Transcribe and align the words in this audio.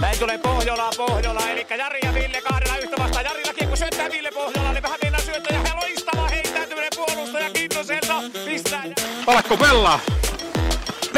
Näin 0.00 0.18
tulee 0.18 0.38
Pohjola, 0.38 0.90
Pohjola, 0.96 1.48
eli 1.50 1.66
Jari 1.78 1.98
ja 2.02 2.14
Ville 2.14 2.40
kahdella 2.40 2.76
yhtä 2.76 2.96
vastaan. 2.98 3.24
Jarillakin 3.24 3.68
kun 3.68 3.76
syöttää 3.76 4.10
Ville 4.10 4.30
Pohjola, 4.30 4.72
niin 4.72 4.82
vähän 4.82 4.98
mennään 5.02 5.24
syöttää 5.24 5.62
ja 5.64 5.76
loistava 5.76 6.28
heittäytyminen 6.28 6.90
puolustaja 6.96 7.50
Kintoselta. 7.50 8.22
Pistää. 8.44 8.82
Alakko 9.26 9.56
pelaa? 9.56 10.00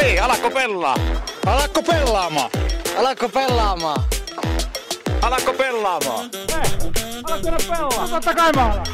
Niin, 0.01 0.23
alakko 0.23 0.51
pelaa? 0.51 0.95
Alakko 1.45 1.83
pelaamaan? 1.83 2.49
Alakko 2.97 3.29
pelaamaan? 3.29 4.03
Alakko 5.21 5.53
pelaamaan? 5.53 6.29
Totta 8.09 8.33
kai 8.35 8.51
mä 8.55 8.65
alan. 8.65 8.87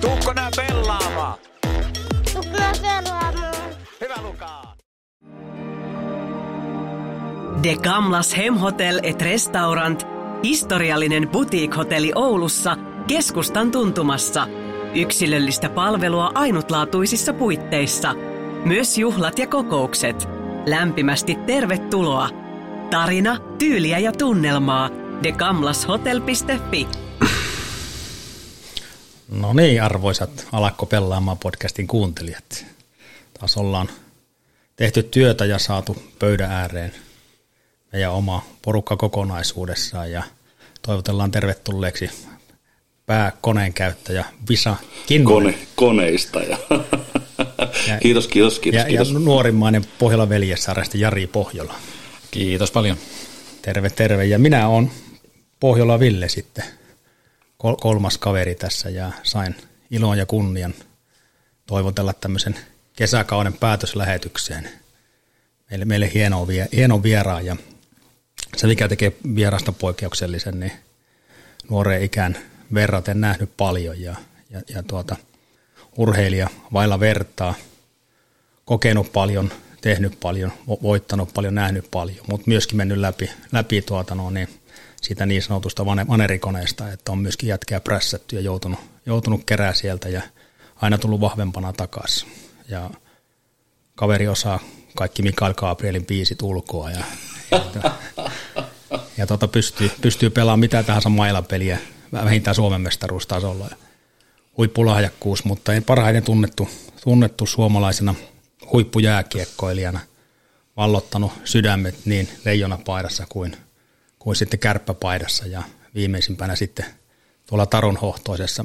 Tuukko 0.00 0.32
nää 0.32 0.50
pelaamaan? 0.56 1.38
Tukka 2.32 2.72
pelaamaan. 2.82 3.19
De 7.62 7.76
Gamlas 7.76 8.36
Hemhotel 8.36 9.00
et 9.02 9.22
Restaurant, 9.22 10.06
historiallinen 10.44 11.28
boutique-hotelli 11.28 12.12
Oulussa, 12.14 12.76
keskustan 13.06 13.70
tuntumassa. 13.70 14.46
Yksilöllistä 14.94 15.68
palvelua 15.68 16.32
ainutlaatuisissa 16.34 17.32
puitteissa. 17.32 18.14
Myös 18.64 18.98
juhlat 18.98 19.38
ja 19.38 19.46
kokoukset. 19.46 20.28
Lämpimästi 20.66 21.34
tervetuloa. 21.34 22.28
Tarina, 22.90 23.36
tyyliä 23.58 23.98
ja 23.98 24.12
tunnelmaa. 24.12 24.90
degamlashotel.fi 25.22 26.88
No 29.28 29.52
niin, 29.52 29.82
arvoisat 29.82 30.46
Alakko 30.52 30.86
pelaamaan 30.86 31.38
podcastin 31.38 31.86
kuuntelijat. 31.86 32.64
Taas 33.38 33.56
ollaan 33.56 33.88
tehty 34.76 35.02
työtä 35.02 35.44
ja 35.44 35.58
saatu 35.58 35.96
pöydän 36.18 36.50
ääreen 36.50 36.92
meidän 37.92 38.12
oma 38.12 38.44
porukka 38.62 38.96
kokonaisuudessaan 38.96 40.12
ja 40.12 40.22
toivotellaan 40.82 41.30
tervetulleeksi 41.30 42.10
pääkoneen 43.06 43.72
käyttäjä 43.72 44.24
Visa 44.48 44.76
Kinnunen. 45.06 45.54
Kone, 45.54 45.66
koneista. 45.76 46.40
Ja 46.42 46.58
Ja- 47.88 47.98
kiitos, 48.02 48.28
kiitos, 48.28 48.58
kiitos, 48.58 48.78
ja, 48.78 48.84
kiitos. 48.86 49.12
ja 49.12 49.18
nuorimmainen 49.18 49.84
Pohjola 49.98 50.28
veljessarjasta 50.28 50.96
Jari 50.98 51.26
Pohjola. 51.26 51.74
Kiitos 52.30 52.70
paljon. 52.70 52.96
Terve, 53.62 53.90
terve. 53.90 54.24
Ja 54.24 54.38
minä 54.38 54.68
olen 54.68 54.90
Pohjola 55.60 56.00
Ville 56.00 56.28
sitten, 56.28 56.64
kol- 57.58 57.76
kolmas 57.80 58.18
kaveri 58.18 58.54
tässä 58.54 58.90
ja 58.90 59.12
sain 59.22 59.56
ilon 59.90 60.18
ja 60.18 60.26
kunnian 60.26 60.74
toivotella 61.66 62.12
tämmöisen 62.12 62.58
kesäkauden 62.96 63.52
päätöslähetykseen. 63.52 64.68
Meille, 65.70 65.84
meille 65.84 66.10
hieno, 66.14 66.46
vie, 66.48 66.68
hieno 66.72 67.02
vieraan 67.02 67.46
ja 67.46 67.56
se 68.56 68.66
mikä 68.66 68.88
tekee 68.88 69.12
vierasta 69.34 69.72
poikkeuksellisen, 69.72 70.60
niin 70.60 70.72
nuoreen 71.70 72.02
ikään 72.02 72.38
verraten 72.74 73.20
nähnyt 73.20 73.50
paljon 73.56 74.00
ja, 74.00 74.14
ja, 74.50 74.62
ja 74.68 74.82
tuota, 74.82 75.16
urheilija 75.96 76.48
vailla 76.72 77.00
vertaa, 77.00 77.54
kokenut 78.64 79.12
paljon, 79.12 79.50
tehnyt 79.80 80.20
paljon, 80.20 80.50
vo- 80.50 80.82
voittanut 80.82 81.34
paljon, 81.34 81.54
nähnyt 81.54 81.90
paljon, 81.90 82.26
mutta 82.28 82.44
myöskin 82.46 82.76
mennyt 82.76 82.98
läpi, 82.98 83.30
läpi 83.52 83.82
tuota, 83.82 84.14
no, 84.14 84.30
niin 84.30 84.48
siitä 85.02 85.26
niin 85.26 85.42
sanotusta 85.42 85.84
vane- 85.84 86.08
vanerikoneesta, 86.08 86.92
että 86.92 87.12
on 87.12 87.18
myöskin 87.18 87.48
jätkää 87.48 87.80
prässätty 87.80 88.36
ja 88.36 88.42
joutunut, 88.42 88.80
joutunut 89.06 89.44
kerää 89.46 89.74
sieltä 89.74 90.08
ja 90.08 90.22
aina 90.76 90.98
tullut 90.98 91.20
vahvempana 91.20 91.72
takaisin. 91.72 92.28
Ja 92.68 92.90
kaveri 93.94 94.28
osaa 94.28 94.60
kaikki 94.96 95.22
Mikael 95.22 95.54
Gabrielin 95.54 96.06
biisit 96.06 96.42
ulkoa 96.42 96.90
ja, 96.90 97.04
ja, 97.50 97.92
ja 99.16 99.26
tota 99.26 99.48
pystyy, 99.48 99.90
pystyy 100.00 100.30
pelaamaan 100.30 100.60
mitä 100.60 100.82
tahansa 100.82 101.08
mailapeliä, 101.08 101.78
vähintään 102.12 102.54
Suomen 102.54 102.80
mestaruustasolla. 102.80 103.66
Ja 103.70 103.76
huippulahjakkuus, 104.56 105.44
mutta 105.44 105.74
ei 105.74 105.80
parhaiten 105.80 106.22
tunnettu, 106.22 106.68
tunnettu 107.04 107.46
suomalaisena 107.46 108.14
huippujääkiekkoilijana, 108.72 110.00
vallottanut 110.76 111.32
sydämet 111.44 111.94
niin 112.04 112.28
leijonapaidassa 112.44 113.26
kuin, 113.28 113.56
kuin 114.18 114.36
sitten 114.36 114.60
kärppäpaidassa 114.60 115.46
ja 115.46 115.62
viimeisimpänä 115.94 116.56
sitten 116.56 116.86
tuolla 117.46 117.66
Tarun 117.66 117.96
hohtoisessa 117.96 118.64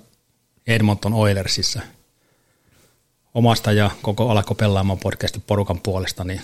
Edmonton 0.67 1.13
Oilersissa 1.13 1.81
omasta 3.34 3.72
ja 3.72 3.91
koko 4.02 4.29
Alako 4.29 4.56
pelaamaan 4.56 5.00
podcastin 5.00 5.44
porukan 5.47 5.79
puolesta 5.79 6.23
niin 6.23 6.41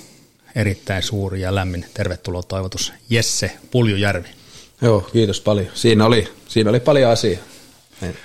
erittäin 0.55 1.03
suuri 1.03 1.41
ja 1.41 1.55
lämmin 1.55 1.85
tervetuloa 1.93 2.43
toivotus 2.43 2.93
Jesse 3.09 3.51
Puljujärvi. 3.71 4.29
Joo, 4.81 5.01
kiitos 5.01 5.41
paljon. 5.41 5.67
Siinä 5.73 6.05
oli, 6.05 6.27
siinä 6.47 6.69
oli 6.69 6.79
paljon 6.79 7.11
asiaa. 7.11 7.41
Niin. 8.01 8.17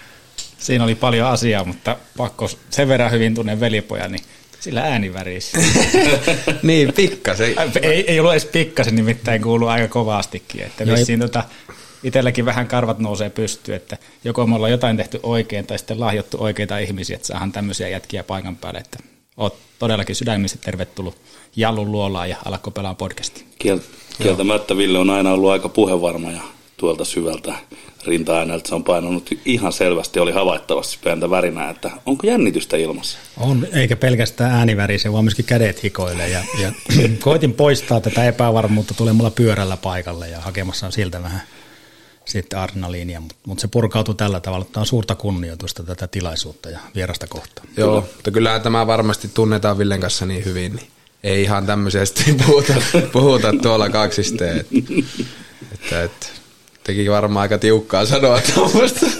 Siinä 0.59 0.85
oli 0.85 0.95
paljon 0.95 1.29
asiaa, 1.29 1.65
mutta 1.65 1.97
pakko 2.17 2.51
sen 2.71 2.89
verran 2.89 3.11
hyvin 3.11 3.35
tunnen 3.35 3.61
velipojan, 3.61 4.13
niin 4.13 4.23
sillä 4.61 4.83
ääni 4.83 5.15
värisi. 5.15 5.57
niin, 6.63 6.93
pikkasen. 6.93 7.55
ei, 7.83 8.11
ei 8.11 8.21
ollut 8.21 8.33
edes 8.33 8.45
pikkasen, 8.45 8.97
nimittäin 8.97 9.43
kuuluu 9.43 9.69
aika 9.69 9.89
kovastikin. 9.89 10.63
Että 10.63 10.87
vissiin 10.87 11.21
tota, 11.21 11.45
itselläkin 12.03 12.45
vähän 12.45 12.69
karvat 12.69 12.99
nousee 12.99 13.31
pystyyn, 13.31 13.77
että 13.77 13.99
joko 14.25 14.47
me 14.47 14.55
ollaan 14.55 14.73
jotain 14.73 14.97
tehty 14.97 15.21
oikein 15.23 15.67
tai 15.67 15.79
sitten 15.79 16.01
lahjottu 16.01 16.37
oikeita 16.41 16.79
ihmisiä, 16.79 17.17
että 17.17 17.27
saadaan 17.29 17.53
tämmöisiä 17.53 17.89
jätkiä 17.89 18.25
paikan 18.25 18.57
päälle. 18.57 18.81
Että 18.81 18.99
oot 19.37 19.57
todellakin 19.79 20.17
sydämisesti 20.17 20.65
tervetullut 20.65 21.17
Jallun 21.57 21.93
luolaan 21.93 22.31
ja 22.31 22.37
alakko 22.45 22.71
pelaa 22.71 22.95
podcastiin. 22.95 23.47
Kiel, 23.59 23.79
kieltämättä 24.23 24.77
Ville 24.77 24.99
on 24.99 25.11
aina 25.11 25.33
ollut 25.33 25.51
aika 25.51 25.69
puhevarma 25.69 26.31
ja 26.31 26.43
tuolta 26.77 27.05
syvältä 27.05 27.55
rinta-ääneltä 28.07 28.69
se 28.69 28.75
on 28.75 28.85
painanut 28.85 29.31
ihan 29.45 29.73
selvästi, 29.73 30.21
oli 30.21 30.33
havaittavasti 30.33 30.99
pientä 31.05 31.31
värinää, 31.31 31.71
että 31.71 31.91
onko 32.07 32.27
jännitystä 32.27 32.77
ilmassa? 32.77 33.19
On, 33.41 33.67
eikä 33.73 33.97
pelkästään 33.97 34.51
ääni 34.51 34.77
värise, 34.77 35.13
vaan 35.13 35.25
myöskin 35.25 35.45
kädet 35.45 35.83
hikoilee. 35.83 36.29
Ja, 36.29 36.45
ja 36.61 36.73
koitin 37.21 37.53
poistaa 37.53 38.01
tätä 38.01 38.25
epävarmuutta 38.25 38.95
tulemalla 38.95 39.31
pyörällä 39.31 39.77
paikalle 39.77 40.29
ja 40.29 40.41
hakemassa 40.41 40.91
siltä 40.91 41.23
vähän 41.23 41.43
sitten 42.27 42.59
adrenaliinia, 42.59 43.21
mutta 43.21 43.37
mut 43.47 43.59
se 43.59 43.69
purkautui 43.69 44.15
tällä 44.15 44.41
tavalla, 44.41 44.65
että 44.65 44.81
on 44.81 44.87
suurta 44.87 45.15
kunnioitusta 45.15 45.83
tätä 45.83 46.07
tilaisuutta 46.07 46.71
ja 46.71 46.79
vierasta 46.95 47.27
kohtaan. 47.27 47.69
Joo, 47.77 48.01
mutta 48.01 48.31
kyllähän 48.31 48.63
tämä 48.63 48.87
varmasti 48.87 49.31
tunnetaan 49.35 49.79
Villen 49.79 50.01
kanssa 50.01 50.27
niin 50.27 50.45
hyvin, 50.45 50.77
niin 50.77 50.87
ei 51.23 51.43
ihan 51.43 51.67
tämmöisesti 51.67 52.33
puhuta, 52.47 52.75
puhuta 53.13 53.53
tuolla 53.63 53.89
kaksisteen. 53.89 54.59
Että, 54.59 54.75
että, 55.75 56.03
että 56.03 56.27
teki 56.85 57.11
varmaan 57.11 57.43
aika 57.43 57.59
tiukkaa 57.59 58.07
sanoa 58.07 58.41
tuommoista. 58.55 59.07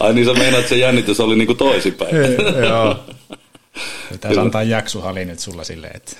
Ai 0.00 0.14
niin 0.14 0.26
sä 0.26 0.32
meinaat, 0.32 0.60
että 0.60 0.68
se 0.68 0.76
jännitys 0.76 1.20
oli 1.20 1.36
niinku 1.36 1.54
toisinpäin. 1.54 2.16
Joo. 2.68 3.04
Pitäisi 4.12 4.40
antaa 4.40 4.62
jaksuhali 4.62 5.24
nyt 5.24 5.38
sulla 5.38 5.64
silleen, 5.64 5.96
että 5.96 6.16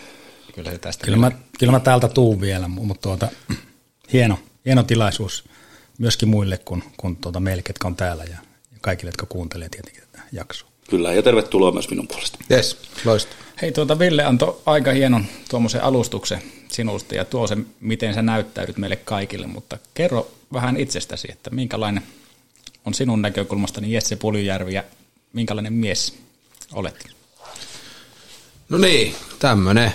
kyllä 0.55 0.71
se 0.71 0.79
tästä... 0.79 1.05
Kyllä 1.05 1.19
mä, 1.19 1.33
kyllä 1.59 1.73
mä 1.73 1.81
täältä 1.81 2.09
tuun 2.09 2.41
vielä, 2.41 2.69
mutta 2.69 3.03
tuota, 3.03 3.29
hieno, 4.13 4.39
hieno 4.65 4.83
tilaisuus 4.83 5.45
myöskin 5.99 6.29
muille 6.29 6.59
kuin, 6.59 6.85
kuin 6.97 7.17
tuota 7.17 7.41
meille, 7.41 7.63
ketkä 7.63 7.89
on 7.89 7.97
täällä 7.97 8.25
ja, 8.25 8.37
ja 8.73 8.79
kaikille, 8.81 9.09
jotka 9.09 9.27
kuuntelee 9.27 9.69
tietenkin 9.69 10.03
tätä 10.13 10.23
jaksoa. 10.33 10.69
Kyllä, 10.91 11.13
ja 11.13 11.23
tervetuloa 11.23 11.73
myös 11.73 11.91
minun 11.91 12.09
puolesta. 12.09 12.39
Yes, 12.51 12.79
loistava. 13.05 13.43
Hei, 13.63 13.73
tuota 13.73 13.99
Ville 13.99 14.25
antoi 14.25 14.61
aika 14.67 14.93
hienon 14.93 15.25
tuommoisen 15.51 15.83
alustuksen 15.83 16.43
sinusta 16.69 17.15
ja 17.15 17.25
tuo 17.25 17.47
se, 17.47 17.57
miten 17.81 18.15
sä 18.15 18.23
näyttäydyt 18.23 18.77
meille 18.77 18.97
kaikille, 18.97 19.47
mutta 19.47 19.79
kerro 19.95 20.31
vähän 20.53 20.77
itsestäsi, 20.77 21.29
että 21.33 21.51
minkälainen 21.51 22.03
on 22.85 22.95
sinun 22.95 23.23
näkökulmastani 23.23 23.93
Jesse 23.93 24.17
Puljujärvi 24.17 24.75
ja 24.75 24.85
minkälainen 25.33 25.73
mies 25.73 26.15
olet? 26.73 27.09
No 28.69 28.79
niin, 28.79 29.15
tämmönen. 29.39 29.95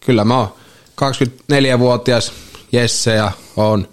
Kyllä 0.00 0.24
mä 0.24 0.38
oon 0.38 0.54
24-vuotias 1.00 2.32
Jesse 2.72 3.14
ja 3.14 3.32
on, 3.56 3.88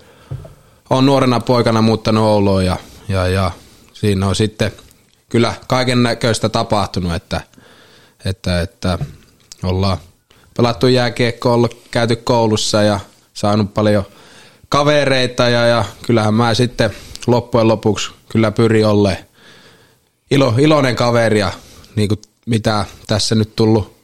on 0.90 1.06
nuorena 1.06 1.40
poikana 1.40 1.82
muuttanut 1.82 2.24
Ouluun 2.24 2.66
ja, 2.66 2.78
ja, 3.08 3.28
ja 3.28 3.52
siinä 3.94 4.28
on 4.28 4.36
sitten 4.36 4.72
kyllä 5.30 5.54
kaiken 5.68 6.04
näköistä 6.04 6.50
tapahtunut, 6.50 7.14
että, 7.14 7.42
että, 8.26 8.62
että 8.62 9.00
ollaan 9.64 9.98
pelattu 10.58 10.88
jääkiekko, 10.88 11.54
ollut 11.54 11.82
käyty 11.92 12.16
koulussa 12.16 12.84
ja 12.84 13.00
saanut 13.34 13.74
paljon 13.74 14.04
kavereita 14.70 15.50
ja, 15.50 15.66
ja 15.66 15.86
kyllähän 16.06 16.34
mä 16.34 16.54
sitten 16.54 16.90
loppujen 17.28 17.68
lopuksi 17.68 18.12
kyllä 18.30 18.52
pyrin 18.52 18.86
olleen 18.86 19.18
ilo, 20.32 20.54
iloinen 20.58 20.96
kaveri 20.96 21.40
ja 21.40 21.52
niin 21.96 22.08
kuin 22.08 22.22
mitä 22.46 22.86
tässä 23.08 23.36
nyt 23.36 23.56
tullut 23.56 23.98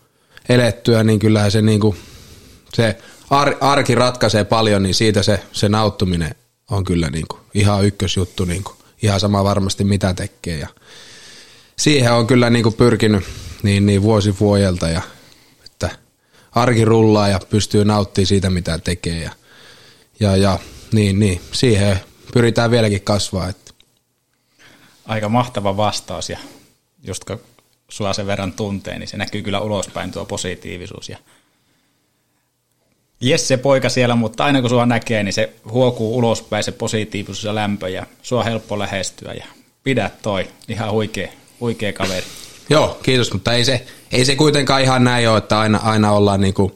elettyä, 0.50 1.04
niin 1.04 1.20
kyllähän 1.20 1.52
se, 1.52 1.62
niin 1.62 1.80
kuin, 1.80 1.98
se 2.74 2.98
ar, 3.34 3.56
arki 3.62 3.96
ratkaisee 3.96 4.44
paljon, 4.44 4.84
niin 4.84 4.96
siitä 4.96 5.24
se, 5.24 5.44
se 5.52 5.70
nauttuminen 5.70 6.36
on 6.72 6.84
kyllä 6.84 7.10
niin 7.10 7.26
kuin 7.28 7.42
ihan 7.54 7.86
ykkösjuttu, 7.86 8.46
niin 8.46 8.64
kuin, 8.64 8.76
ihan 9.02 9.20
sama 9.20 9.44
varmasti 9.44 9.84
mitä 9.84 10.14
tekee. 10.14 10.60
Ja 10.60 10.68
siihen 11.78 12.14
on 12.14 12.28
kyllä 12.28 12.50
niin 12.50 12.64
kuin 12.64 12.76
pyrkinyt 12.76 13.24
niin, 13.64 13.86
niin 13.86 14.02
vuosi 14.02 14.36
vuodelta 14.40 14.90
ja 14.90 15.02
että 15.66 15.90
arki 16.52 16.86
rullaa 16.86 17.28
ja 17.28 17.40
pystyy 17.50 17.86
nauttimaan 17.86 18.28
siitä, 18.28 18.50
mitä 18.50 18.78
tekee. 18.78 19.24
Ja, 19.24 19.32
ja, 20.20 20.36
ja 20.36 20.60
niin, 20.92 21.20
niin, 21.20 21.42
siihen 21.52 22.00
pyritään 22.34 22.72
vieläkin 22.72 23.02
kasvaa. 23.02 23.50
Että. 23.50 23.74
Aika 25.06 25.30
mahtava 25.30 25.78
vastaus 25.78 26.30
ja 26.30 26.38
just 27.04 27.24
kun 27.24 27.40
sua 27.90 28.14
sen 28.14 28.28
verran 28.28 28.54
tuntee, 28.54 29.00
niin 29.00 29.08
se 29.08 29.18
näkyy 29.18 29.42
kyllä 29.42 29.60
ulospäin 29.60 30.12
tuo 30.12 30.26
positiivisuus. 30.26 31.10
Ja 31.10 31.18
Jesse 33.22 33.58
poika 33.58 33.90
siellä, 33.90 34.16
mutta 34.16 34.46
aina 34.46 34.62
kun 34.62 34.70
sua 34.70 34.86
näkee, 34.86 35.24
niin 35.24 35.34
se 35.34 35.54
huokuu 35.72 36.18
ulospäin 36.18 36.64
se 36.64 36.72
positiivisuus 36.72 37.44
ja 37.44 37.56
lämpö 37.56 37.90
ja 37.90 38.06
sua 38.22 38.40
on 38.40 38.46
helppo 38.46 38.80
lähestyä 38.80 39.34
ja 39.34 39.46
pidä 39.84 40.12
toi, 40.22 40.48
ihan 40.68 40.92
huikea, 40.92 41.28
huikea 41.60 41.94
kaveri. 41.94 42.26
Joo, 42.70 43.00
kiitos, 43.04 43.34
mutta 43.34 43.54
ei 43.54 43.66
se, 43.66 43.86
ei 44.12 44.26
se 44.26 44.36
kuitenkaan 44.36 44.82
ihan 44.82 45.04
näin 45.04 45.30
ole, 45.30 45.38
että 45.38 45.60
aina, 45.60 45.78
aina 45.78 46.12
ollaan 46.12 46.42
niin, 46.42 46.54
kuin, 46.54 46.74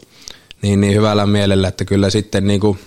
niin, 0.61 0.81
niin 0.81 0.93
hyvällä 0.93 1.25
mielellä, 1.25 1.67
että 1.67 1.85
kyllä 1.85 2.09
sitten 2.09 2.47
niin 2.47 2.59
kuin 2.59 2.79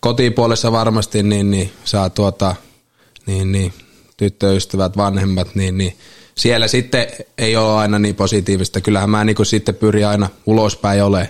kotipuolessa 0.00 0.72
varmasti 0.72 1.22
niin, 1.22 1.50
niin 1.50 1.72
saa 1.84 2.10
tuota, 2.10 2.56
niin, 3.26 3.52
niin, 3.52 3.72
tyttöystävät, 4.16 4.96
vanhemmat, 4.96 5.54
niin, 5.54 5.78
niin 5.78 5.96
siellä 6.34 6.68
sitten 6.68 7.06
ei 7.38 7.56
ole 7.56 7.72
aina 7.72 7.98
niin 7.98 8.14
positiivista. 8.14 8.80
Kyllähän 8.80 9.10
mä 9.10 9.24
niin 9.24 9.36
kuin 9.36 9.46
sitten 9.46 9.74
pyrin 9.74 10.06
aina 10.06 10.28
ulospäin 10.46 11.02
olemaan, 11.02 11.28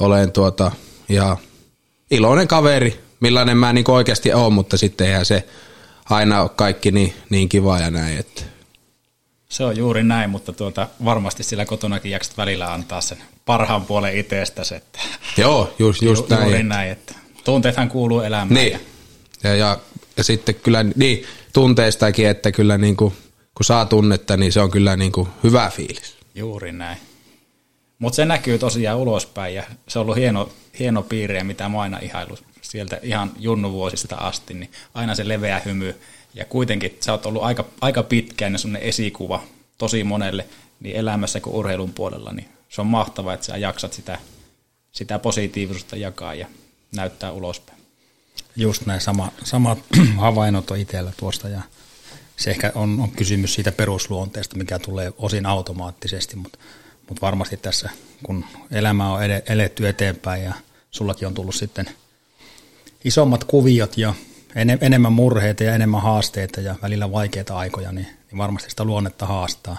olen 0.00 0.32
tuota, 0.32 0.72
ja 1.08 1.36
iloinen 2.10 2.48
kaveri, 2.48 3.00
millainen 3.20 3.56
mä 3.56 3.72
niin 3.72 3.90
oikeasti 3.90 4.32
olen, 4.32 4.52
mutta 4.52 4.76
sitten 4.76 5.06
eihän 5.06 5.24
se 5.24 5.48
aina 6.10 6.42
ole 6.42 6.50
kaikki 6.56 6.90
niin, 6.90 7.14
niin 7.30 7.48
kiva 7.48 7.78
ja 7.78 7.90
näin. 7.90 8.18
Että. 8.18 8.42
Se 9.48 9.64
on 9.64 9.76
juuri 9.76 10.02
näin, 10.02 10.30
mutta 10.30 10.52
tuota, 10.52 10.88
varmasti 11.04 11.42
sillä 11.42 11.64
kotonakin 11.64 12.10
jaksat 12.10 12.36
välillä 12.36 12.72
antaa 12.72 13.00
sen 13.00 13.18
parhaan 13.46 13.86
puolen 13.86 14.18
itsestäsi. 14.18 14.74
Että 14.74 14.98
Joo, 15.36 15.74
just, 15.78 16.02
just 16.02 16.30
ju, 16.30 16.36
näin. 16.36 16.48
Juuri 16.48 16.62
näin, 16.62 16.90
että 16.90 17.14
tunteethan 17.44 17.88
kuuluu 17.88 18.20
elämään. 18.20 18.54
Niin. 18.54 18.80
Ja, 19.42 19.54
ja, 19.54 19.78
ja 20.16 20.24
sitten 20.24 20.54
kyllä 20.54 20.84
niin, 20.96 21.24
tunteistakin, 21.52 22.28
että 22.28 22.52
kyllä 22.52 22.78
niin 22.78 22.96
kuin, 22.96 23.14
kun 23.54 23.64
saa 23.64 23.86
tunnetta, 23.86 24.36
niin 24.36 24.52
se 24.52 24.60
on 24.60 24.70
kyllä 24.70 24.96
niin 24.96 25.12
kuin 25.12 25.28
hyvä 25.44 25.70
fiilis. 25.74 26.16
Juuri 26.34 26.72
näin. 26.72 26.98
Mutta 28.04 28.16
se 28.16 28.24
näkyy 28.24 28.58
tosiaan 28.58 28.98
ulospäin 28.98 29.54
ja 29.54 29.62
se 29.88 29.98
on 29.98 30.02
ollut 30.02 30.16
hieno, 30.16 30.52
hieno 30.78 31.02
piirre, 31.02 31.44
mitä 31.44 31.68
mä 31.68 31.80
aina 31.80 31.98
ihailu 31.98 32.38
sieltä 32.62 33.00
ihan 33.02 33.32
junnuvuosista 33.38 34.16
asti, 34.16 34.54
niin 34.54 34.70
aina 34.94 35.14
se 35.14 35.28
leveä 35.28 35.62
hymy. 35.64 36.00
Ja 36.34 36.44
kuitenkin 36.44 36.98
sä 37.00 37.12
oot 37.12 37.26
ollut 37.26 37.42
aika, 37.42 37.64
aika 37.80 38.02
pitkään 38.02 38.52
ja 38.52 38.58
sun 38.58 38.76
esikuva 38.76 39.42
tosi 39.78 40.04
monelle 40.04 40.46
niin 40.80 40.96
elämässä 40.96 41.40
kuin 41.40 41.56
urheilun 41.56 41.92
puolella, 41.92 42.32
niin 42.32 42.48
se 42.68 42.80
on 42.80 42.86
mahtavaa, 42.86 43.34
että 43.34 43.46
sä 43.46 43.56
jaksat 43.56 43.92
sitä, 43.92 44.18
sitä 44.92 45.18
positiivisuutta 45.18 45.96
jakaa 45.96 46.34
ja 46.34 46.46
näyttää 46.96 47.32
ulospäin. 47.32 47.78
Just 48.56 48.86
näin, 48.86 49.00
sama, 49.00 49.32
samat 49.44 49.78
havainnot 50.16 50.70
on 50.70 50.78
itsellä 50.78 51.12
tuosta 51.16 51.48
ja 51.48 51.62
se 52.36 52.50
ehkä 52.50 52.72
on, 52.74 53.00
on 53.00 53.10
kysymys 53.10 53.54
siitä 53.54 53.72
perusluonteesta, 53.72 54.56
mikä 54.56 54.78
tulee 54.78 55.12
osin 55.18 55.46
automaattisesti, 55.46 56.36
mutta, 56.36 56.58
mutta 57.08 57.20
varmasti 57.20 57.56
tässä, 57.56 57.90
kun 58.22 58.44
elämä 58.70 59.12
on 59.12 59.20
eletty 59.46 59.88
eteenpäin 59.88 60.44
ja 60.44 60.54
sullakin 60.90 61.28
on 61.28 61.34
tullut 61.34 61.54
sitten 61.54 61.90
isommat 63.04 63.44
kuviot 63.44 63.98
ja 63.98 64.14
enemmän 64.80 65.12
murheita 65.12 65.64
ja 65.64 65.74
enemmän 65.74 66.02
haasteita 66.02 66.60
ja 66.60 66.74
välillä 66.82 67.12
vaikeita 67.12 67.56
aikoja, 67.56 67.92
niin, 67.92 68.06
niin 68.06 68.38
varmasti 68.38 68.70
sitä 68.70 68.84
luonnetta 68.84 69.26
haastaa. 69.26 69.76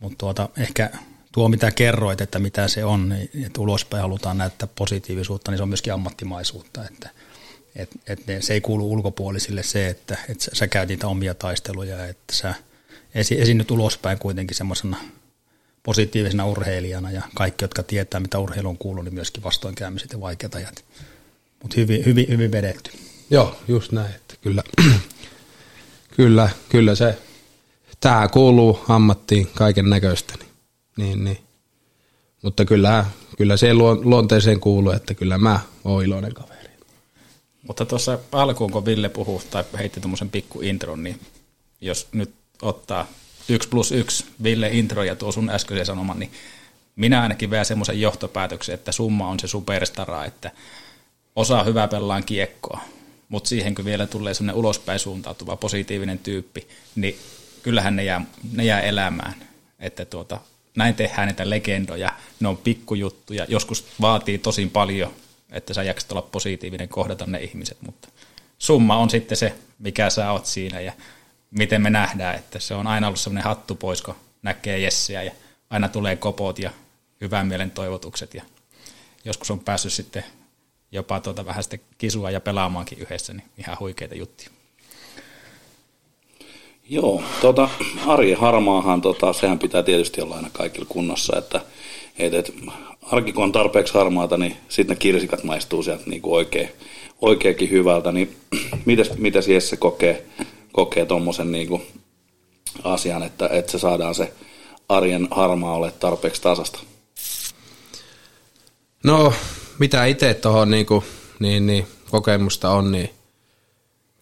Mutta 0.00 0.18
tuota, 0.18 0.48
ehkä 0.56 0.90
tuo, 1.32 1.48
mitä 1.48 1.70
kerroit, 1.70 2.20
että 2.20 2.38
mitä 2.38 2.68
se 2.68 2.84
on, 2.84 3.08
niin 3.08 3.46
että 3.46 3.60
ulospäin 3.60 4.02
halutaan 4.02 4.38
näyttää 4.38 4.68
positiivisuutta, 4.74 5.50
niin 5.50 5.56
se 5.56 5.62
on 5.62 5.68
myöskin 5.68 5.92
ammattimaisuutta, 5.92 6.84
että 6.84 7.10
et, 7.76 7.90
et 8.06 8.26
ne, 8.26 8.42
se 8.42 8.52
ei 8.54 8.60
kuulu 8.60 8.92
ulkopuolisille 8.92 9.62
se, 9.62 9.88
että 9.88 10.18
et 10.28 10.40
sä, 10.40 10.50
sä 10.54 10.68
käyt 10.68 10.88
niitä 10.88 11.08
omia 11.08 11.34
taisteluja, 11.34 12.06
että 12.06 12.36
sä 12.36 12.54
esi, 13.14 13.40
esiinnyt 13.40 13.70
ulospäin 13.70 14.18
kuitenkin 14.18 14.56
semmoisena 14.56 14.96
positiivisena 15.86 16.46
urheilijana 16.46 17.10
ja 17.10 17.22
kaikki, 17.34 17.64
jotka 17.64 17.82
tietää, 17.82 18.20
mitä 18.20 18.38
urheiluun 18.38 18.78
kuuluu, 18.78 19.02
niin 19.02 19.14
myöskin 19.14 19.42
vastoinkäymiset 19.42 20.12
ja 20.12 20.20
vaikeat 20.20 20.54
ajat. 20.54 20.84
Mutta 21.62 21.74
hyvin, 21.76 22.04
hyvin, 22.04 22.26
hyvin 22.28 22.52
vedetty. 22.52 22.90
Joo, 23.30 23.56
just 23.68 23.92
näin, 23.92 24.14
että 24.14 24.34
kyllä, 24.40 24.62
kyllä, 26.16 26.50
kyllä 26.68 26.94
se, 26.94 27.18
tämä 28.00 28.28
kuuluu 28.28 28.80
ammattiin 28.88 29.46
kaiken 29.54 29.90
näköistä, 29.90 30.34
niin, 30.38 30.48
niin, 30.96 31.24
niin. 31.24 31.38
mutta 32.42 32.64
kyllä, 32.64 33.06
kyllä 33.36 33.56
se 33.56 33.74
luonteeseen 33.74 34.60
kuuluu, 34.60 34.92
että 34.92 35.14
kyllä 35.14 35.38
mä 35.38 35.60
oon 35.84 36.04
iloinen 36.04 36.34
kaveri. 36.34 36.70
Mutta 37.62 37.86
tuossa 37.86 38.18
alkuun, 38.32 38.70
kun 38.70 38.84
Ville 38.84 39.08
puhuu 39.08 39.42
tai 39.50 39.64
heitti 39.78 40.00
tuommoisen 40.00 40.30
pikku 40.30 40.60
intron, 40.60 41.02
niin 41.02 41.20
jos 41.80 42.08
nyt 42.12 42.30
ottaa 42.62 43.06
yksi 43.48 43.68
plus 43.68 43.92
yksi 43.92 44.24
Ville 44.42 44.68
intro 44.68 45.02
ja 45.02 45.16
tuo 45.16 45.32
sun 45.32 45.50
äskeisen 45.50 45.86
sanoman, 45.86 46.18
niin 46.18 46.32
minä 46.96 47.22
ainakin 47.22 47.50
vähän 47.50 47.64
semmoisen 47.64 48.00
johtopäätöksen, 48.00 48.74
että 48.74 48.92
summa 48.92 49.28
on 49.28 49.40
se 49.40 49.48
superstara, 49.48 50.24
että 50.24 50.50
osaa 51.36 51.64
hyvää 51.64 51.88
pellaan 51.88 52.24
kiekkoa, 52.24 52.80
mutta 53.28 53.48
siihen 53.48 53.74
kun 53.74 53.84
vielä 53.84 54.06
tulee 54.06 54.34
semmoinen 54.34 54.56
ulospäin 54.56 54.98
suuntautuva 54.98 55.56
positiivinen 55.56 56.18
tyyppi, 56.18 56.68
niin 56.94 57.18
kyllähän 57.62 57.96
ne 57.96 58.04
jää, 58.04 58.24
ne 58.52 58.64
jää 58.64 58.80
elämään. 58.80 59.34
Että 59.78 60.04
tuota, 60.04 60.40
näin 60.76 60.94
tehdään 60.94 61.28
niitä 61.28 61.50
legendoja, 61.50 62.12
ne 62.40 62.48
on 62.48 62.56
pikkujuttuja, 62.56 63.46
joskus 63.48 63.86
vaatii 64.00 64.38
tosi 64.38 64.66
paljon 64.66 65.12
että 65.50 65.74
sä 65.74 65.82
jaksat 65.82 66.12
olla 66.12 66.22
positiivinen, 66.22 66.88
kohdata 66.88 67.26
ne 67.26 67.38
ihmiset, 67.40 67.82
mutta 67.82 68.08
summa 68.58 68.96
on 68.96 69.10
sitten 69.10 69.36
se, 69.36 69.54
mikä 69.78 70.10
sä 70.10 70.32
oot 70.32 70.46
siinä. 70.46 70.80
Ja 70.80 70.92
miten 71.50 71.82
me 71.82 71.90
nähdään, 71.90 72.36
että 72.36 72.58
se 72.58 72.74
on 72.74 72.86
aina 72.86 73.06
ollut 73.06 73.20
semmoinen 73.20 73.44
hattu 73.44 73.74
pois, 73.74 74.02
kun 74.02 74.14
näkee 74.42 74.78
Jessiä 74.78 75.22
ja 75.22 75.32
aina 75.70 75.88
tulee 75.88 76.16
kopot 76.16 76.58
ja 76.58 76.70
hyvän 77.20 77.46
mielen 77.46 77.70
toivotukset 77.70 78.34
ja 78.34 78.42
joskus 79.24 79.50
on 79.50 79.60
päässyt 79.60 79.92
sitten 79.92 80.24
jopa 80.92 81.20
tuota 81.20 81.46
vähän 81.46 81.62
sitten 81.62 81.80
kisua 81.98 82.30
ja 82.30 82.40
pelaamaankin 82.40 82.98
yhdessä, 82.98 83.32
niin 83.32 83.44
ihan 83.58 83.76
huikeita 83.80 84.14
juttuja. 84.14 84.50
Joo, 86.88 87.22
tota, 87.40 87.68
Ari 88.06 88.32
Harmaahan, 88.32 89.00
tota, 89.00 89.32
sehän 89.32 89.58
pitää 89.58 89.82
tietysti 89.82 90.20
olla 90.20 90.36
aina 90.36 90.50
kaikilla 90.52 90.86
kunnossa, 90.88 91.38
että 91.38 91.60
et, 92.18 92.34
et, 92.34 92.54
arki 93.02 93.32
kun 93.32 93.44
on 93.44 93.52
tarpeeksi 93.52 93.94
harmaata, 93.94 94.36
niin 94.36 94.56
sitten 94.68 94.94
ne 94.94 94.98
kirsikat 94.98 95.44
maistuu 95.44 95.82
sieltä 95.82 96.02
niin 96.06 96.22
kuin 96.22 96.34
oikein, 96.34 96.68
oikeinkin 97.20 97.70
hyvältä. 97.70 98.12
Niin 98.12 98.36
mites, 98.84 99.18
mites 99.18 99.48
Jesse 99.48 99.76
kokee, 99.76 100.26
kokee 100.76 101.06
tuommoisen 101.06 101.52
niin 101.52 101.86
asian, 102.84 103.22
että, 103.22 103.48
että 103.52 103.72
se 103.72 103.78
saadaan 103.78 104.14
se 104.14 104.32
arjen 104.88 105.28
harmaa 105.30 105.74
ole 105.74 105.90
tarpeeksi 105.90 106.42
tasasta? 106.42 106.78
No, 109.04 109.32
mitä 109.78 110.04
itse 110.04 110.34
tuohon 110.34 110.70
niin, 110.70 110.86
niin, 111.40 111.66
niin, 111.66 111.86
kokemusta 112.10 112.70
on, 112.70 112.92
niin 112.92 113.10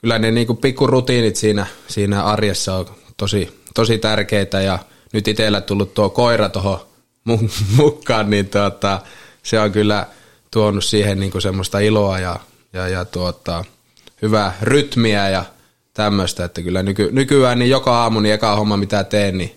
kyllä 0.00 0.18
ne 0.18 0.30
niin 0.30 0.56
pikkurutiinit 0.56 1.36
siinä, 1.36 1.66
siinä 1.88 2.24
arjessa 2.24 2.74
on 2.74 2.86
tosi, 3.16 3.60
tosi 3.74 3.98
tärkeitä 3.98 4.60
ja 4.60 4.78
nyt 5.12 5.28
itsellä 5.28 5.60
tullut 5.60 5.94
tuo 5.94 6.10
koira 6.10 6.48
tuohon 6.48 6.80
mukaan, 7.76 8.30
niin 8.30 8.48
tuota, 8.48 9.00
se 9.42 9.60
on 9.60 9.72
kyllä 9.72 10.06
tuonut 10.50 10.84
siihen 10.84 11.20
niin 11.20 11.30
kuin 11.30 11.42
semmoista 11.42 11.78
iloa 11.78 12.18
ja, 12.18 12.40
ja, 12.72 12.88
ja 12.88 13.04
tuota, 13.04 13.64
hyvää 14.22 14.56
rytmiä 14.62 15.28
ja 15.28 15.44
tämmöistä, 15.94 16.44
että 16.44 16.62
kyllä 16.62 16.82
nyky, 16.82 17.08
nykyään 17.12 17.58
niin 17.58 17.70
joka 17.70 18.02
aamu 18.02 18.20
niin 18.20 18.34
eka 18.34 18.56
homma 18.56 18.76
mitä 18.76 19.04
teen, 19.04 19.38
niin, 19.38 19.54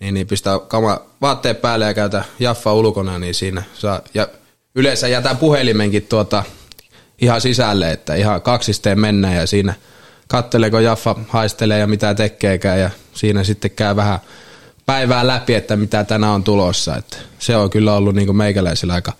niin, 0.00 0.14
niin 0.14 0.26
pistää 0.26 0.58
kama 0.58 1.00
vaatteet 1.20 1.60
päälle 1.60 1.84
ja 1.84 1.94
käytä 1.94 2.24
Jaffa 2.38 2.72
ulkona, 2.72 3.18
niin 3.18 3.34
siinä 3.34 3.62
saa, 3.74 4.00
ja 4.14 4.28
yleensä 4.74 5.08
jätän 5.08 5.36
puhelimenkin 5.36 6.02
tuota 6.02 6.42
ihan 7.20 7.40
sisälle, 7.40 7.90
että 7.90 8.14
ihan 8.14 8.42
kaksisteen 8.42 9.00
mennään 9.00 9.36
ja 9.36 9.46
siinä 9.46 9.74
kattelee, 10.28 10.70
kun 10.70 10.84
Jaffa 10.84 11.16
haistelee 11.28 11.78
ja 11.78 11.86
mitä 11.86 12.14
tekeekään 12.14 12.80
ja 12.80 12.90
siinä 13.12 13.44
sitten 13.44 13.70
käy 13.70 13.96
vähän 13.96 14.18
päivää 14.86 15.26
läpi, 15.26 15.54
että 15.54 15.76
mitä 15.76 16.04
tänään 16.04 16.32
on 16.32 16.44
tulossa. 16.44 16.96
Että 16.96 17.16
se 17.38 17.56
on 17.56 17.70
kyllä 17.70 17.94
ollut 17.94 18.14
niin 18.14 18.36
meikäläisillä 18.36 18.94
aika, 18.94 19.12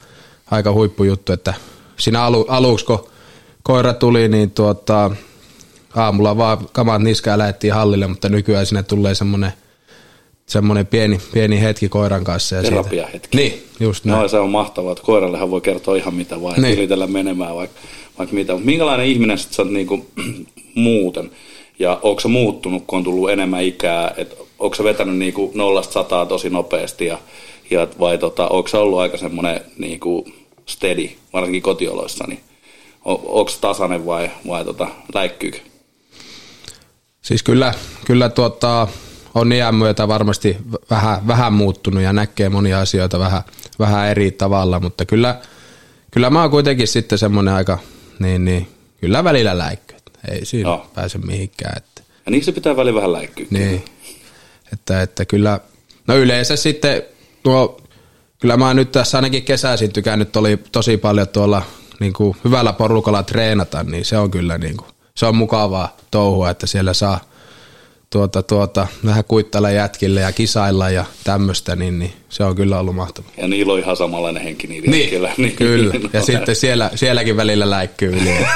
aika 0.51 0.73
huippujuttu, 0.73 1.33
että 1.33 1.55
siinä 1.97 2.23
alu, 2.23 2.47
aluksi 2.49 2.87
kun 2.87 3.09
koira 3.63 3.93
tuli, 3.93 4.29
niin 4.29 4.51
tuota, 4.51 5.11
aamulla 5.97 6.37
vaan 6.37 6.59
kamat 6.73 7.03
niskaa 7.03 7.39
lähettiin 7.39 7.73
hallille, 7.73 8.07
mutta 8.07 8.29
nykyään 8.29 8.67
sinne 8.67 8.83
tulee 8.83 9.15
semmoinen 9.15 9.53
semmoinen 10.51 10.87
pieni, 10.87 11.21
pieni 11.33 11.61
hetki 11.61 11.89
koiran 11.89 12.25
kanssa. 12.25 12.57
Ja 12.57 12.63
Terapia 12.63 13.07
hetki. 13.13 13.37
Niin, 13.37 13.63
just 13.81 14.05
näin. 14.05 14.23
No, 14.23 14.29
se 14.29 14.39
on 14.39 14.51
mahtavaa, 14.51 14.93
että 14.93 15.05
koirallehan 15.05 15.51
voi 15.51 15.61
kertoa 15.61 15.97
ihan 15.97 16.15
mitä 16.15 16.43
vaan, 16.43 16.63
niin. 16.63 16.73
yritellä 16.73 17.07
menemään 17.07 17.55
vaikka, 17.55 17.81
vaikka 18.19 18.35
mitä. 18.35 18.57
Minkälainen 18.57 19.07
ihminen 19.07 19.39
sä 19.39 19.63
oot 19.63 19.71
niinku 19.71 20.07
muuten? 20.75 21.31
Ja 21.79 21.99
onko 22.03 22.21
se 22.21 22.29
muuttunut, 22.29 22.85
kun 22.87 22.97
on 22.97 23.05
tullut 23.05 23.31
enemmän 23.31 23.65
ikää? 23.65 24.15
Et 24.17 24.39
onko 24.59 24.77
se 24.77 24.85
vetänyt 24.85 25.17
niinku 25.17 25.53
nollasta 25.55 25.93
sataa 25.93 26.27
tosi 26.27 26.51
nopeasti 26.51 27.07
ja, 27.07 27.19
ja 27.71 27.89
vai 27.99 28.19
tota, 28.19 28.49
onko 28.49 28.69
se 28.69 28.77
ollut 28.77 28.99
aika 28.99 29.17
semmoinen 29.17 29.61
niin 29.79 30.01
kuin 30.01 30.35
steady, 30.67 31.11
varsinkin 31.33 31.63
kotioloissa, 31.63 32.25
niin 32.27 32.41
onko 33.05 33.51
tasainen 33.61 34.07
vai, 34.07 34.31
vai 34.49 34.65
tota, 34.65 34.89
läikkyykö? 35.15 35.59
Siis 37.31 37.43
kyllä, 37.43 37.75
kyllä 38.07 38.29
tuota, 38.29 38.89
on 39.35 39.53
iän 39.53 39.75
myötä 39.75 40.09
varmasti 40.09 40.57
vähän, 40.91 41.27
vähän 41.27 41.53
muuttunut 41.53 42.03
ja 42.03 42.13
näkee 42.13 42.49
monia 42.49 42.81
asioita 42.81 43.19
vähän, 43.19 43.43
vähän 43.79 44.09
eri 44.09 44.31
tavalla, 44.31 44.81
mutta 44.81 45.05
kyllä, 45.05 45.41
kyllä 46.11 46.31
mä 46.31 46.41
oon 46.41 46.51
kuitenkin 46.51 46.89
sitten 46.89 47.19
semmoinen 47.19 47.55
aika, 47.55 47.79
niin, 48.19 48.45
niin 48.45 48.69
kyllä 49.01 49.25
välillä 49.25 49.59
läikky. 49.59 49.95
Ei 50.31 50.45
siinä 50.45 50.71
no. 50.71 50.87
pääse 50.95 51.19
mihinkään. 51.19 51.77
Että. 51.77 52.03
Ja 52.27 52.31
niin 52.31 52.45
se 52.45 52.53
pitää 52.53 52.77
välillä 52.77 52.97
vähän 52.97 53.13
läikkyä. 53.13 53.47
Niin, 53.51 53.85
että, 54.73 55.03
että 55.03 55.25
kyllä, 55.25 55.61
no 56.07 56.17
yleensä 56.17 56.57
sitten 56.57 57.03
tuo, 57.43 57.81
kyllä 58.41 58.57
mä 58.57 58.75
nyt 58.75 58.93
tässä 58.93 59.19
ainakin 59.19 59.43
kesäisin 59.43 59.93
tykännyt 59.93 60.37
oli 60.37 60.59
tosi 60.73 60.97
paljon 60.97 61.29
tuolla 61.29 61.63
niin 62.01 62.13
kuin 62.13 62.37
hyvällä 62.45 62.73
porukalla 62.73 63.23
treenata, 63.23 63.83
niin 63.83 64.05
se 64.05 64.19
on 64.19 64.31
kyllä 64.31 64.59
niin 64.59 64.77
kuin, 64.77 64.91
se 65.21 65.27
on 65.27 65.37
mukavaa 65.37 65.97
touhua, 66.11 66.51
että 66.51 66.67
siellä 66.67 66.95
saa 66.95 67.21
tuota, 68.11 68.43
tuota, 68.43 68.87
vähän 69.05 69.25
kuittailla 69.25 69.71
jätkille 69.71 70.21
ja 70.21 70.33
kisailla 70.33 70.91
ja 70.91 71.05
tämmöistä, 71.25 71.77
niin, 71.77 71.99
niin, 71.99 72.13
se 72.29 72.45
on 72.45 72.57
kyllä 72.57 72.79
ollut 72.79 72.95
mahtavaa. 72.95 73.31
Ja 73.37 73.49
niillä 73.49 73.73
on 73.73 73.79
ihan 73.79 73.97
samanlainen 73.97 74.43
henki 74.43 74.67
niiden 74.67 74.91
niin, 74.91 75.03
jätkillä. 75.03 75.33
Niin, 75.39 75.57
kyllä, 75.57 75.95
ja 76.13 76.23
sitten 76.23 76.57
siellä, 76.57 76.91
sielläkin 76.95 77.37
välillä 77.37 77.71
läikkyy 77.71 78.13
yli. 78.13 78.35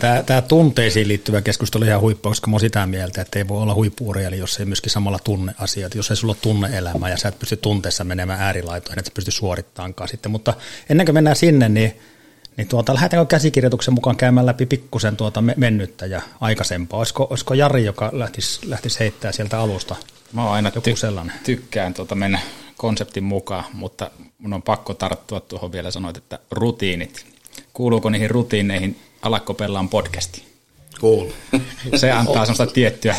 Tämä, 0.00 0.22
tämä 0.22 0.42
tunteisiin 0.42 1.08
liittyvä 1.08 1.42
keskustelu 1.42 1.84
ihan 1.84 2.00
huippu, 2.00 2.28
koska 2.28 2.50
mä 2.50 2.58
sitä 2.58 2.86
mieltä, 2.86 3.20
että 3.20 3.38
ei 3.38 3.48
voi 3.48 3.62
olla 3.62 3.74
huippuurheilija, 3.74 4.40
jos 4.40 4.60
ei 4.60 4.66
myöskin 4.66 4.92
samalla 4.92 5.18
tunne 5.24 5.54
asiat. 5.58 5.94
Jos 5.94 6.10
ei 6.10 6.16
sulla 6.16 6.32
ole 6.32 6.38
tunne-elämää 6.42 7.10
ja 7.10 7.16
sä 7.16 7.28
et 7.28 7.38
pysty 7.38 7.56
tunteessa 7.56 8.04
menemään 8.04 8.40
äärilaitoihin, 8.40 8.98
että 8.98 9.10
sä 9.10 9.14
pysty 9.14 9.30
suorittaankaan 9.30 10.08
sitten. 10.08 10.32
Mutta 10.32 10.54
ennen 10.90 11.06
kuin 11.06 11.14
mennään 11.14 11.36
sinne, 11.36 11.68
niin 11.68 11.92
niin 12.56 12.68
tuota, 12.68 12.94
lähdetäänkö 12.94 13.28
käsikirjoituksen 13.28 13.94
mukaan 13.94 14.16
käymään 14.16 14.46
läpi 14.46 14.66
pikkusen 14.66 15.16
tuota 15.16 15.42
mennyttä 15.56 16.06
ja 16.06 16.22
aikaisempaa? 16.40 16.98
Olisiko, 16.98 17.26
olisiko 17.30 17.54
Jari, 17.54 17.84
joka 17.84 18.10
lähtisi, 18.12 18.70
lähtisi 18.70 19.00
heittää 19.00 19.32
sieltä 19.32 19.60
alusta? 19.60 19.96
Mä 20.32 20.50
aina 20.50 20.72
joku 20.74 20.90
ty- 20.90 20.96
sellainen. 20.96 21.34
tykkään 21.44 21.94
tuota 21.94 22.14
mennä 22.14 22.38
konseptin 22.76 23.24
mukaan, 23.24 23.64
mutta 23.72 24.10
mun 24.38 24.52
on 24.52 24.62
pakko 24.62 24.94
tarttua 24.94 25.40
tuohon 25.40 25.72
vielä 25.72 25.90
sanoit, 25.90 26.16
että 26.16 26.38
rutiinit. 26.50 27.26
Kuuluuko 27.72 28.10
niihin 28.10 28.30
rutiineihin 28.30 29.00
Alakko 29.22 29.54
Pellaan 29.54 29.88
podcasti? 29.88 30.44
Kuuluu. 31.00 31.32
Se 31.96 32.12
antaa 32.12 32.46
semmoista 32.46 32.74
tiettyä 32.74 33.16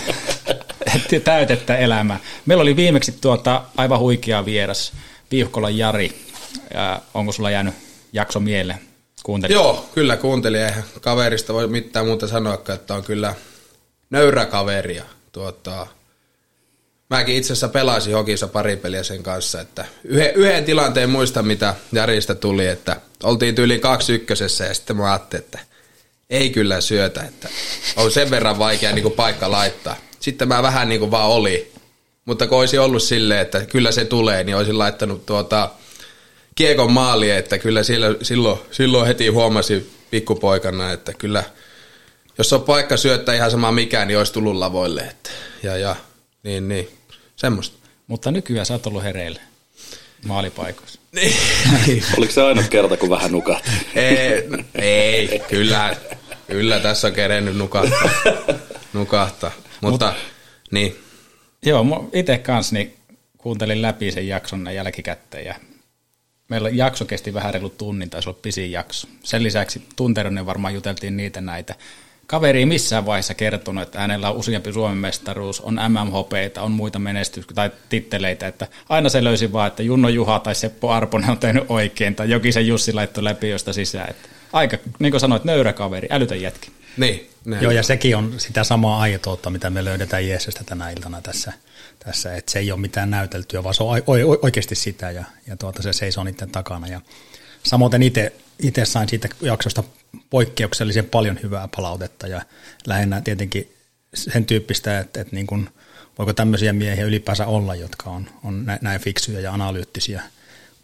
täytettä 1.23 1.77
elämää. 1.77 2.19
Meillä 2.45 2.61
oli 2.61 2.75
viimeksi 2.75 3.11
tuota 3.11 3.61
aivan 3.77 3.99
huikea 3.99 4.45
vieras, 4.45 4.93
Viuhkolan 5.31 5.77
Jari. 5.77 6.11
Ja 6.73 7.01
onko 7.13 7.31
sulla 7.31 7.51
jäänyt 7.51 7.73
jakso 8.13 8.39
mieleen? 8.39 8.79
Kuuntelin. 9.25 9.53
Joo, 9.53 9.89
kyllä 9.93 10.17
kuuntelin. 10.17 10.61
Eihän 10.61 10.83
kaverista 11.01 11.53
voi 11.53 11.67
mitään 11.67 12.05
muuta 12.05 12.27
sanoa, 12.27 12.53
että 12.53 12.93
on 12.93 13.03
kyllä 13.03 13.35
nöyrä 14.09 14.45
kaveria. 14.45 15.03
Tuota, 15.31 15.87
mäkin 17.09 17.35
itse 17.35 17.53
asiassa 17.53 17.67
pelasin 17.67 18.13
hokissa 18.13 18.47
pari 18.47 18.75
peliä 18.75 19.03
sen 19.03 19.23
kanssa, 19.23 19.61
että 19.61 19.85
yhden, 20.03 20.35
yhden 20.35 20.65
tilanteen 20.65 21.09
muista, 21.09 21.43
mitä 21.43 21.75
Jarista 21.91 22.35
tuli, 22.35 22.67
että 22.67 23.01
oltiin 23.23 23.55
tyyliin 23.55 23.81
kaksi 23.81 24.13
ykkösessä 24.13 24.65
ja 24.65 24.73
sitten 24.73 24.95
mä 24.95 25.11
ajattelin, 25.11 25.45
että 25.45 25.59
ei 26.29 26.49
kyllä 26.49 26.81
syötä, 26.81 27.21
että 27.23 27.49
on 27.95 28.11
sen 28.11 28.29
verran 28.29 28.59
vaikea 28.59 28.91
niin 28.91 29.03
kuin 29.03 29.15
paikka 29.15 29.51
laittaa. 29.51 29.95
Sitten 30.19 30.47
mä 30.47 30.63
vähän 30.63 30.89
niin 30.89 30.99
kuin 30.99 31.11
vaan 31.11 31.29
oli, 31.29 31.71
mutta 32.25 32.47
kun 32.47 32.59
olisi 32.59 32.77
ollut 32.77 33.03
silleen, 33.03 33.41
että 33.41 33.65
kyllä 33.65 33.91
se 33.91 34.05
tulee, 34.05 34.43
niin 34.43 34.55
olisin 34.55 34.77
laittanut 34.77 35.25
tuota, 35.25 35.69
kiekon 36.55 36.91
maali, 36.91 37.29
että 37.31 37.57
kyllä 37.57 37.83
silloin, 37.83 38.15
silloin, 38.21 38.59
silloin 38.71 39.07
heti 39.07 39.27
huomasi 39.27 39.91
pikkupoikana, 40.11 40.91
että 40.91 41.13
kyllä 41.13 41.43
jos 42.37 42.53
on 42.53 42.61
paikka 42.61 42.97
syöttää 42.97 43.35
ihan 43.35 43.51
sama 43.51 43.71
mikään, 43.71 44.07
niin 44.07 44.17
olisi 44.17 44.33
tullut 44.33 44.55
lavoille. 44.55 45.01
Että, 45.01 45.29
ja, 45.63 45.77
ja, 45.77 45.95
niin, 46.43 46.67
niin, 46.67 46.89
semmoista. 47.35 47.77
Mutta 48.07 48.31
nykyään 48.31 48.65
sä 48.65 48.73
oot 48.73 48.87
ollut 48.87 49.03
hereillä 49.03 49.41
maalipaikoissa. 50.25 50.99
Niin. 51.15 52.03
Oliko 52.17 52.33
se 52.33 52.41
aina 52.41 52.63
kerta, 52.63 52.97
kun 52.97 53.09
vähän 53.09 53.31
nukahti? 53.31 53.69
ei, 53.95 54.49
ei, 54.75 55.39
kyllä, 55.49 55.95
kyllä 56.47 56.79
tässä 56.79 57.07
on 57.07 57.13
kerennyt 57.13 57.57
nukahtaa. 57.57 58.09
nukahtaa. 58.93 59.51
Mutta, 59.81 60.05
Mut, 60.05 60.15
niin. 60.71 60.95
Joo, 61.65 62.09
itse 62.13 62.37
kanssa 62.37 62.75
niin 62.75 62.95
kuuntelin 63.37 63.81
läpi 63.81 64.11
sen 64.11 64.27
jakson 64.27 64.73
jälkikäteen 64.73 65.45
ja 65.45 65.55
meillä 66.49 66.69
jakso 66.69 67.05
kesti 67.05 67.33
vähän 67.33 67.53
reilu 67.53 67.69
tunnin, 67.69 68.09
taisi 68.09 68.29
olla 68.29 68.39
pisin 68.41 68.71
jakso. 68.71 69.07
Sen 69.23 69.43
lisäksi 69.43 69.81
tunteronen 69.95 70.45
varmaan 70.45 70.73
juteltiin 70.73 71.17
niitä 71.17 71.41
näitä. 71.41 71.75
Kaveri 72.27 72.59
ei 72.59 72.65
missään 72.65 73.05
vaiheessa 73.05 73.33
kertonut, 73.33 73.83
että 73.83 73.99
hänellä 73.99 74.29
on 74.29 74.35
useampi 74.35 74.73
Suomen 74.73 74.97
mestaruus, 74.97 75.61
on 75.61 75.73
MMHP, 75.89 76.57
on 76.57 76.71
muita 76.71 76.99
menestyksiä 76.99 77.55
tai 77.55 77.71
titteleitä, 77.89 78.47
että 78.47 78.67
aina 78.89 79.09
se 79.09 79.23
löysi 79.23 79.53
vaan, 79.53 79.67
että 79.67 79.83
Junno 79.83 80.09
Juha 80.09 80.39
tai 80.39 80.55
Seppo 80.55 80.91
Arponen 80.91 81.29
on 81.29 81.37
tehnyt 81.37 81.63
oikein, 81.69 82.15
tai 82.15 82.29
Jokisen 82.29 82.67
Jussi 82.67 82.93
laittoi 82.93 83.23
läpi 83.23 83.49
josta 83.49 83.73
sisään. 83.73 84.09
Että 84.09 84.29
aika, 84.53 84.77
niin 84.99 85.11
kuin 85.11 85.21
sanoit, 85.21 85.43
nöyrä 85.43 85.73
kaveri, 85.73 86.07
älytön 86.11 86.41
jätki. 86.41 86.71
Niin. 86.97 87.29
Joo, 87.61 87.71
ja 87.71 87.83
sekin 87.83 88.15
on 88.15 88.33
sitä 88.37 88.63
samaa 88.63 89.01
aitoutta, 89.01 89.49
mitä 89.49 89.69
me 89.69 89.85
löydetään 89.85 90.27
Jeesestä 90.27 90.63
tänä 90.63 90.89
iltana 90.89 91.21
tässä 91.21 91.53
tässä, 91.99 92.35
että 92.35 92.51
se 92.51 92.59
ei 92.59 92.71
ole 92.71 92.79
mitään 92.79 93.09
näyteltyä, 93.09 93.63
vaan 93.63 93.75
se 93.75 93.83
on 93.83 94.01
oikeasti 94.41 94.75
sitä 94.75 95.11
ja, 95.11 95.23
ja 95.47 95.57
tuota, 95.57 95.81
se 95.81 95.93
seisoo 95.93 96.23
niiden 96.23 96.49
takana. 96.49 96.87
Ja 96.87 97.01
samoin 97.63 98.03
itse 98.59 98.85
sain 98.85 99.09
siitä 99.09 99.29
jaksosta 99.41 99.83
poikkeuksellisen 100.29 101.05
paljon 101.05 101.39
hyvää 101.43 101.67
palautetta 101.75 102.27
ja 102.27 102.41
lähinnä 102.87 103.21
tietenkin 103.21 103.73
sen 104.13 104.45
tyyppistä, 104.45 104.99
että, 104.99 105.21
että 105.21 105.35
niin 105.35 105.47
kuin, 105.47 105.69
voiko 106.17 106.33
tämmöisiä 106.33 106.73
miehiä 106.73 107.05
ylipäänsä 107.05 107.45
olla, 107.45 107.75
jotka 107.75 108.09
on, 108.09 108.29
on 108.43 108.65
näin 108.81 109.01
fiksuja 109.01 109.39
ja 109.39 109.53
analyyttisiä– 109.53 110.21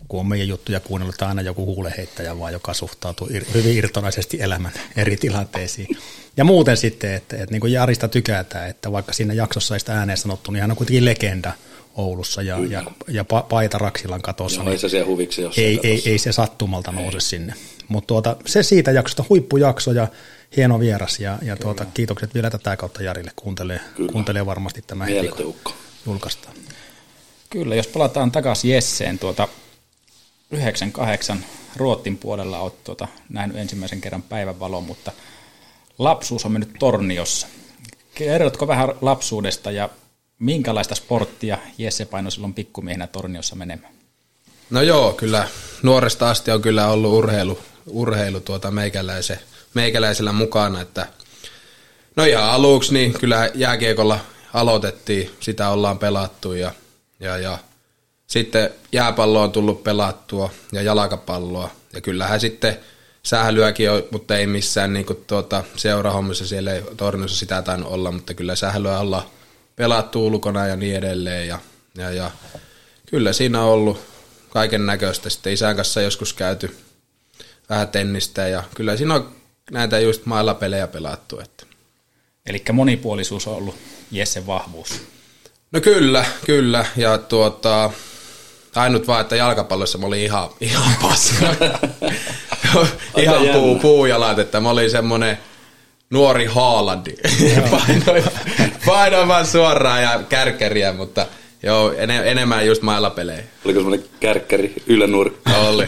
kun 0.07 0.19
on 0.19 0.27
meidän 0.27 0.47
juttuja 0.47 0.79
kuunnellut, 0.79 1.15
että 1.15 1.27
aina 1.27 1.41
joku 1.41 1.65
huuleheittäjä 1.65 2.39
vaan, 2.39 2.53
joka 2.53 2.73
suhtautuu 2.73 3.27
ir- 3.27 3.53
hyvin 3.53 3.77
irtonaisesti 3.77 4.41
elämän 4.41 4.71
eri 4.95 5.17
tilanteisiin. 5.17 5.97
Ja 6.37 6.43
muuten 6.43 6.77
sitten, 6.77 7.13
että, 7.13 7.35
että 7.35 7.51
niin 7.51 7.61
kuin 7.61 7.73
Jarista 7.73 8.07
tykätään, 8.07 8.69
että 8.69 8.91
vaikka 8.91 9.13
siinä 9.13 9.33
jaksossa 9.33 9.75
ei 9.75 9.79
sitä 9.79 9.93
ääneen 9.93 10.17
sanottu, 10.17 10.51
niin 10.51 10.61
hän 10.61 10.71
on 10.71 10.77
kuitenkin 10.77 11.05
legenda 11.05 11.53
Oulussa 11.95 12.41
ja, 12.41 12.57
ja, 12.69 12.83
ja 13.07 13.25
paita 13.25 13.77
Raksilan 13.77 14.21
katossa. 14.21 14.61
Joo, 14.61 14.71
ei 14.71 14.77
se 14.77 14.89
siellä 14.89 15.07
huviksi 15.07 15.41
ei, 15.57 15.79
ei, 15.83 16.01
ei, 16.05 16.17
se 16.17 16.31
sattumalta 16.31 16.91
nouse 16.91 17.17
ei. 17.17 17.21
sinne. 17.21 17.53
Mutta 17.87 18.07
tuota, 18.07 18.35
se 18.45 18.63
siitä 18.63 18.91
jaksosta 18.91 19.25
huippujakso 19.29 19.91
ja 19.91 20.07
hieno 20.57 20.79
vieras 20.79 21.19
ja, 21.19 21.37
ja 21.41 21.57
tuota, 21.57 21.85
kiitokset 21.93 22.33
vielä 22.33 22.49
tätä 22.49 22.77
kautta 22.77 23.03
Jarille. 23.03 23.31
Kuuntelee, 23.35 23.79
kuuntelee 24.11 24.45
varmasti 24.45 24.83
tämä 24.87 25.05
heti, 25.05 25.29
julkaistaan. 26.05 26.55
Kyllä, 27.49 27.75
jos 27.75 27.87
palataan 27.87 28.31
takaisin 28.31 28.71
Jesseen, 28.71 29.19
tuota, 29.19 29.47
98 30.51 31.45
Ruotin 31.75 32.17
puolella 32.17 32.59
olet 32.59 32.83
tuota, 32.83 33.07
nähnyt 33.29 33.57
ensimmäisen 33.57 34.01
kerran 34.01 34.21
päivänvalon, 34.23 34.83
mutta 34.83 35.11
lapsuus 35.97 36.45
on 36.45 36.51
mennyt 36.51 36.73
Torniossa. 36.79 37.47
Kerrotko 38.13 38.67
vähän 38.67 38.89
lapsuudesta 39.01 39.71
ja 39.71 39.89
minkälaista 40.39 40.95
sporttia 40.95 41.57
Jesse 41.77 42.05
paino 42.05 42.31
silloin 42.31 42.53
pikkumiehenä 42.53 43.07
Torniossa 43.07 43.55
menemään? 43.55 43.93
No 44.69 44.81
joo, 44.81 45.13
kyllä 45.13 45.47
nuoresta 45.83 46.29
asti 46.29 46.51
on 46.51 46.61
kyllä 46.61 46.87
ollut 46.87 47.13
urheilu, 47.13 47.59
urheilu 47.87 48.39
tuota 48.39 48.71
meikäläisen, 48.71 49.39
meikäläisellä 49.73 50.31
mukana, 50.31 50.81
että 50.81 51.07
no 52.15 52.23
ihan 52.23 52.49
aluksi 52.51 52.93
niin 52.93 53.13
kyllä 53.13 53.51
jääkiekolla 53.55 54.19
aloitettiin, 54.53 55.31
sitä 55.39 55.69
ollaan 55.69 55.99
pelattu 55.99 56.53
ja, 56.53 56.71
ja, 57.19 57.37
ja 57.37 57.57
sitten 58.31 58.69
jääpallo 58.91 59.41
on 59.41 59.51
tullut 59.51 59.83
pelattua 59.83 60.49
ja 60.71 60.81
jalkapalloa. 60.81 61.69
Ja 61.93 62.01
kyllähän 62.01 62.39
sitten 62.39 62.77
sählyäkin 63.23 63.91
on, 63.91 64.03
mutta 64.11 64.37
ei 64.37 64.47
missään 64.47 64.93
niin 64.93 65.05
tuota, 65.27 65.63
seurahommissa 65.75 66.47
siellä 66.47 66.73
ei 66.73 66.81
torniossa 66.97 67.37
sitä 67.37 67.61
tainnut 67.61 67.91
olla, 67.91 68.11
mutta 68.11 68.33
kyllä 68.33 68.55
sählyä 68.55 68.99
ollaan 68.99 69.23
pelattu 69.75 70.27
ulkona 70.27 70.67
ja 70.67 70.75
niin 70.75 70.95
edelleen. 70.95 71.47
Ja, 71.47 71.59
ja, 71.97 72.11
ja 72.11 72.31
kyllä 73.05 73.33
siinä 73.33 73.61
on 73.61 73.69
ollut 73.69 74.01
kaiken 74.49 74.85
näköistä. 74.85 75.29
Sitten 75.29 75.53
isän 75.53 75.75
kanssa 75.75 76.01
joskus 76.01 76.33
käyty 76.33 76.77
vähän 77.69 77.87
tennistä 77.87 78.47
ja 78.47 78.63
kyllä 78.75 78.97
siinä 78.97 79.15
on 79.15 79.35
näitä 79.71 79.99
just 79.99 80.25
mailla 80.25 80.53
pelejä 80.53 80.87
pelattu. 80.87 81.39
Että. 81.39 81.65
Eli 82.45 82.63
monipuolisuus 82.71 83.47
on 83.47 83.55
ollut 83.55 83.75
Jessen 84.11 84.47
vahvuus. 84.47 85.01
No 85.71 85.81
kyllä, 85.81 86.25
kyllä. 86.45 86.85
Ja 86.97 87.17
tuota, 87.17 87.91
Ainut 88.75 89.07
vaan, 89.07 89.21
että 89.21 89.35
jalkapallossa 89.35 89.97
mä 89.97 90.05
olin 90.05 90.23
ihan, 90.23 90.49
ihan 90.61 90.93
paska. 91.01 91.45
ihan 93.17 93.47
puu, 93.47 93.79
puujalat, 93.79 94.39
että 94.39 94.59
mä 94.59 94.69
olin 94.69 94.91
semmonen 94.91 95.37
nuori 96.09 96.45
Haalandi. 96.45 97.13
painoin, 97.71 98.23
painoin 98.85 99.27
vaan 99.27 99.47
suoraan 99.47 100.01
ja 100.01 100.19
kärkeriä, 100.29 100.93
mutta 100.93 101.25
Joo, 101.63 101.93
en, 101.97 102.09
enemmän 102.09 102.67
just 102.67 102.81
mailapelejä. 102.81 103.43
Oliko 103.65 103.79
semmoinen 103.79 104.05
kärkkäri 104.19 104.73
ylänurkka? 104.87 105.57
Oli. 105.57 105.85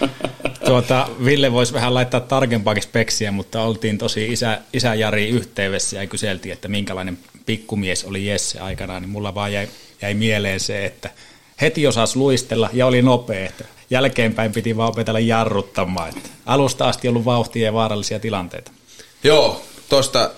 Tuota, 0.66 1.08
Ville 1.24 1.52
voisi 1.52 1.72
vähän 1.72 1.94
laittaa 1.94 2.20
tarkempaakin 2.20 2.82
speksiä, 2.82 3.32
mutta 3.32 3.62
oltiin 3.62 3.98
tosi 3.98 4.32
isä, 4.32 4.58
isä 4.72 4.94
Jari 4.94 5.28
yhteydessä 5.28 5.96
ja 5.96 6.06
kyseltiin, 6.06 6.52
että 6.52 6.68
minkälainen 6.68 7.18
pikkumies 7.46 8.04
oli 8.04 8.26
Jesse 8.26 8.60
aikanaan, 8.60 9.02
niin 9.02 9.10
mulla 9.10 9.34
vaan 9.34 9.52
jäi, 9.52 9.68
jäi 10.02 10.14
mieleen 10.14 10.60
se, 10.60 10.84
että 10.84 11.10
heti 11.60 11.86
osasi 11.86 12.18
luistella 12.18 12.70
ja 12.72 12.86
oli 12.86 13.02
nopea, 13.02 13.46
että 13.46 13.64
jälkeenpäin 13.90 14.52
piti 14.52 14.76
vaan 14.76 14.88
opetella 14.88 15.20
jarruttamaan. 15.20 16.08
Että 16.08 16.28
alusta 16.46 16.88
asti 16.88 17.08
ollut 17.08 17.24
vauhtia 17.24 17.64
ja 17.64 17.72
vaarallisia 17.72 18.20
tilanteita. 18.20 18.70
Joo, 19.24 19.62
tosta 19.88 20.30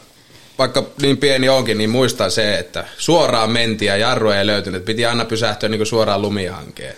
vaikka 0.58 0.86
niin 1.02 1.18
pieni 1.18 1.48
onkin, 1.48 1.78
niin 1.78 1.90
muistaa 1.90 2.30
se, 2.30 2.58
että 2.58 2.84
suoraan 2.98 3.50
mentiin 3.50 3.86
ja 3.86 3.96
jarru 3.96 4.30
ei 4.30 4.46
löytynyt. 4.46 4.84
Piti 4.84 5.06
aina 5.06 5.24
pysähtyä 5.24 5.68
niin 5.68 5.78
kuin 5.78 5.86
suoraan 5.86 6.22
lumihankeen. 6.22 6.94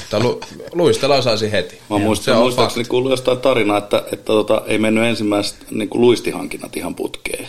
Mutta 0.00 0.20
lu, 0.20 0.40
luistella 0.72 1.16
osasi 1.16 1.52
heti. 1.52 1.78
Mä 1.90 1.98
muistan, 1.98 2.24
Se 2.24 2.32
on 2.32 2.42
muistaakseni 2.42 2.84
kuullut 2.84 3.10
jostain 3.10 3.38
tarinaa, 3.38 3.78
että, 3.78 4.02
että 4.12 4.24
tota, 4.24 4.62
ei 4.66 4.78
mennyt 4.78 5.04
ensimmäiset 5.04 5.56
niin 5.70 5.88
kuin 5.88 6.00
luistihankinnat 6.00 6.76
ihan 6.76 6.94
putkeen. 6.94 7.48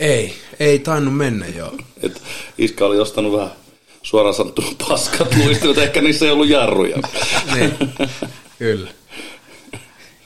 Ei, 0.00 0.34
ei 0.60 0.78
tainnut 0.78 1.16
mennä 1.16 1.46
joo. 1.56 1.72
Et 2.02 2.22
iskä 2.58 2.84
oli 2.84 2.98
ostanut 2.98 3.32
vähän 3.32 3.50
suoraan 4.10 4.34
sanottuna 4.34 4.68
paskat 4.88 5.36
luistimet, 5.36 5.78
ehkä 5.78 6.00
niissä 6.02 6.24
ei 6.24 6.30
ollut 6.30 6.48
jarruja. 6.48 6.96
niin, 7.54 7.74
kyllä. 8.58 8.90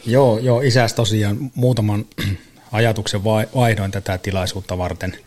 Joo, 0.06 0.38
joo, 0.38 0.60
isäs 0.60 0.92
tosiaan 0.92 1.50
muutaman 1.54 2.04
ajatuksen 2.72 3.24
vai- 3.24 3.48
vaihdoin 3.54 3.90
tätä 3.90 4.18
tilaisuutta 4.18 4.78
varten, 4.78 5.18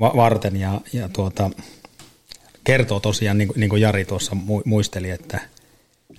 va- 0.00 0.12
varten 0.16 0.56
ja, 0.56 0.80
ja 0.92 1.08
tuota, 1.08 1.50
kertoo 2.64 3.00
tosiaan, 3.00 3.38
niin, 3.38 3.52
niin 3.56 3.70
kuin 3.70 3.82
Jari 3.82 4.04
tuossa 4.04 4.32
mu- 4.32 4.62
muisteli, 4.64 5.10
että, 5.10 5.40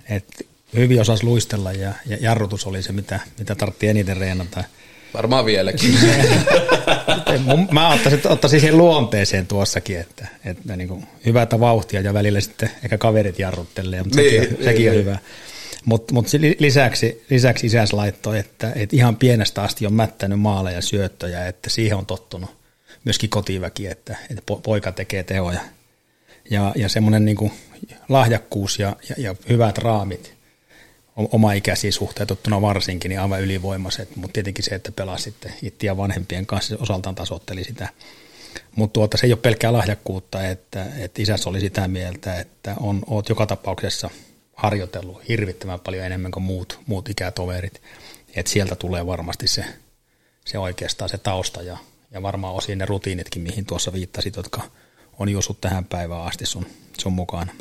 että 0.08 0.44
hyvin 0.76 1.00
osasi 1.00 1.24
luistella 1.24 1.72
ja, 1.72 1.92
ja 2.06 2.16
jarrutus 2.20 2.66
oli 2.66 2.82
se, 2.82 2.92
mitä, 2.92 3.20
mitä 3.38 3.54
tarvittiin 3.54 3.90
eniten 3.90 4.16
reenata. 4.16 4.64
Varmaan 5.14 5.44
vieläkin. 5.46 5.94
Mä 7.70 7.88
ottaisin, 7.94 8.20
ottaisin 8.28 8.60
siihen 8.60 8.78
luonteeseen 8.78 9.46
tuossakin, 9.46 10.00
että, 10.00 10.26
että 10.44 10.76
niin 10.76 10.88
kuin 10.88 11.06
hyvää 11.26 11.46
vauhtia 11.60 12.00
ja 12.00 12.14
välillä 12.14 12.40
sitten 12.40 12.70
ehkä 12.84 12.98
kaverit 12.98 13.38
jarruttelee, 13.38 14.02
mutta 14.02 14.16
Niin, 14.20 14.30
sekin, 14.30 14.48
on- 14.50 14.54
niin, 14.54 14.64
sekin 14.64 14.88
on 14.90 14.96
niin. 14.96 15.04
hyvä. 15.06 15.18
Mutta 15.84 16.14
mut 16.14 16.26
lisäksi, 16.58 17.24
lisäksi 17.30 17.66
isäs 17.66 17.92
laittoi, 17.92 18.38
että, 18.38 18.72
että 18.76 18.96
ihan 18.96 19.16
pienestä 19.16 19.62
asti 19.62 19.86
on 19.86 19.92
mättänyt 19.92 20.40
maaleja 20.40 20.76
ja 20.76 20.82
syöttöjä, 20.82 21.46
että 21.46 21.70
siihen 21.70 21.96
on 21.98 22.06
tottunut 22.06 22.50
myöskin 23.04 23.30
kotiväki, 23.30 23.86
että, 23.86 24.16
että 24.30 24.42
po- 24.54 24.60
poika 24.62 24.92
tekee 24.92 25.22
tehoja. 25.22 25.60
Ja, 26.50 26.72
ja 26.76 26.88
semmoinen 26.88 27.24
niin 27.24 27.52
lahjakkuus 28.08 28.78
ja, 28.78 28.96
ja, 29.08 29.14
ja 29.18 29.34
hyvät 29.48 29.78
raamit, 29.78 30.31
o- 31.16 31.28
oma 31.32 31.52
ikäisiin 31.52 31.92
suhteutettuna 31.92 32.60
varsinkin, 32.60 33.08
niin 33.08 33.20
aivan 33.20 33.40
ylivoimaiset, 33.40 34.16
mutta 34.16 34.32
tietenkin 34.32 34.64
se, 34.64 34.74
että 34.74 34.92
pelasi 34.92 35.22
sitten 35.22 35.52
ja 35.82 35.96
vanhempien 35.96 36.46
kanssa 36.46 36.76
osaltaan 36.80 37.14
tasoitteli 37.14 37.64
sitä. 37.64 37.88
Mutta 38.76 38.92
tuota, 38.92 39.16
se 39.16 39.26
ei 39.26 39.32
ole 39.32 39.40
pelkkää 39.40 39.72
lahjakkuutta, 39.72 40.48
että, 40.48 40.86
että 40.98 41.22
isäs 41.22 41.46
oli 41.46 41.60
sitä 41.60 41.88
mieltä, 41.88 42.40
että 42.40 42.74
on, 42.80 43.02
oot 43.06 43.28
joka 43.28 43.46
tapauksessa 43.46 44.10
harjoitellut 44.56 45.28
hirvittävän 45.28 45.80
paljon 45.80 46.04
enemmän 46.04 46.30
kuin 46.30 46.44
muut, 46.44 46.80
muut 46.86 47.08
ikätoverit. 47.08 47.82
Että 48.34 48.52
sieltä 48.52 48.76
tulee 48.76 49.06
varmasti 49.06 49.48
se, 49.48 49.64
se 50.44 50.58
oikeastaan 50.58 51.08
se 51.08 51.18
tausta 51.18 51.62
ja, 51.62 51.76
ja 52.10 52.22
varmaan 52.22 52.54
osin 52.54 52.78
ne 52.78 52.86
rutiinitkin, 52.86 53.42
mihin 53.42 53.66
tuossa 53.66 53.92
viittasit, 53.92 54.36
jotka 54.36 54.62
on 55.18 55.28
juossut 55.28 55.60
tähän 55.60 55.84
päivään 55.84 56.24
asti 56.24 56.46
sun, 56.46 56.66
sun 57.00 57.12
mukana. 57.12 57.52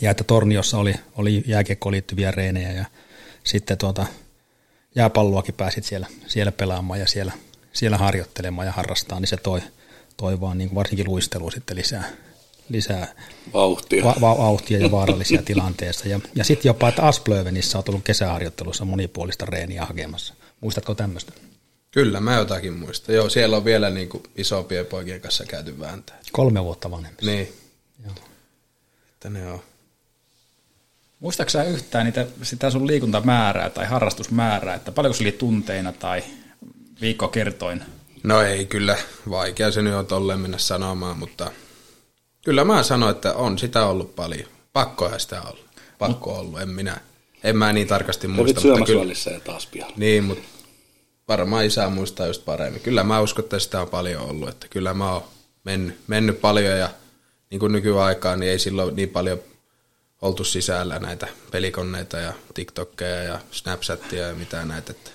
Ja 0.00 0.10
että 0.10 0.24
Torniossa 0.24 0.78
oli, 0.78 0.94
oli 1.16 1.44
jääkiekkoon 1.46 1.92
liittyviä 1.92 2.30
reenejä 2.30 2.72
ja 2.72 2.84
sitten 3.44 3.78
tuota, 3.78 4.06
jääpalloakin 4.94 5.54
pääsit 5.54 5.84
siellä, 5.84 6.06
siellä 6.26 6.52
pelaamaan 6.52 7.00
ja 7.00 7.06
siellä, 7.06 7.32
siellä 7.72 7.96
harjoittelemaan 7.98 8.66
ja 8.66 8.72
harrastaa, 8.72 9.20
niin 9.20 9.28
se 9.28 9.36
toi, 9.36 9.60
toi 10.16 10.40
vaan 10.40 10.58
niin 10.58 10.74
varsinkin 10.74 11.06
luistelu 11.06 11.50
sitten 11.50 11.76
lisää, 11.76 12.10
lisää 12.68 13.14
Vauhtia. 13.52 14.04
va- 14.04 14.16
va- 14.20 14.38
vauhtia 14.38 14.78
ja 14.78 14.90
vaarallisia 14.90 15.42
tilanteessa. 15.52 16.08
Ja, 16.08 16.20
ja 16.34 16.44
sitten 16.44 16.70
jopa, 16.70 16.88
että 16.88 17.02
Asplövenissä 17.02 17.78
on 17.78 17.84
tullut 17.84 18.04
kesäharjoittelussa 18.04 18.84
monipuolista 18.84 19.46
reeniä 19.46 19.84
hakemassa. 19.84 20.34
Muistatko 20.60 20.94
tämmöistä? 20.94 21.32
Kyllä, 21.90 22.20
mä 22.20 22.34
jotakin 22.36 22.72
muistan. 22.72 23.14
Joo, 23.14 23.28
siellä 23.28 23.56
on 23.56 23.64
vielä 23.64 23.90
niin 23.90 24.08
kuin 24.08 24.22
isompien 24.36 24.86
poikien 24.86 25.20
kanssa 25.20 25.44
käyty 25.44 25.78
vääntää. 25.78 26.18
Kolme 26.32 26.64
vuotta 26.64 26.90
vanhemmissa. 26.90 27.30
Niin. 27.30 27.52
Joo. 28.04 28.14
Että 29.12 29.30
ne 29.30 29.50
on. 29.52 29.62
Muistaaksä 31.22 31.64
sä 31.64 31.70
yhtään 31.70 32.04
niitä, 32.04 32.26
sitä 32.42 32.70
sun 32.70 32.86
liikuntamäärää 32.86 33.70
tai 33.70 33.86
harrastusmäärää, 33.86 34.74
että 34.74 34.92
paljonko 34.92 35.16
se 35.16 35.24
oli 35.24 35.32
tunteina 35.32 35.92
tai 35.92 36.24
viikkokertoin? 37.00 37.82
No 38.22 38.40
ei 38.40 38.66
kyllä, 38.66 38.96
vaikea 39.30 39.70
se 39.70 39.82
nyt 39.82 39.94
on 39.94 40.06
tolleen 40.06 40.40
mennä 40.40 40.58
sanomaan, 40.58 41.18
mutta 41.18 41.50
kyllä 42.44 42.64
mä 42.64 42.82
sanon, 42.82 43.10
että 43.10 43.34
on 43.34 43.58
sitä 43.58 43.86
ollut 43.86 44.16
paljon. 44.16 44.48
Pakkoja 44.72 45.18
sitä 45.18 45.42
ollut. 45.42 45.66
Pakko 45.98 46.34
ollut, 46.34 46.60
en 46.60 46.68
minä. 46.68 47.00
En 47.44 47.56
mä 47.56 47.72
niin 47.72 47.88
tarkasti 47.88 48.26
Kävit 48.26 48.36
muista, 48.36 48.60
mutta 48.68 48.86
syömässä 48.86 49.30
kyllä. 49.30 49.36
ja 49.36 49.44
taas 49.44 49.66
pian. 49.66 49.92
Niin, 49.96 50.24
mutta 50.24 50.44
varmaan 51.28 51.64
isä 51.64 51.88
muistaa 51.88 52.26
just 52.26 52.44
paremmin. 52.44 52.80
Kyllä 52.80 53.04
mä 53.04 53.20
uskon, 53.20 53.44
että 53.44 53.58
sitä 53.58 53.80
on 53.80 53.88
paljon 53.88 54.22
ollut, 54.22 54.48
että 54.48 54.68
kyllä 54.68 54.94
mä 54.94 55.12
oon 55.12 55.24
mennyt, 55.64 55.98
mennyt 56.06 56.40
paljon 56.40 56.78
ja 56.78 56.90
niin 57.50 57.60
kuin 57.60 57.72
nykyaikaan, 57.72 58.40
niin 58.40 58.52
ei 58.52 58.58
silloin 58.58 58.96
niin 58.96 59.08
paljon 59.08 59.38
oltu 60.22 60.44
sisällä 60.44 60.98
näitä 60.98 61.28
pelikoneita 61.50 62.16
ja 62.16 62.32
TikTokkeja 62.54 63.22
ja 63.22 63.40
Snapchattia 63.50 64.26
ja 64.26 64.34
mitään 64.34 64.68
näitä. 64.68 64.90
Että 64.92 65.10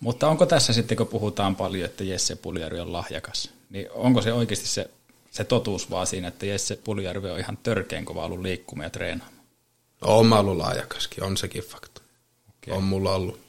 Mutta 0.00 0.28
onko 0.28 0.46
tässä 0.46 0.72
sitten, 0.72 0.96
kun 0.96 1.06
puhutaan 1.06 1.56
paljon, 1.56 1.84
että 1.84 2.04
Jesse 2.04 2.36
Puljärvi 2.36 2.80
on 2.80 2.92
lahjakas, 2.92 3.50
niin 3.70 3.90
onko 3.90 4.22
se 4.22 4.32
oikeasti 4.32 4.66
se, 4.66 4.90
se 5.30 5.44
totuus 5.44 5.90
vaan 5.90 6.06
siinä, 6.06 6.28
että 6.28 6.46
Jesse 6.46 6.76
Puljärvi 6.76 7.30
on 7.30 7.38
ihan 7.38 7.56
törkeän 7.56 8.04
kova 8.04 8.24
ollut 8.24 8.40
liikkumaan 8.40 8.86
ja 8.86 8.90
treenaamaan? 8.90 9.38
on 10.02 10.26
mä 10.26 10.38
ollut 10.38 10.56
lahjakaskin, 10.56 11.24
on 11.24 11.36
sekin 11.36 11.62
fakta. 11.62 12.02
Okay. 12.48 12.76
On 12.76 12.84
mulla 12.84 13.14
ollut, 13.14 13.40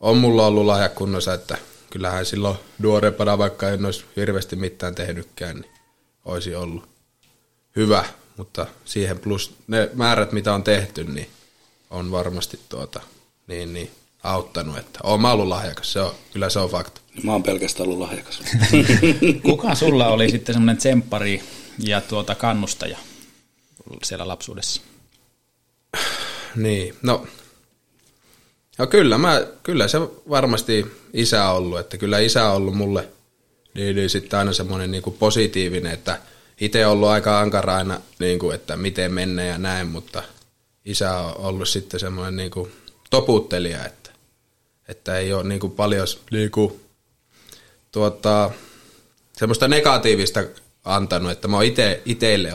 on 0.00 0.16
mulla 0.16 0.46
ollut 0.46 0.66
lahjakunnossa, 0.66 1.34
että 1.34 1.58
kyllähän 1.90 2.26
silloin 2.26 2.56
nuorempana, 2.78 3.38
vaikka 3.38 3.68
en 3.68 3.84
olisi 3.84 4.04
hirveästi 4.16 4.56
mitään 4.56 4.94
tehnytkään, 4.94 5.56
niin 5.56 5.72
olisi 6.24 6.54
ollut 6.54 6.88
hyvä, 7.76 8.04
mutta 8.36 8.66
siihen 8.84 9.18
plus 9.18 9.54
ne 9.66 9.90
määrät, 9.94 10.32
mitä 10.32 10.54
on 10.54 10.64
tehty, 10.64 11.04
niin 11.04 11.28
on 11.90 12.10
varmasti 12.10 12.60
tuota, 12.68 13.00
niin, 13.46 13.72
niin, 13.72 13.90
auttanut, 14.22 14.78
että 14.78 14.98
on 15.02 15.20
mä 15.20 15.32
ollut 15.32 15.48
lahjakas, 15.48 15.92
se 15.92 16.00
on, 16.00 16.14
kyllä 16.32 16.50
se 16.50 16.58
on 16.58 16.70
fakta. 16.70 17.00
Mä 17.22 17.32
oon 17.32 17.42
pelkästään 17.42 17.88
ollut 17.88 17.98
lahjakas. 17.98 18.42
Kuka 19.42 19.74
sulla 19.74 20.08
oli 20.08 20.30
sitten 20.30 20.54
semmoinen 20.54 20.76
tsemppari 20.76 21.42
ja 21.78 22.00
tuota 22.00 22.34
kannustaja 22.34 22.98
siellä 24.02 24.28
lapsuudessa? 24.28 24.82
Niin, 26.56 26.94
no, 27.02 27.26
no 28.78 28.86
kyllä, 28.86 29.18
mä, 29.18 29.46
kyllä 29.62 29.88
se 29.88 29.98
varmasti 30.28 30.86
isä 31.12 31.48
on 31.48 31.56
ollut, 31.56 31.78
että 31.78 31.98
kyllä 31.98 32.18
isä 32.18 32.50
on 32.50 32.56
ollut 32.56 32.74
mulle 32.74 33.08
niin, 33.74 33.96
niin 33.96 34.10
sitten 34.10 34.38
aina 34.38 34.52
semmoinen 34.52 34.90
niin 34.90 35.02
kuin 35.02 35.16
positiivinen, 35.18 35.92
että 35.92 36.18
itse 36.60 36.86
on 36.86 36.92
ollut 36.92 37.08
aika 37.08 37.40
ankara 37.40 37.76
aina, 37.76 38.00
niin 38.18 38.38
kuin, 38.38 38.54
että 38.54 38.76
miten 38.76 39.14
mennä 39.14 39.44
ja 39.44 39.58
näin, 39.58 39.86
mutta 39.86 40.22
isä 40.84 41.18
on 41.18 41.36
ollut 41.36 41.68
sitten 41.68 42.00
semmoinen 42.00 42.36
niin 42.36 42.50
kuin 42.50 42.72
toputtelija, 43.10 43.86
että, 43.86 44.10
että 44.88 45.18
ei 45.18 45.32
ole 45.32 45.44
niin 45.44 45.60
kuin 45.60 45.72
paljon 45.72 46.06
niin 46.30 46.50
kuin, 46.50 46.80
tuota, 47.92 48.50
semmoista 49.36 49.68
negatiivista 49.68 50.44
antanut, 50.84 51.32
että 51.32 51.48
mä 51.48 51.56
oon 51.56 51.64
ite, 51.64 52.02
itelle 52.04 52.52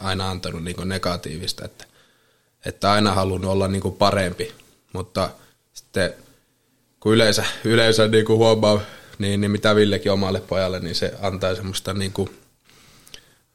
aina 0.00 0.30
antanut 0.30 0.64
niin 0.64 0.76
kuin 0.76 0.88
negatiivista, 0.88 1.64
että 1.64 1.90
että 2.64 2.92
aina 2.92 3.14
halunnut 3.14 3.50
olla 3.50 3.68
niin 3.68 3.82
kuin 3.82 3.94
parempi, 3.94 4.52
mutta 4.92 5.30
sitten 5.72 6.14
kun 7.00 7.14
yleensä, 7.14 7.44
yleensä 7.64 8.08
niin 8.08 8.24
kuin 8.24 8.36
huomaa, 8.36 8.80
niin, 9.18 9.40
niin 9.40 9.50
mitä 9.50 9.74
Villekin 9.74 10.12
omalle 10.12 10.40
pojalle, 10.40 10.80
niin 10.80 10.94
se 10.94 11.14
antaa 11.22 11.54
semmoista 11.54 11.94
niin 11.94 12.12
kuin, 12.12 12.30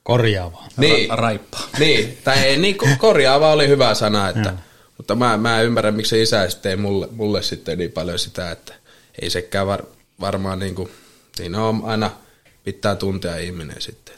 Korjaavaa. 0.06 0.68
niin, 0.78 1.10
Ra- 1.10 1.16
raippaa. 1.16 1.70
niin, 1.80 2.18
tai 2.24 2.40
ei, 2.40 2.58
niin 2.58 2.78
kuin 2.78 2.98
korjaava 2.98 3.52
oli 3.52 3.68
hyvä 3.68 3.94
sana, 3.94 4.30
että, 4.30 4.54
mutta 4.98 5.16
mä, 5.16 5.38
mä 5.38 5.60
en 5.60 5.66
ymmärrä, 5.66 5.92
miksi 5.92 6.22
isä 6.22 6.50
sitten 6.50 6.70
ei 6.70 6.76
mulle, 6.76 7.08
mulle 7.12 7.42
sitten 7.42 7.78
niin 7.78 7.92
paljon 7.92 8.20
sitä, 8.20 8.52
että 8.52 8.74
ei 9.22 9.30
sekään 9.30 9.68
var, 9.68 9.84
varmaan 10.20 10.60
niin 10.60 10.76
kuin, 10.76 10.90
niin 11.40 11.56
on 11.56 11.82
aina 11.86 12.12
pitää 12.64 12.96
tuntea 12.96 13.38
ihminen 13.38 13.82
sitten. 13.82 14.16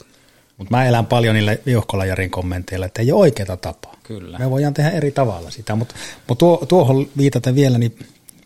Mutta 0.56 0.76
mä 0.76 0.84
elän 0.84 1.06
paljon 1.06 1.34
niillä 1.34 1.56
Viuhkolajarin 1.66 2.30
kommenteilla, 2.30 2.86
että 2.86 3.02
ei 3.02 3.12
ole 3.12 3.20
oikeaa 3.20 3.56
tapaa. 3.56 3.96
Kyllä. 4.02 4.38
Me 4.38 4.50
voidaan 4.50 4.74
tehdä 4.74 4.90
eri 4.90 5.10
tavalla 5.10 5.50
sitä, 5.50 5.74
mutta 5.74 5.94
mut 6.28 6.38
tuo, 6.38 6.64
tuohon 6.68 7.08
viitata 7.18 7.54
vielä, 7.54 7.78
niin 7.78 7.98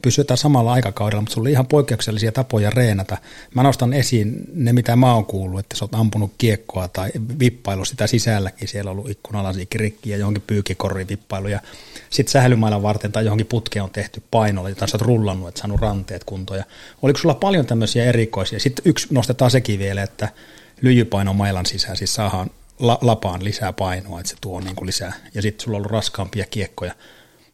pysytään 0.02 0.38
samalla 0.38 0.72
aikakaudella, 0.72 1.20
mutta 1.20 1.34
sulla 1.34 1.44
oli 1.44 1.52
ihan 1.52 1.66
poikkeuksellisia 1.66 2.32
tapoja 2.32 2.70
reenata. 2.70 3.16
Mä 3.54 3.62
nostan 3.62 3.92
esiin 3.92 4.44
ne, 4.52 4.72
mitä 4.72 4.96
mä 4.96 5.14
oon 5.14 5.26
kuullut, 5.26 5.60
että 5.60 5.76
sä 5.76 5.84
oot 5.84 5.94
ampunut 5.94 6.32
kiekkoa 6.38 6.88
tai 6.88 7.10
vippailu 7.38 7.84
sitä 7.84 8.06
sisälläkin. 8.06 8.68
Siellä 8.68 8.90
on 8.90 8.96
ollut 8.96 9.10
ikkunalaisia 9.10 9.66
rikki 9.74 10.10
johonkin 10.10 10.44
pyykikoriin 10.46 11.08
vippailu 11.08 11.48
ja 11.48 11.60
sitten 12.10 12.32
sählymailan 12.32 12.82
varten 12.82 13.12
tai 13.12 13.24
johonkin 13.24 13.46
putkeen 13.46 13.82
on 13.82 13.90
tehty 13.90 14.22
painolla, 14.30 14.68
jota 14.68 14.86
sä 14.86 14.96
oot 14.96 15.02
rullannut, 15.02 15.48
että 15.48 15.60
saanut 15.60 15.80
ranteet 15.80 16.24
kuntoon. 16.24 16.62
oliko 17.02 17.18
sulla 17.18 17.34
paljon 17.34 17.66
tämmöisiä 17.66 18.04
erikoisia? 18.04 18.60
Sitten 18.60 18.82
yksi 18.86 19.06
nostetaan 19.10 19.50
sekin 19.50 19.78
vielä, 19.78 20.02
että 20.02 20.28
lyijypaino 20.80 21.34
mailan 21.34 21.66
sisään, 21.66 21.96
siis 21.96 22.14
saadaan 22.14 22.50
la, 22.78 22.98
lapaan 23.00 23.44
lisää 23.44 23.72
painoa, 23.72 24.20
että 24.20 24.30
se 24.30 24.36
tuo 24.40 24.60
niin 24.60 24.76
kuin 24.76 24.86
lisää. 24.86 25.12
Ja 25.34 25.42
sitten 25.42 25.64
sulla 25.64 25.76
on 25.76 25.80
ollut 25.80 25.92
raskaampia 25.92 26.44
kiekkoja. 26.50 26.94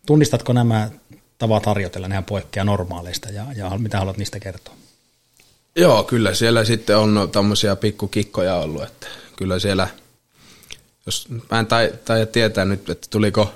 Tunnistatko 0.07 0.53
nämä 0.53 0.91
tavat 1.39 1.67
harjoitella, 1.67 2.09
nehän 2.09 2.25
poikkeaa 2.25 2.65
normaaleista 2.65 3.29
ja, 3.29 3.45
ja 3.57 3.71
mitä 3.79 3.99
haluat 3.99 4.17
niistä 4.17 4.41
kertoa? 4.41 4.75
Joo, 5.77 6.05
kyllä 6.05 6.35
siellä 6.35 6.65
sitten 6.65 6.97
on 6.97 7.29
tämmöisiä 7.33 7.77
pikkukikkoja 7.77 8.55
ollut, 8.55 8.83
että 8.83 9.07
kyllä 9.37 9.59
siellä, 9.59 9.89
jos 11.07 11.29
mä 11.51 11.59
en 11.59 11.67
tai, 11.67 11.93
tietää 12.33 12.65
nyt, 12.65 12.91
että 12.91 13.07
tuliko 13.11 13.55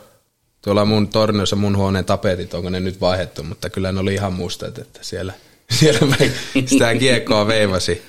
tuolla 0.63 0.85
mun 0.85 1.09
torniossa 1.09 1.57
mun 1.57 1.77
huoneen 1.77 2.05
tapetit, 2.05 2.55
onko 2.55 2.71
ne 2.71 2.81
nyt 2.81 3.01
vaihdettu, 3.01 3.43
mutta 3.43 3.71
kyllä 3.71 3.93
ne 3.93 4.01
oli 4.01 4.15
ihan 4.15 4.33
mustat, 4.33 4.79
että 4.79 4.99
siellä, 5.03 5.33
siellä 5.79 6.07
mä 6.07 6.17
sitä 6.67 6.95
kiekkoa 6.95 7.47
veivasi, 7.47 8.03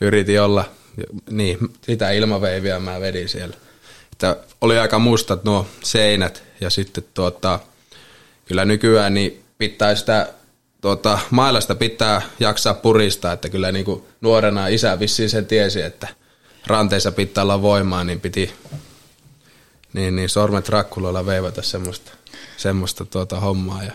yritin 0.00 0.42
olla, 0.42 0.70
niin, 1.30 1.58
sitä 1.82 2.10
ilmaveiviä 2.10 2.78
mä 2.78 3.00
vedin 3.00 3.28
siellä. 3.28 3.56
Että 4.12 4.36
oli 4.60 4.78
aika 4.78 4.98
mustat 4.98 5.44
nuo 5.44 5.66
seinät 5.84 6.42
ja 6.60 6.70
sitten 6.70 7.04
tuota, 7.14 7.60
kyllä 8.50 8.64
nykyään 8.64 9.14
niin 9.14 9.44
pitää 9.58 9.94
sitä 9.94 10.28
tuota, 10.80 11.18
mailasta 11.30 11.74
pitää 11.74 12.22
jaksaa 12.40 12.74
puristaa, 12.74 13.32
että 13.32 13.48
kyllä 13.48 13.72
niin 13.72 13.84
kuin 13.84 14.02
nuorena 14.20 14.66
isä 14.66 14.98
vissiin 14.98 15.30
sen 15.30 15.46
tiesi, 15.46 15.82
että 15.82 16.08
ranteissa 16.66 17.12
pitää 17.12 17.44
olla 17.44 17.62
voimaa, 17.62 18.04
niin 18.04 18.20
piti 18.20 18.52
niin, 19.92 20.16
niin 20.16 20.28
sormet 20.28 20.68
rakkuloilla 20.68 21.26
veivata 21.26 21.62
semmoista, 21.62 22.12
semmoista 22.56 23.04
tuota 23.04 23.40
hommaa. 23.40 23.82
Ja 23.82 23.92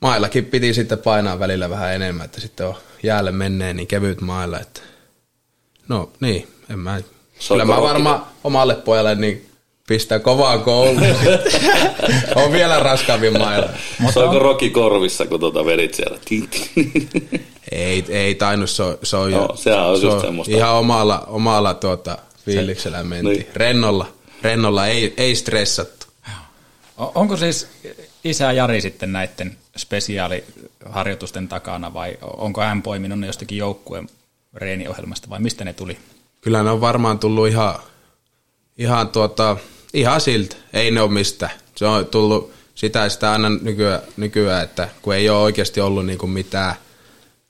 maillakin 0.00 0.44
piti 0.44 0.74
sitten 0.74 0.98
painaa 0.98 1.38
välillä 1.38 1.70
vähän 1.70 1.94
enemmän, 1.94 2.24
että 2.24 2.40
sitten 2.40 2.66
on 2.66 2.74
jäälle 3.02 3.32
menneen 3.32 3.76
niin 3.76 3.88
kevyt 3.88 4.20
mailla, 4.20 4.60
että 4.60 4.80
no 5.88 6.10
niin, 6.20 6.48
en 6.70 6.78
mä, 6.78 7.00
kyllä 7.48 7.64
mä 7.64 7.82
varmaan 7.82 8.26
omalle 8.44 8.74
pojalle 8.74 9.14
niin 9.14 9.50
pistää 9.88 10.18
kovaa 10.18 10.58
kouluun. 10.58 11.02
on 12.44 12.52
vielä 12.52 12.80
raskaammin 12.80 13.38
mailla. 13.38 13.68
Mutta 13.98 14.24
onko 14.24 14.38
roki 14.38 14.70
korvissa, 14.70 15.26
kun 15.26 15.40
tuota 15.40 15.64
vedit 15.64 15.94
siellä? 15.94 16.18
ei, 17.72 18.04
ei 18.08 18.34
tainnut, 18.34 18.70
se 18.70 18.82
on, 18.82 18.98
se 19.02 19.16
on, 19.16 19.30
no, 19.30 19.38
jo, 19.38 19.56
sehän 19.56 19.86
on 19.86 20.00
se 20.00 20.06
on 20.06 20.44
ihan 20.46 20.74
omalla, 20.74 21.24
omalla 21.26 21.74
tuota, 21.74 22.18
fiiliksellä 22.44 23.02
menti. 23.02 23.28
Niin. 23.28 23.46
Rennolla, 23.54 24.06
rennolla 24.42 24.86
ei, 24.86 25.14
ei 25.16 25.34
stressattu. 25.34 26.06
Onko 26.96 27.36
siis 27.36 27.68
isä 28.24 28.52
Jari 28.52 28.80
sitten 28.80 29.12
näiden 29.12 29.56
spesiaaliharjoitusten 29.76 31.48
takana 31.48 31.94
vai 31.94 32.18
onko 32.36 32.60
hän 32.60 32.82
poiminut 32.82 33.18
ne 33.18 33.26
jostakin 33.26 33.58
joukkueen 33.58 34.08
reeniohjelmasta 34.54 35.30
vai 35.30 35.40
mistä 35.40 35.64
ne 35.64 35.72
tuli? 35.72 35.98
Kyllä 36.40 36.62
ne 36.62 36.70
on 36.70 36.80
varmaan 36.80 37.18
tullut 37.18 37.48
ihan, 37.48 37.74
ihan 38.78 39.08
tuota, 39.08 39.56
Ihan 39.94 40.20
siltä, 40.20 40.56
ei 40.72 40.90
ne 40.90 41.00
ole 41.00 41.10
mistä. 41.10 41.50
Se 41.76 41.86
on 41.86 42.06
tullut 42.06 42.52
sitä 42.74 43.08
sitä 43.08 43.32
aina 43.32 43.48
nykyään, 43.48 44.00
nykyään 44.16 44.64
että 44.64 44.88
kun 45.02 45.14
ei 45.14 45.28
ole 45.28 45.38
oikeasti 45.38 45.80
ollut 45.80 46.06
niinku 46.06 46.26
mitään 46.26 46.74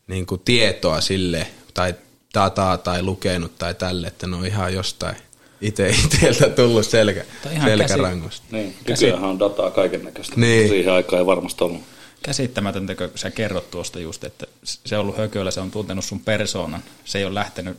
niinku 0.06 0.38
tietoa 0.38 1.00
sille 1.00 1.46
tai 1.74 1.94
dataa 2.34 2.78
tai 2.78 3.02
lukenut 3.02 3.58
tai 3.58 3.74
tälle, 3.74 4.06
että 4.06 4.26
ne 4.26 4.36
on 4.36 4.46
ihan 4.46 4.74
jostain 4.74 5.16
itse 5.60 5.88
itseltä 6.04 6.48
tullut 6.48 6.86
selkä, 6.86 7.24
selkärangosta. 7.64 8.46
Niin, 8.50 8.76
nykyäänhän 8.88 9.30
on 9.30 9.38
dataa 9.38 9.70
kaiken 9.70 10.04
näköistä. 10.04 10.34
Niin. 10.36 10.68
Siihen 10.68 10.92
aikaan 10.92 11.20
ei 11.20 11.26
varmasti 11.26 11.64
ollut. 11.64 11.82
Käsittämätöntä, 12.22 12.94
kun 12.94 13.10
sä 13.14 13.30
kerrot 13.30 13.70
tuosta 13.70 14.00
just, 14.00 14.24
että 14.24 14.46
se 14.62 14.96
on 14.96 15.02
ollut 15.02 15.16
hököllä, 15.16 15.50
se 15.50 15.60
on 15.60 15.70
tuntenut 15.70 16.04
sun 16.04 16.20
persoonan. 16.20 16.82
Se 17.04 17.18
ei 17.18 17.24
ole 17.24 17.34
lähtenyt 17.34 17.76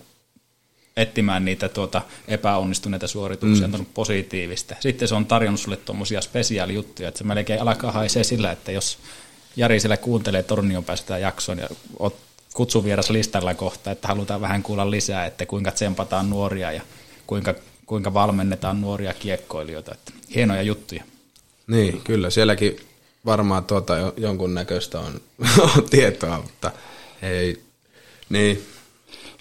etsimään 0.97 1.45
niitä 1.45 1.69
tuota 1.69 2.01
epäonnistuneita 2.27 3.07
suorituksia, 3.07 3.67
mm. 3.67 3.73
on 3.73 3.87
positiivista. 3.93 4.75
Sitten 4.79 5.07
se 5.07 5.15
on 5.15 5.25
tarjonnut 5.25 5.59
sulle 5.59 5.77
tuommoisia 5.77 6.21
spesiaalijuttuja, 6.21 7.07
että 7.07 7.17
se 7.17 7.23
melkein 7.23 7.61
alkaa 7.61 7.91
haisee 7.91 8.23
sillä, 8.23 8.51
että 8.51 8.71
jos 8.71 8.97
Jari 9.55 9.79
siellä 9.79 9.97
kuuntelee 9.97 10.43
Tornion 10.43 10.83
päästä 10.83 11.17
jakson 11.17 11.57
ja 11.57 11.67
oot 11.99 12.15
kutsuvieras 12.53 13.09
listalla 13.09 13.53
kohta, 13.53 13.91
että 13.91 14.07
halutaan 14.07 14.41
vähän 14.41 14.63
kuulla 14.63 14.91
lisää, 14.91 15.25
että 15.25 15.45
kuinka 15.45 15.71
tsempataan 15.71 16.29
nuoria 16.29 16.71
ja 16.71 16.81
kuinka, 17.27 17.53
kuinka 17.85 18.13
valmennetaan 18.13 18.81
nuoria 18.81 19.13
kiekkoilijoita. 19.13 19.91
Että 19.93 20.11
hienoja 20.35 20.61
juttuja. 20.61 21.03
Niin, 21.67 22.01
kyllä. 22.01 22.29
Sielläkin 22.29 22.77
varmaan 23.25 23.65
tuota 23.65 23.93
jonkunnäköistä 24.17 24.99
on, 24.99 25.21
on 25.59 25.83
tietoa, 25.89 26.41
mutta 26.41 26.71
ei. 27.21 27.61
Niin, 28.29 28.65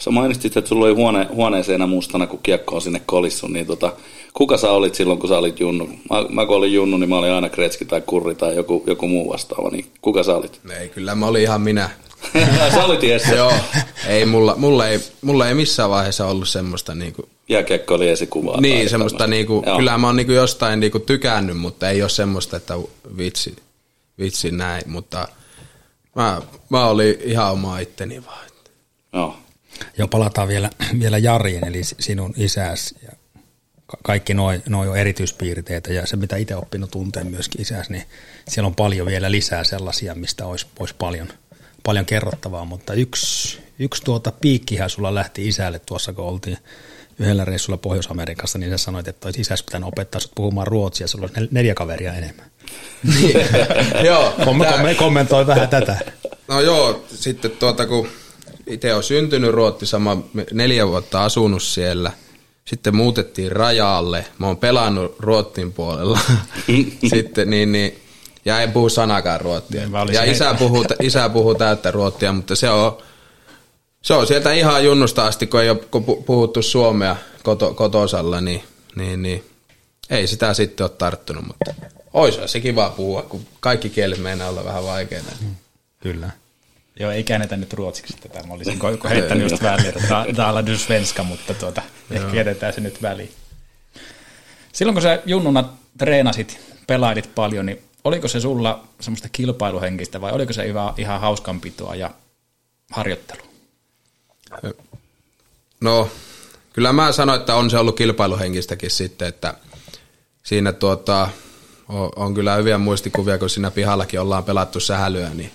Sä 0.05 0.11
mainitsit, 0.11 0.57
että 0.57 0.69
sulla 0.69 0.85
oli 0.85 0.95
huone, 0.95 1.27
huoneeseen 1.35 1.88
mustana, 1.88 2.27
kun 2.27 2.40
kiekko 2.43 2.75
on 2.75 2.83
sinne 2.83 3.03
kolissu, 3.07 3.47
niin 3.47 3.67
tota, 3.67 3.93
kuka 4.35 4.57
sä 4.57 4.71
olit 4.71 4.95
silloin, 4.95 5.19
kun 5.19 5.29
sä 5.29 5.38
olit 5.38 5.61
junnu? 5.61 5.87
Mä, 5.87 6.25
mä 6.29 6.47
kun 6.47 6.57
olin 6.57 6.73
junnu, 6.73 6.97
niin 6.97 7.09
mä 7.09 7.19
olin 7.19 7.31
aina 7.31 7.49
Kretski 7.49 7.85
tai 7.85 8.01
Kurri 8.01 8.35
tai 8.35 8.57
joku, 8.57 8.85
joku 8.87 9.09
muu 9.09 9.33
vastaava, 9.33 9.71
niin 9.71 9.87
kuka 10.03 10.23
sä 10.23 10.37
olit? 10.37 10.61
Ei, 10.81 10.88
kyllä 10.88 11.14
mä 11.14 11.27
olin 11.27 11.43
ihan 11.43 11.61
minä. 11.61 11.90
sä 12.75 12.85
olit 12.85 13.03
Jesse. 13.03 13.37
Joo, 13.37 13.53
ei 14.07 14.27
mulla, 14.27 14.55
mulla, 14.57 14.88
ei, 14.88 15.01
mulla 15.23 15.49
ei 15.49 15.55
missään 15.55 15.90
vaiheessa 15.90 16.27
ollut 16.27 16.49
semmoista 16.49 16.95
niinku... 16.95 17.29
Jääkiekko 17.49 17.95
oli 17.95 18.09
esikuvaa. 18.09 18.61
Niin, 18.61 18.90
semmoista 18.90 19.27
niinku, 19.27 19.64
kyllä 19.77 19.99
mä 19.99 20.07
oon 20.07 20.17
niinku 20.17 20.33
jostain 20.33 20.81
niinku 20.81 20.99
tykännyt, 20.99 21.59
mutta 21.59 21.90
ei 21.90 22.03
ole 22.03 22.11
semmoista, 22.11 22.57
että 22.57 22.75
vitsi, 23.17 23.57
vitsi 24.19 24.51
näin, 24.51 24.83
mutta 24.87 25.29
mä, 26.17 26.43
mä 26.69 26.87
olin 26.87 27.17
ihan 27.25 27.53
oma 27.53 27.79
itteni 27.79 28.25
vaan. 28.27 28.47
Joo. 29.12 29.37
Jo 29.99 30.09
palataan 30.09 30.49
vielä, 30.49 30.71
vielä 31.01 31.19
Jariin, 31.19 31.65
eli 31.65 31.85
sinun 31.85 32.35
isäs 32.37 32.95
ja 33.03 33.13
kaikki 34.03 34.35
noin 34.35 34.63
noi 34.69 34.89
on 34.89 34.97
erityispiirteitä 34.97 35.93
ja 35.93 36.07
se 36.07 36.17
mitä 36.17 36.37
itse 36.37 36.57
oppinut 36.57 36.91
tunteen 36.91 37.27
myöskin 37.27 37.63
isäs, 37.63 37.91
niin 37.91 38.05
siellä 38.49 38.67
on 38.67 38.75
paljon 38.75 39.07
vielä 39.07 39.31
lisää 39.31 39.65
sellaisia, 39.65 40.15
mistä 40.15 40.47
olisi, 40.47 40.67
olisi 40.79 40.95
paljon, 40.99 41.29
paljon 41.83 42.07
kerrottavaa, 42.07 42.65
mutta 42.65 42.95
yksi, 42.95 43.59
yksi 43.79 44.03
tuota 44.05 44.33
piikkihän 44.33 44.91
sulla 44.91 45.15
lähti 45.15 45.49
isälle 45.49 45.79
tuossa, 45.79 46.13
kun 46.13 46.25
oltiin 46.25 46.59
yhdellä 47.19 47.45
reissulla 47.45 47.77
Pohjois-Amerikassa, 47.77 48.59
niin 48.59 48.71
sä 48.71 48.79
sanoit, 48.79 49.09
että 49.09 49.29
olisi 49.29 49.41
isäs 49.41 49.63
pitänyt 49.63 49.89
opettaa 49.89 50.21
sut 50.21 50.33
puhumaan 50.35 50.67
ruotsia, 50.67 51.07
sulla 51.07 51.29
olisi 51.37 51.49
neljä 51.51 51.75
kaveria 51.75 52.15
enemmän. 52.15 52.51
joo. 54.07 54.35
kommentoi 54.99 55.47
vähän 55.47 55.69
tätä. 55.69 55.97
No 56.49 56.61
joo, 56.61 57.05
sitten 57.09 57.51
tuota 57.51 57.87
kun 57.87 58.09
itse 58.66 58.94
on 58.94 59.03
syntynyt 59.03 59.50
Ruotsissa, 59.50 59.98
mä 59.98 60.16
neljä 60.53 60.88
vuotta 60.88 61.24
asunut 61.24 61.62
siellä. 61.62 62.12
Sitten 62.64 62.96
muutettiin 62.96 63.53
rajalle. 63.53 64.27
Mä 64.38 64.46
oon 64.46 64.57
pelannut 64.57 65.16
Ruotsin 65.18 65.72
puolella. 65.72 66.18
Sitten 67.14 67.50
niin, 67.50 67.72
niin, 67.72 68.03
ja 68.44 68.61
en 68.61 68.72
puhu 68.72 68.88
sanakaan 68.88 69.40
ruottia. 69.40 69.83
Ja 70.12 70.24
isä 70.24 70.55
puhuu, 70.55 70.85
isä 71.03 71.29
puhuu 71.29 71.55
täyttä 71.55 71.90
ruottia, 71.90 72.33
mutta 72.33 72.57
se 72.57 72.70
on, 72.70 72.98
se 74.03 74.14
on 74.14 74.27
sieltä 74.27 74.53
ihan 74.53 74.85
junnusta 74.85 75.27
asti, 75.27 75.46
kun 75.46 75.62
ei 75.62 75.70
ole 75.70 75.81
puhuttu 76.27 76.62
suomea 76.62 77.16
koto, 77.42 77.74
kotosalla, 77.74 78.40
niin, 78.40 78.62
niin, 78.96 79.22
niin 79.22 79.44
ei 80.11 80.27
sitä 80.27 80.55
sitten 80.55 80.85
ole 80.85 80.90
tarttunut, 80.98 81.46
mutta 81.46 81.74
olisi 82.12 82.38
se 82.46 82.61
kiva 82.61 82.90
puhua, 82.96 83.22
kun 83.22 83.46
kaikki 83.61 83.90
kielet 83.90 84.18
meinaa 84.18 84.48
olla 84.48 84.64
vähän 84.64 84.85
vaikeita. 84.85 85.33
Kyllä. 86.00 86.31
Joo, 87.00 87.11
ei 87.11 87.24
käännetä 87.24 87.57
nyt 87.57 87.72
ruotsiksi 87.72 88.16
tätä. 88.20 88.42
Mä 88.42 88.54
olisin 88.54 88.80
heittänyt 89.09 89.50
just 89.50 89.62
väliin, 89.62 89.88
että 89.88 90.24
täällä 90.37 90.66
du 90.66 90.78
svenska, 90.78 91.22
mutta 91.22 91.54
tuota, 91.54 91.83
ehkä 92.11 92.37
jätetään 92.37 92.72
se 92.72 92.80
nyt 92.80 93.02
väliin. 93.02 93.33
Silloin 94.72 94.94
kun 94.94 95.02
sä 95.02 95.22
junnuna 95.26 95.64
treenasit, 95.98 96.61
pelaidit 96.87 97.35
paljon, 97.35 97.66
niin 97.66 97.83
oliko 98.04 98.28
se 98.28 98.40
sulla 98.40 98.85
semmoista 99.00 99.28
kilpailuhenkistä 99.33 100.20
vai 100.20 100.33
oliko 100.33 100.52
se 100.52 100.66
ihan, 100.98 101.20
hauskanpitoa 101.20 101.94
ja 101.94 102.11
harjoittelu? 102.92 103.42
No, 105.80 106.09
kyllä 106.72 106.92
mä 106.92 107.12
sanoin, 107.12 107.40
että 107.40 107.54
on 107.54 107.70
se 107.70 107.78
ollut 107.78 107.96
kilpailuhenkistäkin 107.96 108.90
sitten, 108.90 109.28
että 109.28 109.54
siinä 110.42 110.72
tuota, 110.72 111.28
on, 111.88 112.11
on 112.16 112.35
kyllä 112.35 112.54
hyviä 112.54 112.78
muistikuvia, 112.78 113.38
kun 113.38 113.50
siinä 113.50 113.70
pihallakin 113.70 114.20
ollaan 114.20 114.44
pelattu 114.44 114.80
sählyä, 114.80 115.30
niin 115.35 115.50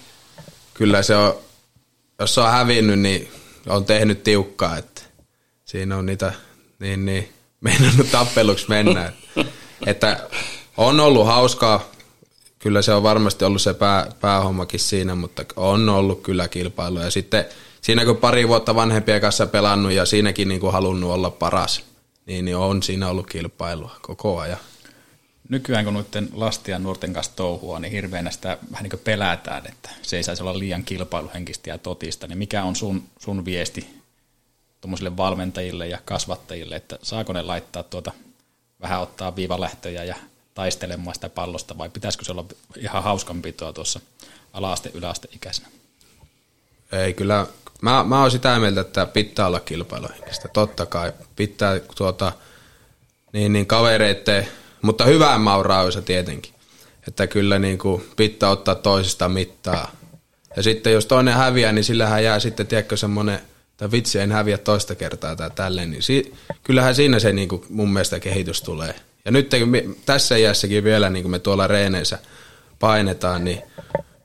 kyllä 0.79 1.03
se 1.03 1.15
on, 1.15 1.35
jos 2.19 2.37
on 2.37 2.51
hävinnyt, 2.51 2.99
niin 2.99 3.31
on 3.67 3.85
tehnyt 3.85 4.23
tiukkaa, 4.23 4.77
että 4.77 5.01
siinä 5.65 5.97
on 5.97 6.05
niitä 6.05 6.33
niin, 6.79 7.05
niin 7.05 7.29
meinannut 7.61 8.11
tappeluksi 8.11 8.65
mennä. 8.69 9.13
että 9.85 10.27
on 10.77 10.99
ollut 10.99 11.25
hauskaa 11.25 11.89
kyllä 12.59 12.81
se 12.81 12.93
on 12.93 13.03
varmasti 13.03 13.45
ollut 13.45 13.61
se 13.61 13.73
pää, 13.73 14.07
päähommakin 14.21 14.79
siinä, 14.79 15.15
mutta 15.15 15.45
on 15.55 15.89
ollut 15.89 16.21
kyllä 16.21 16.47
kilpailu. 16.47 16.99
Ja 16.99 17.11
sitten 17.11 17.45
siinä 17.81 18.05
kun 18.05 18.17
pari 18.17 18.47
vuotta 18.47 18.75
vanhempien 18.75 19.21
kanssa 19.21 19.47
pelannut 19.47 19.91
ja 19.91 20.05
siinäkin 20.05 20.47
niin 20.47 20.59
kuin 20.59 20.73
halunnut 20.73 21.11
olla 21.11 21.29
paras, 21.29 21.83
niin, 22.25 22.45
niin 22.45 22.57
on 22.57 22.83
siinä 22.83 23.09
ollut 23.09 23.27
kilpailua 23.27 23.95
koko 24.01 24.39
ajan. 24.39 24.59
Nykyään 25.49 25.85
kun 25.85 25.93
noiden 25.93 26.29
lasten 26.33 26.71
ja 26.71 26.79
nuorten 26.79 27.13
kanssa 27.13 27.35
touhua, 27.35 27.79
niin 27.79 27.91
hirveänä 27.91 28.31
sitä 28.31 28.57
vähän 28.71 28.83
niin 28.83 29.01
pelätään, 29.03 29.67
että 29.67 29.89
se 30.01 30.17
ei 30.17 30.23
saisi 30.23 30.43
olla 30.43 30.59
liian 30.59 30.83
kilpailuhenkistä 30.83 31.69
ja 31.69 31.77
totista. 31.77 32.27
Niin 32.27 32.37
mikä 32.37 32.63
on 32.63 32.75
sun, 32.75 33.03
sun 33.19 33.45
viesti 33.45 33.99
tuommoisille 34.81 35.17
valmentajille 35.17 35.87
ja 35.87 35.99
kasvattajille, 36.05 36.75
että 36.75 36.99
saako 37.01 37.33
ne 37.33 37.41
laittaa 37.41 37.83
tuota 37.83 38.11
vähän 38.81 39.01
ottaa 39.01 39.35
viivalähtöjä 39.35 40.03
ja 40.03 40.15
taistelemaan 40.53 41.15
sitä 41.15 41.29
pallosta 41.29 41.77
vai 41.77 41.89
pitäisikö 41.89 42.25
se 42.25 42.31
olla 42.31 42.45
ihan 42.77 43.03
hauskanpitoa 43.03 43.73
tuossa 43.73 43.99
ala-aste, 44.53 44.91
yläaste 44.93 45.27
ikäisenä? 45.35 45.69
Ei 46.91 47.13
kyllä, 47.13 47.47
mä, 47.81 48.03
mä 48.03 48.21
oon 48.21 48.31
sitä 48.31 48.59
mieltä, 48.59 48.81
että 48.81 49.05
pitää 49.05 49.47
olla 49.47 49.59
kilpailuhenkistä. 49.59 50.47
Totta 50.47 50.85
kai 50.85 51.13
pitää 51.35 51.79
tuota, 51.79 52.31
niin, 53.33 53.53
niin 53.53 53.65
kavereitten, 53.65 54.47
mutta 54.81 55.05
hyvää 55.05 55.37
mauraudessa 55.37 56.01
tietenkin. 56.01 56.53
Että 57.07 57.27
kyllä 57.27 57.59
niin 57.59 57.77
kuin 57.77 58.05
pitää 58.15 58.49
ottaa 58.49 58.75
toisista 58.75 59.29
mittaa. 59.29 59.91
Ja 60.55 60.63
sitten 60.63 60.93
jos 60.93 61.05
toinen 61.05 61.33
häviää, 61.33 61.71
niin 61.71 61.83
sillähän 61.83 62.23
jää 62.23 62.39
sitten, 62.39 62.67
tiedätkö, 62.67 62.97
semmoinen, 62.97 63.39
että 63.71 63.91
vitsi 63.91 64.19
en 64.19 64.31
häviä 64.31 64.57
toista 64.57 64.95
kertaa 64.95 65.35
tai 65.35 65.51
tälleen, 65.55 65.91
niin 65.91 66.03
si, 66.03 66.33
kyllähän 66.63 66.95
siinä 66.95 67.19
se 67.19 67.33
niin 67.33 67.49
kuin 67.49 67.65
mun 67.69 67.89
mielestä 67.93 68.19
kehitys 68.19 68.61
tulee. 68.61 68.95
Ja 69.25 69.31
nyt 69.31 69.51
tässä 70.05 70.35
iässäkin 70.35 70.83
vielä, 70.83 71.09
niin 71.09 71.23
kuin 71.23 71.31
me 71.31 71.39
tuolla 71.39 71.67
reeneissä 71.67 72.19
painetaan, 72.79 73.45
niin 73.45 73.61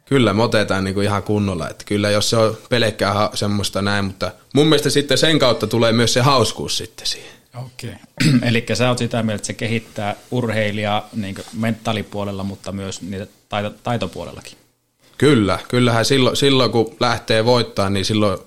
kyllä 0.05 0.33
me 0.33 0.43
otetaan 0.43 0.85
niin 0.85 0.95
kuin 0.95 1.05
ihan 1.05 1.23
kunnolla. 1.23 1.69
Että 1.69 1.85
kyllä 1.85 2.11
jos 2.11 2.31
se 2.31 2.37
on 2.37 2.59
pelkkää 2.69 3.31
semmoista 3.35 3.83
näin, 3.83 4.05
mutta 4.05 4.33
mun 4.53 4.67
mielestä 4.67 4.91
sitten 4.91 5.19
sen 5.19 5.39
kautta 5.39 5.67
tulee 5.67 5.93
myös 5.93 6.13
se 6.13 6.21
hauskuus 6.21 6.77
sitten 6.79 7.07
siihen. 7.07 7.35
Okei. 7.55 7.91
Okay. 8.29 8.49
Eli 8.49 8.67
sä 8.75 8.89
oot 8.89 8.99
sitä 8.99 9.23
mieltä, 9.23 9.37
että 9.37 9.47
se 9.47 9.53
kehittää 9.53 10.17
urheilijaa 10.31 11.09
niin 11.17 11.35
mentaalipuolella, 11.53 12.45
mutta 12.45 12.73
myös 12.73 13.03
niitä 13.03 13.27
taito, 13.49 13.71
taitopuolellakin. 13.71 14.59
Kyllä, 15.19 15.59
kyllähän 15.69 16.05
silloin, 16.05 16.37
silloin 16.37 16.71
kun 16.71 16.97
lähtee 17.01 17.45
voittaa, 17.45 17.91
niin 17.91 18.05
silloin 18.05 18.39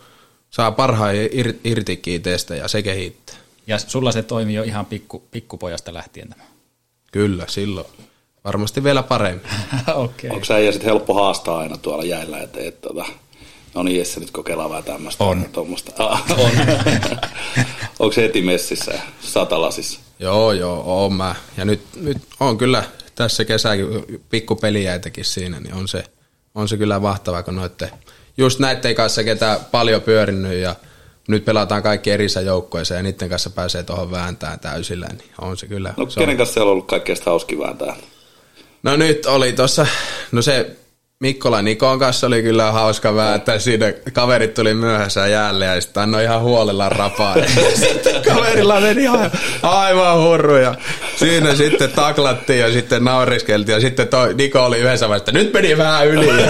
saa 0.49 0.71
parhaan 0.71 1.15
irtikin 1.63 2.13
itsestä 2.13 2.55
ja 2.55 2.67
se 2.67 2.81
kehittää. 2.81 3.35
Ja 3.67 3.79
sulla 3.79 4.11
se 4.11 4.23
toimii 4.23 4.55
jo 4.55 4.63
ihan 4.63 4.85
pikku, 4.85 5.23
pikkupojasta 5.31 5.93
lähtien 5.93 6.29
tämä. 6.29 6.43
Kyllä, 7.11 7.45
silloin. 7.47 7.87
Varmasti 8.43 8.83
vielä 8.83 9.03
paremmin. 9.03 9.45
okay. 9.95 10.29
Onko 10.29 10.45
sä 10.45 10.55
sitten 10.71 10.89
helppo 10.89 11.13
haastaa 11.13 11.57
aina 11.57 11.77
tuolla 11.77 12.03
jäillä, 12.03 12.39
että 12.39 12.59
et, 12.59 12.81
tota, 12.81 13.05
no 13.75 13.83
niin 13.83 13.97
Jesse 13.97 14.19
nyt 14.19 14.31
kokeillaan 14.31 14.69
vähän 14.69 14.83
tämmöistä. 14.83 15.23
On. 15.23 15.45
Tuommoista. 15.51 15.91
Ah, 15.97 16.23
on. 16.37 16.51
Onko 17.99 18.13
se 18.13 18.21
heti 18.21 18.41
messissä 18.41 18.91
ja 18.91 19.01
satalasissa? 19.21 19.99
Joo, 20.19 20.51
joo, 20.51 20.83
oon 20.85 21.13
mä. 21.13 21.35
Ja 21.57 21.65
nyt, 21.65 21.81
nyt 21.95 22.17
on 22.39 22.57
kyllä 22.57 22.83
tässä 23.15 23.45
kesäkin 23.45 23.87
pikkupelijäitäkin 24.29 25.25
siinä, 25.25 25.59
niin 25.59 25.73
on 25.73 25.87
se, 25.87 26.03
on 26.55 26.67
se 26.67 26.77
kyllä 26.77 26.99
mahtavaa, 26.99 27.43
kun 27.43 27.55
noitte, 27.55 27.91
just 28.37 28.59
näiden 28.59 28.95
kanssa, 28.95 29.23
ketä 29.23 29.59
paljon 29.71 30.01
pyörinyt 30.01 30.61
ja 30.61 30.75
nyt 31.27 31.45
pelataan 31.45 31.83
kaikki 31.83 32.11
erissä 32.11 32.41
joukkoissa 32.41 32.95
ja 32.95 33.03
niiden 33.03 33.29
kanssa 33.29 33.49
pääsee 33.49 33.83
tuohon 33.83 34.11
vääntään 34.11 34.59
täysillä, 34.59 35.07
niin 35.07 35.31
on 35.41 35.57
se 35.57 35.67
kyllä. 35.67 35.93
No 35.97 36.09
se 36.09 36.19
kenen 36.19 36.33
on... 36.33 36.37
kanssa 36.37 36.53
siellä 36.53 36.69
on 36.69 36.71
ollut 36.71 36.87
kaikkein 36.87 37.17
hauski 37.25 37.59
vääntää? 37.59 37.95
No 38.83 38.95
nyt 38.95 39.25
oli 39.25 39.53
tuossa, 39.53 39.87
no 40.31 40.41
se 40.41 40.75
Mikkola 41.19 41.61
Nikon 41.61 41.99
kanssa 41.99 42.27
oli 42.27 42.41
kyllä 42.43 42.71
hauska 42.71 43.15
vääntää. 43.15 43.59
Siinä 43.59 43.93
kaverit 44.13 44.53
tuli 44.53 44.73
myöhässä 44.73 45.27
jäälle 45.27 45.65
ja 45.65 45.81
sitten 45.81 46.03
annoi 46.03 46.23
ihan 46.23 46.41
huolella 46.41 46.89
rapaa. 46.89 47.35
sitten 47.75 48.21
kaverilla 48.33 48.79
meni 48.81 49.03
ihan, 49.03 49.31
aivan 49.61 50.17
hurru 50.17 50.55
ja 50.55 50.75
siinä 51.15 51.55
sitten 51.55 51.91
taklattiin 51.91 52.59
ja 52.59 52.71
sitten 52.71 53.03
nauriskeltiin 53.03 53.73
ja 53.73 53.81
sitten 53.81 54.07
toi 54.07 54.33
Niko 54.33 54.65
oli 54.65 54.79
yhdessä 54.79 55.09
vaiheessa, 55.09 55.31
nyt 55.31 55.53
meni 55.53 55.77
vähän 55.77 56.07
yli. 56.07 56.43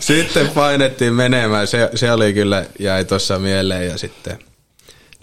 sitten 0.00 0.48
painettiin 0.48 1.14
menemään, 1.14 1.66
se, 1.66 1.90
se 1.94 2.12
oli 2.12 2.32
kyllä, 2.32 2.64
jäi 2.78 3.04
tuossa 3.04 3.38
mieleen 3.38 3.88
ja 3.88 3.98
sitten, 3.98 4.38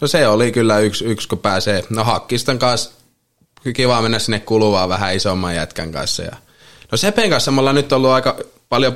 no 0.01 0.07
se 0.07 0.27
oli 0.27 0.51
kyllä 0.51 0.79
yksi, 0.79 1.05
yksi 1.05 1.27
kun 1.27 1.39
pääsee, 1.39 1.83
no 1.89 2.03
Hakkistan 2.03 2.59
kanssa 2.59 2.91
kiva 3.75 4.01
mennä 4.01 4.19
sinne 4.19 4.39
kuluvaan 4.39 4.89
vähän 4.89 5.15
isomman 5.15 5.55
jätkän 5.55 5.91
kanssa. 5.91 6.23
Ja... 6.23 6.35
No 6.91 6.97
Sepen 6.97 7.29
kanssa 7.29 7.51
me 7.51 7.59
ollaan 7.59 7.75
nyt 7.75 7.93
ollut 7.93 8.11
aika 8.11 8.37
paljon 8.69 8.95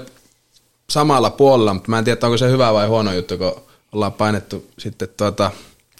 samalla 0.89 1.29
puolella, 1.29 1.73
mutta 1.73 1.89
mä 1.89 1.97
en 1.97 2.03
tiedä, 2.03 2.19
onko 2.23 2.38
se 2.38 2.49
hyvä 2.49 2.73
vai 2.73 2.88
huono 2.88 3.13
juttu, 3.13 3.38
kun 3.38 3.62
ollaan 3.91 4.13
painettu 4.13 4.71
sitten 4.79 5.08
tuota 5.17 5.51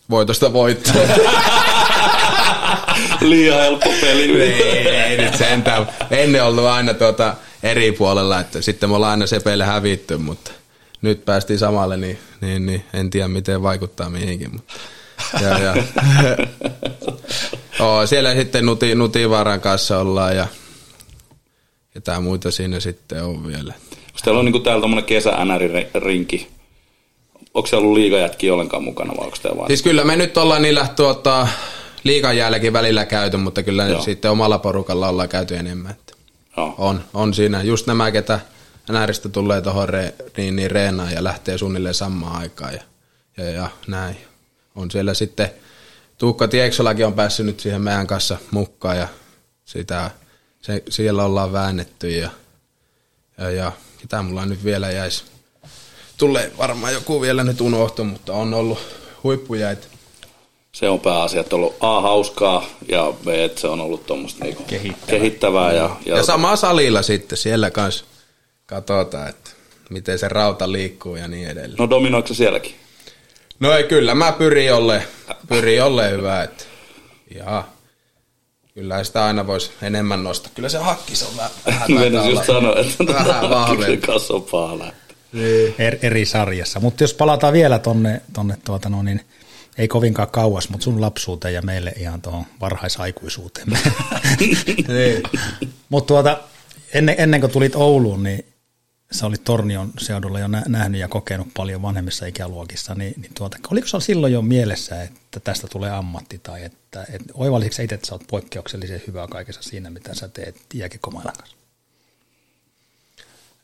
voitosta 0.10 0.53
voittoa. 0.53 0.93
Liian 3.21 3.60
helppo 3.60 3.89
peli. 4.01 4.41
ei, 4.41 4.88
ei 4.88 5.17
nyt 5.17 5.36
sentään. 5.36 5.89
Ennen 6.12 6.43
ollut 6.43 6.65
aina 6.65 6.93
tuota 6.93 7.36
eri 7.63 7.91
puolella, 7.91 8.39
että 8.39 8.62
sitten 8.62 8.89
me 8.89 8.95
ollaan 8.95 9.12
aina 9.12 9.27
Sepeille 9.27 9.65
hävitty, 9.65 10.17
mutta 10.17 10.51
nyt 11.01 11.25
päästiin 11.25 11.60
samalle, 11.60 11.97
niin, 11.97 12.19
niin, 12.41 12.65
niin 12.65 12.86
en 12.93 13.10
tiedä 13.10 13.27
miten 13.27 13.63
vaikuttaa 13.63 14.10
mihinkin. 14.10 14.51
Mutta, 14.51 14.73
ja, 15.41 15.60
ja. 15.60 15.75
Oo, 17.86 18.08
siellä 18.08 18.36
sitten 18.36 18.65
Nuti, 18.65 18.95
Nutivaran 18.95 19.62
kanssa 19.62 19.99
ollaan 19.99 20.36
ja 20.36 20.47
ketään 21.95 22.23
muita 22.23 22.51
siinä 22.51 22.79
sitten 22.79 23.23
on 23.23 23.47
vielä. 23.47 23.73
Onko 23.73 24.19
teillä 24.23 24.39
on 24.39 24.45
niin 24.45 24.63
täällä 24.63 24.81
tuommoinen 24.81 25.05
kesä 25.05 25.31
rinki 25.95 26.47
Onko 27.53 27.67
se 27.67 27.75
ollut 27.75 27.93
liigajätkiä 27.93 28.53
ollenkaan 28.53 28.84
mukana 28.84 29.13
vai 29.17 29.25
onko 29.25 29.58
vaan? 29.58 29.67
Siis 29.67 29.81
kyllä 29.81 30.03
me 30.03 30.15
nyt 30.15 30.38
ollaan 30.38 30.62
niillä 30.62 30.88
tuota, 30.95 31.47
liigan 32.03 32.38
jäälläkin 32.38 32.73
välillä 32.73 33.05
käyty, 33.05 33.38
mutta 33.38 33.63
kyllä 33.63 33.88
Joo. 33.88 34.01
sitten 34.01 34.31
omalla 34.31 34.58
porukalla 34.58 35.10
ollaan 35.10 35.29
käyty 35.29 35.55
enemmän. 35.55 35.95
Joo. 36.58 36.75
On, 36.77 37.01
on 37.13 37.34
siinä 37.34 37.63
just 37.63 37.88
nämä, 37.88 38.12
ketä 38.12 38.39
NRistä 38.89 39.29
tulee 39.29 39.62
tuohon 39.62 39.89
re, 39.89 40.13
niin, 40.38 40.55
niin 40.55 40.71
reenaan 40.71 41.12
ja 41.12 41.23
lähtee 41.23 41.58
suunnilleen 41.58 41.95
samaan 41.95 42.41
aikaan 42.41 42.73
ja, 42.73 42.81
ja, 43.38 43.51
ja 43.51 43.69
näin. 43.88 44.17
On 44.75 44.91
siellä 44.91 45.13
sitten 45.13 45.49
Tuukka 46.17 46.47
Tieksolakin 46.47 47.05
on 47.05 47.13
päässyt 47.13 47.45
nyt 47.45 47.60
siihen 47.60 47.81
meidän 47.81 48.08
kanssa 48.08 48.38
mukaan 48.51 48.97
ja 48.97 49.08
sitä, 49.65 50.12
se, 50.65 50.84
siellä 50.89 51.25
ollaan 51.25 51.54
väännetty 51.54 52.10
ja, 52.10 52.30
ja, 53.38 53.49
ja 53.49 53.71
ketä 54.01 54.21
mulla 54.21 54.45
nyt 54.45 54.63
vielä 54.63 54.91
jäisi. 54.91 55.23
Tulee 56.17 56.51
varmaan 56.58 56.93
joku 56.93 57.21
vielä 57.21 57.43
nyt 57.43 57.62
unohtu, 57.62 58.04
mutta 58.04 58.34
on 58.34 58.54
ollut 58.54 58.80
huippujäitä. 59.23 59.88
Se 60.71 60.89
on 60.89 60.99
pääasia, 60.99 61.41
että 61.41 61.56
on 61.56 61.60
ollut 61.62 61.75
A 61.80 62.01
hauskaa 62.01 62.65
ja 62.88 63.13
B, 63.25 63.28
että 63.28 63.62
se 63.62 63.67
on 63.67 63.82
ollut 63.82 64.06
tuommoista 64.06 64.43
niinku 64.43 64.63
kehittävää. 64.63 65.08
kehittävää 65.08 65.73
ja, 65.73 65.95
ja, 66.06 66.17
ja 66.17 66.23
sama 66.23 66.56
salilla 66.56 67.01
sitten, 67.01 67.38
siellä 67.38 67.71
kanssa 67.71 68.06
katsotaan, 68.65 69.30
että 69.30 69.51
miten 69.89 70.19
se 70.19 70.28
rauta 70.28 70.71
liikkuu 70.71 71.15
ja 71.15 71.28
niin 71.28 71.47
edelleen. 71.47 71.78
No 71.80 71.89
dominoiko 71.89 72.28
se 72.28 72.34
sielläkin? 72.34 72.75
No 73.60 73.71
ei, 73.71 73.84
kyllä 73.84 74.15
mä 74.15 74.32
pyrin 74.32 74.65
jolle, 74.65 75.08
pyrin 75.49 75.78
jolle 75.78 76.12
hyvä, 76.12 76.43
että 76.43 76.63
ja 77.36 77.63
kyllä 78.75 79.03
sitä 79.03 79.25
aina 79.25 79.47
voisi 79.47 79.71
enemmän 79.81 80.23
nostaa. 80.23 80.51
Kyllä 80.55 80.69
se 80.69 80.77
hakkis 80.77 81.23
on 81.23 81.38
vähän, 81.38 81.51
vähän 81.65 81.91
Meidän 81.91 82.29
just 82.29 82.45
sanoa, 82.45 82.75
että 82.79 83.13
vähän 83.13 83.49
vahvempi. 83.49 84.07
kanssa 84.07 84.33
on 84.33 84.43
paha 84.43 84.91
niin. 85.33 85.75
er, 85.77 85.97
eri 86.01 86.25
sarjassa. 86.25 86.79
Mutta 86.79 87.03
jos 87.03 87.13
palataan 87.13 87.53
vielä 87.53 87.79
tonne, 87.79 88.21
tonne 88.33 88.57
tuota, 88.65 88.89
no 88.89 89.03
niin, 89.03 89.21
ei 89.77 89.88
kovinkaan 89.88 90.27
kauas, 90.31 90.69
mutta 90.69 90.83
sun 90.83 91.01
lapsuuteen 91.01 91.53
ja 91.53 91.61
meille 91.61 91.93
ihan 91.97 92.21
tuohon 92.21 92.45
varhaisaikuisuuteen. 92.61 93.67
niin. 94.88 95.23
Mutta 95.89 96.07
tuota, 96.07 96.39
ennen, 96.93 97.15
ennen 97.17 97.41
kuin 97.41 97.51
tulit 97.51 97.75
Ouluun, 97.75 98.23
niin 98.23 98.45
sä 99.15 99.25
olit 99.25 99.43
Tornion 99.43 99.91
seudulla 99.97 100.39
jo 100.39 100.47
nähnyt 100.47 101.01
ja 101.01 101.08
kokenut 101.08 101.47
paljon 101.54 101.82
vanhemmissa 101.82 102.25
ikäluokissa, 102.25 102.95
niin, 102.95 103.13
niin 103.21 103.32
tuota, 103.34 103.58
oliko 103.71 103.88
se 103.88 103.99
silloin 103.99 104.34
jo 104.34 104.41
mielessä, 104.41 105.04
että 105.04 105.39
tästä 105.39 105.67
tulee 105.67 105.91
ammatti 105.91 106.39
tai 106.43 106.63
että, 106.63 107.01
että 107.01 107.34
oivallisitko 107.34 107.84
itse, 107.84 107.95
että 107.95 108.08
sä 108.08 108.15
oot 108.15 108.28
poikkeuksellisen 108.28 109.01
hyvä 109.08 109.28
kaikessa 109.28 109.62
siinä, 109.62 109.89
mitä 109.89 110.15
sä 110.15 110.28
teet 110.28 110.56
jääkikomailan 110.73 111.34
kanssa? 111.38 111.56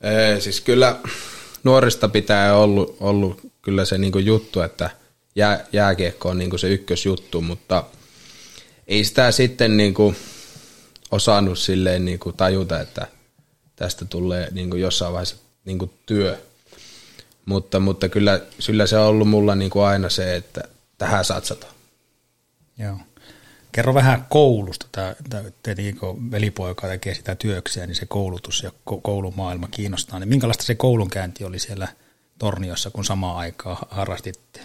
Ee, 0.02 0.40
siis 0.40 0.62
kyllä 0.62 1.00
nuorista 1.64 2.10
pitää 2.10 2.58
ollut, 2.58 2.98
ollut 3.00 3.52
kyllä 3.62 3.86
se 3.86 3.98
niinku 3.98 4.20
juttu, 4.20 4.62
että 4.62 4.90
jää, 5.36 5.66
jääkiekko 5.74 6.30
on 6.30 6.38
niinku 6.38 6.58
se 6.58 6.70
ykkösjuttu, 6.70 7.42
mutta 7.42 7.84
ei 8.88 9.04
sitä 9.04 9.32
sitten 9.32 9.78
niinku 9.78 10.16
osannut 11.12 11.60
silleen 11.60 12.06
niinku 12.06 12.32
tajuta, 12.32 12.80
että– 12.80 13.08
tästä 13.82 14.06
tulee 14.06 14.48
niin 14.52 14.70
kuin 14.70 14.82
jossain 14.82 15.13
vaiheessa 15.13 15.36
niin 15.65 15.80
kuin 15.80 15.91
työ. 16.06 16.38
Mutta, 17.46 17.80
mutta 17.80 18.10
kyllä, 18.10 18.41
kyllä 18.65 18.88
se 18.88 18.98
on 18.98 19.08
ollut 19.08 19.30
mulla 19.30 19.56
niin 19.56 19.72
kuin 19.72 19.86
aina 19.86 20.10
se, 20.10 20.36
että 20.36 20.63
tähän 20.98 21.26
satsataan. 21.26 21.74
Joo. 22.78 22.98
Kerro 23.72 23.94
vähän 23.94 24.26
koulusta. 24.30 24.88
Tämä, 24.91 25.15
tämä 25.30 25.44
tietenkin 25.63 25.98
kun 25.98 26.32
velipoika 26.32 26.88
tekee 26.88 27.15
sitä 27.15 27.36
työkseen, 27.36 27.89
niin 27.89 27.96
se 27.96 28.06
koulutus 28.06 28.63
ja 28.63 28.72
koulumaailma 29.02 29.67
kiinnostaa. 29.72 30.20
Niin 30.20 30.30
minkälaista 30.30 30.63
se 30.63 30.76
koulunkäynti 30.76 31.44
oli 31.44 31.60
siellä 31.60 31.88
Torniossa, 32.39 32.89
kun 32.89 33.06
samaan 33.06 33.38
aikaan 33.38 33.78
harrastit 33.89 34.62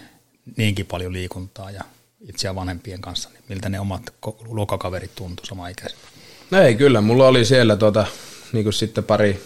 niinkin 0.57 0.85
paljon 0.85 1.13
liikuntaa 1.13 1.71
ja 1.71 1.83
itseä 2.21 2.55
vanhempien 2.55 3.01
kanssa, 3.01 3.29
niin 3.29 3.43
miltä 3.49 3.69
ne 3.69 3.79
omat 3.79 4.13
luokkakaverit 4.45 5.15
tuntui 5.15 5.45
samaikäisenä? 5.45 6.01
No 6.51 6.61
ei, 6.61 6.75
kyllä. 6.75 7.01
Mulla 7.01 7.27
oli 7.27 7.45
siellä 7.45 7.75
tuota, 7.75 8.05
niin 8.53 8.63
kuin 8.63 8.73
sitten 8.73 9.03
pari 9.03 9.39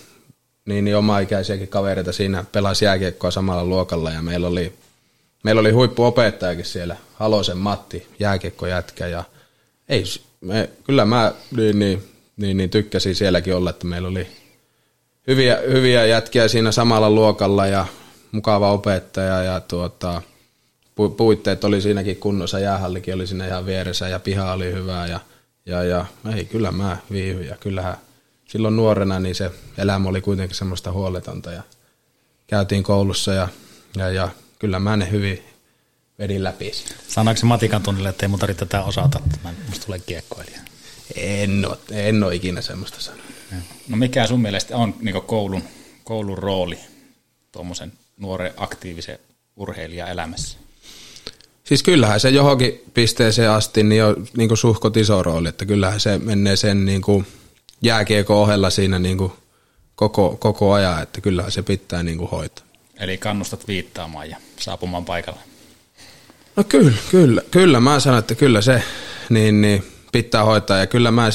niin, 0.65 0.85
niin 0.85 0.97
oma-ikäisiäkin 0.97 1.67
kavereita 1.67 2.11
siinä 2.11 2.45
pelasi 2.51 2.85
jääkiekkoa 2.85 3.31
samalla 3.31 3.65
luokalla 3.65 4.11
ja 4.11 4.21
meillä 4.21 4.47
oli, 4.47 4.73
meillä 5.43 5.61
oli 5.61 5.71
huippuopettajakin 5.71 6.65
siellä, 6.65 6.95
Halosen 7.13 7.57
Matti, 7.57 8.07
jääkiekkojätkä 8.19 9.07
ja 9.07 9.23
ei, 9.89 10.03
me, 10.41 10.69
kyllä 10.83 11.05
mä 11.05 11.33
niin, 11.55 11.79
niin, 11.79 12.03
niin, 12.37 12.57
niin 12.57 12.69
tykkäsin 12.69 13.15
sielläkin 13.15 13.55
olla, 13.55 13.69
että 13.69 13.87
meillä 13.87 14.07
oli 14.07 14.27
hyviä, 15.27 15.57
hyviä 15.71 16.05
jätkiä 16.05 16.47
siinä 16.47 16.71
samalla 16.71 17.09
luokalla 17.09 17.67
ja 17.67 17.85
mukava 18.31 18.71
opettaja 18.71 19.43
ja 19.43 19.59
tuota, 19.59 20.21
pu, 20.95 21.09
puitteet 21.09 21.63
oli 21.63 21.81
siinäkin 21.81 22.17
kunnossa, 22.17 22.59
jäähallikin 22.59 23.13
oli 23.13 23.27
siinä 23.27 23.47
ihan 23.47 23.65
vieressä 23.65 24.07
ja 24.07 24.19
piha 24.19 24.53
oli 24.53 24.71
hyvä 24.71 25.07
ja, 25.07 25.19
ja, 25.65 25.83
ja 25.83 26.05
ei, 26.35 26.45
kyllä 26.45 26.71
mä 26.71 26.97
viihdyin 27.11 27.47
ja 27.47 27.55
kyllähän 27.59 27.97
silloin 28.51 28.75
nuorena 28.75 29.19
niin 29.19 29.35
se 29.35 29.51
elämä 29.77 30.09
oli 30.09 30.21
kuitenkin 30.21 30.55
semmoista 30.55 30.91
huoletonta 30.91 31.51
ja 31.51 31.63
käytiin 32.47 32.83
koulussa 32.83 33.33
ja, 33.33 33.47
ja, 33.97 34.09
ja 34.09 34.29
kyllä 34.59 34.79
mä 34.79 34.97
ne 34.97 35.11
hyvin 35.11 35.43
vedin 36.19 36.43
läpi. 36.43 36.71
Sanoiko 37.07 37.41
matikan 37.43 37.83
tunnille, 37.83 38.09
että 38.09 38.25
ei 38.25 38.27
mun 38.27 38.39
tarvitse 38.39 38.65
tätä 38.65 38.83
osata, 38.83 39.19
että 39.25 39.37
mä 39.43 39.53
musta 39.69 39.85
tulee 39.85 39.99
kiekkoilija? 39.99 40.59
En 41.15 41.65
ole, 41.65 41.77
en 41.91 42.23
ole 42.23 42.35
ikinä 42.35 42.61
semmoista 42.61 43.01
sanonut. 43.01 43.25
No 43.87 43.97
mikä 43.97 44.27
sun 44.27 44.41
mielestä 44.41 44.77
on 44.77 44.95
niin 45.01 45.21
koulun, 45.21 45.63
koulun 46.03 46.37
rooli 46.37 46.79
tuommoisen 47.51 47.93
nuoren 48.17 48.53
aktiivisen 48.57 49.19
urheilijan 49.55 50.09
elämässä? 50.09 50.57
Siis 51.63 51.83
kyllähän 51.83 52.19
se 52.19 52.29
johonkin 52.29 52.83
pisteeseen 52.93 53.51
asti 53.51 53.83
niin 53.83 54.03
on 54.03 54.27
niin 54.37 54.57
suhkot 54.57 54.97
iso 54.97 55.23
rooli, 55.23 55.49
että 55.49 55.65
kyllähän 55.65 55.99
se 55.99 56.17
menee 56.17 56.55
sen 56.55 56.85
niin 56.85 57.01
kuin 57.01 57.27
jääkiekon 57.83 58.37
ohella 58.37 58.69
siinä 58.69 58.99
niin 58.99 59.17
kuin 59.17 59.31
koko, 59.95 60.37
koko 60.39 60.73
ajan, 60.73 61.03
että 61.03 61.21
kyllähän 61.21 61.51
se 61.51 61.61
pitää 61.61 62.03
niin 62.03 62.17
kuin 62.17 62.29
hoitaa. 62.29 62.65
Eli 62.99 63.17
kannustat 63.17 63.67
viittaamaan 63.67 64.29
ja 64.29 64.37
saapumaan 64.59 65.05
paikalle. 65.05 65.39
No 66.55 66.63
kyllä, 66.63 66.97
kyllä, 67.11 67.41
kyllä. 67.51 67.79
Mä 67.79 67.99
sanon, 67.99 68.19
että 68.19 68.35
kyllä 68.35 68.61
se 68.61 68.83
niin, 69.29 69.61
niin 69.61 69.83
pitää 70.11 70.43
hoitaa 70.43 70.77
ja 70.77 70.87
kyllä 70.87 71.11
mä, 71.11 71.29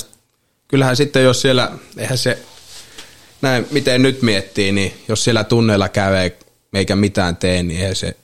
kyllähän 0.69 0.97
sitten 0.97 1.25
jos 1.25 1.43
siellä, 1.43 1.73
eihän 1.97 2.19
se, 2.19 2.39
näin 3.43 3.67
miten 3.71 4.03
nyt 4.03 4.23
miettii, 4.23 4.73
niin 4.73 4.93
jos 5.09 5.25
siellä 5.25 5.45
tunneilla 5.45 5.89
käy 5.89 6.31
eikä 6.75 6.97
mitään 6.97 7.37
tee, 7.37 7.63
niin 7.63 7.81
eihän, 7.81 7.97
se, 7.97 8.17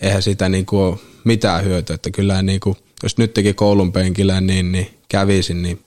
eihän 0.00 0.22
sitä 0.22 0.48
niin 0.48 0.66
kuin 0.66 0.82
ole 0.82 0.98
mitään 1.24 1.64
hyötyä. 1.64 1.94
Että 1.94 2.10
kyllä 2.10 2.42
niin 2.42 2.60
kuin, 2.60 2.76
jos 3.02 3.18
nyt 3.18 3.34
teki 3.34 3.54
koulun 3.54 3.92
penkillä, 3.92 4.40
niin, 4.40 4.72
niin 4.72 4.98
kävisin, 5.08 5.62
niin 5.62 5.84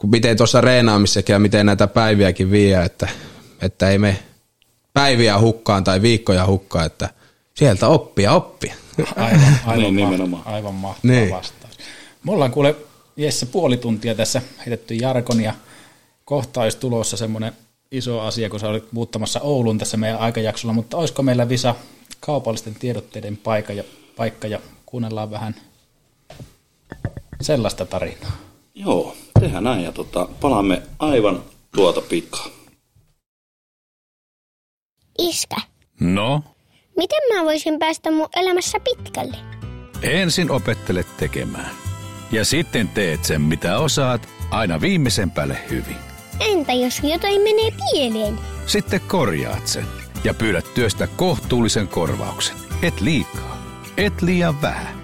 kun 0.00 0.10
miten 0.10 0.36
tuossa 0.36 0.60
reenaamissakin 0.60 1.32
ja 1.32 1.38
miten 1.38 1.66
näitä 1.66 1.86
päiviäkin 1.86 2.50
vie, 2.50 2.82
että, 2.82 3.08
että 3.62 3.90
ei 3.90 3.98
me 3.98 4.16
päiviä 4.92 5.38
hukkaan 5.38 5.84
tai 5.84 6.02
viikkoja 6.02 6.46
hukkaan, 6.46 6.86
että 6.86 7.08
sieltä 7.54 7.88
oppia 7.88 8.32
oppia. 8.32 8.74
Aivan, 9.16 9.56
aivan, 9.66 9.96
niin, 9.96 10.30
ma- 10.30 10.42
aivan 10.44 10.74
mahtava 10.74 11.12
niin. 11.12 11.30
vastaus. 11.30 11.78
Me 12.24 12.32
ollaan 12.32 12.50
kuule 12.50 12.76
Jesse 13.16 13.46
puoli 13.46 13.76
tuntia 13.76 14.14
tässä 14.14 14.42
heitetty 14.58 14.94
Jarkon 14.94 15.40
ja 15.40 15.54
kohta 16.24 16.60
olisi 16.60 16.78
tulossa 16.78 17.16
semmoinen 17.16 17.52
iso 17.90 18.20
asia, 18.20 18.50
kun 18.50 18.60
sä 18.60 18.68
olit 18.68 18.92
muuttamassa 18.92 19.40
Oulun 19.40 19.78
tässä 19.78 19.96
meidän 19.96 20.18
aikajaksolla, 20.18 20.74
mutta 20.74 20.96
olisiko 20.96 21.22
meillä 21.22 21.48
Visa 21.48 21.74
kaupallisten 22.20 22.74
tiedotteiden 22.74 23.36
paikka 23.36 23.72
ja, 23.72 23.84
paikka 24.16 24.46
ja 24.46 24.60
kuunnellaan 24.86 25.30
vähän 25.30 25.54
sellaista 27.40 27.86
tarinaa. 27.86 28.49
Joo, 28.84 29.16
tehdään 29.40 29.64
näin 29.64 29.84
ja 29.84 29.92
tota, 29.92 30.28
palaamme 30.40 30.82
aivan 30.98 31.42
tuota 31.76 32.00
pikaa. 32.00 32.46
Iskä. 35.18 35.56
No? 36.00 36.42
Miten 36.96 37.18
mä 37.34 37.44
voisin 37.44 37.78
päästä 37.78 38.10
mun 38.10 38.28
elämässä 38.36 38.78
pitkälle? 38.80 39.36
Ensin 40.02 40.50
opettele 40.50 41.04
tekemään. 41.16 41.70
Ja 42.32 42.44
sitten 42.44 42.88
teet 42.88 43.24
sen, 43.24 43.40
mitä 43.40 43.78
osaat, 43.78 44.28
aina 44.50 44.80
viimeisen 44.80 45.30
päälle 45.30 45.58
hyvin. 45.70 45.96
Entä 46.40 46.72
jos 46.72 47.00
jotain 47.02 47.40
menee 47.40 47.70
pieleen? 47.92 48.38
Sitten 48.66 49.00
korjaat 49.00 49.66
sen 49.66 49.84
ja 50.24 50.34
pyydät 50.34 50.74
työstä 50.74 51.06
kohtuullisen 51.06 51.88
korvauksen. 51.88 52.56
Et 52.82 53.00
liikaa, 53.00 53.58
et 53.96 54.22
liian 54.22 54.62
vähän. 54.62 55.00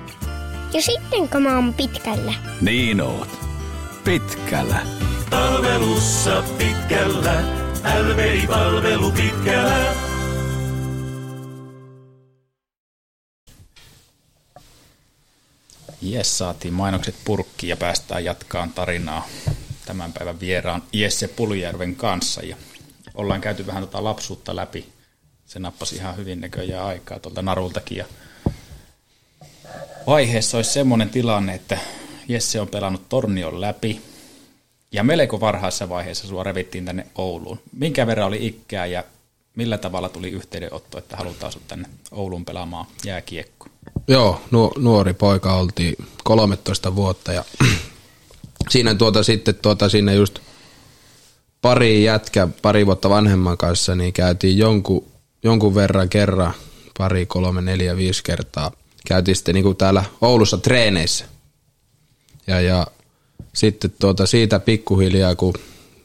Ja 0.73 0.83
sitten 0.83 1.43
mä 1.43 1.55
oon 1.55 1.75
pitkällä. 1.75 2.35
Niin 2.61 3.01
oot. 3.01 3.46
Pitkällä. 4.07 4.87
Palvelussa 5.31 6.45
pitkällä. 6.59 7.43
LVI-palvelu 8.03 9.13
pitkällä. 9.13 9.95
Jes, 16.03 16.39
saatiin 16.39 16.75
mainokset 16.75 17.15
purkkiin 17.25 17.71
ja 17.71 17.77
päästään 17.77 18.25
jatkaan 18.25 18.73
tarinaa 18.73 19.29
tämän 19.87 20.13
päivän 20.13 20.41
vieraan 20.41 20.83
Jesse 20.93 21.29
Puljärven 21.29 21.97
kanssa. 21.97 22.43
Ja 22.43 22.57
ollaan 23.15 23.41
käyty 23.41 23.67
vähän 23.67 23.83
tota 23.83 24.05
lapsuutta 24.05 24.57
läpi. 24.57 24.93
Se 25.47 25.59
nappasi 25.59 25.97
ihan 25.97 26.17
hyvin 26.17 26.41
näköjään 26.41 26.87
aikaa 26.87 27.19
tuolta 27.19 27.43
narultakin. 27.43 27.99
Ja 27.99 28.05
vaiheessa 30.07 30.59
olisi 30.59 30.71
semmoinen 30.71 31.11
tilanne, 31.11 31.55
että 31.55 31.79
Jesse 32.29 32.61
on 32.61 32.69
pelannut 32.69 33.09
tornion 33.09 33.61
läpi. 33.61 34.01
Ja 34.93 35.05
melko 35.05 35.41
varhaisessa 35.41 35.89
vaiheessa 35.89 36.27
sua 36.27 36.43
revittiin 36.43 36.85
tänne 36.85 37.07
Ouluun. 37.15 37.61
Minkä 37.73 38.07
verran 38.07 38.27
oli 38.27 38.47
ikää 38.47 38.87
ja 38.87 39.05
millä 39.57 39.79
tavalla 39.79 40.09
tuli 40.09 40.31
yhteydenotto, 40.31 40.99
että 40.99 41.17
halutaan 41.17 41.53
sinut 41.53 41.69
tänne 41.69 41.89
Ouluun 42.11 42.45
pelaamaan 42.45 42.87
jääkiekko? 43.05 43.67
Joo, 44.09 44.41
nuori 44.79 45.15
poika 45.15 45.55
oltiin 45.55 45.97
13 46.25 46.97
vuotta 46.97 47.33
ja 47.33 47.45
siinä 48.71 48.95
tuota 48.95 49.23
sitten 49.23 49.55
tuota 49.55 49.89
sinne 49.89 50.15
just 50.15 50.39
pari 51.63 52.05
jätkä 52.05 52.49
pari 52.63 52.87
vuotta 52.87 53.11
vanhemman 53.11 53.59
kanssa, 53.59 53.95
niin 53.95 54.13
käytiin 54.13 54.59
jonkun, 54.59 55.05
jonkun 55.43 55.75
verran 55.75 56.09
kerran, 56.09 56.53
pari, 56.99 57.27
kolme, 57.27 57.61
neljä, 57.63 57.97
viisi 57.97 58.23
kertaa. 58.25 58.73
Käytiin 59.09 59.37
sitten 59.37 59.55
niin 59.55 59.63
kuin 59.63 59.77
täällä 59.77 60.05
Oulussa 60.21 60.59
treeneissä. 60.59 61.25
Ja, 62.47 62.61
ja 62.61 62.87
sitten 63.53 63.93
tuota 64.01 64.27
siitä 64.27 64.61
pikkuhiljaa, 64.61 65.35
kun 65.35 65.55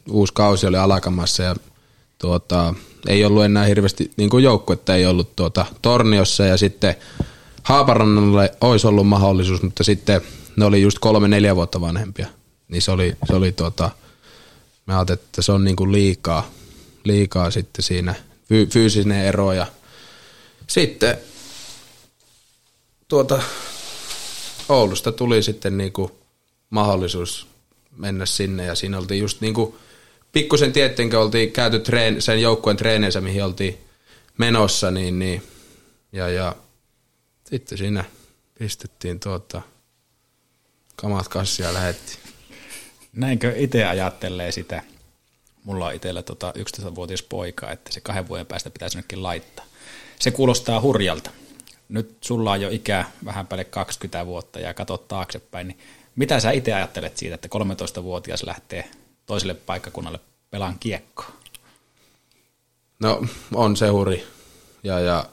uusi 0.10 0.34
kausi 0.34 0.68
oli 0.68 0.78
alkamassa 0.78 1.44
ja 1.44 1.56
tuota, 2.18 2.74
ei 3.08 3.26
ollut 3.26 3.44
enää 3.44 3.66
hirveästi 3.66 4.12
niin 4.18 4.30
kuin 4.30 4.44
joukkuetta, 4.44 4.96
ei 4.96 5.06
ollut 5.06 5.36
tuota, 5.36 5.66
Torniossa 5.82 6.46
ja 6.46 6.58
sitten 6.58 6.96
Haaparannalle 7.64 8.52
olisi 8.62 8.88
ollut 8.88 9.08
mahdollisuus, 9.08 9.62
mutta 9.62 9.84
sitten 9.84 10.22
ne 10.56 10.66
oli 10.66 10.82
just 10.82 11.00
kolme, 11.00 11.28
neljä 11.28 11.56
vuotta 11.56 11.82
vanhempia. 11.82 12.28
Niin 12.68 12.82
se 12.82 12.92
oli, 12.92 13.16
se 13.28 13.36
oli 13.36 13.52
tuota, 13.52 13.92
mä 14.86 14.96
ajattelin, 14.96 15.20
että 15.20 15.42
se 15.42 15.52
on 15.52 15.64
niin 15.64 15.76
kuin 15.76 15.92
liikaa, 15.92 16.50
liikaa 17.04 17.52
sitten 17.52 17.84
siinä 17.84 18.16
fy, 18.50 18.66
fyysinen 18.66 19.26
ero 19.26 19.54
ja 19.54 19.68
sitten 20.68 21.18
tuota, 23.08 23.42
Oulusta 24.70 25.12
tuli 25.12 25.44
sitten 25.44 25.78
niin 25.78 25.92
kuin 25.92 26.12
mahdollisuus 26.72 27.48
mennä 27.98 28.26
sinne 28.26 28.66
ja 28.66 28.76
siinä 28.76 28.98
oltiin 28.98 29.22
just 29.22 29.42
niin 29.42 29.54
kuin 29.54 29.76
pikkusen 30.32 30.74
tietenkin 30.74 31.20
oltiin 31.20 31.52
käyty 31.52 31.80
treen, 31.80 32.22
sen 32.22 32.42
joukkueen 32.42 32.78
treeneissä, 32.78 33.22
mihin 33.22 33.44
oltiin 33.44 33.78
menossa, 34.38 34.92
niin, 34.92 35.20
niin 35.20 35.44
ja, 36.12 36.30
ja 36.30 36.56
sitten 37.46 37.78
siinä 37.78 38.04
pistettiin 38.60 39.20
tuota, 39.20 39.62
kamat 40.96 41.28
kassia 41.28 41.68
ja 41.68 41.74
lähettiin. 41.74 42.20
Näinkö 43.14 43.54
itse 43.56 43.86
ajattelee 43.86 44.52
sitä? 44.52 44.84
Mulla 45.64 45.86
on 45.86 45.94
itsellä 45.94 46.24
tota 46.24 46.54
11-vuotias 46.58 47.24
poika, 47.24 47.72
että 47.72 47.94
se 47.94 48.02
kahden 48.02 48.28
vuoden 48.28 48.46
päästä 48.46 48.70
pitäisi 48.70 48.98
jonnekin 48.98 49.24
laittaa. 49.24 49.66
Se 50.20 50.32
kuulostaa 50.32 50.82
hurjalta. 50.82 51.32
Nyt 51.90 52.18
sulla 52.22 52.52
on 52.52 52.62
jo 52.62 52.70
ikä 52.70 53.06
vähän 53.26 53.48
päälle 53.48 53.64
20 53.64 54.26
vuotta 54.26 54.60
ja 54.60 54.74
katsot 54.74 55.08
taaksepäin, 55.08 55.68
niin 55.68 55.80
mitä 56.16 56.40
sä 56.40 56.52
itse 56.52 56.74
ajattelet 56.74 57.18
siitä, 57.18 57.36
että 57.36 57.50
13-vuotias 58.00 58.44
lähtee 58.44 58.92
toiselle 59.26 59.54
paikkakunnalle 59.54 60.20
pelaan 60.52 60.80
kiekkoa? 60.80 61.32
No 63.00 63.22
on 63.54 63.78
se 63.78 63.88
huri. 63.88 64.28
Ja, 64.84 65.00
ja 65.00 65.26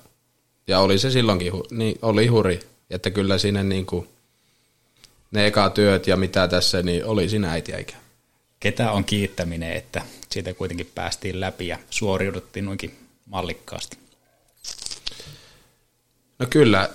ja 0.69 0.81
oli 0.81 0.99
se 0.99 1.11
silloinkin, 1.11 1.53
niin 1.71 1.99
oli 2.03 2.27
huri, 2.27 2.61
että 2.91 3.11
kyllä 3.11 3.39
siinä 3.39 3.63
niin 3.63 3.87
kuin, 3.87 4.09
ne 5.31 5.47
eka 5.47 5.71
työt 5.71 6.07
ja 6.07 6.17
mitä 6.17 6.49
tässä, 6.49 6.83
niin 6.83 7.05
oli 7.05 7.29
siinä 7.29 7.51
äitiäikä. 7.51 7.95
Ketä 8.61 8.93
on 8.93 9.05
kiittäminen, 9.05 9.73
että 9.73 10.03
siitä 10.31 10.55
kuitenkin 10.55 10.91
päästiin 10.95 11.41
läpi 11.41 11.67
ja 11.67 11.79
suoriuduttiin 11.91 12.65
noinkin 12.65 12.99
mallikkaasti? 13.27 13.99
No 16.39 16.47
kyllä. 16.51 16.91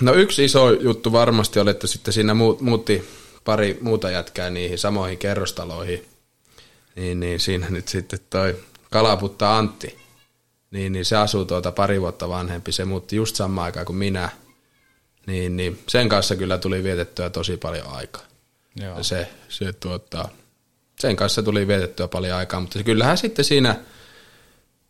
No 0.00 0.14
yksi 0.14 0.44
iso 0.44 0.70
juttu 0.70 1.12
varmasti 1.12 1.60
oli, 1.60 1.70
että 1.70 1.86
sitten 1.86 2.14
siinä 2.14 2.34
muutti 2.60 3.08
pari 3.44 3.78
muuta 3.80 4.10
jätkää 4.10 4.50
niihin 4.50 4.78
samoihin 4.78 5.18
kerrostaloihin. 5.18 6.08
Niin, 6.96 7.20
niin 7.20 7.40
siinä 7.40 7.66
nyt 7.70 7.88
sitten 7.88 8.18
toi 8.30 8.56
Kalaputta 8.90 9.58
Antti, 9.58 9.98
niin, 10.70 10.92
niin 10.92 11.04
se 11.04 11.16
asuu 11.16 11.44
tuota 11.44 11.72
pari 11.72 12.00
vuotta 12.00 12.28
vanhempi. 12.28 12.72
Se 12.72 12.84
muutti 12.84 13.16
just 13.16 13.36
samaan 13.36 13.64
aikaan 13.64 13.86
kuin 13.86 13.96
minä. 13.96 14.28
Niin, 15.26 15.56
niin 15.56 15.82
sen 15.88 16.08
kanssa 16.08 16.36
kyllä 16.36 16.58
tuli 16.58 16.84
vietettyä 16.84 17.30
tosi 17.30 17.56
paljon 17.56 17.86
aikaa. 17.86 18.22
Joo. 18.76 19.02
Se, 19.02 19.28
se 19.48 19.72
tuota, 19.72 20.28
sen 20.98 21.16
kanssa 21.16 21.42
tuli 21.42 21.66
vietettyä 21.66 22.08
paljon 22.08 22.36
aikaa, 22.36 22.60
mutta 22.60 22.82
kyllähän 22.82 23.18
sitten 23.18 23.44
siinä 23.44 23.76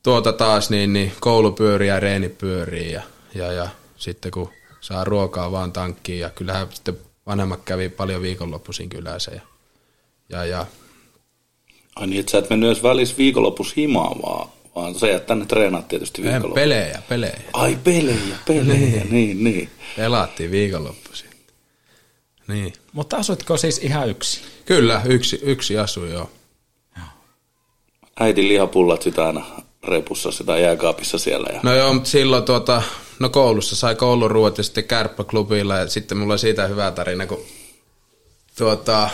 tuota 0.02 0.32
taas 0.32 0.70
niin, 0.70 0.92
niin 0.92 1.12
koulu 1.20 1.52
pyörii 1.52 1.88
ja 1.88 2.00
reeni 2.00 2.28
pyörii 2.28 2.92
ja, 2.92 3.02
ja, 3.34 3.52
ja 3.52 3.68
sitten 3.96 4.30
kun 4.30 4.50
saa 4.82 5.04
ruokaa 5.04 5.52
vaan 5.52 5.72
tankkiin 5.72 6.20
ja 6.20 6.30
kyllähän 6.30 6.66
sitten 6.70 6.98
vanhemmat 7.26 7.60
kävi 7.64 7.88
paljon 7.88 8.22
viikonloppuisin 8.22 8.88
kylässä 8.88 9.32
ja, 9.34 9.40
ja, 10.28 10.44
ja 10.44 10.66
Ai 11.96 12.06
niin, 12.06 12.20
että 12.20 12.32
sä 12.32 12.38
et 12.38 12.50
mennyt 12.50 12.70
edes 12.70 12.82
välissä 12.82 13.16
viikonlopussa 13.18 13.74
himaan, 13.76 14.22
vaan, 14.22 14.48
vaan 14.74 14.94
sä 14.94 15.06
jäät 15.06 15.26
tänne 15.26 15.46
treenaat 15.46 15.88
tietysti 15.88 16.22
viikonloppuisin. 16.22 16.68
Pelejä, 16.68 17.02
pelejä. 17.08 17.40
Ai 17.52 17.78
pelejä, 17.84 18.36
pelejä, 18.46 19.04
niin, 19.04 19.10
niin. 19.10 19.44
niin. 19.44 19.70
Pelattiin 19.96 20.50
viikonloppuisin. 20.50 21.30
Niin. 22.48 22.72
Mutta 22.92 23.16
asutko 23.16 23.56
siis 23.56 23.78
ihan 23.78 24.08
yksi? 24.08 24.40
Kyllä, 24.64 25.02
yksi, 25.04 25.40
yksi 25.42 25.78
asu, 25.78 26.04
joo. 26.04 26.30
Äiti 28.20 28.48
lihapullat 28.48 29.02
sitä 29.02 29.26
aina 29.26 29.46
repussa 29.84 30.32
sitä 30.32 30.58
jääkaapissa 30.58 31.18
siellä. 31.18 31.48
Ja... 31.52 31.60
No 31.62 31.74
joo, 31.74 31.94
mutta 31.94 32.08
silloin 32.08 32.44
tuota, 32.44 32.82
no 33.22 33.28
koulussa 33.28 33.76
sai 33.76 33.94
kouluruot 33.94 34.58
ja 34.58 34.64
sitten 34.64 34.84
kärppäklubilla 34.84 35.76
ja 35.76 35.88
sitten 35.88 36.18
mulla 36.18 36.32
oli 36.32 36.38
siitä 36.38 36.66
hyvä 36.66 36.90
tarina, 36.90 37.26
kun 37.26 37.44
tuota, 38.58 39.10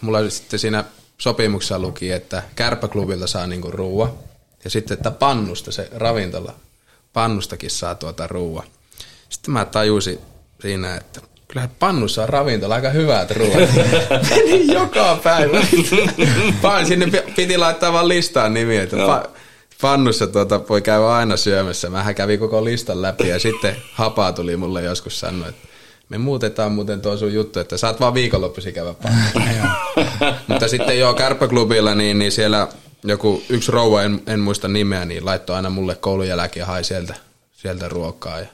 mulla 0.00 0.18
oli 0.18 0.30
sitten 0.30 0.58
siinä 0.58 0.84
sopimuksessa 1.18 1.78
luki, 1.78 2.12
että 2.12 2.42
kärppäklubilta 2.56 3.26
saa 3.26 3.46
niinku 3.46 3.70
ruua 3.70 4.18
ja 4.64 4.70
sitten, 4.70 4.94
että 4.94 5.10
pannusta 5.10 5.72
se 5.72 5.88
ravintola, 5.94 6.54
pannustakin 7.12 7.70
saa 7.70 7.94
tuota 7.94 8.26
ruua. 8.26 8.64
Sitten 9.28 9.54
mä 9.54 9.64
tajusin 9.64 10.18
siinä, 10.60 10.96
että 10.96 11.20
kyllähän 11.48 11.70
pannussa 11.78 12.22
on 12.22 12.28
ravintola 12.28 12.74
aika 12.74 12.90
hyvät 12.90 13.30
ruoat. 13.30 13.70
Meni 14.30 14.74
joka 14.74 15.20
päivä. 15.24 15.66
Pan, 16.62 16.86
sinne 16.86 17.06
piti 17.36 17.58
laittaa 17.58 17.92
vaan 17.92 18.08
listaan 18.08 18.54
nimiä, 18.54 18.82
että 18.82 18.96
pa, 18.96 19.28
pannussa 19.80 20.26
tuota 20.26 20.68
voi 20.68 20.82
käydä 20.82 21.06
aina 21.06 21.36
syömässä. 21.36 21.90
Mähän 21.90 22.14
kävin 22.14 22.38
koko 22.38 22.64
listan 22.64 23.02
läpi 23.02 23.28
ja 23.28 23.38
sitten 23.38 23.76
hapaa 23.92 24.32
tuli 24.32 24.56
mulle 24.56 24.82
joskus 24.82 25.20
sanoa, 25.20 25.48
että 25.48 25.68
me 26.08 26.18
muutetaan 26.18 26.72
muuten 26.72 27.00
tuo 27.00 27.16
sun 27.16 27.34
juttu, 27.34 27.60
että 27.60 27.76
saat 27.76 28.00
vaan 28.00 28.14
viikonloppuisin 28.14 28.74
käydä 28.74 28.94
Mutta 30.48 30.68
sitten 30.68 30.98
joo, 30.98 31.14
kärppäklubilla, 31.14 31.94
niin, 31.94 32.18
niin 32.18 32.32
siellä 32.32 32.68
joku 33.04 33.42
yksi 33.48 33.72
rouva, 33.72 34.02
en, 34.02 34.22
en 34.26 34.40
muista 34.40 34.68
nimeä, 34.68 35.04
niin 35.04 35.24
laittoi 35.24 35.56
aina 35.56 35.70
mulle 35.70 35.94
koulun 35.94 36.28
jälkeen 36.28 36.66
hai 36.66 36.84
sieltä, 36.84 37.14
sieltä 37.52 37.88
ruokaa. 37.88 38.40
Ja 38.40 38.46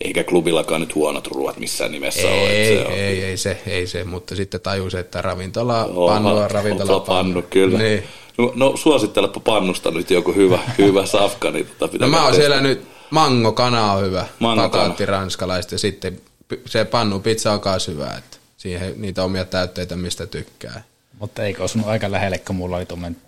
eikä 0.00 0.24
klubillakaan 0.24 0.80
nyt 0.80 0.94
huonot 0.94 1.26
ruoat 1.26 1.58
missään 1.58 1.92
nimessä 1.92 2.28
ei, 2.28 2.40
ole. 2.40 2.82
Se 2.82 2.86
on... 2.86 2.92
ei, 2.92 3.24
ei 3.24 3.36
se, 3.36 3.62
ei 3.66 3.86
se, 3.86 4.04
mutta 4.04 4.36
sitten 4.36 4.60
tajus, 4.60 4.94
että 4.94 5.22
ravintola, 5.22 5.84
Oha, 5.84 6.14
pannu 6.14 6.36
on 6.36 6.50
ravintola 6.50 7.00
pannu. 7.00 7.42
kyllä. 7.42 7.78
Niin. 7.78 8.04
No, 8.38 8.52
no 8.54 8.76
suosittelepa 8.76 9.40
pannusta 9.40 9.90
nyt 9.90 10.10
joku 10.10 10.32
hyvä, 10.32 10.58
hyvä 10.78 11.06
safka. 11.06 11.50
Niin 11.50 11.66
tota 11.78 11.96
no 12.00 12.08
mä 12.08 12.24
oon 12.24 12.34
siellä 12.34 12.60
nyt, 12.60 12.84
mango 13.10 13.52
kana 13.52 13.92
on 13.92 14.04
hyvä, 14.04 14.26
pataatti 14.40 15.06
ranskalaista 15.06 15.74
ja 15.74 15.78
sitten 15.78 16.20
se 16.66 16.84
pannu 16.84 17.20
pizza 17.20 17.52
on 17.52 17.60
myös 17.64 17.88
hyvä, 17.88 18.14
että 18.18 18.36
siihen 18.56 18.94
niitä 18.96 19.24
omia 19.24 19.44
täytteitä, 19.44 19.96
mistä 19.96 20.26
tykkää. 20.26 20.82
Mutta 21.18 21.44
eikö 21.44 21.62
osunut 21.62 21.88
aika 21.88 22.10
lähelle, 22.10 22.38
kun 22.38 22.56
mulla 22.56 22.76
oli 22.76 22.86
tuommoinen 22.86 23.20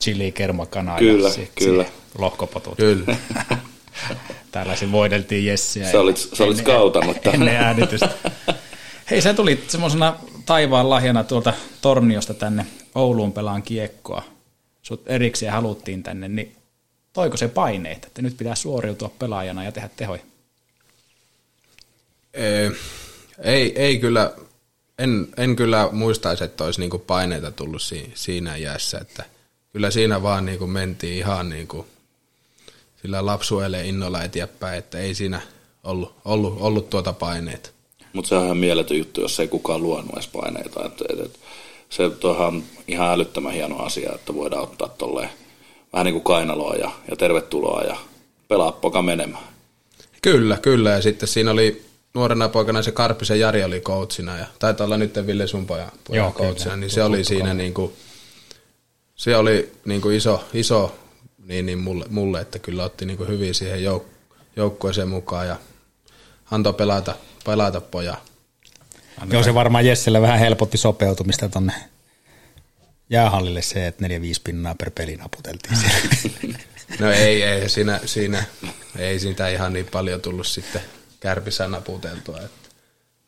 chili 0.00 0.32
kermakana 0.32 0.96
kyllä, 0.98 1.28
ja 1.28 1.46
kyllä. 1.54 1.84
lohkopotut. 2.18 2.76
Kyllä. 2.76 3.16
Tällaisin 4.52 4.92
voideltiin 4.92 5.46
Jessiä. 5.46 5.90
Sä 5.92 6.00
olit, 6.00 6.16
sä 6.16 6.44
olit 6.44 6.56
skautannut 6.56 7.16
Ennen 7.26 7.56
äänitystä. 7.56 8.10
Hei, 9.10 9.20
sä 9.22 9.34
tulit 9.34 9.70
semmoisena 9.70 10.16
taivaan 10.46 10.90
lahjana 10.90 11.24
tuolta 11.24 11.52
Torniosta 11.80 12.34
tänne 12.34 12.66
Ouluun 12.94 13.32
pelaan 13.32 13.62
kiekkoa. 13.62 14.35
Sut 14.86 15.02
erikseen 15.06 15.52
haluttiin 15.52 16.02
tänne, 16.02 16.28
niin 16.28 16.56
toiko 17.12 17.36
se 17.36 17.48
paineita, 17.48 18.06
että 18.06 18.22
nyt 18.22 18.36
pitää 18.36 18.54
suoriutua 18.54 19.10
pelaajana 19.18 19.64
ja 19.64 19.72
tehdä 19.72 19.90
tehoja? 19.96 20.22
Ei, 22.34 22.70
ei, 23.42 23.82
ei 23.82 23.98
kyllä, 23.98 24.34
en, 24.98 25.28
en 25.36 25.56
kyllä 25.56 25.88
muistaisi, 25.92 26.44
että 26.44 26.64
olisi 26.64 26.80
niinku 26.80 26.98
paineita 26.98 27.50
tullut 27.50 27.82
siinä 28.14 28.56
iässä, 28.56 28.98
että 28.98 29.24
kyllä 29.72 29.90
siinä 29.90 30.22
vaan 30.22 30.44
niinku 30.44 30.66
mentiin 30.66 31.16
ihan 31.16 31.48
niinku 31.48 31.86
sillä 33.02 33.26
lapsuelle 33.26 33.86
innolla 33.86 34.22
eteenpäin, 34.22 34.78
että 34.78 34.98
ei 34.98 35.14
siinä 35.14 35.40
ollut, 35.84 36.14
ollut, 36.24 36.56
ollut 36.60 36.90
tuota 36.90 37.12
paineita. 37.12 37.70
Mutta 38.12 38.28
se 38.28 38.34
on 38.34 38.44
ihan 38.44 38.56
mieletön 38.56 38.98
juttu, 38.98 39.20
jos 39.20 39.40
ei 39.40 39.48
kukaan 39.48 39.82
luonut 39.82 40.12
edes 40.12 40.26
paineita. 40.26 40.84
Et, 40.86 41.00
et, 41.10 41.20
et, 41.20 41.40
se 41.96 42.02
on 42.28 42.62
ihan 42.88 43.10
älyttömän 43.10 43.52
hieno 43.52 43.78
asia, 43.78 44.12
että 44.14 44.34
voidaan 44.34 44.62
ottaa 44.62 44.88
tolleen 44.88 45.30
vähän 45.92 46.04
niin 46.04 46.14
kuin 46.14 46.24
kainaloa 46.24 46.74
ja, 46.74 46.90
ja 47.10 47.16
tervetuloa 47.16 47.82
ja 47.82 47.96
pelaa 48.48 48.72
poka 48.72 49.02
menemään. 49.02 49.44
Kyllä, 50.22 50.56
kyllä. 50.62 50.90
Ja 50.90 51.02
sitten 51.02 51.28
siinä 51.28 51.50
oli 51.50 51.84
nuorena 52.14 52.48
poikana 52.48 52.82
se 52.82 52.92
Karppisen 52.92 53.40
Jari 53.40 53.64
oli 53.64 53.80
coachina 53.80 54.38
ja 54.38 54.46
taitaa 54.58 54.84
olla 54.84 54.96
nyt 54.96 55.26
Ville 55.26 55.46
sun 55.46 55.66
pojan, 55.66 55.90
pojan 56.08 56.24
Joo, 56.24 56.32
coachina, 56.32 56.64
kyllä. 56.64 56.76
niin 56.76 56.90
se 56.90 57.02
oli 57.02 57.24
siinä 57.24 57.54
niin 57.54 57.74
kuin, 57.74 57.92
se 59.14 59.36
oli 59.36 59.72
niin 59.84 60.00
kuin 60.00 60.16
iso, 60.16 60.44
iso 60.54 60.94
niin, 61.38 61.66
niin 61.66 61.78
mulle, 61.78 62.04
mulle, 62.08 62.40
että 62.40 62.58
kyllä 62.58 62.84
otti 62.84 63.06
niin 63.06 63.16
kuin 63.16 63.28
hyvin 63.28 63.54
siihen 63.54 63.92
jouk- 63.92 64.32
joukkueeseen 64.56 65.08
mukaan 65.08 65.46
ja 65.46 65.56
antoi 66.50 66.72
pelata, 66.72 67.14
pelata 67.44 67.80
pojaa. 67.80 68.24
Joo, 69.30 69.42
se 69.42 69.54
varmaan 69.54 69.86
Jesselle 69.86 70.20
vähän 70.20 70.38
helpotti 70.38 70.78
sopeutumista 70.78 71.48
tonne 71.48 71.72
jäähallille 73.10 73.62
se, 73.62 73.86
että 73.86 74.06
4-5 74.06 74.10
pinnaa 74.44 74.74
per 74.74 74.90
peli 74.90 75.16
naputeltiin 75.16 75.76
siellä. 75.76 76.56
No 76.98 77.10
ei, 77.10 77.42
ei 77.42 77.68
siinä, 77.68 78.00
siinä, 78.04 78.44
ei 78.98 79.20
siitä 79.20 79.48
ihan 79.48 79.72
niin 79.72 79.86
paljon 79.92 80.20
tullut 80.20 80.46
sitten 80.46 80.80
kärpissä 81.20 81.68
naputeltua. 81.68 82.40
Että. 82.40 82.68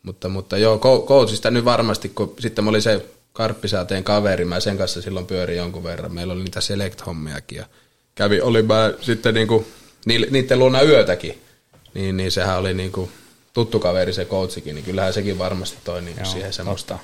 Mutta, 0.03 0.29
mutta 0.29 0.57
joo, 0.57 0.79
coachista 1.07 1.51
nyt 1.51 1.65
varmasti, 1.65 2.09
kun 2.09 2.35
sitten 2.39 2.63
mä 2.63 2.69
olin 2.69 2.81
se 2.81 3.05
Karppisääteen 3.33 4.03
kaveri, 4.03 4.45
mä 4.45 4.59
sen 4.59 4.77
kanssa 4.77 5.01
silloin 5.01 5.25
pyörin 5.25 5.57
jonkun 5.57 5.83
verran. 5.83 6.13
Meillä 6.13 6.33
oli 6.33 6.43
niitä 6.43 6.61
select-hommiakin 6.61 7.57
ja 7.57 7.65
kävi, 8.15 8.41
oli 8.41 8.61
mä 8.63 8.93
sitten 9.01 9.33
niinku, 9.33 9.67
niiden 10.05 10.59
luona 10.59 10.81
yötäkin, 10.81 11.41
niin, 11.93 12.17
niin 12.17 12.31
sehän 12.31 12.57
oli 12.57 12.73
niinku 12.73 13.11
tuttu 13.53 13.79
kaveri 13.79 14.13
se 14.13 14.25
coachikin, 14.25 14.75
niin 14.75 14.85
kyllähän 14.85 15.13
sekin 15.13 15.39
varmasti 15.39 15.77
toi 15.83 16.01
niinku 16.01 16.21
Joo, 16.21 16.31
siihen 16.31 16.53
semmoista. 16.53 16.99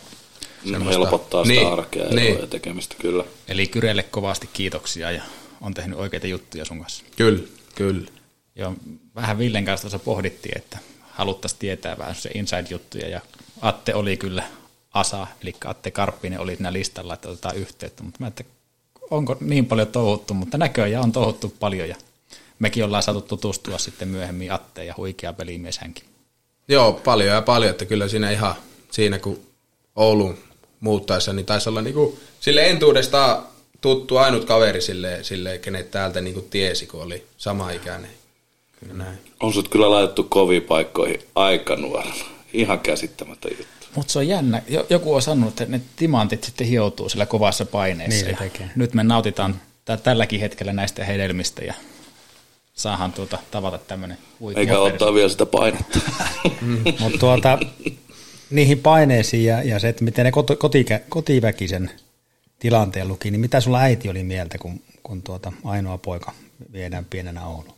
semmoista. 0.70 1.00
Helpottaa 1.00 1.46
sitä 1.46 1.60
niin, 1.60 1.68
arkea 1.68 2.10
niin. 2.10 2.40
ja 2.40 2.48
tekemistä, 2.48 2.96
kyllä. 3.02 3.24
Eli 3.48 3.68
Kyrelle 3.68 4.04
kovasti 4.04 4.50
kiitoksia 4.54 5.12
ja 5.12 5.22
on 5.62 5.74
tehnyt 5.74 6.00
oikeita 6.00 6.28
juttuja 6.28 6.66
sun 6.66 6.80
kanssa. 6.80 7.04
Kyllä, 7.18 7.44
kyllä. 7.76 8.12
Joo, 8.56 8.74
vähän 9.16 9.38
Villen 9.38 9.66
kanssa 9.66 9.82
tuossa 9.82 10.00
pohdittiin, 10.00 10.58
että 10.58 10.78
haluttaisiin 11.02 11.60
tietää 11.60 11.98
vähän 11.98 12.16
se 12.16 12.30
inside-juttuja 12.30 13.10
ja 13.10 13.22
Atte 13.62 13.96
oli 13.96 14.18
kyllä 14.18 14.44
Asa, 14.94 15.28
eli 15.42 15.56
Atte 15.66 15.92
Karppinen 15.92 16.40
oli 16.40 16.56
siinä 16.56 16.74
listalla, 16.74 17.14
että 17.14 17.30
otetaan 17.30 17.56
yhteyttä, 17.56 18.04
mutta 18.04 18.18
mä 18.20 18.28
että 18.28 18.44
onko 19.10 19.38
niin 19.40 19.66
paljon 19.66 19.88
touhuttu, 19.88 20.34
mutta 20.34 20.58
näköjään 20.58 21.04
on 21.04 21.12
touhuttu 21.12 21.54
paljon 21.60 21.90
ja 21.90 21.96
mekin 22.60 22.84
ollaan 22.86 23.04
saatu 23.04 23.22
tutustua 23.22 23.78
sitten 23.78 24.08
myöhemmin 24.08 24.52
Atteen 24.52 24.88
ja 24.88 24.94
huikea 24.98 25.34
pelimies 25.34 25.78
hänkin. 25.78 26.06
Joo, 26.68 26.94
paljon 26.94 27.30
ja 27.30 27.42
paljon, 27.42 27.72
että 27.72 27.86
kyllä 27.86 28.08
siinä 28.08 28.32
ihan 28.32 28.56
siinä 28.92 29.20
kun 29.20 29.40
Oulun 29.96 30.38
muuttaessa, 30.80 31.34
niin 31.34 31.46
taisi 31.46 31.70
olla 31.70 31.82
niinku, 31.82 32.20
sille 32.40 32.70
entuudestaan 32.70 33.44
tuttu 33.82 34.18
ainut 34.18 34.46
kaveri 34.46 34.82
sille, 34.82 35.20
sille 35.22 35.58
kenet 35.58 35.92
täältä 35.92 36.22
niinku 36.22 36.42
tiesi, 36.42 36.88
kun 36.88 37.04
oli 37.04 37.26
sama 37.38 37.72
ikäinen. 37.72 38.10
Kyllä 38.80 38.94
näin. 38.94 39.18
On 39.40 39.54
sut 39.54 39.70
kyllä 39.70 39.92
laitettu 39.92 40.24
koviin 40.24 40.62
paikkoihin 40.62 41.20
aika 41.36 41.76
nuorena. 41.76 42.26
Ihan 42.54 42.80
käsittämättä 42.80 43.48
juttu. 43.48 43.88
Mutta 43.96 44.14
se 44.14 44.20
on 44.20 44.28
jännä. 44.28 44.62
Joku 44.90 45.16
on 45.16 45.22
sanonut, 45.22 45.62
että 45.62 45.78
ne 45.78 45.82
timantit 45.96 46.44
sitten 46.44 46.68
hioutuu 46.68 47.10
sillä 47.10 47.26
kovassa 47.26 47.66
paineessa. 47.66 48.26
Niin 48.26 48.38
tekee. 48.38 48.70
Nyt 48.76 48.94
me 48.94 49.04
nautitaan 49.04 49.62
t- 49.86 50.04
tälläkin 50.04 50.40
hetkellä 50.40 50.74
näistä 50.74 51.06
hedelmistä 51.06 51.62
ja 51.66 51.74
saahan 52.76 53.14
tuota 53.14 53.40
tavata 53.52 53.78
tämmöinen 53.78 54.18
Eikä 54.56 54.80
ottaa 54.80 55.14
vielä 55.14 55.30
sitä 55.30 55.46
painetta. 55.46 56.00
mm, 56.62 56.84
Mutta 57.00 57.18
tuota, 57.20 57.60
niihin 58.50 58.80
paineisiin 58.80 59.46
ja, 59.46 59.64
ja 59.64 59.80
se, 59.80 59.90
että 59.90 60.04
miten 60.04 60.26
ne 60.26 60.32
koti, 60.58 60.86
kotiväkisen 61.10 61.92
tilanteen 62.60 63.08
luki, 63.08 63.32
niin 63.32 63.40
mitä 63.42 63.62
sulla 63.62 63.80
äiti 63.80 64.10
oli 64.10 64.24
mieltä, 64.24 64.58
kun, 64.58 64.82
kun 65.04 65.22
tuota 65.22 65.52
ainoa 65.64 65.98
poika 65.98 66.34
viedään 66.74 67.06
pienenä 67.06 67.48
Ouluun? 67.48 67.76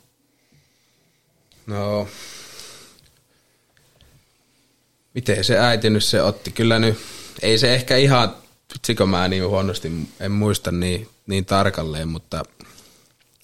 No, 1.68 2.08
miten 5.14 5.43
se 5.43 5.60
äiti 5.60 5.89
nyt 5.89 6.04
se 6.04 6.22
otti? 6.22 6.52
Kyllä 6.52 6.80
nyt, 6.80 6.98
ei 7.41 7.58
se 7.58 7.74
ehkä 7.74 7.98
ihan, 7.98 8.36
vitsikö 8.74 9.06
mä 9.06 9.28
niin 9.28 9.48
huonosti, 9.48 9.91
en 10.20 10.32
muista 10.32 10.72
niin, 10.72 11.08
niin 11.28 11.45
tarkalleen, 11.45 12.08
mutta 12.08 12.45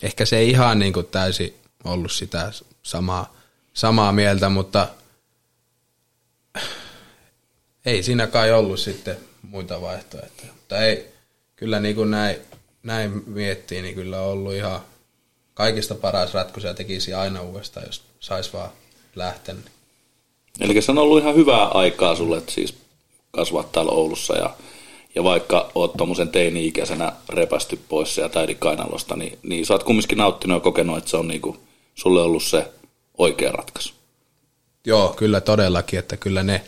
ehkä 0.04 0.26
se 0.26 0.38
ei 0.38 0.50
ihan 0.50 0.80
niin 0.80 0.94
kuin 0.94 1.06
täysin 1.06 1.56
ollut 1.84 2.12
sitä 2.12 2.52
samaa, 2.84 3.34
samaa 3.74 4.12
mieltä, 4.12 4.50
mutta 4.50 4.88
ei 7.86 8.04
siinä 8.04 8.28
kai 8.28 8.52
ollut 8.52 8.80
sitten 8.80 9.18
muita 9.42 9.82
vaihtoehtoja. 9.82 10.54
Mutta 10.54 10.80
ei, 10.80 11.14
kyllä 11.56 11.80
niin 11.80 11.96
kuin 11.96 12.12
näin, 12.12 12.38
näin 12.84 13.24
miettii, 13.26 13.82
niin 13.82 13.96
kyllä 13.96 14.22
on 14.22 14.28
ollut 14.28 14.54
ihan 14.54 14.82
kaikista 15.54 15.96
paras 15.96 16.34
ratkaisu 16.34 16.68
ja 16.68 16.74
tekisi 16.74 17.14
aina 17.14 17.42
uudestaan, 17.42 17.86
jos 17.86 18.04
saisi 18.20 18.54
vaan 18.54 18.70
lähteä. 19.16 19.56
Eli 20.60 20.82
se 20.82 20.92
on 20.92 20.98
ollut 20.98 21.22
ihan 21.22 21.36
hyvää 21.36 21.68
aikaa 21.68 22.16
sulle, 22.16 22.38
että 22.38 22.52
siis 22.52 22.76
kasvaa 23.32 23.64
täällä 23.64 23.92
Oulussa 23.92 24.38
ja, 24.38 24.56
ja 25.16 25.24
vaikka 25.24 25.72
oot 25.76 25.94
tuommoisen 25.94 26.30
teini-ikäisenä 26.30 27.12
repästy 27.30 27.80
pois 27.90 28.18
ja 28.18 28.30
täidi 28.30 28.56
kainalosta, 28.56 29.16
niin, 29.16 29.40
niin 29.44 29.66
sä 29.66 29.74
oot 29.74 29.84
kumminkin 29.84 30.18
nauttinut 30.18 30.56
ja 30.56 30.60
kokenut, 30.60 30.98
että 30.98 31.10
se 31.10 31.18
on 31.18 31.28
niinku 31.28 31.58
sulle 31.96 32.22
ollut 32.22 32.44
se 32.44 32.72
oikea 33.18 33.52
ratkaisu. 33.52 33.94
Joo, 34.86 35.14
kyllä 35.18 35.42
todellakin, 35.42 36.00
että 36.00 36.18
kyllä 36.18 36.44
ne, 36.44 36.62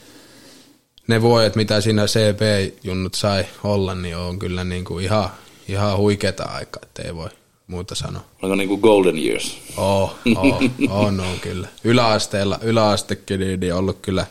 ne 1.08 1.22
vuodet, 1.22 1.56
mitä 1.56 1.82
siinä 1.82 2.06
CP-junnut 2.06 3.14
sai 3.14 3.46
olla, 3.64 3.96
niin 3.96 4.18
on 4.18 4.40
kyllä 4.40 4.64
niin 4.64 4.86
kuin 4.86 5.06
ihan, 5.06 5.30
ihan 5.68 5.98
huikeata 5.98 6.44
aikaa, 6.44 6.82
että 6.84 7.04
ei 7.04 7.16
voi 7.16 7.30
muuta 7.68 7.96
sanoa. 7.96 8.22
Onko 8.42 8.56
niin 8.56 8.70
kuin 8.70 8.82
golden 8.82 9.18
years? 9.18 9.58
Oh, 9.78 10.16
oh, 10.36 10.62
on, 10.90 11.20
on 11.20 11.40
kyllä. 11.42 11.68
Yläasteella, 11.84 12.60
yläastekin 12.62 13.40
niin, 13.40 13.60
niin 13.60 13.74
ollut 13.74 13.98
kyllä 14.02 14.26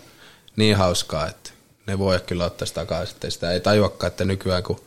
niin 0.57 0.77
hauskaa, 0.77 1.29
että 1.29 1.51
ne 1.87 1.99
voi 1.99 2.21
kyllä 2.27 2.45
ottaa 2.45 2.67
sitä 2.67 2.81
takaisin. 2.81 3.15
Että 3.15 3.31
sitä 3.31 3.53
ei 3.53 3.61
tajuakaan, 3.61 4.09
että 4.09 4.25
nykyään 4.25 4.63
kun 4.63 4.81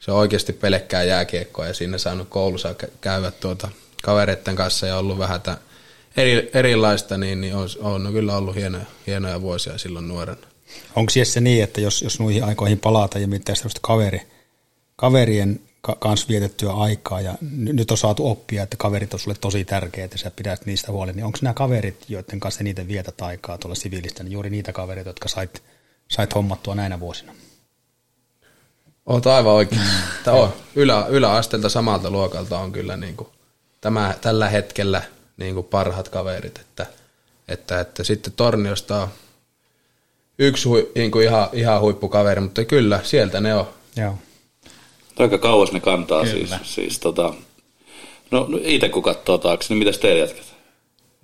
se 0.00 0.12
on 0.12 0.18
oikeasti 0.18 0.52
pelkkää 0.52 1.02
jääkiekkoa 1.02 1.66
ja 1.66 1.74
siinä 1.74 1.98
saanut 1.98 2.28
koulussa 2.28 2.74
käydä 3.00 3.30
tuota 3.30 3.68
kavereiden 4.02 4.56
kanssa 4.56 4.86
ja 4.86 4.98
ollut 4.98 5.18
vähän 5.18 5.40
tämän 5.40 5.60
eri, 6.16 6.50
erilaista, 6.54 7.18
niin, 7.18 7.40
niin 7.40 7.54
on, 7.54 7.68
on 7.80 8.12
kyllä 8.12 8.36
ollut 8.36 8.54
hienoja, 8.54 8.84
hienoja 9.06 9.40
vuosia 9.40 9.78
silloin 9.78 10.08
nuorena. 10.08 10.46
Onko 10.96 11.12
se 11.24 11.40
niin, 11.40 11.64
että 11.64 11.80
jos, 11.80 12.02
jos 12.02 12.20
noihin 12.20 12.44
aikoihin 12.44 12.78
palata 12.78 13.18
ja 13.18 13.28
miettiä 13.28 13.54
sellaista 13.54 13.80
kaveri, 13.82 14.22
kaverien 14.96 15.60
kanssa 15.98 16.28
vietettyä 16.28 16.72
aikaa 16.72 17.20
ja 17.20 17.34
nyt 17.50 17.90
on 17.90 17.98
saatu 17.98 18.30
oppia, 18.30 18.62
että 18.62 18.76
kaverit 18.76 19.14
on 19.14 19.20
sulle 19.20 19.36
tosi 19.40 19.64
tärkeitä 19.64 20.14
ja 20.14 20.18
sä 20.18 20.30
pidät 20.30 20.66
niistä 20.66 20.92
huolen, 20.92 21.16
niin 21.16 21.24
onko 21.24 21.38
nämä 21.42 21.54
kaverit, 21.54 22.04
joiden 22.08 22.40
kanssa 22.40 22.64
niitä 22.64 22.88
vietät 22.88 23.20
aikaa 23.20 23.58
tuolla 23.58 23.74
siviilistä, 23.74 24.22
niin 24.22 24.32
juuri 24.32 24.50
niitä 24.50 24.72
kavereita, 24.72 25.10
jotka 25.10 25.28
sait, 25.28 25.62
sait 26.08 26.34
hommattua 26.34 26.74
näinä 26.74 27.00
vuosina? 27.00 27.32
Olet 29.06 29.26
aivan 29.26 29.52
oikein. 29.52 29.80
Tämä 30.24 30.36
on 30.36 30.52
ylä, 30.74 31.06
yläasteelta 31.08 31.68
samalta 31.68 32.10
luokalta 32.10 32.58
on 32.58 32.72
kyllä 32.72 32.96
niin 32.96 33.16
kuin 33.16 33.28
tämä, 33.80 34.14
tällä 34.20 34.48
hetkellä 34.48 35.02
niin 35.36 35.54
kuin 35.54 35.66
parhaat 35.66 36.08
kaverit, 36.08 36.58
että, 36.58 36.86
että, 37.48 37.80
että 37.80 38.04
sitten 38.04 38.32
Torniosta 38.36 39.02
on 39.02 39.08
yksi 40.38 40.68
hui, 40.68 40.92
niin 40.94 41.10
kuin 41.10 41.24
ihan, 41.24 41.48
ihan 41.52 41.80
huippukaveri, 41.80 42.40
mutta 42.40 42.64
kyllä, 42.64 43.00
sieltä 43.02 43.40
ne 43.40 43.54
on. 43.54 43.68
Joo. 43.96 44.18
Aika 45.18 45.38
kauas 45.38 45.72
ne 45.72 45.80
kantaa 45.80 46.24
kyllä. 46.24 46.58
siis. 46.58 46.74
siis 46.74 46.98
tota, 46.98 47.34
no, 48.30 48.46
no 48.48 48.58
itse 48.62 48.88
kun 48.88 49.02
katsoo 49.02 49.38
taakse, 49.38 49.74
niin 49.74 49.78
mitäs 49.78 49.98
teidän 49.98 50.18
jätkät? 50.18 50.46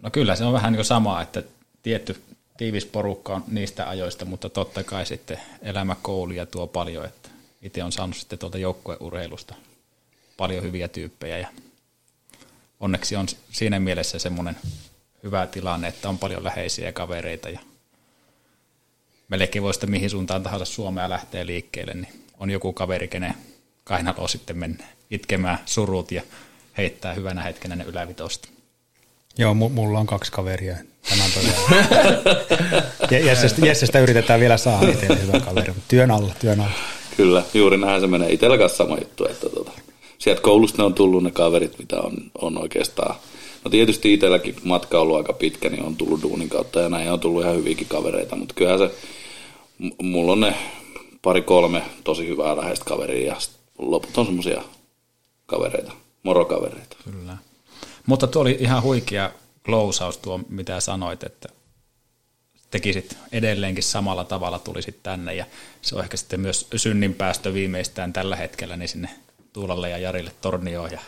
No 0.03 0.11
kyllä 0.11 0.37
se 0.37 0.45
on 0.45 0.53
vähän 0.53 0.73
niin 0.73 0.79
kuin 0.79 0.85
sama, 0.85 1.23
että 1.23 1.43
tietty 1.83 2.17
tiivis 2.57 2.87
porukka 2.87 3.35
on 3.35 3.45
niistä 3.49 3.89
ajoista, 3.89 4.25
mutta 4.25 4.49
totta 4.49 4.85
kai 4.85 5.07
sitten 5.07 5.41
elämä 5.63 5.97
kouluja 6.03 6.47
tuo 6.47 6.67
paljon, 6.67 7.05
että 7.05 7.29
itse 7.63 7.85
on 7.85 7.93
saanut 7.93 8.17
sitten 8.17 8.39
tuolta 8.39 8.59
joukkueurheilusta 8.59 9.55
paljon 10.37 10.63
hyviä 10.65 10.89
tyyppejä 10.89 11.39
ja 11.39 11.49
onneksi 12.81 13.17
on 13.17 13.27
siinä 13.51 13.81
mielessä 13.81 14.19
semmoinen 14.19 14.57
hyvä 15.23 15.47
tilanne, 15.47 15.89
että 15.89 16.09
on 16.09 16.19
paljon 16.19 16.45
läheisiä 16.45 16.93
kavereita 16.93 17.51
ja 17.51 17.61
melkein 19.29 19.63
voi 19.63 19.75
sitten 19.75 19.91
mihin 19.91 20.11
suuntaan 20.11 20.43
tahansa 20.43 20.65
Suomea 20.65 21.11
lähtee 21.11 21.47
liikkeelle, 21.47 21.95
niin 21.95 22.25
on 22.39 22.51
joku 22.51 22.73
kaveri, 22.73 23.09
kenen 23.09 23.35
kainalo 23.85 24.29
sitten 24.29 24.59
mennä 24.59 24.85
itkemään 25.11 25.59
surut 25.67 26.13
ja 26.13 26.23
heittää 26.77 27.15
hyvänä 27.15 27.43
hetkenä 27.43 27.77
ne 27.77 27.85
ylävitosta. 27.85 28.49
Joo, 29.39 29.55
mulla 29.55 29.99
on 29.99 30.07
kaksi 30.07 30.33
kaveria. 30.33 30.77
Tämä 31.09 31.25
on 31.25 31.31
todella... 31.35 31.83
Jessestä, 33.29 33.67
Jessestä 33.67 34.01
yritetään 34.01 34.41
vielä 34.41 34.57
saada 34.57 34.89
itselle 34.89 35.23
hyvä 35.23 35.41
kaveri, 35.41 35.73
mutta 35.73 35.89
työn 35.89 36.11
alla, 36.11 36.35
työn 36.41 36.61
alla. 36.61 36.73
Kyllä, 37.17 37.43
juuri 37.55 37.77
näin 37.77 38.01
se 38.01 38.07
menee. 38.07 38.33
Itsellä 38.33 38.59
kanssa 38.59 38.77
sama 38.77 38.99
juttu, 38.99 39.27
että 39.27 39.49
tota, 39.49 39.73
sieltä 40.19 40.43
koulusta 40.43 40.83
ne 40.83 40.87
on 40.87 40.95
tullut 40.95 41.23
ne 41.23 41.31
kaverit, 41.31 41.79
mitä 41.79 42.01
on, 42.01 42.13
on 42.41 42.59
oikeastaan. 42.59 43.15
No 43.65 43.71
tietysti 43.71 44.15
itselläkin 44.15 44.57
matka 44.65 44.99
on 44.99 45.03
ollut 45.03 45.17
aika 45.17 45.33
pitkä, 45.33 45.69
niin 45.69 45.83
on 45.83 45.97
tullut 45.97 46.23
duunin 46.23 46.49
kautta 46.49 46.81
ja 46.81 46.89
näin 46.89 47.13
on 47.13 47.21
tullut 47.21 47.43
ihan 47.43 47.57
hyviäkin 47.57 47.87
kavereita, 47.89 48.37
mutta 48.37 48.55
kyllähän 48.55 48.79
se, 48.79 48.91
mulla 50.03 50.33
on 50.33 50.41
ne 50.41 50.55
pari 51.23 51.43
kolme 51.43 51.83
tosi 52.05 52.29
hyvää 52.29 52.57
läheistä 52.57 52.85
kaveria 52.85 53.27
ja 53.27 53.37
loput 53.79 54.19
on 54.19 54.27
semmoisia 54.27 54.63
kavereita, 55.47 55.93
morokavereita. 56.23 56.97
Kyllä. 57.05 57.37
Mutta 58.07 58.27
tuo 58.27 58.43
oli 58.43 58.57
ihan 58.61 58.83
huikea 58.83 59.31
klousaus 59.65 60.19
tuo, 60.19 60.41
mitä 60.49 60.81
sanoit, 60.81 61.23
että 61.23 61.49
tekisit 62.71 63.17
edelleenkin 63.33 63.85
samalla 63.85 64.25
tavalla, 64.25 64.59
tulisit 64.59 65.03
tänne 65.03 65.35
ja 65.35 65.47
se 65.83 65.95
on 65.95 66.05
ehkä 66.05 66.17
sitten 66.17 66.41
myös 66.41 66.67
synninpäästö 66.77 67.55
viimeistään 67.55 68.13
tällä 68.13 68.37
hetkellä 68.37 68.77
niin 68.77 68.89
sinne 68.89 69.09
Tuulalle 69.53 69.91
ja 69.91 69.99
Jarille 69.99 70.33
Tornioon 70.41 70.93
ja 70.93 71.01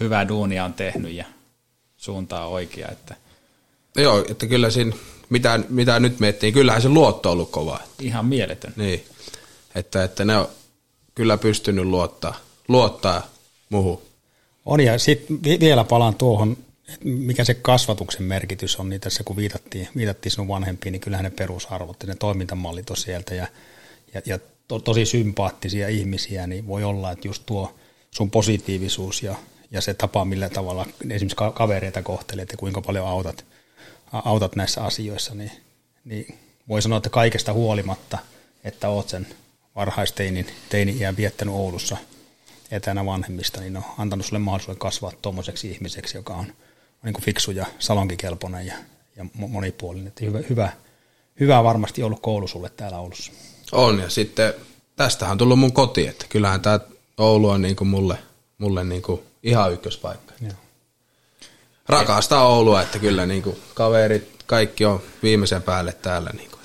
hyvää 0.00 0.28
duunia 0.28 0.64
on 0.64 0.74
tehnyt 0.74 1.12
ja 1.12 1.24
suuntaa 1.96 2.48
oikea. 2.48 2.88
Että 2.88 3.14
Joo, 3.96 4.24
että 4.30 4.46
kyllä 4.46 4.70
siinä, 4.70 4.96
mitä, 5.28 5.60
mitä 5.68 6.00
nyt 6.00 6.20
miettii, 6.20 6.52
kyllähän 6.52 6.82
se 6.82 6.88
luotto 6.88 7.28
on 7.28 7.32
ollut 7.32 7.50
kova. 7.50 7.80
Ihan 8.00 8.26
mieletön. 8.26 8.72
Niin, 8.76 9.04
että, 9.74 10.04
että 10.04 10.24
ne 10.24 10.36
on 10.36 10.48
kyllä 11.14 11.38
pystynyt 11.38 11.84
luottaa, 11.84 12.34
luottaa 12.68 13.26
muuhun. 13.68 14.02
On 14.66 14.80
ja 14.80 14.98
sitten 14.98 15.42
vielä 15.60 15.84
palaan 15.84 16.14
tuohon, 16.14 16.56
mikä 17.04 17.44
se 17.44 17.54
kasvatuksen 17.54 18.22
merkitys 18.22 18.76
on, 18.76 18.88
niin 18.88 19.00
tässä 19.00 19.24
kun 19.24 19.36
viitattiin, 19.36 19.88
viitattiin 19.96 20.32
sinun 20.32 20.48
vanhempiin, 20.48 20.92
niin 20.92 21.00
kyllähän 21.00 21.24
ne 21.24 21.30
perusarvot 21.30 21.96
ja 22.02 22.08
ne 22.08 22.14
toimintamallit 22.14 22.90
on 22.90 22.96
sieltä 22.96 23.34
ja, 23.34 23.46
ja, 24.14 24.22
ja 24.26 24.38
to, 24.68 24.78
tosi 24.78 25.06
sympaattisia 25.06 25.88
ihmisiä, 25.88 26.46
niin 26.46 26.66
voi 26.66 26.84
olla, 26.84 27.12
että 27.12 27.28
just 27.28 27.42
tuo 27.46 27.74
sun 28.10 28.30
positiivisuus 28.30 29.22
ja, 29.22 29.34
ja 29.70 29.80
se 29.80 29.94
tapa, 29.94 30.24
millä 30.24 30.48
tavalla 30.48 30.86
esimerkiksi 31.10 31.36
kavereita 31.54 32.02
kohtelet 32.02 32.52
ja 32.52 32.56
kuinka 32.56 32.80
paljon 32.80 33.06
autat, 33.06 33.44
autat 34.12 34.56
näissä 34.56 34.84
asioissa, 34.84 35.34
niin, 35.34 35.52
niin 36.04 36.38
voi 36.68 36.82
sanoa, 36.82 36.96
että 36.96 37.10
kaikesta 37.10 37.52
huolimatta, 37.52 38.18
että 38.64 38.88
oot 38.88 39.08
sen 39.08 39.26
varhaisteinin 39.76 40.46
teini-iän 40.68 41.16
viettänyt 41.16 41.54
Oulussa 41.54 41.96
etänä 42.70 43.06
vanhemmista, 43.06 43.60
niin 43.60 43.76
on 43.76 43.84
antanut 43.98 44.26
sulle 44.26 44.38
mahdollisuuden 44.38 44.78
kasvaa 44.78 45.12
tuommoiseksi 45.22 45.70
ihmiseksi, 45.70 46.16
joka 46.16 46.34
on, 46.34 46.52
niin 47.02 47.12
kuin 47.12 47.24
fiksu 47.24 47.50
ja 47.50 47.66
salonkikelpoinen 47.78 48.66
ja, 48.66 48.74
ja 49.16 49.26
monipuolinen. 49.34 50.06
Että 50.06 50.24
hyvä, 50.24 50.38
hyvä, 50.50 50.72
hyvä 51.40 51.64
varmasti 51.64 52.02
ollut 52.02 52.20
koulu 52.20 52.48
sulle 52.48 52.70
täällä 52.76 52.98
Oulussa. 52.98 53.32
On, 53.72 53.98
ja 53.98 54.10
sitten 54.10 54.54
tästähän 54.96 55.32
on 55.32 55.38
tullut 55.38 55.58
mun 55.58 55.72
koti, 55.72 56.06
että 56.06 56.26
kyllähän 56.28 56.60
tämä 56.60 56.80
Oulu 57.18 57.48
on 57.48 57.62
niin 57.62 57.76
kuin 57.76 57.88
mulle, 57.88 58.18
mulle 58.58 58.84
niin 58.84 59.02
kuin 59.02 59.20
ihan 59.42 59.72
ykköspaikka. 59.72 60.34
Joo. 60.40 60.52
Rakastaa 61.88 62.48
Oulua, 62.48 62.82
että 62.82 62.98
kyllä 62.98 63.26
niin 63.26 63.42
kuin 63.42 63.56
kaverit, 63.74 64.42
kaikki 64.46 64.84
on 64.84 65.02
viimeisen 65.22 65.62
päälle 65.62 65.92
täällä. 65.92 66.30
Niin 66.30 66.50
kuin. 66.50 66.60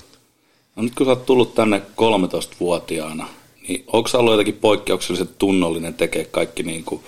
No 0.76 0.82
nyt 0.82 0.94
kun 0.94 1.06
sä 1.06 1.10
oot 1.10 1.26
tullut 1.26 1.54
tänne 1.54 1.82
13-vuotiaana, 1.90 3.28
niin 3.68 3.84
onko 3.86 4.08
sä 4.08 4.18
ollut 4.18 4.32
jotenkin 4.32 4.58
poikkeuksellisen 4.60 5.28
tunnollinen 5.38 5.94
tekee 5.94 6.24
kaikki 6.24 6.62
niin 6.62 6.84
kuin 6.84 7.02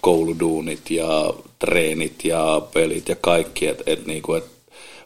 kouluduunit 0.00 0.90
ja 0.90 1.34
treenit 1.58 2.24
ja 2.24 2.62
pelit 2.74 3.08
ja 3.08 3.16
kaikki, 3.20 3.66
et, 3.66 3.82
et 3.86 4.06
niin 4.06 4.22
kuin, 4.22 4.38
et 4.38 4.50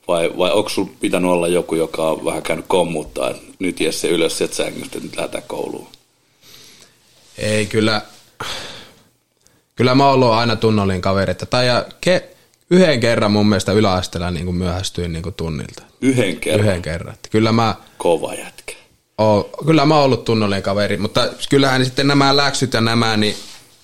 vai, 0.09 0.30
vai 0.38 0.53
onko 0.53 0.68
sulla 0.68 0.90
pitänyt 1.00 1.30
olla 1.30 1.48
joku, 1.48 1.74
joka 1.74 2.11
on 2.11 2.24
vähän 2.24 2.42
käynyt 2.42 2.64
kommuttaa, 2.68 3.30
että 3.30 3.42
nyt 3.59 3.80
Jesse 3.80 4.09
ylös 4.09 4.38
sieltä 4.38 4.55
sängystä, 4.55 4.98
että 4.98 5.00
nyt 5.00 5.16
lähdetään 5.16 5.44
kouluun? 5.46 5.88
Ei, 7.38 7.66
kyllä, 7.66 8.03
kyllä 9.76 9.94
mä 9.94 10.05
oon 10.05 10.14
ollut 10.14 10.30
aina 10.30 10.57
tunnollinen 10.57 11.00
kaveri. 11.00 11.34
Tai 11.34 11.66
ja 11.66 11.86
ke, 12.00 12.30
yhden 12.70 13.00
kerran 13.00 13.30
mun 13.30 13.46
mielestä 13.46 13.72
yläasteella 13.72 14.30
niin 14.30 14.44
kuin 14.44 14.57
myöhästyin 14.57 15.12
niin 15.12 15.22
kuin 15.22 15.34
tunnilta. 15.34 15.82
Yhden 16.00 16.36
kerran. 16.36 16.68
Yhden 16.68 16.82
kerran. 16.82 17.14
Että 17.14 17.28
Kyllä 17.28 17.53
mä, 17.53 17.74
Kova 17.98 18.34
jätkä. 18.34 18.61
Oon, 19.23 19.51
kyllä 19.66 19.87
mä 19.87 19.95
oon 19.95 20.05
ollut 20.05 20.25
tunnollinen 20.25 20.62
kaveri, 20.62 20.97
mutta 20.97 21.29
kyllähän 21.51 21.85
sitten 21.85 22.07
nämä 22.07 22.37
läksyt 22.37 22.73
ja 22.73 22.81
nämä, 22.81 23.16
niin 23.16 23.37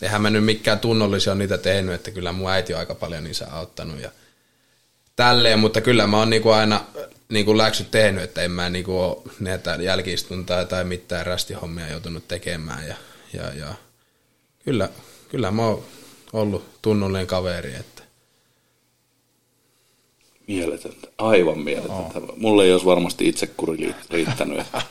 eihän 0.03 0.23
mä 0.23 0.31
nyt 0.31 0.45
mikään 0.45 0.79
tunnollisia 0.79 1.33
on 1.33 1.39
niitä 1.39 1.59
tehnyt, 1.59 1.95
että 1.95 2.11
kyllä 2.11 2.33
mun 2.33 2.51
äiti 2.51 2.75
on 2.75 2.81
aika 2.81 2.95
paljon 2.95 3.25
niissä 3.25 3.47
auttanut 3.53 4.01
ja 4.01 4.11
tälleen, 5.17 5.59
mutta 5.59 5.81
kyllä 5.81 6.07
mä 6.07 6.19
oon 6.19 6.31
niinku 6.31 6.51
aina 6.51 6.81
niinku 7.29 7.59
läksyt 7.59 7.91
tehnyt, 7.91 8.25
että 8.25 8.43
en 8.43 8.51
mä 8.51 8.69
niinku 8.69 9.01
ole 9.01 9.17
näitä 9.41 9.79
jälkiistuntaa 9.81 10.65
tai 10.65 10.85
mitään 10.85 11.27
rästihommia 11.27 11.89
joutunut 11.89 12.29
tekemään 12.29 12.89
ja, 12.89 12.95
ja, 13.33 13.55
ja 13.55 13.75
kyllä, 14.65 14.89
kyllä 15.29 15.51
mä 15.51 15.67
oon 15.67 15.85
ollut 16.33 16.83
tunnollinen 16.83 17.27
kaveri, 17.27 17.75
että 17.75 17.98
Mieletöntä. 20.49 21.09
Aivan 21.19 21.59
mieletöntä. 21.59 22.19
Oh. 22.19 22.37
Mulle 22.37 22.65
ei 22.65 22.73
olisi 22.73 22.87
varmasti 22.87 23.29
itsekuri 23.29 23.95
riittänyt. 24.11 24.59
Että 24.61 24.83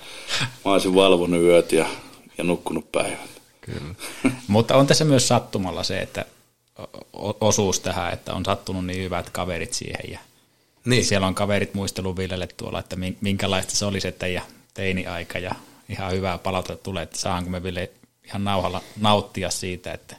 mä 0.65 0.71
olisin 0.71 0.95
valvonut 0.95 1.41
yöt 1.41 1.71
ja, 1.71 1.85
ja 2.37 2.43
nukkunut 2.43 2.91
päivät. 2.91 3.19
Kyllä. 3.61 3.95
Mutta 4.47 4.75
on 4.77 4.87
tässä 4.87 5.05
myös 5.05 5.27
sattumalla 5.27 5.83
se, 5.83 5.99
että 5.99 6.25
osuus 7.41 7.79
tähän, 7.79 8.13
että 8.13 8.33
on 8.33 8.45
sattunut 8.45 8.85
niin 8.85 9.03
hyvät 9.03 9.29
kaverit 9.29 9.73
siihen 9.73 10.11
ja 10.11 10.19
Niin. 10.85 11.05
siellä 11.05 11.27
on 11.27 11.35
kaverit 11.35 11.73
muistelun 11.73 12.17
Villelle 12.17 12.47
tuolla, 12.57 12.79
että 12.79 12.95
min- 12.95 13.17
minkälaista 13.21 13.75
se 13.75 13.85
oli 13.85 13.99
se 13.99 14.11
teidän 14.11 14.43
teini-aika 14.73 15.39
ja 15.39 15.51
ihan 15.89 16.11
hyvää 16.11 16.37
palautetta 16.37 16.83
tulee, 16.83 17.03
että 17.03 17.17
saanko 17.19 17.49
me 17.49 17.63
Ville 17.63 17.89
ihan 18.25 18.43
nauhalla 18.43 18.81
nauttia 19.01 19.49
siitä, 19.49 19.91
että 19.93 20.15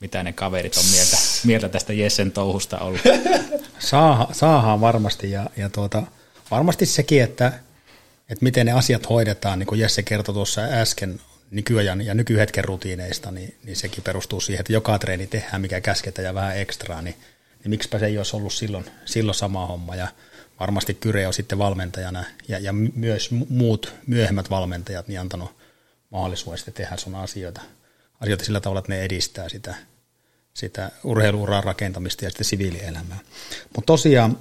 mitä 0.00 0.22
ne 0.22 0.32
kaverit 0.32 0.76
on 0.76 0.84
mieltä, 0.92 1.16
mieltä 1.44 1.68
tästä 1.68 1.92
Jessen 1.92 2.32
touhusta 2.32 2.78
ollut. 2.78 3.00
Saa, 3.80 4.28
saahan 4.32 4.80
varmasti 4.80 5.30
ja, 5.30 5.50
ja 5.56 5.70
tuota, 5.70 6.02
varmasti 6.50 6.86
sekin, 6.86 7.22
että, 7.22 7.52
että 8.28 8.44
miten 8.44 8.66
ne 8.66 8.72
asiat 8.72 9.08
hoidetaan, 9.08 9.58
niin 9.58 9.66
kuin 9.66 9.80
Jesse 9.80 10.02
kertoi 10.02 10.34
tuossa 10.34 10.60
äsken 10.60 11.20
nykyajan 11.50 12.00
ja 12.00 12.14
nykyhetken 12.14 12.64
rutiineista, 12.64 13.30
niin, 13.30 13.54
niin 13.64 13.76
sekin 13.76 14.04
perustuu 14.04 14.40
siihen, 14.40 14.60
että 14.60 14.72
joka 14.72 14.98
treeni 14.98 15.26
tehdään, 15.26 15.60
mikä 15.60 15.80
käsketään 15.80 16.26
ja 16.26 16.34
vähän 16.34 16.58
ekstraa, 16.58 17.02
niin, 17.02 17.16
niin 17.62 17.70
miksipä 17.70 17.98
se 17.98 18.06
ei 18.06 18.18
olisi 18.18 18.36
ollut 18.36 18.52
silloin, 18.52 18.84
silloin 19.04 19.34
sama 19.34 19.66
homma. 19.66 19.96
Ja 19.96 20.08
varmasti 20.60 20.94
Kyre 20.94 21.26
on 21.26 21.34
sitten 21.34 21.58
valmentajana 21.58 22.24
ja, 22.48 22.58
ja 22.58 22.72
my- 22.72 22.92
myös 22.94 23.30
mu- 23.32 23.46
muut 23.48 23.94
myöhemmät 24.06 24.50
valmentajat 24.50 25.08
niin 25.08 25.20
antanut 25.20 25.56
mahdollisuuden 26.10 26.74
tehdä 26.74 26.96
sun 26.96 27.14
asioita, 27.14 27.60
asioita 28.20 28.44
sillä 28.44 28.60
tavalla, 28.60 28.78
että 28.78 28.92
ne 28.92 29.02
edistää 29.02 29.48
sitä, 29.48 29.74
sitä 30.60 30.90
urheiluuran 31.04 31.64
rakentamista 31.64 32.24
ja 32.24 32.30
sitten 32.30 32.44
siviilielämää. 32.44 33.18
Mutta 33.76 33.86
tosiaan 33.86 34.38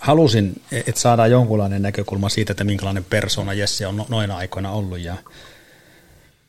halusin, 0.00 0.62
että 0.72 1.00
saadaan 1.00 1.30
jonkunlainen 1.30 1.82
näkökulma 1.82 2.28
siitä, 2.28 2.52
että 2.52 2.64
minkälainen 2.64 3.04
persona 3.04 3.52
Jesse 3.52 3.86
on 3.86 3.96
no- 3.96 4.06
noina 4.08 4.36
aikoina 4.36 4.70
ollut 4.70 4.98
ja, 5.00 5.16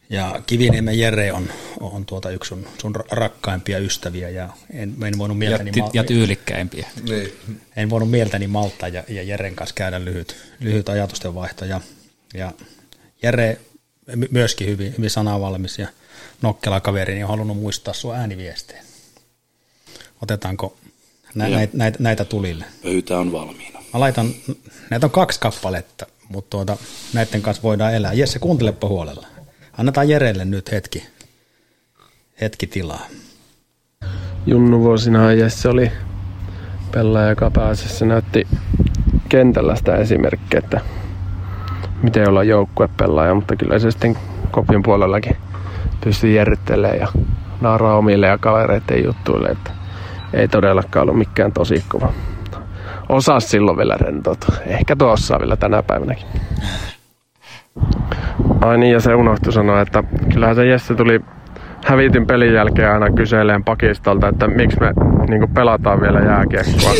ja 0.09 0.41
Kiviniemen 0.47 0.99
Jere 0.99 1.34
on, 1.34 1.49
on 1.80 2.05
tuota 2.05 2.30
yksi 2.30 2.47
sun, 2.47 2.68
sun 2.82 2.95
rakkaimpia 3.11 3.80
ystäviä 3.80 4.30
ja 4.30 4.49
en, 4.74 4.95
en 5.05 5.18
voinut 5.18 5.36
Ja, 5.36 5.39
mieltäni, 5.39 5.72
ty- 5.72 5.80
mal- 5.80 5.89
ja 5.93 6.03
tyylikkäimpiä. 6.03 6.88
niin. 7.09 7.34
en 7.76 7.89
voinut 7.89 8.11
mieltäni 8.11 8.47
malttaa 8.47 8.89
ja, 8.89 9.03
ja 9.09 9.24
Jeren 9.24 9.55
kanssa 9.55 9.76
käydä 9.76 10.05
lyhyt, 10.05 10.36
lyhyt 10.59 10.89
ajatusten 10.89 11.36
vaihto. 11.36 11.66
Ja, 11.66 11.82
ja 12.34 12.51
Jere 13.24 13.59
my- 14.16 14.28
myöskin 14.32 14.68
hyvin, 14.68 14.93
hyvin 14.97 15.09
sanavalmis 15.09 15.80
ja 15.80 15.88
nokkela 16.46 16.80
kaveri, 16.80 17.14
niin 17.14 17.26
on 17.26 17.30
halunnut 17.30 17.58
muistaa 17.58 17.93
sun 17.93 18.16
ääniviestejä. 18.16 18.84
Otetaanko 20.24 20.78
nä, 21.36 21.48
näitä, 21.48 21.78
näitä, 21.78 21.98
näitä 22.02 22.26
tulille? 22.26 22.66
Pöytä 22.84 23.18
on 23.18 23.32
valmiina. 23.32 23.80
Mä 23.93 24.00
laitan, 24.00 24.30
näitä 24.89 25.06
on 25.06 25.12
kaksi 25.12 25.39
kappaletta, 25.39 26.06
mutta 26.30 26.50
tuota, 26.50 26.78
näiden 27.14 27.41
kanssa 27.41 27.64
voidaan 27.64 27.93
elää. 27.93 28.14
Jesse, 28.14 28.39
kuuntelepa 28.39 28.88
huolella. 28.88 29.28
Annetaan 29.78 30.10
Jerelle 30.10 30.46
nyt 30.46 30.72
hetki, 30.72 31.04
hetki 32.41 32.68
tilaa. 32.68 33.08
Junnu 34.46 34.80
vuosina 34.80 35.34
Jesse 35.34 35.70
oli 35.70 35.91
pelaaja, 36.91 37.30
joka 37.30 37.52
pääasiassa 37.52 38.06
näytti 38.06 38.48
kentällä 39.30 39.76
sitä 39.76 39.96
esimerkkiä, 39.96 40.60
että 40.60 40.82
miten 42.04 42.30
olla 42.30 42.43
joukkuepelaaja, 42.43 43.36
mutta 43.36 43.56
kyllä 43.56 43.80
se 43.80 43.91
sitten 43.91 44.18
kopin 44.52 44.84
puolellakin 44.84 45.38
pystyi 46.04 46.36
järryttelemään 46.36 47.00
ja 47.00 47.08
nauraa 47.62 47.98
omille 47.98 48.28
ja 48.28 48.38
kavereiden 48.38 49.04
juttuille, 49.04 49.48
että 49.48 49.72
ei 50.34 50.48
todellakaan 50.48 51.04
ollut 51.04 51.18
mikään 51.18 51.52
tosi 51.52 51.84
kova. 51.88 52.14
Osaa 53.10 53.40
silloin 53.40 53.78
vielä 53.78 53.96
rentoutua. 54.00 54.56
Ehkä 54.68 54.96
tuossa 54.96 55.40
vielä 55.40 55.56
tänä 55.56 55.84
päivänäkin. 55.84 56.26
Ai 58.62 58.78
niin, 58.78 58.94
ja 58.94 59.00
se 59.00 59.16
unohtui 59.16 59.54
sanoa, 59.54 59.82
että 59.82 60.04
kyllähän 60.34 60.56
se 60.56 60.66
Jesse 60.66 60.96
tuli 60.96 61.22
hävitin 61.86 62.28
pelin 62.28 62.54
jälkeen 62.54 62.92
aina 62.92 63.12
kyseleen 63.12 63.64
pakistolta, 63.64 64.28
että 64.28 64.48
miksi 64.48 64.80
me 64.80 64.94
niin 65.30 65.54
pelataan 65.54 66.02
vielä 66.02 66.20
jääkiekkoa. 66.20 66.92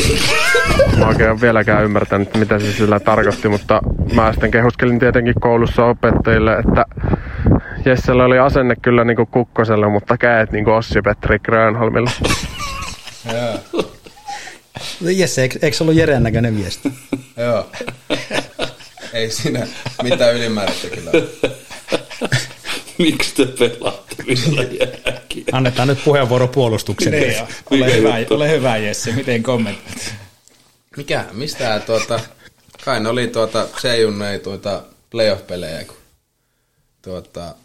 Mä 1.00 1.08
oikein 1.08 1.30
en 1.30 1.42
vieläkään 1.42 1.84
ymmärtänyt, 1.84 2.38
mitä 2.38 2.60
se 2.60 2.72
sillä 2.72 3.00
tarkoitti, 3.00 3.50
mutta 3.50 3.82
mä 4.16 4.32
sitten 4.32 4.52
kehuskelin 4.52 5.00
tietenkin 5.00 5.34
koulussa 5.40 5.86
opettajille, 5.86 6.54
että 6.54 6.86
Jessellä 7.86 8.26
oli 8.26 8.40
asenne 8.40 8.76
kyllä 8.82 9.04
niin 9.04 9.18
kukkosella, 9.32 9.90
mutta 9.90 10.18
käet 10.18 10.52
niin 10.52 10.70
Ossi-Petri 10.70 11.40
Grönholmilla. 11.40 12.12
Jesse, 15.02 15.42
eikö, 15.42 15.60
eikö 15.62 15.78
se 15.78 15.84
ollut 15.84 15.96
Jeren 15.96 16.24
näköinen 16.24 16.58
viesti? 16.58 16.92
Joo. 17.38 17.70
Ei 19.14 19.32
siinä 19.32 19.68
mitään 20.04 20.36
ylimääräistä 20.36 20.88
kyllä. 20.88 21.12
Miksi 22.98 23.36
te 23.36 23.46
pelaatte 23.46 24.16
vielä 24.28 24.64
jääkiä? 24.64 25.44
Annetaan 25.52 25.88
nyt 25.88 26.04
puheenvuoro 26.06 26.48
puolustukselle. 26.48 27.18
Niin. 27.18 27.48
Ole 27.72 27.96
hyvä, 27.96 28.16
ole 28.30 28.50
hyvä 28.52 28.78
Jesse, 28.78 29.12
miten 29.12 29.44
kommentoit? 29.44 30.14
Mikä, 30.98 31.26
mistä 31.32 31.80
tuota, 31.86 32.20
kai 32.86 33.00
ne 33.00 33.10
oli 33.10 33.28
tuota, 33.28 33.68
Seijun 33.82 34.22
ei 34.22 34.40
tuota 34.40 34.82
playoff-pelejä, 35.10 35.84
kun 35.86 35.98
tuota, 37.02 37.56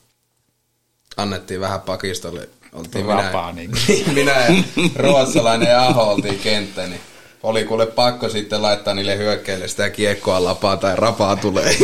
annettiin 1.22 1.60
vähän 1.60 1.80
pakistolle. 1.80 2.48
Oltiin 2.72 3.06
Vapaa, 3.06 3.52
minä, 3.52 3.72
niin. 3.88 4.14
minä 4.14 4.32
ja 4.32 4.54
ruotsalainen 4.96 5.68
ja 5.70 5.86
Aho 5.86 6.02
oltiin 6.02 6.38
kenttä, 6.38 6.86
niin 6.86 7.00
oli 7.42 7.64
kuule 7.64 7.86
pakko 7.86 8.28
sitten 8.28 8.62
laittaa 8.62 8.94
niille 8.94 9.16
hyökkäille 9.18 9.68
sitä 9.68 9.90
kiekkoa 9.90 10.44
lapaa 10.44 10.76
tai 10.76 10.96
rapaa 10.96 11.36
tulee. 11.36 11.76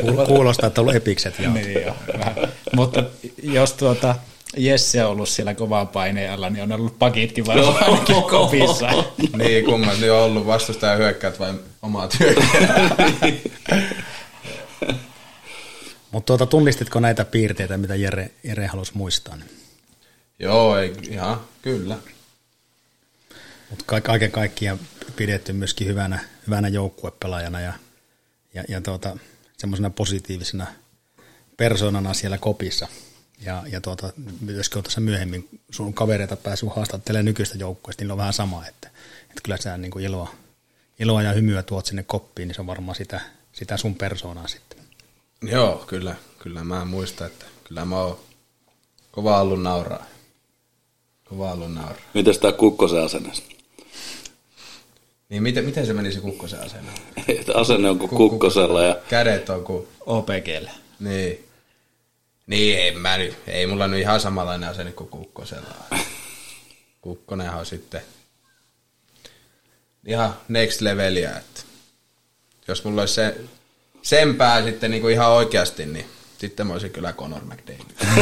Kuul- 0.00 0.26
Kuulostaa, 0.26 0.66
että 0.66 0.80
on 0.80 0.82
ollut 0.82 0.96
epikset. 0.96 1.38
Joo. 1.38 1.52
Niin 1.52 1.82
jo, 1.86 1.94
vähän. 2.18 2.34
Mutta 2.72 3.04
jos 3.42 3.72
tuota 3.72 4.14
Jesse 4.56 5.04
on 5.04 5.10
ollut 5.10 5.28
siellä 5.28 5.54
kovaa 5.54 5.86
paineen 5.86 6.32
alla, 6.32 6.50
niin 6.50 6.62
on 6.62 6.72
ollut 6.72 6.98
pakitkin 6.98 7.46
varmaan 7.46 7.84
ainakin 7.84 8.22
kopissa. 8.22 8.88
niin, 9.38 9.64
kummat 9.64 9.98
niin 10.00 10.12
on 10.12 10.18
ollut 10.20 10.46
vastustaja 10.46 10.96
hyökkäät 10.96 11.40
vai 11.40 11.54
omat 11.82 12.16
hyökkäät. 12.20 12.92
Mutta 16.14 16.26
tuota, 16.26 16.46
tunnistitko 16.46 17.00
näitä 17.00 17.24
piirteitä, 17.24 17.78
mitä 17.78 17.94
Jere, 17.94 18.30
Jere 18.44 18.66
halusi 18.66 18.92
muistaa? 18.94 19.38
Joo, 20.38 20.78
ei, 20.78 20.92
ihan, 21.10 21.40
kyllä. 21.62 21.98
Mutta 23.70 24.00
kaiken 24.00 24.30
kaikkiaan 24.30 24.78
pidetty 25.16 25.52
myöskin 25.52 25.86
hyvänä, 25.86 26.18
hyvänä 26.46 26.68
joukkuepelaajana 26.68 27.60
ja, 27.60 27.72
ja, 28.54 28.64
ja 28.68 28.80
tuota, 28.80 29.16
semmoisena 29.56 29.90
positiivisena 29.90 30.66
persoonana 31.56 32.14
siellä 32.14 32.38
kopissa. 32.38 32.88
Ja, 33.40 33.62
ja 33.66 33.80
tuota, 33.80 34.12
myöskin 34.40 34.78
on 34.78 34.84
tässä 34.84 35.00
myöhemmin 35.00 35.48
sun 35.70 35.94
kavereita 35.94 36.36
päässyt 36.36 36.76
haastattelemaan 36.76 37.24
nykyistä 37.24 37.58
joukkueesta, 37.58 38.04
niin 38.04 38.12
on 38.12 38.18
vähän 38.18 38.32
sama, 38.32 38.66
että, 38.66 38.88
että 39.22 39.40
kyllä 39.42 39.56
sä 39.56 39.76
niin 39.76 39.90
kuin 39.90 40.04
iloa, 40.04 40.34
iloa 40.98 41.22
ja 41.22 41.32
hymyä 41.32 41.62
tuot 41.62 41.86
sinne 41.86 42.02
koppiin, 42.02 42.48
niin 42.48 42.54
se 42.54 42.60
on 42.60 42.66
varmaan 42.66 42.96
sitä, 42.96 43.20
sitä 43.52 43.76
sun 43.76 43.94
persoonaa 43.94 44.48
sitten. 44.48 44.83
Joo, 45.50 45.84
kyllä, 45.86 46.14
kyllä 46.38 46.64
mä 46.64 46.84
muistan, 46.84 47.26
että 47.26 47.46
kyllä 47.64 47.84
mä 47.84 48.00
oon 48.00 48.18
kova 49.10 49.40
ollut 49.40 49.62
nauraa. 49.62 50.06
Kova 51.24 51.52
ollut 51.52 51.74
nauraa. 51.74 52.02
Mitäs 52.14 52.38
tää 52.38 52.52
Kukkosen 52.52 53.04
asenne? 53.04 53.32
Niin 55.28 55.42
miten, 55.42 55.64
miten 55.64 55.86
se 55.86 55.92
meni 55.92 56.12
se 56.12 56.20
kukkosen 56.20 56.60
asenne? 56.60 56.92
Että 57.38 57.52
asenne 57.54 57.90
on 57.90 57.98
kuin 57.98 58.08
Kukkosella 58.08 58.82
ja 58.82 58.96
Kädet 59.08 59.50
on 59.50 59.64
kuin... 59.64 59.88
OPGlle. 60.06 60.70
Niin. 61.00 61.48
Niin, 62.46 62.78
ei, 62.78 62.94
mä 62.94 63.18
nyt, 63.18 63.36
ei 63.46 63.66
mulla 63.66 63.88
nyt 63.88 64.00
ihan 64.00 64.20
samanlainen 64.20 64.68
asenne 64.68 64.92
kuin 64.92 65.10
kukkosella. 65.10 65.74
Kukkonenhan 67.00 67.60
on 67.60 67.66
sitten 67.66 68.02
ihan 70.06 70.36
next 70.48 70.80
levelia, 70.80 71.36
että 71.36 71.62
jos 72.68 72.84
mulla 72.84 73.02
olisi 73.02 73.14
se, 73.14 73.40
sen 74.04 74.34
pää 74.36 74.62
sitten 74.62 74.90
niin 74.90 75.00
kuin 75.00 75.14
ihan 75.14 75.30
oikeasti, 75.30 75.86
niin 75.86 76.06
sitten 76.38 76.66
mä 76.66 76.72
olisin 76.72 76.90
kyllä 76.90 77.12
Conor 77.12 77.42
McDavid. 77.44 77.80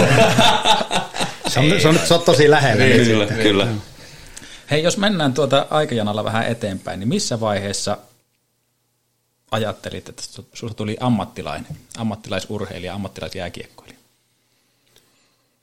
Se 1.48 1.60
on, 1.60 1.80
se 1.80 1.88
on, 1.88 1.98
se 2.04 2.14
on 2.14 2.22
tosi 2.22 2.50
lähellä. 2.50 2.84
Niin, 2.84 3.06
kyllä, 3.06 3.26
sitten. 3.26 3.42
kyllä. 3.46 3.68
Hei, 4.70 4.82
jos 4.82 4.96
mennään 4.96 5.34
tuota 5.34 5.66
aikajanalla 5.70 6.24
vähän 6.24 6.46
eteenpäin, 6.46 7.00
niin 7.00 7.08
missä 7.08 7.40
vaiheessa 7.40 7.98
ajattelit, 9.50 10.08
että 10.08 10.22
sinusta 10.54 10.76
tuli 10.76 10.96
ammattilainen, 11.00 11.76
ammattilaisurheilija, 11.98 12.94
ammattilaisjääkiekkoilija? 12.94 13.98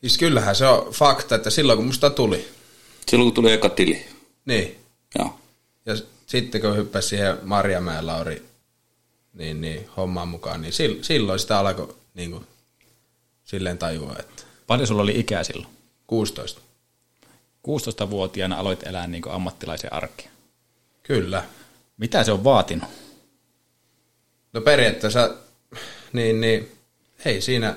Siis 0.01 0.17
kyllähän 0.17 0.55
se 0.55 0.65
on 0.65 0.93
fakta, 0.93 1.35
että 1.35 1.49
silloin 1.49 1.77
kun 1.77 1.85
musta 1.85 2.09
tuli, 2.09 2.47
Silloin 3.07 3.25
kun 3.27 3.35
tuli 3.35 3.51
eka 3.53 3.69
tili. 3.69 4.05
niin. 4.45 4.79
Joo. 5.19 5.39
Ja 5.85 5.95
sitten 6.27 6.61
kun 6.61 6.75
hyppäsi 6.77 7.07
siihen 7.07 7.37
Marjamäen 7.43 8.07
Lauri 8.07 8.48
niin, 9.33 9.61
niin, 9.61 9.89
hommaan 9.97 10.27
mukaan, 10.27 10.61
niin 10.61 10.73
sil- 10.79 11.03
silloin 11.03 11.39
sitä 11.39 11.59
alkoi 11.59 11.95
niin 12.13 12.31
kuin, 12.31 12.47
silleen 13.43 13.77
tajua, 13.77 14.15
että 14.19 14.43
Paljon 14.69 14.87
sulla 14.87 15.01
oli 15.01 15.19
ikää 15.19 15.43
silloin? 15.43 15.73
16. 16.07 16.61
16-vuotiaana 17.67 18.59
aloit 18.59 18.87
elää 18.87 19.07
niin 19.07 19.23
ammattilaisen 19.29 19.93
arkea. 19.93 20.29
Kyllä. 21.03 21.43
Mitä 21.97 22.23
se 22.23 22.31
on 22.31 22.43
vaatinut? 22.43 22.89
No 24.53 24.61
periaatteessa, 24.61 25.35
niin, 26.13 26.41
niin 26.41 26.71
ei 27.25 27.41
siinä, 27.41 27.75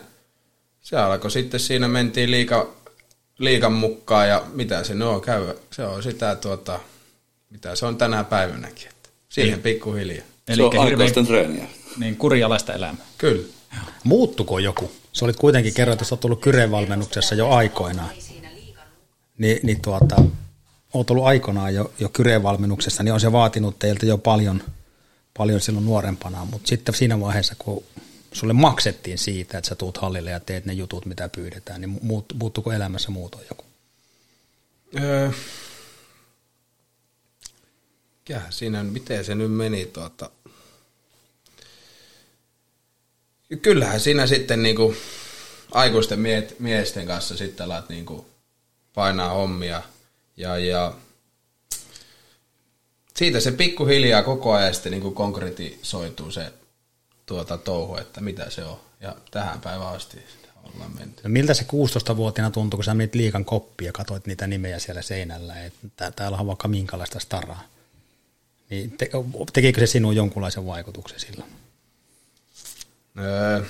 se 0.80 0.96
alkoi 0.96 1.30
sitten, 1.30 1.60
siinä 1.60 1.88
mentiin 1.88 2.30
liika, 2.30 2.74
liikan 3.38 3.72
mukaan 3.72 4.28
ja 4.28 4.44
mitä 4.52 4.84
se 4.84 4.94
no 4.94 5.20
käy, 5.20 5.54
se 5.70 5.84
on 5.84 6.02
sitä 6.02 6.34
tuota, 6.34 6.80
mitä 7.50 7.76
se 7.76 7.86
on 7.86 7.98
tänä 7.98 8.24
päivänäkin, 8.24 8.88
että 8.88 9.08
siihen 9.28 9.62
Eli-. 10.48 10.56
Se 10.56 10.78
on 10.78 10.78
aikuisten 10.78 11.26
treeniä. 11.26 11.66
Niin 11.98 12.16
kurialaista 12.16 12.72
elämää. 12.72 13.06
Kyllä. 13.18 13.48
Muuttuko 14.04 14.58
joku? 14.58 14.92
Se 15.12 15.24
olit 15.24 15.36
kuitenkin 15.36 15.74
kerroit, 15.74 16.02
että 16.02 16.14
olet 16.14 16.24
ollut 16.24 16.40
Kyren-valmennuksessa 16.40 17.34
jo 17.34 17.50
aikoinaan. 17.50 18.10
Ni, 19.38 19.60
niin 19.62 19.80
tuota, 19.82 20.16
olet 20.94 21.10
ollut 21.10 21.24
aikoinaan 21.24 21.74
jo, 21.74 21.92
jo 21.98 22.08
Kyren-valmennuksessa, 22.08 23.02
niin 23.02 23.14
on 23.14 23.20
se 23.20 23.32
vaatinut 23.32 23.78
teiltä 23.78 24.06
jo 24.06 24.18
paljon, 24.18 24.62
paljon 25.38 25.60
silloin 25.60 25.86
nuorempana, 25.86 26.44
mutta 26.44 26.68
sitten 26.68 26.94
siinä 26.94 27.20
vaiheessa, 27.20 27.54
kun 27.58 27.84
sulle 28.32 28.52
maksettiin 28.52 29.18
siitä, 29.18 29.58
että 29.58 29.68
sä 29.68 29.74
tuut 29.74 29.98
hallille 29.98 30.30
ja 30.30 30.40
teet 30.40 30.64
ne 30.64 30.72
jutut, 30.72 31.06
mitä 31.06 31.28
pyydetään, 31.28 31.80
niin 31.80 31.98
muut, 32.02 32.24
muuttuko 32.40 32.72
elämässä 32.72 33.10
muutoin 33.10 33.44
joku? 33.50 33.64
Öö, 35.00 35.30
mikähän 38.28 38.52
siinä, 38.52 38.84
miten 38.84 39.24
se 39.24 39.34
nyt 39.34 39.52
meni 39.52 39.86
tuota. 39.86 40.30
Kyllähän 43.62 44.00
siinä 44.00 44.26
sitten 44.26 44.62
niinku 44.62 44.96
aikuisten 45.72 46.20
miet, 46.20 46.60
miesten 46.60 47.06
kanssa 47.06 47.36
sitten 47.36 47.66
alat 47.66 47.88
niinku 47.88 48.26
painaa 48.94 49.30
hommia 49.30 49.82
ja, 50.36 50.58
ja 50.58 50.94
siitä 53.16 53.40
se 53.40 53.52
pikkuhiljaa 53.52 54.22
koko 54.22 54.52
ajan 54.52 54.74
sitten 54.74 54.92
niinku 54.92 55.10
konkretisoituu 55.10 56.30
se 56.30 56.52
tuota 57.26 57.58
touhu, 57.58 57.96
että 57.96 58.20
mitä 58.20 58.50
se 58.50 58.64
on. 58.64 58.80
Ja 59.00 59.16
tähän 59.30 59.60
päivään 59.60 59.96
asti 59.96 60.18
ollaan 60.64 60.94
menty. 60.94 61.22
No 61.22 61.30
miltä 61.30 61.54
se 61.54 61.62
16-vuotiaana 61.62 62.50
tuntui, 62.50 62.78
kun 62.78 62.84
sä 62.84 62.94
menit 62.94 63.14
liikan 63.14 63.44
koppiin 63.44 63.86
ja 63.86 63.92
katsoit 63.92 64.26
niitä 64.26 64.46
nimejä 64.46 64.78
siellä 64.78 65.02
seinällä, 65.02 65.64
että 65.64 66.10
täällä 66.10 66.38
on 66.38 66.46
vaikka 66.46 66.68
minkälaista 66.68 67.20
staraa. 67.20 67.71
Niin 68.72 68.90
te, 68.90 69.10
tekikö 69.52 69.80
se 69.80 69.86
sinun 69.86 70.16
jonkunlaisen 70.16 70.66
vaikutuksen 70.66 71.20
silloin? 71.20 71.50
Öö, 73.18 73.60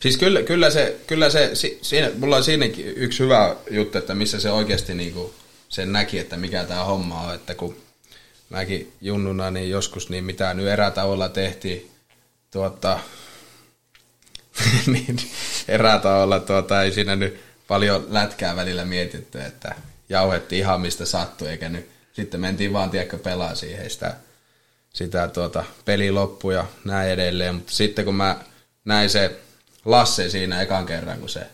siis 0.00 0.16
kyllä, 0.16 0.42
kyllä 0.42 0.70
se, 0.70 0.96
kyllä 1.06 1.30
se 1.30 1.50
si, 1.54 1.78
siinä, 1.82 2.10
mulla 2.18 2.36
on 2.36 2.44
siinäkin 2.44 2.86
yksi 2.86 3.22
hyvä 3.22 3.56
juttu, 3.70 3.98
että 3.98 4.14
missä 4.14 4.40
se 4.40 4.50
oikeasti 4.50 4.94
niinku 4.94 5.34
sen 5.68 5.92
näki, 5.92 6.18
että 6.18 6.36
mikä 6.36 6.64
tämä 6.64 6.84
homma 6.84 7.20
on, 7.20 7.34
että 7.34 7.54
kun 7.54 7.76
mäkin 8.50 8.92
junnuna 9.00 9.50
niin 9.50 9.70
joskus 9.70 10.10
niin 10.10 10.24
mitä 10.24 10.54
nyt 10.54 10.66
erätauolla 10.66 11.28
tehtiin, 11.28 11.90
tuota, 12.50 13.00
niin 14.92 15.16
erätauolla 15.68 16.40
tuota, 16.40 16.82
ei 16.82 16.92
siinä 16.92 17.16
nyt 17.16 17.40
paljon 17.68 18.06
lätkää 18.08 18.56
välillä 18.56 18.84
mietitty, 18.84 19.40
että 19.40 19.74
jauhettiin 20.08 20.60
ihan 20.60 20.80
mistä 20.80 21.06
sattui, 21.06 21.48
eikä 21.48 21.68
nyt 21.68 21.93
sitten 22.14 22.40
mentiin 22.40 22.72
vaan 22.72 22.90
tiedätkö 22.90 23.18
pelaa 23.18 23.54
siihen 23.54 23.90
sitä, 23.90 24.16
sitä 24.92 25.28
tuota, 25.28 25.64
peli 25.84 26.10
loppu 26.10 26.50
ja 26.50 26.66
näin 26.84 27.10
edelleen, 27.10 27.54
mutta 27.54 27.72
sitten 27.72 28.04
kun 28.04 28.14
mä 28.14 28.44
näin 28.84 29.10
se 29.10 29.40
Lasse 29.84 30.30
siinä 30.30 30.62
ekan 30.62 30.86
kerran, 30.86 31.20
kun 31.20 31.28
se 31.28 31.46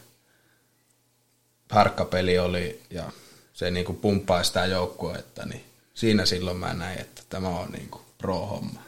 harkkapeli 1.70 2.38
oli 2.38 2.82
ja 2.90 3.12
se 3.52 3.70
niinku 3.70 3.92
pumppaa 3.92 4.42
sitä 4.42 4.66
joukkuetta, 4.66 5.46
niin 5.46 5.64
siinä 5.94 6.26
silloin 6.26 6.56
mä 6.56 6.74
näin, 6.74 7.00
että 7.00 7.22
tämä 7.28 7.48
on 7.48 7.72
niinku 7.72 8.00
pro-homma. 8.18 8.82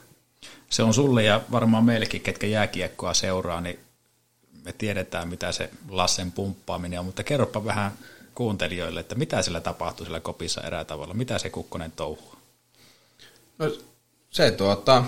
Se 0.70 0.82
on 0.82 0.94
sulle 0.94 1.22
ja 1.22 1.40
varmaan 1.50 1.84
meillekin, 1.84 2.20
ketkä 2.20 2.46
jääkiekkoa 2.46 3.14
seuraa, 3.14 3.60
niin 3.60 3.78
me 4.64 4.72
tiedetään, 4.72 5.28
mitä 5.28 5.52
se 5.52 5.70
Lassen 5.88 6.32
pumppaaminen 6.32 6.98
on, 7.00 7.06
mutta 7.06 7.24
kerropa 7.24 7.64
vähän 7.64 7.92
kuuntelijoille, 8.34 9.00
että 9.00 9.14
mitä 9.14 9.42
sillä 9.42 9.60
tapahtuu 9.60 10.06
sillä 10.06 10.20
kopissa 10.20 10.60
erää 10.60 10.84
tavalla, 10.84 11.14
mitä 11.14 11.38
se 11.38 11.50
Kukkonen 11.50 11.92
touhuu? 11.92 12.34
No 13.58 13.70
se 14.30 14.50
tuota, 14.50 15.04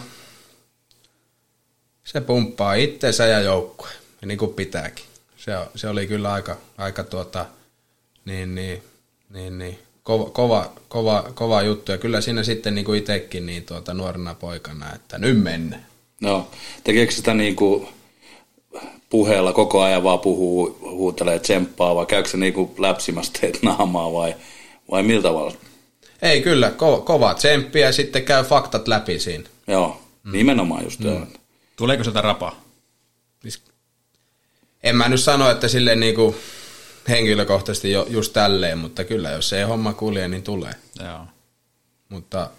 se 2.05 2.21
pumppaa 2.21 2.75
itsensä 2.75 3.27
ja 3.27 3.41
joukkue, 3.41 3.91
ja 4.21 4.27
niin 4.27 4.39
kuin 4.39 4.55
pitääkin. 4.55 5.05
Se, 5.37 5.53
se 5.75 5.89
oli 5.89 6.07
kyllä 6.07 6.33
aika, 6.33 6.57
aika 6.79 7.05
tuota, 7.05 7.47
niin, 8.25 8.55
niin, 8.55 8.83
niin, 9.31 9.59
niin, 9.59 9.79
kova, 10.03 10.31
kova, 10.31 10.73
kova, 10.89 11.31
kova 11.35 11.63
juttu. 11.63 11.93
Ja 11.93 11.99
kyllä 11.99 12.21
siinä 12.21 12.43
sitten 12.43 12.75
niin 12.75 12.85
kuin 12.85 12.99
itsekin 12.99 13.47
niin 13.47 13.65
tuota, 13.65 13.95
nuorena 13.95 14.35
poikana, 14.35 14.95
että 14.95 15.19
nyt 15.19 15.43
mennään. 15.43 15.87
No, 16.21 16.51
tekeekö 16.85 17.13
sitä 17.13 17.35
niin 17.35 17.57
kuin 17.57 17.89
puheella 19.15 19.53
koko 19.53 19.83
ajan 19.83 20.03
vaan 20.03 20.21
puhuu, 20.21 20.79
huutelee 20.81 21.39
tsemppaa 21.39 21.95
vai 21.95 22.07
käykö 22.07 22.29
se 22.29 22.37
niin 22.37 22.53
kuin 22.53 22.71
läpsimässä 22.79 23.33
teet 23.41 23.63
naamaa 23.63 24.13
vai, 24.13 24.35
vai 24.91 25.03
millä 25.03 25.23
tavalla? 25.23 25.55
Ei 26.23 26.43
kyllä, 26.43 26.71
ko, 26.71 27.01
kova 27.01 27.35
tsemppi 27.35 27.81
ja 27.81 27.93
sitten 27.93 28.25
käy 28.25 28.45
faktat 28.45 28.89
läpi 28.89 29.19
siinä. 29.19 29.45
Joo, 29.67 30.01
mm. 30.23 30.33
nimenomaan 30.33 30.85
just 30.85 31.01
mm. 31.01 31.27
Tuleeko 31.77 32.05
sieltä 32.05 32.21
rapaa? 32.21 32.65
En 34.83 34.97
mä 34.97 35.09
nyt 35.09 35.21
sano, 35.21 35.51
että 35.51 35.69
silleen 35.69 36.01
niinku 36.01 36.37
henkilökohtaisesti 37.09 37.91
jo, 37.91 38.07
just 38.11 38.33
tälleen, 38.33 38.79
mutta 38.79 39.05
kyllä 39.05 39.31
jos 39.31 39.53
ei 39.53 39.65
homma 39.65 39.93
kulje, 39.93 40.29
niin 40.29 40.43
tulee. 40.43 40.73
Joo. 41.05 41.27
Mutta 42.09 42.51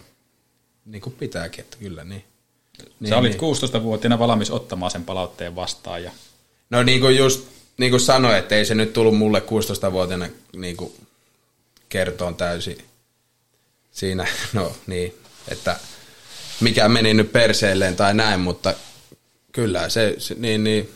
niin 0.85 1.01
kuin 1.01 1.15
pitääkin, 1.19 1.61
että 1.61 1.77
kyllä 1.77 2.03
niin. 2.03 2.23
niin 2.99 3.09
Sä 3.09 3.17
olit 3.17 3.41
niin. 3.41 3.55
16-vuotiaana 3.55 4.19
valmis 4.19 4.51
ottamaan 4.51 4.91
sen 4.91 5.05
palautteen 5.05 5.55
vastaan 5.55 6.03
ja 6.03 6.11
No 6.69 6.83
niin 6.83 7.01
kuin 7.01 7.17
just 7.17 7.47
niin 7.77 7.91
kuin 7.91 8.01
sanoin, 8.01 8.37
että 8.37 8.55
ei 8.55 8.65
se 8.65 8.75
nyt 8.75 8.93
tullut 8.93 9.17
mulle 9.17 9.39
16-vuotiaana 9.39 10.27
niin 10.55 10.77
kuin 10.77 10.93
kertoon 11.89 12.35
täysin 12.35 12.77
siinä, 13.91 14.27
no 14.53 14.75
niin, 14.87 15.13
että 15.47 15.79
mikä 16.59 16.89
meni 16.89 17.13
nyt 17.13 17.31
perseelleen 17.31 17.95
tai 17.95 18.13
näin, 18.13 18.39
mutta 18.39 18.73
kyllä 19.51 19.89
se, 19.89 20.15
se 20.17 20.35
niin, 20.37 20.63
niin 20.63 20.89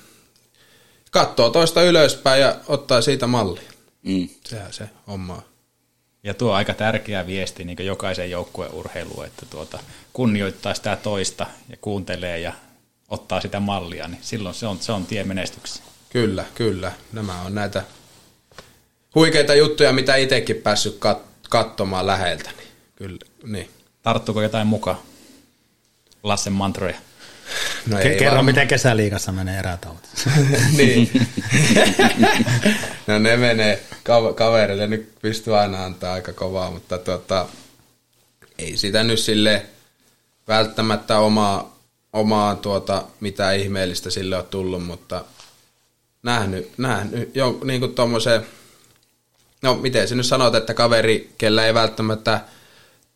katsoo 1.12 1.50
toista 1.50 1.82
ylöspäin 1.82 2.42
ja 2.42 2.56
ottaa 2.68 3.02
siitä 3.02 3.28
mallia. 3.28 3.72
Mm. 4.04 4.30
Sehän 4.46 4.74
se 4.74 4.90
homma 5.08 5.34
on. 5.34 5.44
Ja 6.24 6.34
tuo 6.34 6.50
on 6.50 6.56
aika 6.56 6.74
tärkeä 6.74 7.28
viesti 7.28 7.64
niin 7.64 7.86
jokaisen 7.86 8.32
joukkueen 8.32 8.74
urheiluun, 8.74 9.26
että 9.26 9.46
tuota, 9.50 9.80
kunnioittaa 10.14 10.74
sitä 10.74 10.96
toista 10.96 11.48
ja 11.70 11.78
kuuntelee 11.82 12.40
ja 12.40 12.54
ottaa 13.10 13.42
sitä 13.42 13.60
mallia, 13.60 14.08
niin 14.08 14.20
silloin 14.24 14.56
se 14.56 14.68
on, 14.68 14.78
se 14.80 14.92
on 14.92 15.06
tie 15.06 15.24
menestykseen. 15.24 15.86
Kyllä, 16.10 16.46
kyllä. 16.56 16.92
Nämä 17.14 17.42
on 17.42 17.56
näitä 17.56 17.84
huikeita 19.16 19.56
juttuja, 19.56 19.94
mitä 19.94 20.16
itsekin 20.16 20.56
päässyt 20.56 21.00
kat- 21.06 21.48
katsomaan 21.50 22.08
läheltä. 22.08 22.50
Niin 22.58 22.68
kyllä, 22.96 23.20
niin. 23.44 23.70
Tarttuuko 24.04 24.42
jotain 24.42 24.68
mukaan? 24.68 24.98
Lassen 26.24 26.54
mantroja. 26.54 26.96
No 27.88 27.98
Ke- 27.98 28.02
ei 28.02 28.10
kerro, 28.18 28.26
varmaan. 28.26 28.46
miten 28.46 28.68
kesäliigassa 28.68 29.32
menee 29.32 29.60
erätauot. 29.60 30.10
niin. 30.78 31.28
no 33.08 33.20
ne 33.20 33.38
menee 33.38 33.84
ka- 34.04 34.34
kaverille, 34.34 34.88
nyt 34.88 35.12
pystyy 35.22 35.58
aina 35.60 35.86
antaa 35.86 36.14
aika 36.14 36.34
kovaa, 36.34 36.72
mutta 36.72 36.98
tota, 36.98 37.46
ei 38.58 38.78
sitä 38.78 39.04
nyt 39.04 39.20
sille 39.20 39.66
välttämättä 40.48 41.20
omaa, 41.20 41.79
omaa 42.14 42.56
tuota, 42.56 43.04
mitä 43.20 43.52
ihmeellistä 43.52 44.10
sille 44.10 44.38
on 44.38 44.46
tullut, 44.46 44.86
mutta 44.86 45.26
nähnyt, 46.24 46.72
nähnyt 46.78 47.36
jo 47.36 47.60
niin 47.64 47.80
kuin 47.80 47.96
tommosen, 47.96 48.46
no 49.62 49.76
miten 49.76 50.08
se 50.08 50.16
nyt 50.16 50.26
sanot, 50.26 50.56
että 50.56 50.74
kaveri, 50.74 51.30
kellä 51.38 51.66
ei 51.66 51.74
välttämättä 51.74 52.42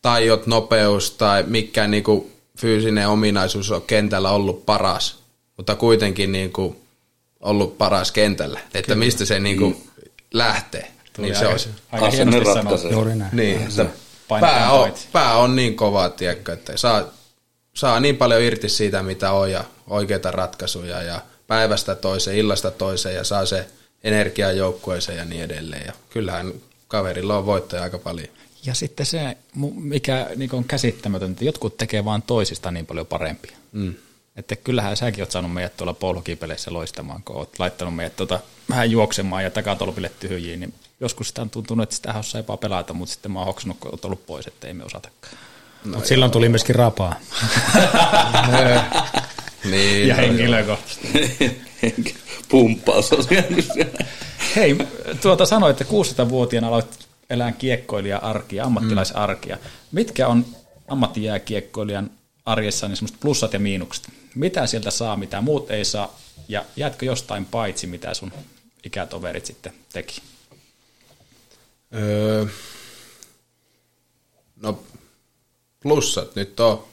taidot, 0.02 0.46
nopeus 0.46 1.10
tai 1.10 1.44
mikään 1.46 1.90
niin 1.90 2.04
kuin 2.04 2.32
fyysinen 2.58 3.08
ominaisuus 3.08 3.70
on 3.70 3.82
kentällä 3.82 4.30
ollut 4.30 4.66
paras, 4.66 5.18
mutta 5.56 5.74
kuitenkin 5.74 6.32
niin 6.32 6.52
kuin 6.52 6.76
ollut 7.40 7.78
paras 7.78 8.12
kentällä, 8.12 8.60
että 8.74 8.82
Kyllä. 8.92 9.04
mistä 9.04 9.24
se 9.24 9.40
niin 9.40 9.58
kuin 9.58 9.90
lähtee. 10.32 10.90
Tuli 11.16 11.26
Niin 11.26 11.36
se 11.38 11.44
aika- 11.44 11.52
on 11.52 11.58
se. 11.58 11.68
aika 11.92 12.06
Asenne 12.06 12.32
hienosti 12.32 12.54
sanottu. 12.62 12.88
Juuri 12.88 13.14
näin. 13.16 13.36
Niin, 13.36 13.68
pää, 14.40 14.72
on, 14.72 14.92
pää 15.12 15.36
on 15.36 15.56
niin 15.56 15.76
kova, 15.76 16.08
tiedätkö, 16.08 16.52
että 16.52 16.76
saa, 16.76 17.04
saa 17.74 18.00
niin 18.00 18.16
paljon 18.16 18.42
irti 18.42 18.68
siitä, 18.68 19.02
mitä 19.02 19.32
on 19.32 19.50
ja 19.50 19.64
oikeita 19.86 20.30
ratkaisuja 20.30 21.02
ja 21.02 21.20
päivästä 21.46 21.94
toiseen, 21.94 22.36
illasta 22.36 22.70
toiseen 22.70 23.14
ja 23.14 23.24
saa 23.24 23.46
se 23.46 23.66
energiaa 24.04 24.52
joukkueeseen 24.52 25.18
ja 25.18 25.24
niin 25.24 25.42
edelleen. 25.42 25.86
Ja 25.86 25.92
kyllähän 26.10 26.52
kaverilla 26.88 27.38
on 27.38 27.46
voittoja 27.46 27.82
aika 27.82 27.98
paljon. 27.98 28.28
Ja 28.66 28.74
sitten 28.74 29.06
se, 29.06 29.36
mikä 29.74 30.30
niin 30.36 30.54
on 30.54 30.64
käsittämätöntä, 30.64 31.44
jotkut 31.44 31.76
tekee 31.76 32.04
vaan 32.04 32.22
toisista 32.22 32.70
niin 32.70 32.86
paljon 32.86 33.06
parempia. 33.06 33.56
Mm. 33.72 33.94
Että 34.36 34.56
kyllähän 34.56 34.96
säkin 34.96 35.22
oot 35.22 35.30
saanut 35.30 35.52
meidät 35.52 35.76
tuolla 35.76 35.94
poulukipeleissä 35.94 36.72
loistamaan, 36.72 37.22
kun 37.22 37.36
oot 37.36 37.58
laittanut 37.58 37.96
meidät 37.96 38.16
tota, 38.16 38.40
vähän 38.70 38.90
juoksemaan 38.90 39.44
ja 39.44 39.50
takatolpille 39.50 40.10
tyhjiin, 40.20 40.60
niin 40.60 40.74
joskus 41.00 41.28
sitä 41.28 41.42
on 41.42 41.50
tuntunut, 41.50 41.82
että 41.82 41.96
sitä 41.96 42.18
osaa 42.18 42.38
jopa 42.38 42.56
pelata, 42.56 42.92
mutta 42.92 43.12
sitten 43.12 43.32
mä 43.32 43.38
oon 43.38 43.46
hoksannut, 43.46 43.78
kun 43.80 43.90
oot 43.90 44.04
ollut 44.04 44.26
pois, 44.26 44.46
että 44.46 44.66
ei 44.66 44.74
me 44.74 44.84
osatakaan. 44.84 45.34
No 45.84 45.92
Mutta 45.94 46.08
silloin 46.08 46.30
tuli 46.30 46.48
myöskin 46.48 46.74
rapaa. 46.74 47.14
Niin, 49.64 50.08
ja 50.08 50.14
no 50.14 50.22
henkilökohtaisesti. 50.22 51.60
Pumppaus 52.48 53.12
on. 53.12 53.24
Hei, 54.56 54.76
tuota 55.22 55.46
sanoit, 55.46 55.80
että 55.80 55.94
600-vuotiaana 55.94 56.68
aloit 56.68 57.06
elää 57.30 57.52
kiekkoilija-arkia, 57.52 58.64
ammattilaisarkia. 58.64 59.58
Mitkä 59.92 60.28
on 60.28 60.46
ammattijääkiekkoilijan 60.88 62.10
arjessa 62.46 62.88
niin 62.88 62.96
semmoiset 62.96 63.20
plussat 63.20 63.52
ja 63.52 63.58
miinukset? 63.58 64.08
Mitä 64.34 64.66
sieltä 64.66 64.90
saa, 64.90 65.16
mitä 65.16 65.40
muut 65.40 65.70
ei 65.70 65.84
saa, 65.84 66.18
ja 66.48 66.64
jäätkö 66.76 67.06
jostain 67.06 67.44
paitsi, 67.44 67.86
mitä 67.86 68.14
sun 68.14 68.32
ikätoverit 68.84 69.46
sitten 69.46 69.72
teki? 69.92 70.22
Öö, 71.94 72.46
no 74.62 74.78
plussat 75.84 76.36
nyt 76.36 76.60
on 76.60 76.84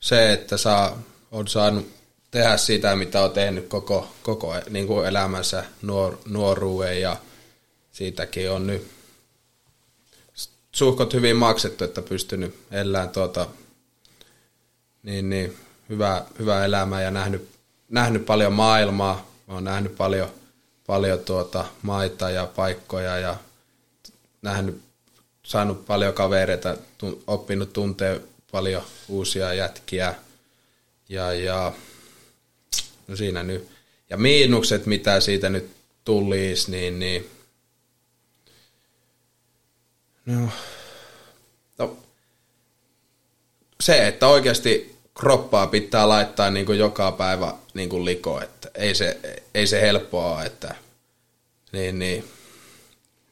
se, 0.00 0.32
että 0.32 0.56
saa, 0.56 1.02
on 1.30 1.48
saanut 1.48 1.86
tehdä 2.30 2.56
sitä, 2.56 2.96
mitä 2.96 3.22
on 3.22 3.30
tehnyt 3.30 3.68
koko, 3.68 4.08
koko 4.22 4.54
niin 4.70 4.86
kuin 4.86 5.06
elämänsä 5.06 5.64
nuor, 5.82 6.18
nuoruuden 6.28 7.00
ja 7.00 7.16
siitäkin 7.92 8.50
on 8.50 8.66
nyt 8.66 8.88
suhkot 10.72 11.14
hyvin 11.14 11.36
maksettu, 11.36 11.84
että 11.84 12.02
pystynyt 12.02 12.58
elämään 12.70 13.08
tuota, 13.08 13.46
niin, 15.02 15.30
niin, 15.30 15.56
hyvää, 15.88 16.24
hyvää 16.38 16.64
elämää 16.64 17.02
ja 17.02 17.10
nähnyt, 17.10 17.48
nähnyt 17.88 18.26
paljon 18.26 18.52
maailmaa. 18.52 19.26
Oon 19.48 19.64
nähnyt 19.64 19.96
paljon, 19.96 20.28
paljon 20.86 21.18
tuota 21.18 21.64
maita 21.82 22.30
ja 22.30 22.46
paikkoja 22.56 23.18
ja 23.18 23.36
nähnyt, 24.42 24.82
saanut 25.46 25.86
paljon 25.86 26.14
kavereita, 26.14 26.76
oppinut 27.26 27.72
tuntee 27.72 28.20
paljon 28.52 28.82
uusia 29.08 29.54
jätkiä 29.54 30.14
ja, 31.08 31.32
ja 31.32 31.72
no 33.08 33.16
siinä 33.16 33.42
nyt. 33.42 33.68
Ja 34.10 34.16
miinukset, 34.16 34.86
mitä 34.86 35.20
siitä 35.20 35.48
nyt 35.48 35.70
tulisi, 36.04 36.70
niin, 36.70 36.98
niin 36.98 37.30
no, 40.26 40.48
no, 41.78 41.96
se, 43.80 44.08
että 44.08 44.28
oikeasti 44.28 44.96
kroppaa 45.14 45.66
pitää 45.66 46.08
laittaa 46.08 46.50
niin 46.50 46.66
kuin 46.66 46.78
joka 46.78 47.12
päivä 47.12 47.54
niin 47.74 47.88
kuin 47.88 48.04
liko, 48.04 48.40
että 48.40 48.70
ei 48.74 48.94
se, 48.94 49.20
ei 49.54 49.66
se 49.66 49.80
helppoa 49.80 50.44
että 50.44 50.74
niin, 51.72 51.98
niin, 51.98 52.24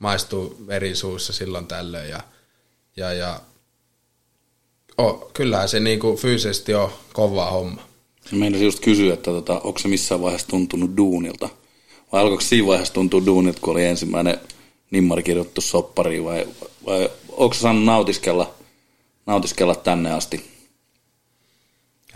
maistuu 0.05 0.57
veri 0.67 0.97
suussa 0.97 1.33
silloin 1.33 1.67
tällöin 1.67 2.11
ja, 2.11 2.21
ja, 2.97 3.13
ja 3.13 3.41
oh, 4.99 5.31
kyllähän 5.33 5.69
se 5.69 5.81
niin 5.81 6.01
kuin 6.01 6.17
fyysisesti 6.17 6.75
on 6.75 6.93
kova 7.13 7.51
homma. 7.51 7.83
Meinasin 8.33 8.65
just 8.65 8.81
kysyä, 8.81 9.15
että 9.15 9.31
tota, 9.31 9.61
onko 9.61 9.79
se 9.79 9.89
missään 9.89 10.23
vaiheessa 10.23 10.49
tuntunut 10.49 10.97
duunilta? 10.97 11.49
Vai 12.13 12.21
alkoiko 12.21 12.41
siinä 12.41 12.67
vaiheessa 12.67 12.95
tuntua 12.95 13.27
duunilta, 13.27 13.61
kun 13.61 13.73
oli 13.73 13.85
ensimmäinen 13.85 14.41
nimmari 14.91 15.23
kirjoittu 15.23 15.61
soppariin? 15.61 16.25
Vai, 16.25 16.49
vai 16.87 17.11
onko 17.29 17.55
se 17.55 17.61
saanut 17.61 17.85
nautiskella, 17.85 18.55
nautiskella 19.27 19.75
tänne 19.75 20.13
asti? 20.13 20.51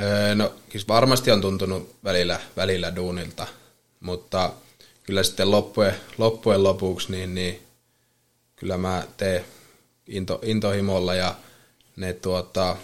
Öö, 0.00 0.34
no 0.34 0.52
siis 0.70 0.88
varmasti 0.88 1.30
on 1.30 1.40
tuntunut 1.40 1.94
välillä, 2.04 2.40
välillä 2.56 2.96
duunilta, 2.96 3.46
mutta 4.00 4.52
kyllä 5.02 5.22
sitten 5.22 5.50
loppujen, 5.50 5.94
loppujen 6.18 6.62
lopuksi 6.62 7.12
niin, 7.12 7.34
niin 7.34 7.67
kyllä 8.60 8.78
mä 8.78 9.06
teen 9.16 9.44
into, 10.06 10.40
intohimolla 10.42 11.14
ja 11.14 11.34
ne 11.96 12.12
tuota, 12.12 12.76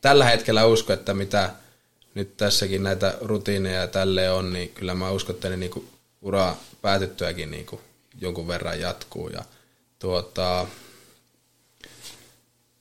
tällä 0.00 0.24
hetkellä 0.24 0.66
usko, 0.66 0.92
että 0.92 1.14
mitä 1.14 1.50
nyt 2.14 2.36
tässäkin 2.36 2.82
näitä 2.82 3.18
rutiineja 3.20 3.80
ja 3.80 3.86
tälle 3.86 4.30
on, 4.30 4.52
niin 4.52 4.68
kyllä 4.68 4.94
mä 4.94 5.10
uskon, 5.10 5.34
että 5.34 5.48
ne 5.48 5.56
niin 5.56 5.88
uraa 6.22 6.60
päätettyäkin 6.82 7.50
niin 7.50 7.66
kuin 7.66 7.80
jonkun 8.20 8.48
verran 8.48 8.80
jatkuu 8.80 9.28
ja 9.28 9.44
tuota, 9.98 10.66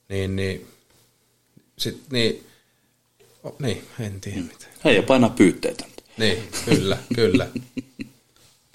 niin, 0.09 0.35
niin, 0.35 0.67
sit, 1.77 2.03
niin, 2.11 2.47
oh, 3.43 3.55
niin, 3.59 3.87
en 3.99 4.21
tiedä 4.21 4.41
mitä. 4.41 4.65
Hei, 4.85 4.95
ja 4.95 5.03
painaa 5.03 5.29
pyytteitä. 5.29 5.85
Niin, 6.17 6.49
kyllä, 6.65 6.97
kyllä. 7.15 7.47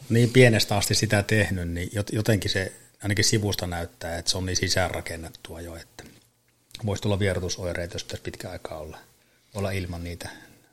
Niin 0.09 0.31
pienestä 0.31 0.77
asti 0.77 0.95
sitä 0.95 1.23
tehnyt, 1.23 1.69
niin 1.69 1.89
jot- 1.89 2.13
jotenkin 2.17 2.51
se 2.51 2.73
ainakin 3.03 3.25
sivusta 3.25 3.67
näyttää, 3.67 4.19
että 4.19 4.31
se 4.31 4.39
on 4.39 4.47
niin 4.47 4.57
sisäänrakennettua 4.57 5.61
jo, 5.61 5.77
että 5.77 6.05
voisi 6.87 7.03
tulla 7.03 7.19
vierotusoireita, 7.19 7.95
jos 7.95 8.05
pitäisi 8.05 8.23
pitkä 8.23 8.51
aikaa 8.51 8.79
olla, 8.79 8.99
olla 9.55 9.71
ilman 9.71 10.05
niitä 10.05 10.29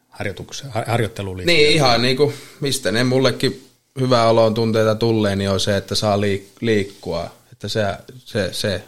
harjoituksia, 0.09 0.69
har- 0.69 0.85
harjoitteluun 0.87 1.37
liittyen. 1.37 1.57
Niin 1.57 1.71
ihan 1.71 2.01
niin 2.01 2.17
kuin, 2.17 2.33
mistä 2.59 2.91
ne 2.91 3.03
mullekin 3.03 3.67
hyvä 3.99 4.27
olo 4.27 4.45
on 4.45 4.53
tunteita 4.53 4.95
tulleen, 4.95 5.37
niin 5.37 5.49
on 5.49 5.59
se, 5.59 5.77
että 5.77 5.95
saa 5.95 6.17
liik- 6.17 6.57
liikkua. 6.61 7.35
Että 7.51 7.67
se, 7.67 7.81
se, 8.25 8.53
se 8.53 8.83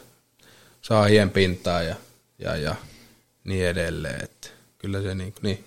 saa 0.81 1.05
hien 1.05 1.29
pintaa 1.29 1.83
ja, 1.83 1.95
ja, 2.39 2.55
ja 2.55 2.75
niin 3.43 3.65
edelleen. 3.65 4.23
Että 4.23 4.47
kyllä 4.77 5.01
se 5.01 5.15
niin, 5.15 5.33
niin. 5.41 5.63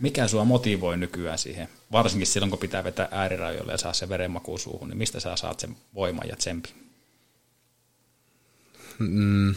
Mikä 0.00 0.28
sua 0.28 0.44
motivoi 0.44 0.96
nykyään 0.96 1.38
siihen, 1.38 1.68
varsinkin 1.92 2.26
silloin 2.26 2.50
kun 2.50 2.58
pitää 2.58 2.84
vetää 2.84 3.08
äärirajoille 3.10 3.72
ja 3.72 3.78
saa 3.78 3.92
se 3.92 4.08
verenmaku 4.08 4.58
suuhun, 4.58 4.88
niin 4.88 4.98
mistä 4.98 5.20
sä 5.20 5.36
saat 5.36 5.60
sen 5.60 5.76
voiman 5.94 6.28
ja 6.28 6.36
tsempin? 6.36 6.72
Mm, 8.98 9.54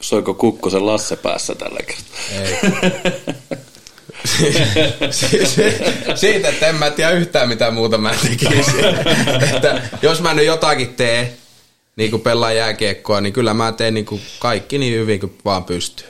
Soiko 0.00 0.34
Kukkosen 0.34 0.86
Lasse 0.86 1.16
päässä 1.16 1.54
tällä 1.54 1.80
kertaa? 1.86 2.42
ei. 2.42 2.56
Si- 4.24 5.46
si- 5.46 5.78
siitä, 6.14 6.48
että 6.48 6.66
en 6.68 6.74
mä 6.74 6.90
tiedä 6.90 7.10
yhtään 7.10 7.48
mitä 7.48 7.70
muuta 7.70 7.98
mä 7.98 8.14
tekisin. 8.22 8.84
että 9.56 9.82
jos 10.02 10.20
mä 10.20 10.34
nyt 10.34 10.46
jotakin 10.46 10.94
teen, 10.94 11.32
niin 11.96 12.10
kuin 12.10 12.22
pelaan 12.22 12.56
jääkiekkoa, 12.56 13.20
niin 13.20 13.32
kyllä 13.32 13.54
mä 13.54 13.72
teen 13.72 13.94
niin 13.94 14.06
kuin 14.06 14.20
kaikki 14.38 14.78
niin 14.78 14.94
hyvin 15.00 15.20
kuin 15.20 15.38
vaan 15.44 15.64
pystyy. 15.64 16.06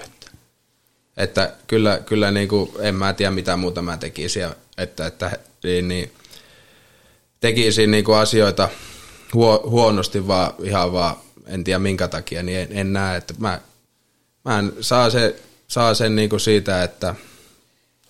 Että, 1.16 1.52
kyllä, 1.66 2.00
kyllä 2.06 2.30
niin 2.30 2.48
kuin, 2.48 2.70
en 2.80 2.94
mä 2.94 3.12
tiedä 3.12 3.30
mitä 3.30 3.56
muuta 3.56 3.82
mä 3.82 3.96
tekisin. 3.96 4.48
Että, 4.78 5.06
että 5.06 5.38
niin, 5.64 5.88
niin, 5.88 6.12
tekisin 7.40 7.90
niin 7.90 8.04
kuin 8.04 8.18
asioita 8.18 8.68
huo, 9.34 9.62
huonosti 9.66 10.26
vaan 10.26 10.54
ihan 10.62 10.92
vaan, 10.92 11.16
en 11.46 11.64
tiedä 11.64 11.78
minkä 11.78 12.08
takia, 12.08 12.42
niin 12.42 12.58
en, 12.58 12.68
en 12.70 12.92
näe, 12.92 13.16
että 13.16 13.34
mä, 13.38 13.60
mä 14.44 14.58
en 14.58 14.72
saa, 14.80 15.10
se, 15.10 15.36
saa 15.68 15.94
sen 15.94 16.16
niin 16.16 16.30
kuin 16.30 16.40
siitä, 16.40 16.82
että 16.82 17.14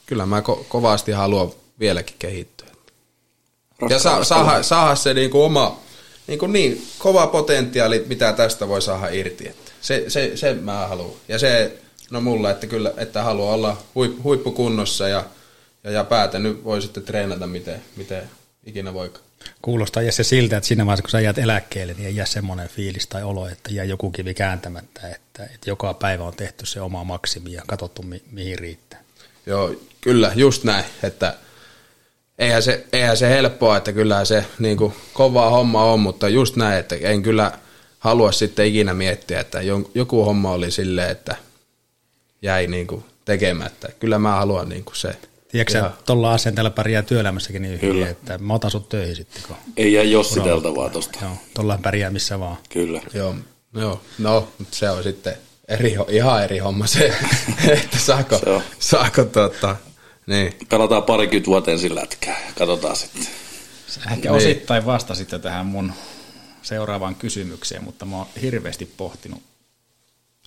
kyllä 0.07 0.27
mä 0.27 0.41
ko- 0.41 0.65
kovasti 0.69 1.13
haluan 1.13 1.53
vieläkin 1.79 2.17
kehittyä. 2.19 2.69
Ja 3.89 3.99
saa, 3.99 4.25
saada, 4.25 4.63
saada 4.63 4.95
se 4.95 5.15
niin 5.15 5.31
kuin 5.31 5.45
oma 5.45 5.81
niin, 6.27 6.39
kuin 6.39 6.53
niin 6.53 6.87
kova 6.99 7.27
potentiaali, 7.27 8.05
mitä 8.09 8.33
tästä 8.33 8.69
voi 8.69 8.83
saada 8.83 9.09
irti. 9.09 9.49
Että 9.49 9.73
se, 9.81 10.05
se, 10.09 10.37
se 10.37 10.55
mä 10.55 10.87
haluan. 10.87 11.17
Ja 11.29 11.39
se, 11.39 11.79
no 12.13 12.21
mulla, 12.21 12.51
että 12.51 12.67
kyllä, 12.67 12.93
että 12.97 13.23
haluaa 13.23 13.55
olla 13.55 13.83
huip, 13.95 14.23
huippukunnossa 14.23 15.09
ja, 15.09 15.25
ja, 15.85 15.91
ja 15.91 16.05
päätänyt 16.05 16.65
voi 16.65 16.83
sitten 16.83 17.03
treenata 17.03 17.47
miten, 17.47 17.83
miten 17.97 18.31
ikinä 18.65 18.95
voikaan. 18.95 19.25
Kuulostaa 19.63 20.03
Jesse 20.03 20.25
siltä, 20.25 20.57
että 20.57 20.69
siinä 20.69 20.87
vaiheessa 20.87 21.03
kun 21.03 21.11
sä 21.11 21.21
jäät 21.21 21.39
eläkkeelle, 21.39 21.95
niin 21.95 22.07
ei 22.07 22.17
jää 22.17 22.27
semmoinen 22.27 22.69
fiilis 22.69 23.07
tai 23.07 23.23
olo, 23.23 23.49
että 23.49 23.71
jää 23.73 23.85
joku 23.85 24.11
kivi 24.11 24.35
kääntämättä, 24.35 25.09
että, 25.09 25.45
että 25.45 25.71
joka 25.71 25.95
päivä 25.95 26.25
on 26.25 26.35
tehty 26.37 26.67
se 26.67 26.81
oma 26.81 27.05
maksimi 27.05 27.53
ja 27.53 27.63
katsottu 27.67 28.03
mi- 28.03 28.23
mihin 28.31 28.59
riittää. 28.59 29.01
Joo, 29.47 29.75
kyllä, 30.01 30.33
just 30.35 30.65
näin, 30.65 30.85
että 31.03 31.35
eihän 32.39 32.63
se, 32.63 32.87
eihän 32.93 33.17
se 33.17 33.29
helppoa, 33.29 33.77
että 33.77 33.93
kyllähän 33.93 34.27
se 34.27 34.45
niin 34.59 34.77
kuin, 34.77 34.95
kovaa 35.13 35.51
homma 35.51 35.85
on, 35.85 36.01
mutta 36.01 36.29
just 36.29 36.57
näin, 36.57 36.79
että 36.79 36.97
en 37.01 37.23
kyllä 37.23 37.53
halua 37.99 38.33
sitten 38.33 38.67
ikinä 38.67 38.95
miettiä, 38.95 39.41
että 39.41 39.59
joku 39.95 40.25
homma 40.25 40.53
oli 40.53 40.71
silleen, 40.71 41.11
että 41.11 41.37
jäi 42.43 42.67
niin 42.67 42.87
kuin, 42.87 43.05
tekemättä. 43.25 43.89
Kyllä 44.01 44.19
mä 44.19 44.31
haluan 44.33 44.69
niin 44.69 44.85
kuin, 44.85 44.97
se 44.97 45.17
Tiedätkö 45.49 45.79
että 45.79 45.91
tuolla 46.07 46.33
asenteella 46.35 46.71
pärjää 46.71 47.03
työelämässäkin 47.03 47.63
niin 47.63 47.81
hyvin, 47.83 47.95
Kyllä. 47.95 48.09
että 48.09 48.39
mä 48.39 48.55
otan 48.55 48.71
sut 48.71 48.89
töihin 48.89 49.17
sitten. 49.17 49.43
Kun 49.49 49.57
Ei 49.77 49.93
jää 49.93 50.05
jossiteltavaa 50.05 50.91
tosta. 50.91 51.19
Joo, 51.23 51.31
tuolla 51.55 51.79
pärjää 51.83 52.11
missä 52.11 52.41
vaan. 52.41 52.57
Kyllä. 52.69 53.01
Joo, 53.15 53.35
joo. 53.75 54.01
no, 54.19 54.49
mutta 54.59 54.77
se 54.77 54.91
on 54.91 55.03
sitten 55.03 55.35
eri, 55.69 55.97
ihan 56.09 56.45
eri 56.45 56.59
homma 56.59 56.87
se, 56.87 57.07
että 57.69 57.99
saako, 57.99 58.39
Se 58.39 58.51
on. 58.51 58.63
saako 58.79 59.25
tota, 59.25 59.77
niin. 60.27 60.53
Pelataan 60.69 61.03
parikymmentä 61.03 61.47
vuoteen 61.47 61.79
sillä 61.79 62.01
lätkää 62.01 62.41
ja 62.47 62.53
katsotaan 62.59 62.97
sitten. 62.97 63.27
Sä 63.87 64.01
ehkä 64.11 64.29
Niin. 64.29 64.37
osittain 64.37 64.87
vastasit 64.87 65.33
jo 65.33 65.39
tähän 65.39 65.67
mun 65.67 65.93
seuraavaan 66.63 67.15
kysymykseen, 67.15 67.85
mutta 67.85 68.05
mä 68.05 68.17
oon 68.17 68.27
hirveästi 68.43 68.87
pohtinut, 68.97 69.43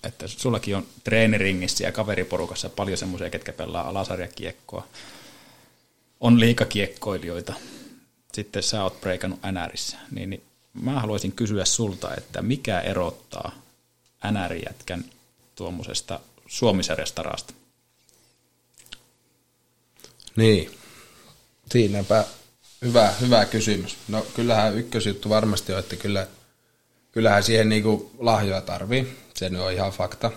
että 0.06 0.28
sullakin 0.28 0.76
on 0.76 0.86
treeniringissä 1.04 1.84
ja 1.84 1.92
kaveriporukassa 1.92 2.68
paljon 2.68 2.98
semmoisia, 2.98 3.30
ketkä 3.30 3.52
pelaa 3.52 3.88
alasarjakiekkoa. 3.88 4.86
On 6.20 6.40
liikakiekkoilijoita. 6.40 7.54
Sitten 8.32 8.62
sä 8.62 8.82
oot 8.82 9.00
breikannut 9.00 9.40
NRissä. 9.52 9.96
Niin, 10.10 10.30
niin 10.30 10.42
mä 10.72 11.00
haluaisin 11.00 11.32
kysyä 11.32 11.64
sulta, 11.64 12.14
että 12.16 12.42
mikä 12.42 12.80
erottaa 12.80 13.52
NR-jätkän 14.30 15.04
tuommoisesta 15.54 16.20
Suomisarjastarasta? 16.46 17.54
Niin. 20.36 20.70
Siinäpä 21.72 22.24
hyvä, 22.82 23.12
hyvä 23.20 23.44
kysymys. 23.44 23.96
No 24.08 24.26
kyllähän 24.34 24.78
ykkösjuttu 24.78 25.28
varmasti 25.28 25.72
on, 25.72 25.78
että 25.78 25.96
kyllä, 25.96 26.26
kyllähän 27.16 27.42
siihen 27.42 27.68
niinku 27.68 28.10
lahjoja 28.18 28.60
tarvii. 28.60 29.18
Se 29.34 29.48
nyt 29.48 29.60
on 29.60 29.72
ihan 29.72 29.92
fakta. 29.92 30.30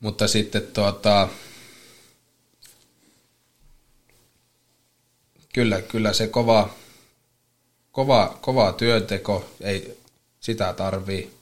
Mutta 0.00 0.28
sitten 0.28 0.62
tuota, 0.62 1.28
kyllä, 5.52 5.82
kyllä 5.82 6.12
se 6.12 6.28
kova, 6.28 6.70
kova, 7.92 8.38
kova 8.40 8.72
työnteko, 8.72 9.50
ei, 9.60 9.98
sitä 10.40 10.72
tarvii. 10.72 11.34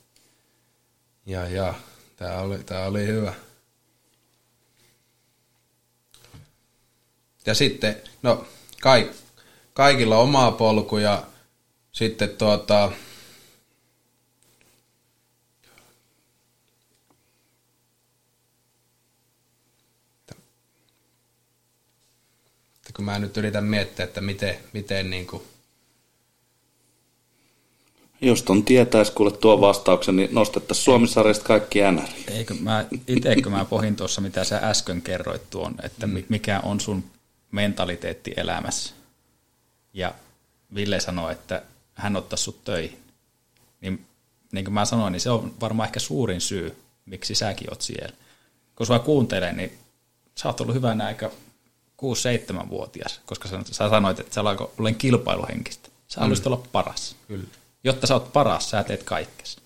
Ja, 1.26 1.48
ja 1.48 1.74
tämä 2.16 2.38
oli, 2.38 2.58
tää 2.58 2.86
oli 2.86 3.06
hyvä. 3.06 3.34
Ja 7.46 7.54
sitten, 7.54 8.02
no, 8.22 8.46
kaik, 8.80 9.10
kaikilla 9.74 10.16
on 10.16 10.24
oma 10.24 10.52
polku 10.52 10.98
ja 10.98 11.26
sitten 11.92 12.28
tuota, 12.28 12.92
että 22.90 22.96
kun 22.96 23.04
mä 23.04 23.18
nyt 23.18 23.36
yritän 23.36 23.64
miettiä, 23.64 24.04
että 24.04 24.20
miten, 24.20 24.56
miten 24.72 25.10
niin 25.10 25.26
kuin, 25.26 25.42
Jos 28.20 28.42
ton 28.42 28.64
tietäisi 28.64 29.12
kuule 29.12 29.30
tuo 29.30 29.60
vastauksen, 29.60 30.16
niin 30.16 30.28
nostettaisiin 30.32 30.84
Suomisarjasta 30.84 31.44
kaikki 31.44 31.78
NR. 31.92 32.08
Eikö 32.28 32.54
mä, 32.54 32.84
itse 33.06 33.42
kun 33.42 33.52
mä 33.52 33.64
pohin 33.64 33.96
tuossa, 33.96 34.20
mitä 34.20 34.44
sä 34.44 34.56
äsken 34.62 35.02
kerroit 35.02 35.50
tuon, 35.50 35.74
että 35.82 36.06
mm. 36.06 36.22
mikä 36.28 36.60
on 36.60 36.80
sun 36.80 37.04
mentaliteetti 37.50 38.34
elämässä. 38.36 38.94
Ja 39.92 40.14
Ville 40.74 41.00
sanoi, 41.00 41.32
että 41.32 41.62
hän 41.94 42.16
ottaisi 42.16 42.44
sut 42.44 42.64
töihin. 42.64 42.98
Niin, 43.80 44.06
niin 44.52 44.64
kuin 44.64 44.74
mä 44.74 44.84
sanoin, 44.84 45.12
niin 45.12 45.20
se 45.20 45.30
on 45.30 45.54
varmaan 45.60 45.86
ehkä 45.86 46.00
suurin 46.00 46.40
syy, 46.40 46.76
miksi 47.06 47.34
säkin 47.34 47.70
oot 47.70 47.82
siellä. 47.82 48.16
Kun 48.76 48.86
sua 48.86 48.98
kuuntelee, 48.98 49.52
niin 49.52 49.72
sä 50.34 50.48
oot 50.48 50.60
ollut 50.60 50.74
hyvänä 50.74 51.06
aika 51.06 51.30
6-7-vuotias, 52.00 53.20
koska 53.26 53.48
sä, 53.48 53.60
sä 53.64 53.90
sanoit, 53.90 54.20
että 54.20 54.34
sä 54.34 54.40
alkoi 54.40 54.70
olen 54.78 54.94
kilpailuhenkistä. 54.94 55.88
Sä 56.08 56.20
haluaisit 56.20 56.46
olla 56.46 56.62
paras. 56.72 57.16
Kyllä. 57.28 57.44
Jotta 57.84 58.06
sä 58.06 58.14
oot 58.14 58.32
paras, 58.32 58.70
sä 58.70 58.82
teet 58.82 59.02
kaikkes. 59.02 59.56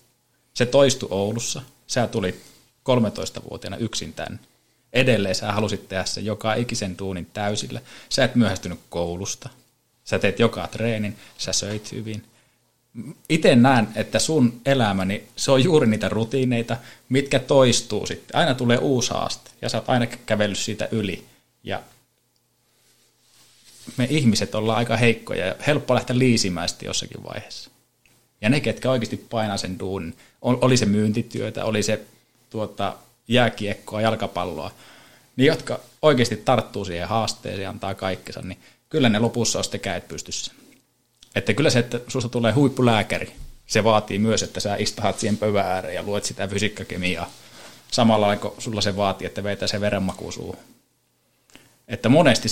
Se 0.53 0.65
toistui 0.65 1.09
Oulussa. 1.11 1.61
Sä 1.87 2.07
tulit 2.07 2.41
13-vuotiaana 2.89 3.77
yksin 3.77 4.13
tänne. 4.13 4.39
Edelleen 4.93 5.35
sä 5.35 5.51
halusit 5.51 5.89
tehdä 5.89 6.05
sen 6.05 6.25
joka 6.25 6.53
ikisen 6.53 6.95
tuunin 6.95 7.27
täysillä. 7.33 7.81
Sä 8.09 8.23
et 8.23 8.35
myöhästynyt 8.35 8.79
koulusta. 8.89 9.49
Sä 10.03 10.19
teet 10.19 10.39
joka 10.39 10.67
treenin. 10.67 11.15
Sä 11.37 11.53
söit 11.53 11.91
hyvin. 11.91 12.23
Itse 13.29 13.55
näen, 13.55 13.87
että 13.95 14.19
sun 14.19 14.61
elämäni, 14.65 15.23
se 15.35 15.51
on 15.51 15.63
juuri 15.63 15.87
niitä 15.87 16.09
rutiineita, 16.09 16.77
mitkä 17.09 17.39
toistuu 17.39 18.05
sitten. 18.05 18.39
Aina 18.39 18.53
tulee 18.53 18.77
uusi 18.77 19.11
haaste 19.11 19.51
ja 19.61 19.69
sä 19.69 19.77
oot 19.77 19.89
aina 19.89 20.05
kävellyt 20.05 20.57
siitä 20.57 20.87
yli. 20.91 21.25
Ja 21.63 21.81
me 23.97 24.07
ihmiset 24.09 24.55
ollaan 24.55 24.77
aika 24.77 24.97
heikkoja 24.97 25.45
ja 25.45 25.55
helppo 25.67 25.95
lähteä 25.95 26.19
liisimään 26.19 26.69
jossakin 26.81 27.23
vaiheessa. 27.23 27.69
Ja 28.41 28.49
ne, 28.49 28.59
ketkä 28.59 28.91
oikeasti 28.91 29.17
painaa 29.17 29.57
sen 29.57 29.79
duunin, 29.79 30.17
ol- 30.41 30.57
oli 30.61 30.77
se 30.77 30.85
myyntityötä, 30.85 31.65
oli 31.65 31.83
se 31.83 32.01
tuota, 32.49 32.95
jääkiekkoa, 33.27 34.01
jalkapalloa, 34.01 34.71
niin 35.35 35.47
jotka 35.47 35.79
oikeasti 36.01 36.37
tarttuu 36.37 36.85
siihen 36.85 37.07
haasteeseen 37.07 37.63
ja 37.63 37.69
antaa 37.69 37.95
kaikkensa, 37.95 38.41
niin 38.41 38.57
kyllä 38.89 39.09
ne 39.09 39.19
lopussa 39.19 39.59
on 39.59 39.63
sitten 39.63 39.79
käet 39.79 40.07
pystyssä. 40.07 40.51
Että 41.35 41.53
kyllä 41.53 41.69
se, 41.69 41.79
että 41.79 41.99
susta 42.07 42.29
tulee 42.29 42.51
huippulääkäri, 42.51 43.31
se 43.67 43.83
vaatii 43.83 44.19
myös, 44.19 44.43
että 44.43 44.59
sä 44.59 44.75
istahat 44.75 45.19
siihen 45.19 45.37
pöydän 45.37 45.65
ääreen 45.65 45.95
ja 45.95 46.03
luet 46.03 46.25
sitä 46.25 46.47
fysiikkakemiaa. 46.47 47.29
Samalla 47.91 48.35
kuin 48.35 48.53
sulla 48.57 48.81
se 48.81 48.95
vaatii, 48.95 49.27
että 49.27 49.43
vetää 49.43 49.67
se 49.67 49.81
verenmaku 49.81 50.31
suuhun. 50.31 50.57
Että 51.87 52.09
monesti 52.09 52.49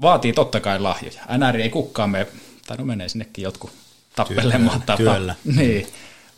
vaatii 0.00 0.32
totta 0.32 0.60
kai 0.60 0.80
lahjoja. 0.80 1.22
NR 1.38 1.56
ei 1.56 1.70
kukaan 1.70 2.10
mene, 2.10 2.26
tai 2.66 2.76
no 2.76 2.84
menee 2.84 3.08
sinnekin 3.08 3.42
jotkut 3.42 3.72
tappelemaan 4.16 4.82
Työllä, 4.82 4.96
työllä. 4.96 5.34
Niin, 5.56 5.86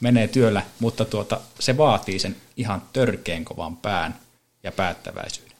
menee 0.00 0.28
työllä, 0.28 0.62
mutta 0.80 1.04
tuota, 1.04 1.40
se 1.60 1.76
vaatii 1.76 2.18
sen 2.18 2.36
ihan 2.56 2.82
törkeen 2.92 3.44
kovan 3.44 3.76
pään 3.76 4.14
ja 4.62 4.72
päättäväisyyden. 4.72 5.56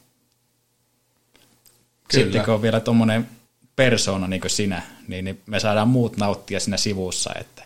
Kyllä. 2.07 2.23
Sitten 2.23 2.45
kun 2.45 2.53
on 2.53 2.61
vielä 2.61 2.79
tuommoinen 2.79 3.29
persoona 3.75 4.27
niin 4.27 4.41
kuin 4.41 4.51
sinä, 4.51 4.81
niin, 5.07 5.25
niin 5.25 5.41
me 5.45 5.59
saadaan 5.59 5.87
muut 5.87 6.17
nauttia 6.17 6.59
siinä 6.59 6.77
sivussa, 6.77 7.31
että 7.39 7.63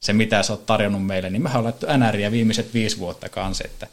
se 0.00 0.12
mitä 0.12 0.42
sä 0.42 0.52
oot 0.52 0.66
tarjonnut 0.66 1.06
meille, 1.06 1.30
niin 1.30 1.42
mehän 1.42 1.58
on 1.58 1.64
laittu 1.64 1.86
NRiä 1.96 2.32
viimeiset 2.32 2.74
viisi 2.74 2.98
vuotta 2.98 3.28
kanssa, 3.28 3.64
että 3.64 3.86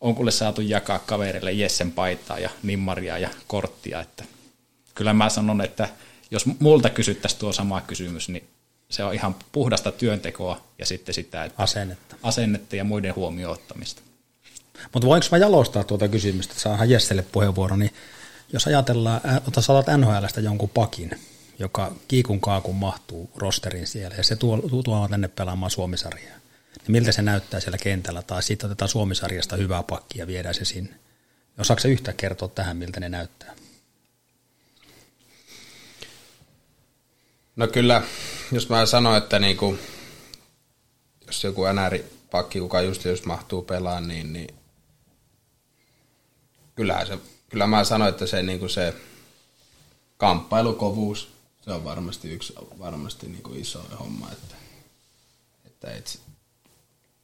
on 0.00 0.14
kuule 0.14 0.30
saatu 0.30 0.60
jakaa 0.60 0.98
kaverille 0.98 1.52
Jessen 1.52 1.92
paitaa 1.92 2.38
ja 2.38 2.50
nimmaria 2.62 3.18
ja 3.18 3.28
korttia, 3.46 4.00
että 4.00 4.24
kyllä 4.98 5.12
mä 5.12 5.28
sanon, 5.28 5.60
että 5.60 5.88
jos 6.30 6.46
multa 6.58 6.90
kysyttäisiin 6.90 7.40
tuo 7.40 7.52
sama 7.52 7.80
kysymys, 7.80 8.28
niin 8.28 8.48
se 8.90 9.04
on 9.04 9.14
ihan 9.14 9.34
puhdasta 9.52 9.92
työntekoa 9.92 10.60
ja 10.78 10.86
sitten 10.86 11.14
sitä, 11.14 11.44
että 11.44 11.62
Asennetta. 11.62 12.16
asennetta 12.22 12.76
ja 12.76 12.84
muiden 12.84 13.14
huomioon 13.14 13.52
ottamista. 13.52 14.02
Mutta 14.92 15.08
voinko 15.08 15.26
mä 15.30 15.38
jalostaa 15.38 15.84
tuota 15.84 16.08
kysymystä, 16.08 16.52
että 16.52 16.62
saadaan 16.62 16.90
Jesselle 16.90 17.22
puheenvuoro, 17.32 17.76
niin 17.76 17.90
jos 18.52 18.66
ajatellaan, 18.66 19.20
ä, 19.24 19.40
ota 19.48 19.60
saatat 19.62 20.00
NHLstä 20.00 20.40
jonkun 20.40 20.68
pakin, 20.68 21.10
joka 21.58 21.92
kiikun 22.08 22.40
kaakun 22.40 22.76
mahtuu 22.76 23.30
rosterin 23.36 23.86
siellä, 23.86 24.16
ja 24.16 24.24
se 24.24 24.36
tuo, 24.36 24.58
tuo, 24.58 24.82
tuo 24.82 25.08
tänne 25.08 25.28
pelaamaan 25.28 25.70
Suomisarjaa, 25.70 26.36
niin 26.76 26.92
miltä 26.92 27.12
se 27.12 27.22
näyttää 27.22 27.60
siellä 27.60 27.78
kentällä, 27.78 28.22
tai 28.22 28.42
sitten 28.42 28.66
otetaan 28.66 28.88
Suomisarjasta 28.88 29.56
hyvää 29.56 29.82
pakkia 29.82 30.22
ja 30.22 30.26
viedään 30.26 30.54
se 30.54 30.64
sinne. 30.64 30.94
Osaako 31.58 31.80
se 31.80 31.88
yhtä 31.88 32.12
kertoa 32.12 32.48
tähän, 32.48 32.76
miltä 32.76 33.00
ne 33.00 33.08
näyttää? 33.08 33.54
No 37.58 37.66
kyllä, 37.68 38.02
jos 38.52 38.68
mä 38.68 38.86
sanon, 38.86 39.16
että 39.16 39.38
niinku, 39.38 39.78
jos 41.26 41.44
joku 41.44 41.62
NR-pakki, 41.64 42.60
kuka 42.60 42.80
just 42.80 43.04
jos 43.04 43.24
mahtuu 43.24 43.62
pelaan, 43.62 44.08
niin, 44.08 44.32
niin 44.32 44.54
kyllähän 46.74 47.06
se, 47.06 47.18
kyllä 47.48 47.66
mä 47.66 47.84
sanon, 47.84 48.08
että 48.08 48.26
se, 48.26 48.42
niinku 48.42 48.68
se 48.68 48.94
kamppailukovuus, 50.16 51.28
se 51.60 51.72
on 51.72 51.84
varmasti 51.84 52.30
yksi 52.30 52.54
varmasti 52.78 53.26
niinku 53.28 53.54
iso 53.54 53.82
homma, 54.00 54.28
että, 54.32 54.54
että 55.66 55.90
et, 55.94 56.20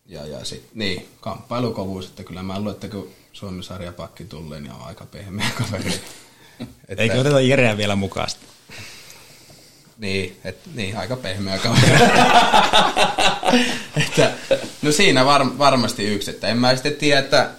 ja, 0.06 0.26
ja 0.26 0.44
sit, 0.44 0.68
niin, 0.74 1.08
kamppailukovuus, 1.20 2.06
että 2.06 2.24
kyllä 2.24 2.42
mä 2.42 2.58
luulen, 2.58 2.74
että 2.74 2.88
kun 2.88 3.10
Suomi-sarjapakki 3.32 4.24
tulee, 4.24 4.60
niin 4.60 4.72
on 4.72 4.82
aika 4.82 5.06
pehmeä 5.06 5.50
kaveri. 5.58 6.00
Että- 6.88 7.02
Eikö 7.02 7.20
oteta 7.20 7.40
Jereä 7.40 7.76
vielä 7.76 7.96
mukaan? 7.96 8.28
Niin, 10.04 10.36
et, 10.44 10.58
niin 10.74 10.96
aika 10.96 11.16
pehmeä 11.16 11.58
kaveri. 11.58 11.92
että, 14.06 14.32
no 14.82 14.92
siinä 14.92 15.24
var, 15.24 15.58
varmasti 15.58 16.04
yksi, 16.04 16.30
että 16.30 16.48
en 16.48 16.58
mä 16.58 16.74
sitten 16.74 16.94
tiedä, 16.94 17.20
että 17.20 17.50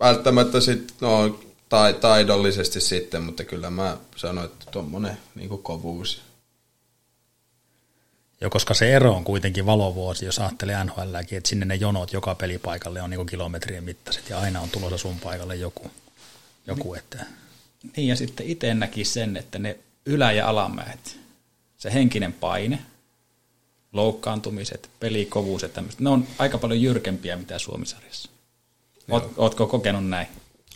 välttämättä 0.00 0.60
sit, 0.60 0.94
no, 1.00 1.40
tai, 1.68 1.94
taidollisesti 1.94 2.80
sitten, 2.80 3.22
mutta 3.22 3.44
kyllä 3.44 3.70
mä 3.70 3.96
sanoin, 4.16 4.44
että 4.44 4.64
tuommoinen 4.70 5.18
niin 5.34 5.48
kovuus. 5.62 6.22
Jo, 8.40 8.50
koska 8.50 8.74
se 8.74 8.92
ero 8.92 9.12
on 9.12 9.24
kuitenkin 9.24 9.66
valovuosi, 9.66 10.24
jos 10.24 10.38
ajattelee 10.38 10.84
NHLäkin, 10.84 11.38
että 11.38 11.48
sinne 11.48 11.66
ne 11.66 11.74
jonot 11.74 12.12
joka 12.12 12.34
pelipaikalle 12.34 13.02
on 13.02 13.10
niin 13.10 13.26
kilometrien 13.26 13.84
mittaiset 13.84 14.28
ja 14.28 14.38
aina 14.38 14.60
on 14.60 14.70
tulossa 14.70 14.98
sun 14.98 15.20
paikalle 15.20 15.56
joku. 15.56 15.90
joku 16.66 16.94
että 16.94 17.26
Niin 17.96 18.08
ja 18.08 18.16
sitten 18.16 18.46
itse 18.46 18.74
näki 18.74 19.04
sen, 19.04 19.36
että 19.36 19.58
ne 19.58 19.78
ylä- 20.06 20.32
ja 20.32 20.48
alamäet, 20.48 21.23
se 21.84 21.94
henkinen 21.94 22.32
paine, 22.32 22.78
loukkaantumiset, 23.92 24.90
pelikovuus 25.00 25.62
ja 25.62 25.68
tämmöistä, 25.68 26.04
ne 26.04 26.10
on 26.10 26.26
aika 26.38 26.58
paljon 26.58 26.82
jyrkempiä 26.82 27.36
mitä 27.36 27.58
Suomisarjassa. 27.58 28.30
Oot, 29.10 29.32
ootko 29.36 29.66
kokenut 29.66 30.08
näin? 30.08 30.26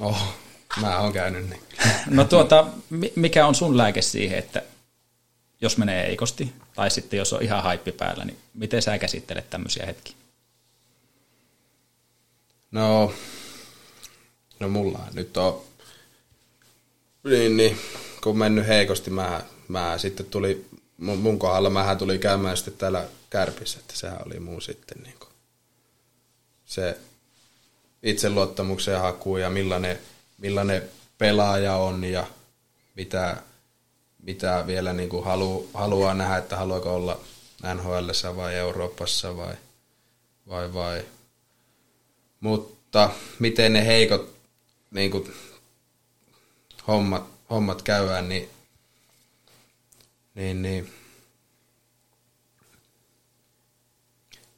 Oh, 0.01 0.37
mä 0.81 1.01
oon 1.01 1.13
käynyt 1.13 1.51
niin. 1.51 1.63
No 2.11 2.25
tuota, 2.25 2.67
mikä 3.17 3.47
on 3.47 3.55
sun 3.55 3.77
lääke 3.77 4.03
siihen, 4.03 4.39
että 4.39 4.63
jos 5.61 5.79
menee 5.79 6.07
eikosti, 6.07 6.53
tai 6.75 6.91
sitten 6.91 7.19
jos 7.19 7.33
on 7.33 7.43
ihan 7.43 7.63
haippi 7.63 7.93
päällä, 7.93 8.25
niin 8.25 8.39
miten 8.55 8.83
sä 8.83 8.99
käsittelet 8.99 9.51
tämmöisiä 9.51 9.87
hetkiä? 9.87 10.17
No, 12.71 13.13
no 14.61 14.69
mulla 14.69 14.99
nyt 15.13 15.37
on, 15.37 15.61
niin, 17.25 17.57
niin 17.57 17.79
kun 18.23 18.39
mennyt 18.39 18.67
heikosti, 18.67 19.11
mä, 19.11 19.43
mä 19.69 19.99
sitten 19.99 20.27
tuli, 20.27 20.67
mun, 20.99 21.19
mun 21.19 21.39
kohdalla 21.39 21.71
mähän 21.71 21.99
tuli 21.99 22.19
käymään 22.19 22.57
sitten 22.57 22.75
täällä 22.75 23.09
Kärpissä, 23.31 23.79
että 23.79 23.97
sehän 23.97 24.27
oli 24.27 24.41
muu 24.41 24.61
sitten 24.61 25.03
niin 25.03 25.19
kuin, 25.19 25.31
se 26.65 26.99
itseluottamuksen 28.03 29.01
haku 29.01 29.37
ja 29.37 29.51
millainen, 29.51 29.99
millainen 30.39 30.83
pelaaja 31.19 31.77
on 31.77 32.05
ja 32.05 32.27
mitä, 32.95 33.37
mitä 34.23 34.65
vielä 34.67 34.93
niin 34.93 35.09
kuin 35.09 35.25
halu, 35.25 35.71
haluaa 35.75 36.15
nähdä, 36.15 36.37
että 36.37 36.57
haluaako 36.57 36.95
olla 36.95 37.21
NHL 37.75 38.37
vai 38.37 38.55
Euroopassa 38.55 39.37
vai, 39.37 39.55
vai, 40.49 40.75
vai. 40.75 41.05
Mutta 42.41 43.11
miten 43.39 43.73
ne 43.73 43.87
heikot 43.87 44.35
niin 44.91 45.11
kuin, 45.11 45.35
hommat, 46.89 47.25
hommat 47.51 47.83
käydään, 47.83 48.29
niin, 48.29 48.51
niin, 50.39 50.63
niin 50.63 50.93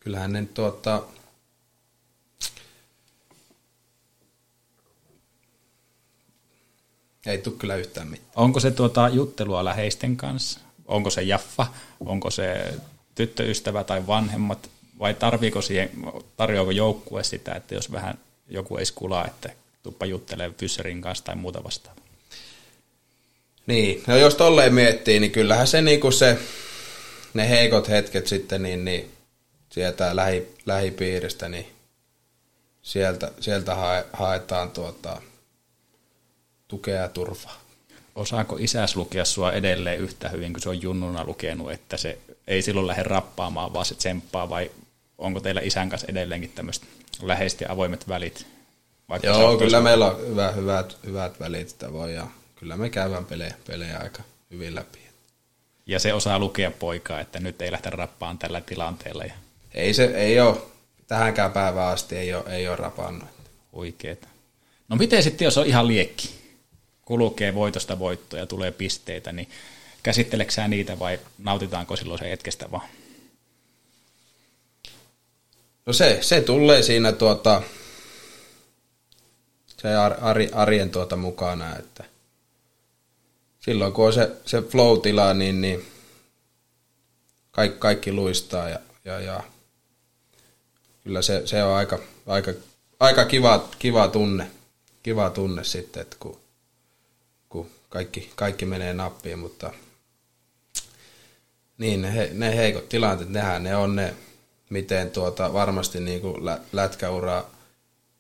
kyllähän 0.01 0.33
ne 0.33 0.47
tuota, 0.55 1.03
Ei 7.27 7.39
tule 7.39 7.55
kyllä 7.59 7.77
yhtään 7.77 8.09
mitään. 8.09 8.33
Onko 8.37 8.61
se 8.61 8.71
tuota 8.71 9.09
juttelua 9.09 9.65
läheisten 9.65 10.17
kanssa? 10.17 10.61
Onko 10.87 11.11
se 11.11 11.23
Jaffa? 11.23 11.67
Onko 12.01 12.31
se 12.31 12.75
tyttöystävä 13.15 13.85
tai 13.85 14.07
vanhemmat? 14.07 14.71
Vai 14.99 15.15
tarviiko 15.15 15.63
siihen, 15.63 15.91
tarjoako 16.37 16.71
joukkue 16.71 17.25
sitä, 17.25 17.55
että 17.55 17.75
jos 17.75 17.93
vähän 17.93 18.19
joku 18.49 18.77
ei 18.77 18.87
skulaa, 18.87 19.27
että 19.27 19.51
tuppa 19.83 20.07
juttelee 20.07 20.51
Fysserin 20.59 21.03
kanssa 21.03 21.25
tai 21.25 21.37
muuta 21.37 21.65
vastaavaa? 21.65 22.10
Niin, 23.71 24.03
no 24.07 24.17
jos 24.17 24.35
tolleen 24.35 24.75
miettii, 24.75 25.21
niin 25.21 25.33
kyllähän 25.33 25.67
se, 25.67 25.83
niinku 25.83 26.11
se 26.11 26.39
ne 27.35 27.49
heikot 27.49 27.89
hetket 27.89 28.27
sitten, 28.27 28.63
niin, 28.63 28.85
niin 28.85 29.11
sieltä 29.71 30.17
lähi, 30.17 30.55
lähipiiristä, 30.67 31.49
niin 31.49 31.67
sieltä, 32.83 33.31
sieltä 33.41 33.75
hae, 33.75 34.05
haetaan 34.13 34.71
tuota, 34.71 35.23
tukea 36.69 36.95
ja 36.95 37.09
turvaa. 37.09 37.61
Osaako 38.15 38.57
isäs 38.61 38.97
lukea 38.97 39.25
sua 39.25 39.53
edelleen 39.53 40.01
yhtä 40.01 40.29
hyvin 40.29 40.53
kuin 40.53 40.63
se 40.63 40.69
on 40.69 40.83
junnuna 40.83 41.25
lukenut, 41.25 41.73
että 41.73 41.97
se 41.97 42.19
ei 42.47 42.63
silloin 42.63 42.87
lähde 42.87 43.03
rappaamaan, 43.03 43.73
vaan 43.73 43.85
se 43.87 43.95
tsemppaa, 43.95 44.51
vai 44.51 44.71
onko 45.19 45.41
teillä 45.41 45.61
isän 45.61 45.89
kanssa 45.89 46.07
edelleenkin 46.11 46.53
tämmöiset 46.55 46.85
läheiset 47.23 47.61
ja 47.61 47.73
avoimet 47.73 48.09
välit? 48.09 48.47
Vaikka 49.09 49.29
Joo, 49.29 49.59
kyllä 49.59 49.81
meillä 49.81 50.07
on 50.07 50.27
hyvä, 50.29 50.51
hyvät, 50.51 50.97
hyvät 51.07 51.41
välit 51.41 51.69
sitä 51.69 51.93
voi, 51.93 52.15
ja 52.15 52.27
kyllä 52.61 52.77
me 52.77 52.91
käydään 52.91 53.25
pelejä, 53.25 53.55
pelejä 53.67 53.99
aika 53.99 54.23
hyvin 54.51 54.75
läpi. 54.75 54.99
Ja 55.87 55.99
se 55.99 56.13
osaa 56.13 56.39
lukea 56.39 56.71
poikaa, 56.71 57.21
että 57.21 57.41
nyt 57.41 57.63
ei 57.63 57.73
lähde 57.73 57.91
rappaan 57.91 58.39
tällä 58.39 58.61
tilanteella. 58.61 59.25
Ja... 59.25 59.35
Ei 59.75 59.95
se, 59.95 60.05
ei 60.05 60.41
ole, 60.41 60.57
tähänkään 61.07 61.53
päivään 61.53 61.93
asti 61.93 62.17
ei 62.17 62.35
ole, 62.35 62.45
ei 62.57 62.69
ole 62.69 62.77
rapannut. 62.77 63.29
Oikeeta. 63.73 64.29
No 64.89 64.97
miten 64.97 65.23
sitten, 65.23 65.45
jos 65.45 65.59
on 65.59 65.67
ihan 65.67 65.89
liekki? 65.89 66.41
kulkee 67.11 67.55
voitosta 67.55 67.99
voittoja, 67.99 68.47
tulee 68.47 68.71
pisteitä, 68.71 69.33
niin 69.33 69.49
käsitteleksää 70.03 70.69
niitä 70.69 70.99
vai 70.99 71.21
nautitaanko 71.39 71.97
silloin 71.97 72.19
se 72.19 72.31
hetkestä 72.31 72.71
vaan? 72.71 72.89
No 75.87 75.93
se, 75.93 76.19
se 76.21 76.41
tulee 76.41 76.83
siinä 76.83 77.13
tuota, 77.13 77.63
se 79.83 79.97
ar, 79.97 80.15
arjen 80.53 80.91
tuota 80.91 81.17
mukana, 81.17 81.77
että 81.77 82.05
silloin 83.61 83.93
kun 83.93 84.07
on 84.07 84.13
se, 84.13 84.31
se 84.47 84.63
flow-tila, 84.63 85.35
niin, 85.35 85.61
niin 85.61 85.87
kaikki, 87.51 87.79
kaikki 87.79 88.13
luistaa 88.13 88.69
ja, 88.69 88.79
ja, 89.05 89.21
ja 89.21 89.43
kyllä 91.05 91.23
se, 91.23 91.43
se 91.45 91.65
on 91.65 91.75
aika, 91.75 91.99
aika, 92.27 92.53
aika 93.01 93.25
kiva, 93.25 93.69
kiva 93.79 94.09
tunne, 94.09 94.51
kiva 95.03 95.31
tunne 95.31 95.65
sitten, 95.65 96.03
että 96.03 96.17
kun 96.21 96.41
kaikki, 97.91 98.33
kaikki 98.37 98.67
menee 98.67 98.95
nappiin, 98.95 99.39
mutta 99.39 99.73
niin, 101.79 102.03
ne, 102.03 102.31
ne 102.33 102.57
heikot 102.57 102.89
tilanteet, 102.89 103.31
nehän 103.31 103.63
ne 103.63 103.77
on 103.77 103.97
ne, 103.97 104.15
miten 104.71 105.11
tuota, 105.11 105.53
varmasti 105.53 106.01
niin 106.01 106.21
kuin 106.21 106.45
lä, 106.45 106.61
lätkäura 106.73 107.45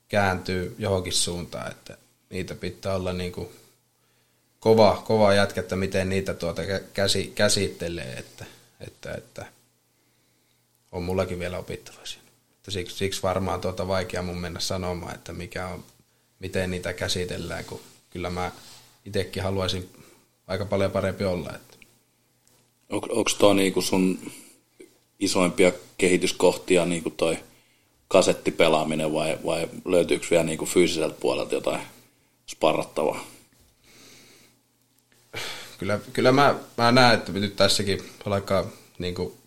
kääntyy 0.08 0.74
johonkin 0.78 1.12
suuntaan, 1.12 1.70
että 1.70 1.96
niitä 2.30 2.54
pitää 2.54 2.94
olla 2.94 3.12
niin 3.12 3.32
kuin 3.32 3.48
kova, 4.60 5.02
kova 5.06 5.34
jätkä, 5.34 5.76
miten 5.76 6.08
niitä 6.08 6.34
tuota 6.34 6.62
käsi, 6.92 7.32
käsittelee, 7.34 8.14
että, 8.18 8.44
että, 8.80 9.14
että 9.14 9.46
on 10.92 11.02
mullakin 11.02 11.38
vielä 11.38 11.58
opittava 11.58 11.98
siinä. 12.04 12.30
Siksi, 12.68 12.96
siksi 12.96 13.22
varmaan 13.22 13.60
tuota 13.60 13.88
vaikea 13.88 14.22
mun 14.22 14.38
mennä 14.38 14.60
sanomaan, 14.60 15.14
että 15.14 15.32
mikä 15.32 15.66
on, 15.66 15.84
miten 16.38 16.70
niitä 16.70 16.92
käsitellään, 16.92 17.64
kun 17.64 17.80
kyllä 18.10 18.30
mä 18.30 18.52
itsekin 19.04 19.42
haluaisin 19.42 19.90
aika 20.46 20.64
paljon 20.64 20.90
parempi 20.90 21.24
olla. 21.24 21.50
Että. 21.54 21.76
On, 22.90 23.00
onko 23.10 23.30
tuo 23.38 23.54
niinku 23.54 23.82
sun 23.82 24.32
isoimpia 25.20 25.72
kehityskohtia 25.98 26.86
niinku 26.86 27.10
toi 27.10 27.38
kasettipelaaminen 28.08 29.12
vai, 29.12 29.38
vai 29.44 29.68
löytyykö 29.84 30.26
vielä 30.30 30.44
niinku 30.44 30.66
fyysiseltä 30.66 31.16
puolelta 31.20 31.54
jotain 31.54 31.80
sparrattavaa? 32.46 33.24
Kyllä, 35.80 36.00
kyllä 36.12 36.32
mä, 36.32 36.54
mä 36.78 36.92
näen, 36.92 37.14
että 37.14 37.32
nyt 37.32 37.56
tässäkin 37.56 38.02
alkaa 38.26 38.66
niinku 38.98 39.38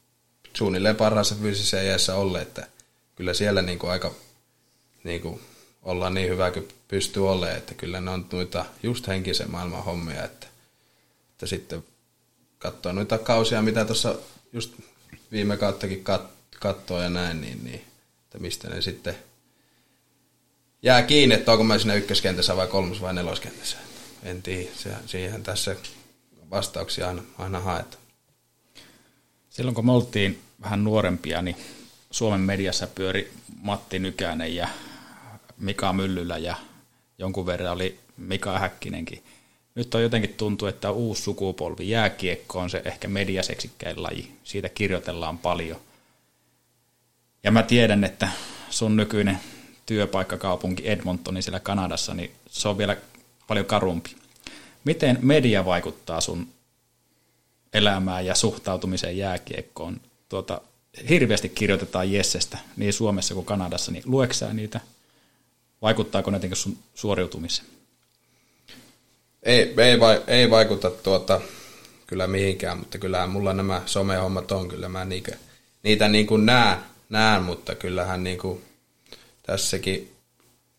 suunnilleen 0.53 0.95
parhaassa 0.95 1.35
fyysisessä 1.35 1.81
iässä 1.81 2.15
olla, 2.15 2.41
että 2.41 2.67
kyllä 3.15 3.33
siellä 3.33 3.61
niinku 3.61 3.87
aika 3.87 4.11
niinku 5.03 5.41
olla 5.83 6.09
niin 6.09 6.29
hyvä 6.29 6.51
kuin 6.51 6.67
pystyy 6.87 7.29
olemaan, 7.29 7.57
että 7.57 7.73
kyllä 7.73 8.01
ne 8.01 8.11
on 8.11 8.25
noita 8.31 8.65
just 8.83 9.07
henkisen 9.07 9.51
maailman 9.51 9.83
hommia, 9.83 10.23
että, 10.23 10.47
että 11.31 11.45
sitten 11.45 11.83
katsoa 12.59 12.93
noita 12.93 13.17
kausia, 13.17 13.61
mitä 13.61 13.85
tuossa 13.85 14.15
just 14.53 14.73
viime 15.31 15.57
kauttakin 15.57 16.03
kat, 16.03 16.25
katsoo 16.59 17.01
ja 17.01 17.09
näin, 17.09 17.41
niin, 17.41 17.63
niin 17.63 17.83
että 18.23 18.39
mistä 18.39 18.69
ne 18.69 18.81
sitten 18.81 19.17
jää 20.81 21.03
kiinni, 21.03 21.35
että 21.35 21.51
onko 21.51 21.63
mä 21.63 21.77
siinä 21.77 21.93
ykköskentässä 21.93 22.57
vai 22.57 22.67
kolmos- 22.67 23.01
vai 23.01 23.13
neloskentässä. 23.13 23.77
En 24.23 24.41
tiedä, 24.41 24.69
siihen 25.05 25.43
tässä 25.43 25.75
vastauksia 26.53 27.07
aina, 27.07 27.21
aina 27.37 27.59
haetaan. 27.59 28.03
Silloin 29.49 29.75
kun 29.75 29.85
me 29.85 29.91
oltiin 29.91 30.41
vähän 30.61 30.83
nuorempia, 30.83 31.41
niin 31.41 31.55
Suomen 32.11 32.41
mediassa 32.41 32.87
pyöri 32.87 33.31
Matti 33.61 33.99
Nykänen 33.99 34.55
ja 34.55 34.67
Mika 35.57 35.93
Myllylä 35.93 36.37
ja 36.37 36.55
jonkun 37.17 37.45
verran 37.45 37.73
oli 37.73 37.99
Mika 38.17 38.59
Häkkinenkin. 38.59 39.23
Nyt 39.75 39.95
on 39.95 40.03
jotenkin 40.03 40.33
tuntuu, 40.33 40.67
että 40.67 40.91
uusi 40.91 41.21
sukupolvi 41.21 41.89
jääkiekko 41.89 42.59
on 42.59 42.69
se 42.69 42.81
ehkä 42.85 43.07
mediaseksikkäin 43.07 44.03
laji. 44.03 44.31
Siitä 44.43 44.69
kirjoitellaan 44.69 45.37
paljon. 45.37 45.79
Ja 47.43 47.51
mä 47.51 47.63
tiedän, 47.63 48.03
että 48.03 48.29
sun 48.69 48.95
nykyinen 48.95 49.39
työpaikkakaupunki 49.85 50.89
Edmontoni 50.89 51.41
siellä 51.41 51.59
Kanadassa, 51.59 52.13
niin 52.13 52.31
se 52.49 52.67
on 52.67 52.77
vielä 52.77 52.97
paljon 53.47 53.65
karumpi. 53.65 54.15
Miten 54.83 55.19
media 55.21 55.65
vaikuttaa 55.65 56.21
sun 56.21 56.47
elämään 57.73 58.25
ja 58.25 58.35
suhtautumiseen 58.35 59.17
jääkiekkoon? 59.17 60.01
Tuota, 60.29 60.61
hirveästi 61.09 61.49
kirjoitetaan 61.49 62.11
Jessestä 62.11 62.57
niin 62.77 62.93
Suomessa 62.93 63.33
kuin 63.33 63.45
Kanadassa, 63.45 63.91
niin 63.91 64.03
lueksää 64.05 64.53
niitä 64.53 64.79
Vaikuttaako 65.83 66.31
ne 66.31 66.35
jotenkin 66.35 66.57
sun 66.57 66.77
suoriutumiseen? 66.95 67.67
Ei, 69.43 69.73
ei, 69.77 69.99
vai, 69.99 70.23
ei 70.27 70.49
vaikuta 70.49 70.91
tuota, 70.91 71.41
kyllä 72.07 72.27
mihinkään, 72.27 72.77
mutta 72.77 72.97
kyllähän 72.97 73.29
mulla 73.29 73.53
nämä 73.53 73.81
somehommat 73.85 74.51
on, 74.51 74.69
kyllä 74.69 74.89
mä 74.89 75.05
niitä, 75.05 75.37
niitä 75.83 76.07
niin 76.07 76.27
kuin 76.27 76.45
näen, 76.45 76.79
näen, 77.09 77.43
mutta 77.43 77.75
kyllähän 77.75 78.23
niin 78.23 78.37
kuin 78.37 78.63
tässäkin, 79.43 80.15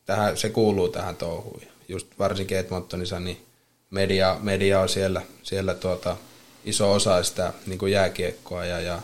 tähän, 0.05 0.37
se 0.37 0.51
kuuluu 0.51 0.89
tähän 0.89 1.17
touhuun. 1.17 1.63
Just 1.89 2.07
varsinkin 2.19 2.59
Edmontonissa, 2.59 3.21
niin 3.21 3.47
media, 3.95 4.37
media 4.41 4.81
on 4.81 4.89
siellä, 4.89 5.23
siellä 5.43 5.75
tuota, 5.75 6.17
iso 6.65 6.93
osa 6.93 7.23
sitä 7.23 7.53
niin 7.67 7.79
kuin 7.79 7.93
jääkiekkoa 7.93 8.65
ja, 8.65 8.81
ja, 8.81 9.03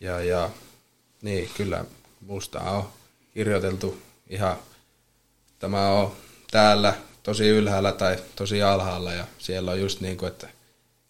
ja, 0.00 0.20
ja 0.20 0.50
niin, 1.22 1.50
kyllä 1.56 1.84
musta 2.20 2.60
on 2.60 2.88
kirjoiteltu 3.34 4.02
ihan, 4.30 4.56
tämä 5.58 5.90
on 5.90 6.12
täällä 6.50 6.94
tosi 7.22 7.48
ylhäällä 7.48 7.92
tai 7.92 8.16
tosi 8.36 8.62
alhaalla 8.62 9.12
ja 9.12 9.24
siellä 9.38 9.70
on 9.70 9.80
just 9.80 10.00
niin 10.00 10.16
kuin, 10.16 10.28
että 10.28 10.48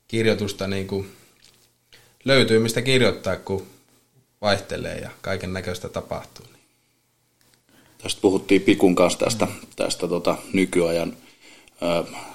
kirjoitusta 0.09 0.67
niin 0.67 0.87
kuin 0.87 1.17
löytyy 2.25 2.59
mistä 2.59 2.83
kirjoittaa, 2.83 3.37
kun 3.37 3.67
vaihtelee 4.41 4.99
ja 4.99 5.11
kaiken 5.21 5.53
näköistä 5.53 5.89
tapahtuu. 5.89 6.47
Tästä 8.03 8.21
puhuttiin 8.21 8.63
Pikun 8.63 8.95
kanssa 8.95 9.19
tästä, 9.19 9.49
tästä 9.77 10.09
tota, 10.09 10.37
nykyajan 10.53 11.17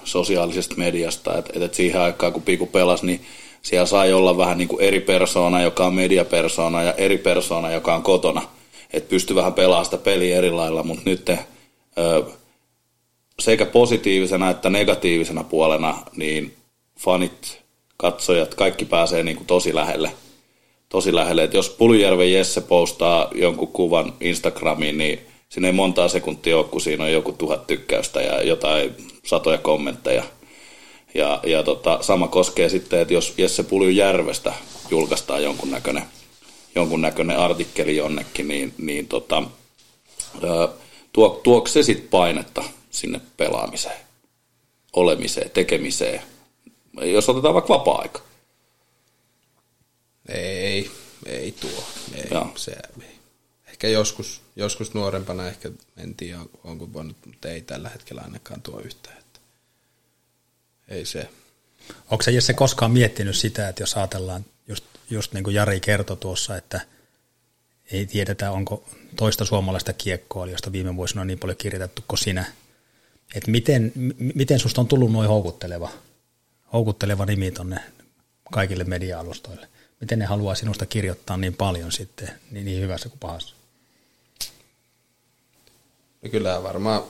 sosiaalisesta 0.04 0.74
mediasta, 0.76 1.38
että 1.38 1.52
et, 1.56 1.62
et 1.62 1.74
siihen 1.74 2.00
aikaan 2.00 2.32
kun 2.32 2.42
Piku 2.42 2.66
pelasi, 2.66 3.06
niin 3.06 3.24
siellä 3.62 3.86
sai 3.86 4.12
olla 4.12 4.36
vähän 4.36 4.58
niin 4.58 4.68
kuin 4.68 4.82
eri 4.82 5.00
persoona, 5.00 5.62
joka 5.62 5.86
on 5.86 5.94
mediapersona 5.94 6.82
ja 6.82 6.92
eri 6.92 7.18
persoona, 7.18 7.70
joka 7.70 7.94
on 7.94 8.02
kotona. 8.02 8.42
Että 8.92 9.08
pystyi 9.08 9.36
vähän 9.36 9.52
pelaamaan 9.52 9.84
sitä 9.84 9.98
peliä 9.98 10.36
eri 10.36 10.50
lailla, 10.50 10.82
mutta 10.82 11.02
nyt 11.04 11.28
ö, 11.28 11.36
sekä 13.38 13.66
positiivisena 13.66 14.50
että 14.50 14.70
negatiivisena 14.70 15.44
puolena, 15.44 15.98
niin 16.16 16.56
fanit, 16.98 17.62
katsojat, 17.96 18.54
kaikki 18.54 18.84
pääsee 18.84 19.22
niin 19.22 19.36
kuin 19.36 19.46
tosi 19.46 19.74
lähelle. 19.74 20.12
Tosi 20.88 21.14
lähelle. 21.14 21.44
Et 21.44 21.54
jos 21.54 21.70
Puljärven 21.70 22.32
Jesse 22.32 22.60
postaa 22.60 23.30
jonkun 23.34 23.68
kuvan 23.68 24.12
Instagramiin, 24.20 24.98
niin 24.98 25.18
siinä 25.48 25.68
ei 25.68 25.72
montaa 25.72 26.08
sekuntia 26.08 26.56
ole, 26.56 26.64
kun 26.64 26.80
siinä 26.80 27.04
on 27.04 27.12
joku 27.12 27.32
tuhat 27.32 27.66
tykkäystä 27.66 28.20
ja 28.22 28.42
jotain 28.42 28.94
satoja 29.26 29.58
kommentteja. 29.58 30.24
Ja, 31.14 31.40
ja 31.46 31.62
tota, 31.62 32.02
sama 32.02 32.28
koskee 32.28 32.68
sitten, 32.68 33.00
että 33.00 33.14
jos 33.14 33.34
Jesse 33.38 33.62
Puljärvestä 33.62 34.52
julkaistaan 34.90 35.42
jonkunnäköinen, 35.42 36.02
jonkunnäköinen 36.74 37.38
artikkeli 37.38 37.96
jonnekin, 37.96 38.48
niin, 38.48 38.74
niin 38.78 39.08
tota, 39.08 39.42
tuo, 41.12 41.40
tuoko 41.42 41.66
se 41.66 41.82
sitten 41.82 42.08
painetta 42.08 42.64
sinne 42.90 43.20
pelaamiseen, 43.36 44.00
olemiseen, 44.92 45.50
tekemiseen, 45.50 46.22
jos 47.02 47.28
otetaan 47.28 47.54
vaikka 47.54 47.74
vapaa-aika? 47.74 48.20
Ei, 50.28 50.90
ei 51.26 51.54
tuo. 51.60 51.84
Ei, 52.14 52.30
se, 52.56 52.72
ei. 53.02 53.11
Ehkä 53.82 53.92
joskus, 53.92 54.40
joskus 54.56 54.94
nuorempana 54.94 55.48
ehkä 55.48 55.70
en 55.96 56.14
tiedä, 56.14 56.38
onko 56.64 56.92
voinut, 56.92 57.16
mutta 57.26 57.48
ei 57.48 57.62
tällä 57.62 57.88
hetkellä 57.88 58.22
ainakaan 58.22 58.62
tuo 58.62 58.80
yhtään. 58.80 59.18
Että 59.18 59.40
ei 60.88 61.04
se. 61.04 61.28
Onko 62.10 62.22
se 62.22 62.30
Jesse 62.30 62.54
koskaan 62.54 62.90
miettinyt 62.90 63.36
sitä, 63.36 63.68
että 63.68 63.82
jos 63.82 63.96
ajatellaan, 63.96 64.44
just, 64.68 64.84
just 65.10 65.32
niin 65.32 65.44
kuin 65.44 65.54
Jari 65.54 65.80
kertoi 65.80 66.16
tuossa, 66.16 66.56
että 66.56 66.80
ei 67.92 68.06
tiedetä, 68.06 68.50
onko 68.50 68.84
toista 69.16 69.44
suomalaista 69.44 69.92
kiekkoa, 69.92 70.46
josta 70.46 70.72
viime 70.72 70.96
vuosina 70.96 71.20
on 71.20 71.26
niin 71.26 71.38
paljon 71.38 71.58
kirjoitettu 71.58 72.04
kuin 72.08 72.18
sinä. 72.18 72.52
Että 73.34 73.50
miten, 73.50 73.92
miten 74.34 74.58
susta 74.58 74.80
on 74.80 74.88
tullut 74.88 75.12
noin 75.12 75.28
houkutteleva, 75.28 75.90
houkutteleva 76.72 77.26
nimi 77.26 77.50
tuonne 77.50 77.80
kaikille 78.52 78.84
media-alustoille? 78.84 79.68
Miten 80.00 80.18
ne 80.18 80.24
haluaa 80.24 80.54
sinusta 80.54 80.86
kirjoittaa 80.86 81.36
niin 81.36 81.54
paljon 81.54 81.92
sitten, 81.92 82.30
niin, 82.50 82.64
niin 82.64 82.82
hyvässä 82.82 83.08
kuin 83.08 83.20
pahassa? 83.20 83.61
No 86.22 86.30
kyllä 86.30 86.62
varmaan 86.62 87.02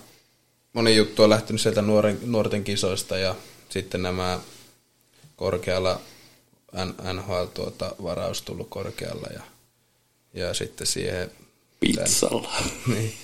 moni 0.73 0.97
juttu 0.97 1.23
on 1.23 1.31
lähtenyt 1.31 1.63
sieltä 1.63 1.83
nuoren, 1.83 2.19
nuorten 2.25 2.65
kisoista 2.65 3.19
ja 3.19 3.35
sitten 3.69 4.03
nämä 4.03 4.41
korkealla 5.37 6.01
NHL-varaus 7.13 8.43
tullut 8.43 8.67
korkealla 8.71 9.29
ja, 9.35 9.43
ja 10.35 10.55
sitten 10.55 10.87
siihen... 10.87 11.31
Pizzalla. 11.81 12.53
Tämän, 12.59 12.71
niin, 12.97 13.15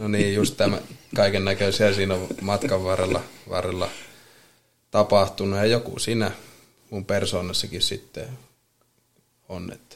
no 0.00 0.08
niin, 0.08 0.34
just 0.34 0.56
tämä 0.56 0.78
kaiken 1.16 1.44
näköisiä 1.44 1.94
siinä 1.94 2.14
on 2.14 2.26
matkan 2.40 2.84
varrella, 2.84 3.22
varrella 3.48 3.90
tapahtunut 4.90 5.58
ja 5.58 5.66
joku 5.66 5.98
siinä 5.98 6.30
mun 6.90 7.04
persoonassakin 7.04 7.82
sitten 7.82 8.38
on. 9.48 9.72
Että 9.72 9.91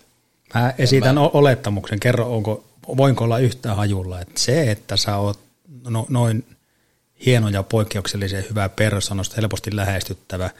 mä 0.54 0.74
esitän 0.78 1.14
mä... 1.14 1.20
olettamuksen, 1.20 2.00
kerro 2.00 2.34
onko, 2.36 2.64
voinko 2.96 3.24
olla 3.24 3.38
yhtään 3.38 3.76
hajulla, 3.76 4.20
että 4.20 4.40
se, 4.40 4.70
että 4.70 4.96
sä 4.96 5.16
oot 5.16 5.40
no, 5.88 6.06
noin 6.08 6.44
hieno 7.26 7.48
ja 7.48 7.62
poikkeuksellisen 7.62 8.44
hyvä 8.50 8.68
persoonasta, 8.68 9.36
helposti 9.36 9.76
lähestyttävä, 9.76 10.50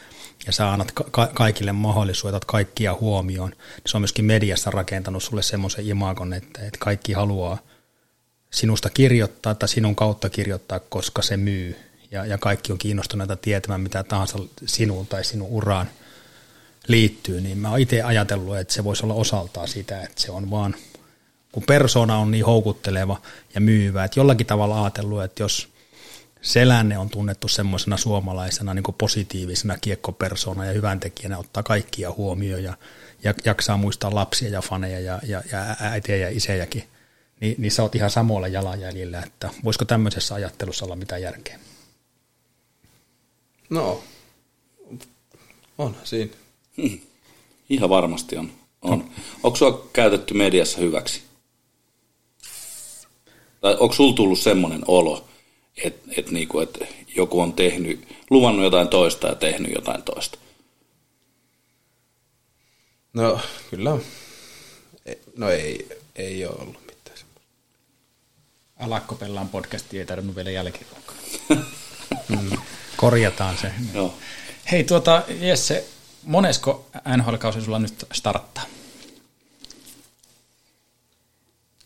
ja 0.46 0.52
sä 0.52 0.72
annat 0.72 0.92
ka- 0.92 1.30
kaikille 1.34 1.72
mahdollisuudet, 1.72 2.44
kaikkia 2.44 2.94
huomioon, 3.00 3.50
niin 3.50 3.82
se 3.86 3.96
on 3.96 4.00
myöskin 4.00 4.24
mediassa 4.24 4.70
rakentanut 4.70 5.22
sulle 5.22 5.42
semmoisen 5.42 5.86
imagon, 5.86 6.32
että, 6.32 6.60
että 6.60 6.78
kaikki 6.78 7.12
haluaa 7.12 7.58
sinusta 8.50 8.90
kirjoittaa 8.90 9.54
tai 9.54 9.68
sinun 9.68 9.96
kautta 9.96 10.30
kirjoittaa, 10.30 10.80
koska 10.80 11.22
se 11.22 11.36
myy, 11.36 11.76
ja, 12.10 12.26
ja 12.26 12.38
kaikki 12.38 12.72
on 12.72 12.78
kiinnostuneita 12.78 13.36
tietämään 13.36 13.80
mitä 13.80 14.04
tahansa 14.04 14.38
sinun 14.66 15.06
tai 15.06 15.24
sinun 15.24 15.48
uraan– 15.48 15.90
liittyy, 16.88 17.40
niin 17.40 17.58
mä 17.58 17.70
oon 17.70 17.80
itse 17.80 18.02
ajatellut, 18.02 18.56
että 18.56 18.74
se 18.74 18.84
voisi 18.84 19.04
olla 19.06 19.14
osaltaan 19.14 19.68
sitä, 19.68 20.02
että 20.02 20.22
se 20.22 20.30
on 20.30 20.50
vaan, 20.50 20.74
kun 21.52 21.62
persona 21.62 22.18
on 22.18 22.30
niin 22.30 22.44
houkutteleva 22.44 23.22
ja 23.54 23.60
myyvä, 23.60 24.04
että 24.04 24.20
jollakin 24.20 24.46
tavalla 24.46 24.84
ajatellut, 24.84 25.22
että 25.22 25.42
jos 25.42 25.76
Selänne 26.46 26.98
on 26.98 27.10
tunnettu 27.10 27.48
semmoisena 27.48 27.96
suomalaisena 27.96 28.74
niin 28.74 28.84
positiivisena 28.98 29.78
kiekkopersona 29.78 30.64
ja 30.64 30.72
hyvän 30.72 31.00
tekijänä, 31.00 31.38
ottaa 31.38 31.62
kaikkia 31.62 32.12
huomioon 32.12 32.62
ja, 32.62 32.74
ja 33.24 33.34
jaksaa 33.44 33.76
muistaa 33.76 34.14
lapsia 34.14 34.48
ja 34.48 34.62
faneja 34.62 35.00
ja, 35.00 35.20
ja, 35.22 35.42
ja 35.52 35.76
äitiä 35.80 36.16
ja 36.16 36.28
isejäkin, 36.28 36.84
niin, 37.40 37.54
niin 37.58 37.70
sä 37.72 37.82
oot 37.82 37.94
ihan 37.94 38.10
samoilla 38.10 38.48
jalanjäljillä, 38.48 39.22
että 39.22 39.50
voisiko 39.64 39.84
tämmöisessä 39.84 40.34
ajattelussa 40.34 40.84
olla 40.84 40.96
mitään 40.96 41.22
järkeä? 41.22 41.58
No, 43.70 44.04
on 45.78 45.96
siinä. 46.04 46.32
Hmm. 46.82 46.98
Ihan 47.68 47.90
varmasti 47.90 48.36
on. 48.36 48.52
on. 48.82 48.98
No. 48.98 49.04
Onko 49.42 49.56
sinua 49.56 49.88
käytetty 49.92 50.34
mediassa 50.34 50.78
hyväksi? 50.80 51.22
Tai 53.60 53.76
onko 53.80 53.94
sinulla 53.94 54.14
tullut 54.14 54.38
semmoinen 54.38 54.82
olo, 54.86 55.28
että 55.84 56.10
et 56.16 56.30
niinku, 56.30 56.58
et 56.60 56.78
joku 57.16 57.40
on 57.40 57.52
tehnyt, 57.52 58.08
luvannut 58.30 58.64
jotain 58.64 58.88
toista 58.88 59.26
ja 59.26 59.34
tehnyt 59.34 59.74
jotain 59.74 60.02
toista? 60.02 60.38
No 63.12 63.40
kyllä. 63.70 63.98
No 65.36 65.50
ei, 65.50 65.88
ei 66.16 66.46
ole 66.46 66.56
ollut 66.58 66.86
mitään 66.86 67.18
semmoista. 67.18 67.40
Alakko 68.76 69.14
pellaan 69.14 69.48
podcastia, 69.48 70.00
ei 70.00 70.06
tarvinnut 70.06 70.36
vielä 70.36 70.50
jälkeen. 70.50 70.86
mm. 72.28 72.58
Korjataan 72.96 73.58
se. 73.58 73.72
Joo. 73.94 74.14
Hei 74.72 74.84
tuota, 74.84 75.22
Jesse, 75.40 75.86
monesko 76.26 76.90
NHL-kausi 77.16 77.60
sulla 77.60 77.78
nyt 77.78 78.06
starttaa? 78.12 78.64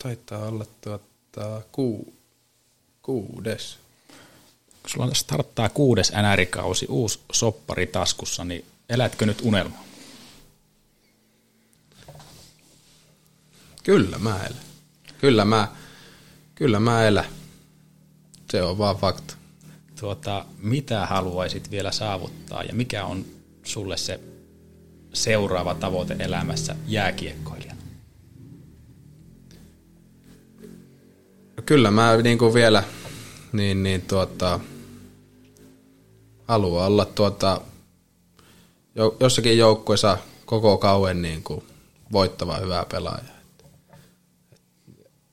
Taitaa 0.02 0.46
olla 0.46 0.66
tuota, 0.80 1.62
ku, 1.72 2.14
kuudes. 3.02 3.78
Kun 4.82 4.90
sulla 4.90 5.14
starttaa 5.14 5.68
kuudes 5.68 6.12
NR-kausi, 6.12 6.86
uusi 6.88 7.20
soppari 7.32 7.86
taskussa, 7.86 8.44
niin 8.44 8.64
elätkö 8.88 9.26
nyt 9.26 9.40
unelmaa? 9.42 9.84
Kyllä 13.82 14.18
mä 14.18 14.36
elän. 14.36 14.62
Kyllä 15.18 15.44
mä, 15.44 15.68
kyllä 16.54 16.80
mä 16.80 17.06
elän. 17.06 17.24
Se 18.50 18.62
on 18.62 18.78
vaan 18.78 18.96
fakta. 18.96 19.34
Tuota, 20.00 20.44
mitä 20.58 21.06
haluaisit 21.06 21.70
vielä 21.70 21.92
saavuttaa 21.92 22.62
ja 22.62 22.74
mikä 22.74 23.04
on 23.04 23.24
sulle 23.64 23.96
se 23.96 24.20
seuraava 25.12 25.74
tavoite 25.74 26.16
elämässä 26.18 26.76
jääkiekkoilijana? 26.86 27.80
Kyllä 31.66 31.90
mä 31.90 32.16
niin 32.16 32.38
kuin 32.38 32.54
vielä 32.54 32.84
niin, 33.52 33.82
niin 33.82 34.02
tuota, 34.02 34.60
haluan 36.48 36.86
olla 36.86 37.04
tuota, 37.04 37.60
jossakin 39.20 39.58
joukkueessa 39.58 40.18
koko 40.46 40.78
kauan 40.78 41.22
niin 41.22 41.42
kuin 41.42 41.64
voittava 42.12 42.56
hyvä 42.56 42.86
pelaaja. 42.92 43.24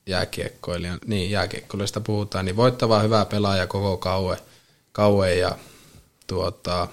Jääkiekkoilija, 0.06 0.98
niin 1.06 1.30
jääkiekkoilijasta 1.30 2.00
puhutaan, 2.00 2.44
niin 2.44 2.56
voittava 2.56 3.00
hyvä 3.00 3.24
pelaaja 3.24 3.66
koko 3.66 3.96
kauan, 3.96 4.38
kauan 4.92 5.38
ja 5.38 5.58
tuota, 6.26 6.88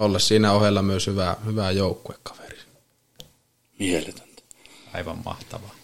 olla 0.00 0.18
siinä 0.18 0.52
ohella 0.52 0.82
myös 0.82 1.06
hyvä, 1.06 1.36
hyvä 1.44 1.70
joukkuekaveri. 1.70 2.58
Mieletöntä. 3.78 4.42
Aivan 4.94 5.18
mahtavaa. 5.24 5.74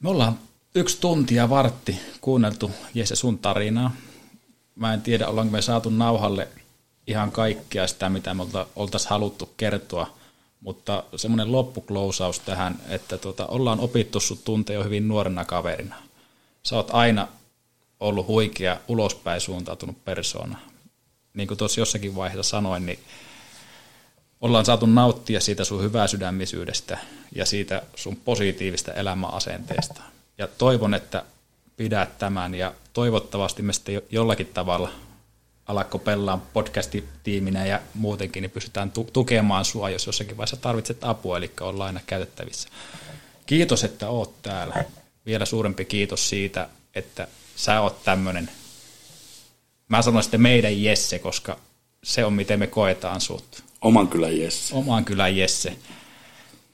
Me 0.00 0.10
ollaan 0.10 0.38
yksi 0.74 1.00
tunti 1.00 1.34
ja 1.34 1.50
vartti 1.50 2.00
kuunneltu 2.20 2.70
Jesse 2.94 3.16
sun 3.16 3.38
tarinaa. 3.38 3.96
mä 4.74 4.94
en 4.94 5.02
tiedä, 5.02 5.28
ollaanko 5.28 5.52
me 5.52 5.62
saatu 5.62 5.90
nauhalle 5.90 6.48
ihan 7.06 7.32
kaikkea 7.32 7.86
sitä, 7.86 8.08
mitä 8.08 8.34
me 8.34 8.42
oltaisiin 8.76 9.10
haluttu 9.10 9.50
kertoa, 9.56 10.16
mutta 10.60 11.04
semmoinen 11.16 11.52
loppuklousaus 11.52 12.40
tähän, 12.40 12.80
että 12.88 13.18
tota, 13.18 13.46
ollaan 13.46 13.80
opittu 13.80 14.20
sut 14.20 14.44
tuntea 14.44 14.74
jo 14.74 14.84
hyvin 14.84 15.08
nuorena 15.08 15.44
kaverina. 15.44 15.96
Sä 16.62 16.76
oot 16.76 16.90
aina 16.92 17.28
ollut 18.00 18.26
huikea, 18.26 18.80
ulospäin 18.88 19.40
suuntautunut 19.40 20.04
persoona. 20.04 20.58
Niin 21.36 21.48
kuin 21.48 21.58
tuossa 21.58 21.80
jossakin 21.80 22.16
vaiheessa 22.16 22.50
sanoin, 22.50 22.86
niin 22.86 22.98
ollaan 24.40 24.64
saatu 24.64 24.86
nauttia 24.86 25.40
siitä 25.40 25.64
sun 25.64 25.82
hyvää 25.82 26.06
sydämisyydestä 26.06 26.98
ja 27.34 27.46
siitä 27.46 27.82
sun 27.96 28.16
positiivista 28.16 28.92
elämäasenteesta. 28.92 30.02
Ja 30.38 30.48
toivon, 30.48 30.94
että 30.94 31.24
pidät 31.76 32.18
tämän 32.18 32.54
ja 32.54 32.74
toivottavasti 32.92 33.62
me 33.62 33.72
sitten 33.72 34.02
jollakin 34.10 34.46
tavalla 34.46 34.90
alakko 35.66 35.98
pellaan 35.98 36.42
podcast-tiiminä 36.52 37.66
ja 37.66 37.80
muutenkin, 37.94 38.42
niin 38.42 38.50
pystytään 38.50 38.90
tu- 38.90 39.10
tukemaan 39.12 39.64
sua, 39.64 39.90
jos 39.90 40.06
jossakin 40.06 40.36
vaiheessa 40.36 40.56
tarvitset 40.56 41.04
apua, 41.04 41.36
eli 41.36 41.50
ollaan 41.60 41.86
aina 41.86 42.00
käytettävissä. 42.06 42.68
Kiitos, 43.46 43.84
että 43.84 44.08
oot 44.08 44.42
täällä. 44.42 44.84
Vielä 45.26 45.44
suurempi 45.44 45.84
kiitos 45.84 46.28
siitä, 46.28 46.68
että 46.94 47.28
sä 47.56 47.80
oot 47.80 48.04
tämmöinen, 48.04 48.50
mä 49.88 50.02
sanon 50.02 50.22
sitten 50.22 50.40
meidän 50.40 50.82
Jesse, 50.82 51.18
koska 51.18 51.58
se 52.04 52.24
on 52.24 52.32
miten 52.32 52.58
me 52.58 52.66
koetaan 52.66 53.20
sut. 53.20 53.64
Oman 53.80 54.08
kylän 54.08 54.38
Jesse. 54.38 54.74
Oman 54.74 55.04
kylän 55.04 55.36
Jesse. 55.36 55.76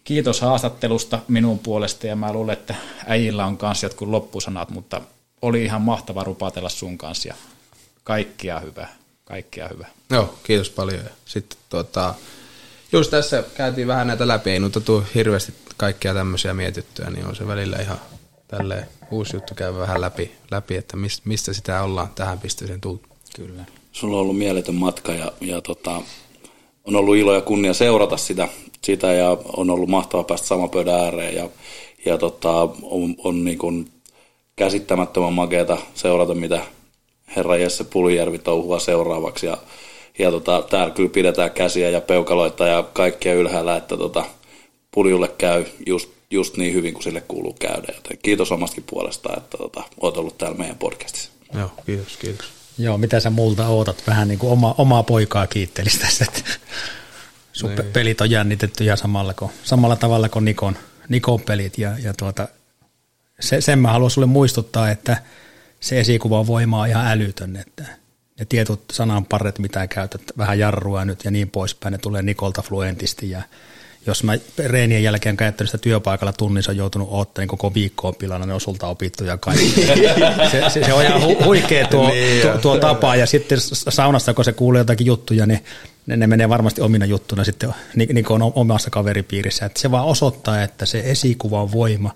Kiitos 0.05 0.41
haastattelusta 0.41 1.19
minun 1.29 1.59
puolesta 1.59 2.07
ja 2.07 2.17
mä 2.17 2.33
luulen, 2.33 2.53
että 2.53 2.75
äijillä 3.07 3.47
on 3.47 3.57
kanssa 3.57 3.87
jotkut 3.87 4.09
loppusanat, 4.09 4.71
mutta 4.71 5.01
oli 5.43 5.65
ihan 5.65 5.83
mahtava 5.83 6.25
rupatella 6.25 6.69
sun 6.69 6.99
kanssa 6.99 7.29
ja 7.29 7.35
kaikkia 8.05 8.61
hyvää. 8.61 8.97
Kaikkia 9.25 9.69
hyvää. 9.69 9.91
Joo, 10.11 10.39
kiitos 10.43 10.71
paljon. 10.71 11.05
Sitten 11.25 11.59
tuota, 11.69 12.15
just 12.93 13.11
tässä 13.11 13.45
käytiin 13.55 13.87
vähän 13.87 14.07
näitä 14.07 14.29
läpi, 14.29 14.51
ei 14.51 14.61
nyt 14.61 14.79
tuu 14.85 15.05
hirveästi 15.15 15.55
kaikkia 15.77 16.15
tämmöisiä 16.15 16.55
mietittyä, 16.55 17.11
niin 17.11 17.27
on 17.27 17.37
se 17.37 17.47
välillä 17.47 17.77
ihan 17.77 18.01
tälleen 18.57 18.87
uusi 19.11 19.37
juttu 19.37 19.55
käy 19.55 19.75
vähän 19.75 20.01
läpi, 20.01 20.33
läpi 20.51 20.77
että 20.77 20.97
mistä 21.25 21.53
sitä 21.53 21.83
ollaan 21.83 22.09
tähän 22.15 22.39
pisteeseen 22.39 22.81
tullut. 22.81 23.03
Kyllä. 23.37 23.65
Sulla 23.93 24.17
on 24.17 24.23
ollut 24.23 24.39
mieletön 24.39 24.75
matka 24.75 25.13
ja, 25.13 25.33
ja 25.41 25.61
tota, 25.61 26.03
on 26.85 26.97
ollut 26.97 27.17
ilo 27.17 27.35
ja 27.35 27.41
kunnia 27.41 27.75
seurata 27.75 28.17
sitä, 28.17 28.49
sitä 28.85 29.13
ja 29.13 29.37
on 29.57 29.71
ollut 29.71 29.89
mahtava 29.89 30.25
päästä 30.25 30.47
saman 30.47 30.71
pöydän 30.71 31.01
ääreen 31.01 31.35
ja, 31.35 31.49
ja 32.05 32.19
tota, 32.19 32.69
on, 32.83 33.15
on 33.25 33.45
niin 33.45 33.59
kuin 33.59 33.91
käsittämättömän 34.57 35.33
makeata 35.33 35.79
seurata, 35.95 36.35
mitä 36.35 36.61
herra 37.37 37.57
Jesse 37.57 37.85
Pulijärvi 37.85 38.39
touhua 38.39 38.79
seuraavaksi 38.79 39.47
ja, 39.47 39.57
ja 40.19 40.31
tota, 40.31 40.63
täällä 40.71 40.95
kyllä 40.95 41.11
pidetään 41.11 41.51
käsiä 41.51 41.91
ja 41.91 42.01
peukaloita 42.01 42.67
ja 42.67 42.85
kaikkia 42.93 43.35
ylhäällä, 43.35 43.77
että 43.77 43.97
tota, 43.97 44.25
Puljulle 44.91 45.29
käy 45.29 45.65
just, 45.87 46.12
just 46.33 46.57
niin 46.57 46.75
hyvin 46.75 46.95
kuin 46.95 47.03
sille 47.03 47.21
kuuluu 47.21 47.53
käydä. 47.53 47.93
Joten 47.95 48.19
kiitos 48.23 48.53
omastakin 48.53 48.85
puolesta, 48.91 49.37
että 49.37 49.59
tota, 49.59 49.83
olet 50.01 50.17
ollut 50.17 50.39
täällä 50.39 50.59
meidän 50.59 50.79
podcastissa. 50.79 51.31
Joo, 51.55 51.73
kiitos, 51.87 52.17
kiitos. 52.17 52.47
Joo, 52.79 52.99
mitä 52.99 53.21
sä 53.21 53.31
multa 53.31 53.69
ootat? 53.69 54.03
Vähän 54.07 54.29
niin 54.29 54.39
kuin 54.39 54.53
oma, 54.53 54.75
omaa 54.79 55.03
poikaa 55.03 55.47
kiittelisi 55.47 56.01
tässä, 56.01 56.25
että 56.29 56.51
sun 57.53 57.75
niin. 57.75 57.93
pelit 57.93 58.21
on 58.21 58.31
jännitetty 58.31 58.85
ihan 58.85 58.99
samalla, 58.99 59.35
kuin, 59.35 59.51
samalla 59.63 59.97
tavalla 59.97 60.29
kuin 60.29 60.45
Nikon, 60.45 60.77
Nikon 61.09 61.41
pelit. 61.41 61.79
Ja, 61.79 61.99
ja 61.99 62.15
tuota, 62.15 62.49
se, 63.41 63.61
sen 63.61 63.79
mä 63.79 63.93
haluan 63.93 64.11
sulle 64.11 64.27
muistuttaa, 64.27 64.91
että 64.91 65.23
se 65.81 66.01
esikuvan 66.01 66.47
voima 66.47 66.81
on 66.81 66.89
ihan 66.89 67.07
älytön, 67.07 67.57
että 67.57 67.85
ne 68.39 68.45
tietyt 68.45 68.81
sananparret, 68.93 69.59
mitä 69.59 69.87
käytät, 69.87 70.23
vähän 70.39 70.59
jarrua 70.59 71.05
nyt 71.05 71.25
ja 71.25 71.31
niin 71.31 71.51
poispäin, 71.51 71.93
ne 71.93 71.99
tulee 71.99 72.23
Nikolta 72.23 72.63
fluentisti 72.63 73.31
ja 73.31 73.43
jos 74.07 74.25
mä 74.25 74.39
reenien 74.67 75.03
jälkeen 75.03 75.37
käyttänyt 75.37 75.71
sitä 75.71 75.83
työpaikalla 75.83 76.33
tunnin, 76.33 76.63
se 76.63 76.71
on 76.71 76.77
joutunut 76.77 77.09
ottamaan 77.11 77.43
niin 77.43 77.49
koko 77.49 77.75
viikkoon 77.75 78.15
pilana, 78.15 78.47
ne 78.47 78.55
on 78.55 78.61
sulta 78.61 78.87
opittu 78.87 79.25
ja 79.25 79.37
kaikki. 79.37 79.87
se, 80.51 80.63
se, 80.69 80.85
se, 80.85 80.93
on 80.93 81.05
ihan 81.05 81.23
hu, 81.23 81.45
huikea 81.45 81.87
tuo, 81.87 82.09
niin 82.09 82.43
tuo, 82.43 82.59
tuo 82.59 82.79
tapa 82.79 83.17
ja 83.17 83.27
sitten 83.27 83.59
saunassa, 83.89 84.35
kun 84.35 84.45
se 84.45 84.53
kuulee 84.53 84.81
jotakin 84.81 85.07
juttuja, 85.07 85.47
niin 85.47 85.65
ne, 86.07 86.17
ne 86.17 86.27
menee 86.27 86.49
varmasti 86.49 86.81
omina 86.81 87.07
juttuna 87.07 87.45
sitten 87.45 87.71
niin 87.97 88.25
kuin 88.25 88.43
on 88.43 88.53
omassa 88.55 88.91
kaveripiirissä. 88.91 89.67
Että 89.67 89.81
se 89.81 89.91
vaan 89.91 90.07
osoittaa, 90.07 90.63
että 90.63 90.87
se 90.87 91.03
esikuvan 91.05 91.73
voima 91.73 92.15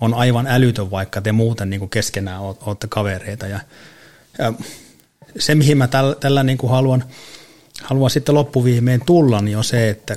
on 0.00 0.14
aivan 0.14 0.46
älytön, 0.46 0.90
vaikka 0.90 1.20
te 1.20 1.32
muuten 1.32 1.70
niin 1.70 1.80
kuin 1.80 1.90
keskenään 1.90 2.40
olette 2.40 2.86
kavereita. 2.88 3.46
Ja, 3.46 3.60
ja 4.38 4.52
se, 5.38 5.54
mihin 5.54 5.78
mä 5.78 5.88
tällä, 5.88 6.14
tällä 6.14 6.42
niin 6.42 6.58
kuin 6.58 6.70
haluan, 6.70 7.04
haluan 7.82 8.10
sitten 8.10 8.34
loppuviimeen 8.34 9.00
tulla, 9.06 9.40
niin 9.40 9.56
on 9.56 9.64
se, 9.64 9.88
että 9.88 10.16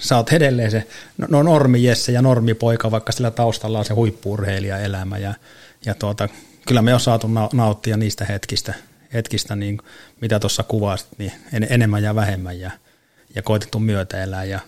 sä 0.00 0.16
oot 0.16 0.32
edelleen 0.32 0.70
se 0.70 0.86
no, 1.18 1.26
no 1.30 1.42
normi 1.42 1.84
Jesse 1.84 2.12
ja 2.12 2.22
normi 2.22 2.54
poika, 2.54 2.90
vaikka 2.90 3.12
sillä 3.12 3.30
taustalla 3.30 3.78
on 3.78 3.84
se 3.84 3.94
huippuurheilija 3.94 4.78
elämä 4.78 5.18
ja, 5.18 5.34
ja 5.86 5.94
tuota, 5.94 6.28
kyllä 6.66 6.82
me 6.82 6.94
on 6.94 7.00
saatu 7.00 7.30
nauttia 7.52 7.96
niistä 7.96 8.24
hetkistä, 8.24 8.74
hetkistä 9.12 9.56
niin, 9.56 9.78
mitä 10.20 10.40
tuossa 10.40 10.62
kuvasit, 10.62 11.08
niin 11.18 11.32
en, 11.52 11.66
enemmän 11.70 12.02
ja 12.02 12.14
vähemmän 12.14 12.60
ja, 12.60 12.70
ja 13.34 13.42
koitettu 13.42 13.78
myötä 13.78 14.22
elää 14.22 14.44
ja 14.44 14.60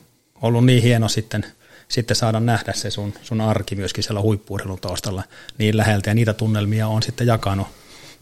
ollut 0.43 0.67
niin 0.67 0.83
hieno 0.83 1.09
sitten, 1.09 1.47
sitten 1.89 2.17
saada 2.17 2.41
nähdä 2.41 2.73
se 2.73 2.91
sun, 2.91 3.15
sun 3.23 3.41
arki 3.41 3.77
myöskin 3.77 4.05
siellä 4.05 4.21
huippuurheilun 4.21 4.81
taustalla 4.81 5.23
niin 5.59 5.77
läheltä 5.77 6.11
ja 6.11 6.15
niitä 6.15 6.33
tunnelmia 6.33 6.89
on 6.89 7.03
sitten 7.03 7.27
jakanut 7.27 7.67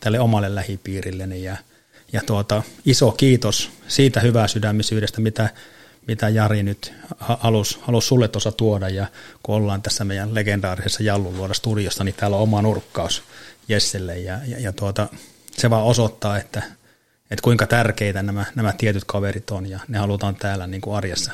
tälle 0.00 0.20
omalle 0.20 0.54
lähipiirilleni 0.54 1.42
ja, 1.42 1.56
ja 2.12 2.20
tuota, 2.26 2.62
iso 2.84 3.10
kiitos 3.12 3.70
siitä 3.88 4.20
hyvää 4.20 4.48
sydämisyydestä, 4.48 5.20
mitä 5.20 5.48
mitä 6.08 6.28
Jari 6.28 6.62
nyt 6.62 6.92
halusi, 7.18 7.78
halusi 7.82 8.08
sulle 8.08 8.28
tuossa 8.28 8.52
tuoda. 8.52 8.88
Ja 8.88 9.06
kun 9.42 9.54
ollaan 9.54 9.82
tässä 9.82 10.04
meidän 10.04 10.34
legendaarisessa 10.34 11.02
Jalluluoda 11.02 11.54
studiossa, 11.54 12.04
niin 12.04 12.14
täällä 12.14 12.36
on 12.36 12.42
oma 12.42 12.62
nurkkaus 12.62 13.22
Jesselle. 13.68 14.18
Ja, 14.18 14.38
ja, 14.46 14.60
ja 14.60 14.72
tuota, 14.72 15.08
se 15.52 15.70
vaan 15.70 15.84
osoittaa, 15.84 16.38
että, 16.38 16.62
että 17.30 17.42
kuinka 17.42 17.66
tärkeitä 17.66 18.22
nämä, 18.22 18.44
nämä 18.54 18.72
tietyt 18.78 19.04
kaverit 19.04 19.50
on. 19.50 19.66
Ja 19.66 19.80
ne 19.88 19.98
halutaan 19.98 20.36
täällä 20.36 20.66
niin 20.66 20.80
kuin 20.80 20.96
arjessa, 20.96 21.32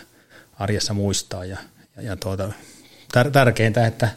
arjessa 0.59 0.95
muistaa. 0.95 1.45
Ja, 1.45 1.59
ja, 1.97 2.03
ja 2.03 2.17
tuota, 2.17 2.53
tär, 3.13 3.31
tärkeintä, 3.31 3.87
että, 3.87 4.09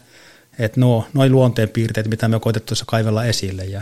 että 0.60 0.80
nuo, 0.80 1.08
nuo 1.14 1.30
luonteen 1.30 1.70
piirteet, 1.70 2.08
mitä 2.08 2.28
me 2.28 2.40
koitettu 2.40 2.74
kaivella 2.86 3.26
esille 3.26 3.66
ja 3.66 3.82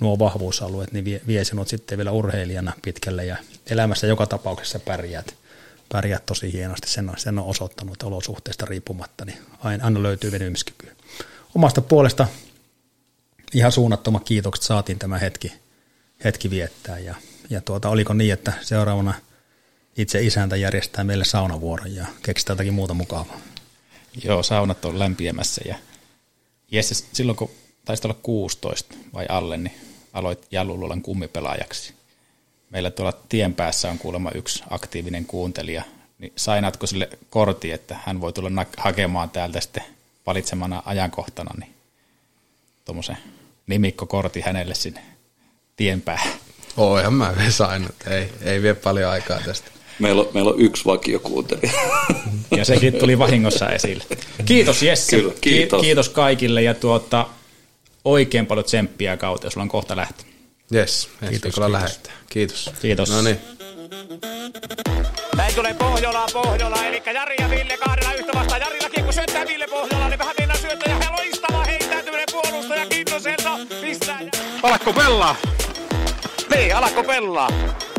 nuo 0.00 0.18
vahvuusalueet, 0.18 0.92
niin 0.92 1.04
vie, 1.04 1.20
vie 1.26 1.44
sinut 1.44 1.68
sitten 1.68 1.98
vielä 1.98 2.10
urheilijana 2.10 2.72
pitkälle. 2.82 3.24
Ja 3.24 3.36
elämässä 3.70 4.06
joka 4.06 4.26
tapauksessa 4.26 4.78
pärjäät 4.78 5.43
pärjät 5.94 6.26
tosi 6.26 6.52
hienosti. 6.52 6.88
Sen 6.88 7.08
on, 7.08 7.14
sen 7.18 7.38
on 7.38 7.46
osoittanut, 7.46 8.02
olosuhteista 8.02 8.66
riippumatta, 8.66 9.24
niin 9.24 9.38
aina, 9.58 10.02
löytyy 10.02 10.32
venymiskykyä. 10.32 10.92
Omasta 11.54 11.80
puolesta 11.82 12.28
ihan 13.52 13.72
suunnattomat 13.72 14.24
kiitokset 14.24 14.64
saatiin 14.64 14.98
tämä 14.98 15.18
hetki, 15.18 15.52
hetki 16.24 16.50
viettää. 16.50 16.98
Ja, 16.98 17.14
ja 17.50 17.60
tuota, 17.60 17.88
oliko 17.88 18.12
niin, 18.12 18.32
että 18.32 18.52
seuraavana 18.62 19.14
itse 19.96 20.22
isäntä 20.22 20.56
järjestää 20.56 21.04
meille 21.04 21.24
saunavuoron 21.24 21.94
ja 21.94 22.06
keksitään 22.22 22.54
jotakin 22.54 22.74
muuta 22.74 22.94
mukavaa? 22.94 23.40
Joo, 24.24 24.42
saunat 24.42 24.84
on 24.84 24.98
lämpiämässä 24.98 25.62
ja 25.64 25.76
Jesse, 26.70 26.94
silloin 27.12 27.36
kun 27.36 27.50
taisi 27.84 28.06
olla 28.06 28.18
16 28.22 28.94
vai 29.12 29.26
alle, 29.28 29.56
niin 29.56 29.74
aloit 30.12 30.46
Jalluluolan 30.50 31.02
kummipelaajaksi 31.02 31.94
meillä 32.74 32.90
tuolla 32.90 33.12
tien 33.28 33.54
päässä 33.54 33.90
on 33.90 33.98
kuulemma 33.98 34.30
yksi 34.34 34.64
aktiivinen 34.70 35.24
kuuntelija, 35.26 35.82
niin 36.18 36.32
sainaatko 36.36 36.86
sille 36.86 37.08
kortti, 37.30 37.72
että 37.72 37.96
hän 38.04 38.20
voi 38.20 38.32
tulla 38.32 38.66
hakemaan 38.76 39.30
täältä 39.30 39.60
sitten 39.60 39.84
valitsemana 40.26 40.82
ajankohtana, 40.84 41.50
niin 41.60 41.74
tuommoisen 42.84 43.18
nimikkokortti 43.66 44.40
hänelle 44.40 44.74
sinne 44.74 45.00
tien 45.76 46.00
päähän. 46.00 46.32
Oihan 46.76 47.14
mä 47.14 47.34
sainut, 47.48 47.94
ei, 48.10 48.28
ei 48.42 48.62
vie 48.62 48.74
paljon 48.74 49.10
aikaa 49.10 49.40
tästä. 49.40 49.70
Meillä 49.98 50.22
on, 50.22 50.28
meillä 50.34 50.50
on 50.50 50.60
yksi 50.60 50.84
vakiokuuntelija. 50.84 51.72
Ja 52.56 52.64
sekin 52.64 52.94
tuli 52.94 53.18
vahingossa 53.18 53.68
esille. 53.68 54.04
Kiitos 54.44 54.82
Jesse. 54.82 55.16
Kyllä, 55.16 55.32
kiitos. 55.40 55.80
kiitos 55.80 56.08
kaikille 56.08 56.62
ja 56.62 56.74
tuota, 56.74 57.26
oikein 58.04 58.46
paljon 58.46 58.64
tsemppiä 58.64 59.16
kautta, 59.16 59.50
sulla 59.50 59.62
on 59.62 59.68
kohta 59.68 59.96
lähtö. 59.96 60.24
Yes, 60.72 61.08
kiitos, 61.20 61.40
kiitos. 61.54 61.70
lähettää. 61.70 62.12
Kiitos. 62.30 62.70
Kiitos. 62.82 63.10
No 63.10 63.22
niin. 63.22 63.40
Näin 65.36 65.54
tulee 65.54 65.74
Pohjola, 65.74 66.26
Pohjola, 66.32 66.84
eli 66.84 67.02
Jari 67.14 67.34
ja 67.40 67.50
Ville 67.50 67.76
kahdella 67.76 68.12
yhtä 68.14 68.32
vastaan. 68.34 68.60
Jarillakin 68.60 69.04
kun 69.04 69.12
syöttää 69.12 69.46
Ville 69.46 69.66
Pohjola, 69.66 70.08
niin 70.08 70.18
vähän 70.18 70.34
mennään 70.38 70.60
syöttää 70.60 70.98
ja 71.00 71.12
loistava 71.12 71.64
heittäytyminen 71.64 72.26
puolustaja 72.32 72.86
Kintoselta. 72.86 73.58
Pistää. 73.80 74.20
Alakko 74.62 74.92
pelaa? 74.92 75.36
Niin, 76.54 76.76
alakko 76.76 77.04
pelaa? 77.04 77.48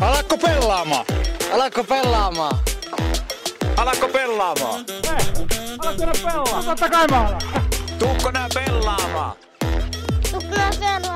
Alakko 0.00 0.38
pelaamaan? 0.38 1.06
Alakko 1.52 1.84
pelaamaan? 1.84 2.58
Alakko 3.76 4.08
pelaamaan? 4.08 4.84
Hei, 4.88 5.46
alakko 5.78 6.06
pelaamaan? 6.06 6.64
Totta 6.64 6.88
kai 6.88 7.06
mä 7.10 7.20
alan. 7.26 7.40
Tuukko 7.98 8.30
nää 8.30 8.48
pelaamaan? 8.54 9.36
Tuukko 10.30 10.56
nää 10.56 10.70
pelaamaan? 10.80 11.15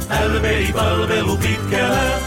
LVI-palvelu 0.11 1.37
pitkällä. 1.37 2.19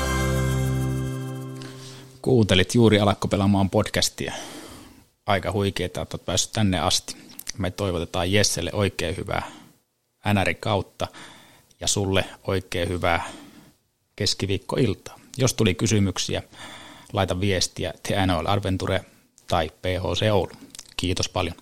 Kuuntelit 2.23 2.75
juuri 2.75 3.01
Alakko 3.01 3.29
pelaamaan 3.29 3.71
podcastia. 3.71 4.33
Aika 5.27 5.53
huikeeta, 5.53 6.03
että 6.03 6.17
olet 6.17 6.27
päässyt 6.27 6.53
tänne 6.53 6.81
asti. 6.81 7.17
Me 7.59 7.71
toivotetaan 7.71 8.33
Jesselle 8.33 8.71
oikein 8.73 9.17
hyvää 9.17 9.51
NR 10.35 10.55
kautta 10.61 11.07
ja 11.81 11.89
sulle 11.89 12.25
oikein 12.47 12.89
hyvää 12.89 13.29
keskiviikkoiltaa. 14.17 15.19
Jos 15.37 15.55
tuli 15.55 15.75
kysymyksiä, 15.75 16.43
laita 17.13 17.41
viestiä 17.41 17.93
The 18.03 18.27
NHL 18.27 18.47
Adventure 18.47 19.05
tai 19.49 19.69
PHC 19.83 20.31
Oulu. 20.33 20.53
Kiitos 20.97 21.29
paljon. 21.29 21.57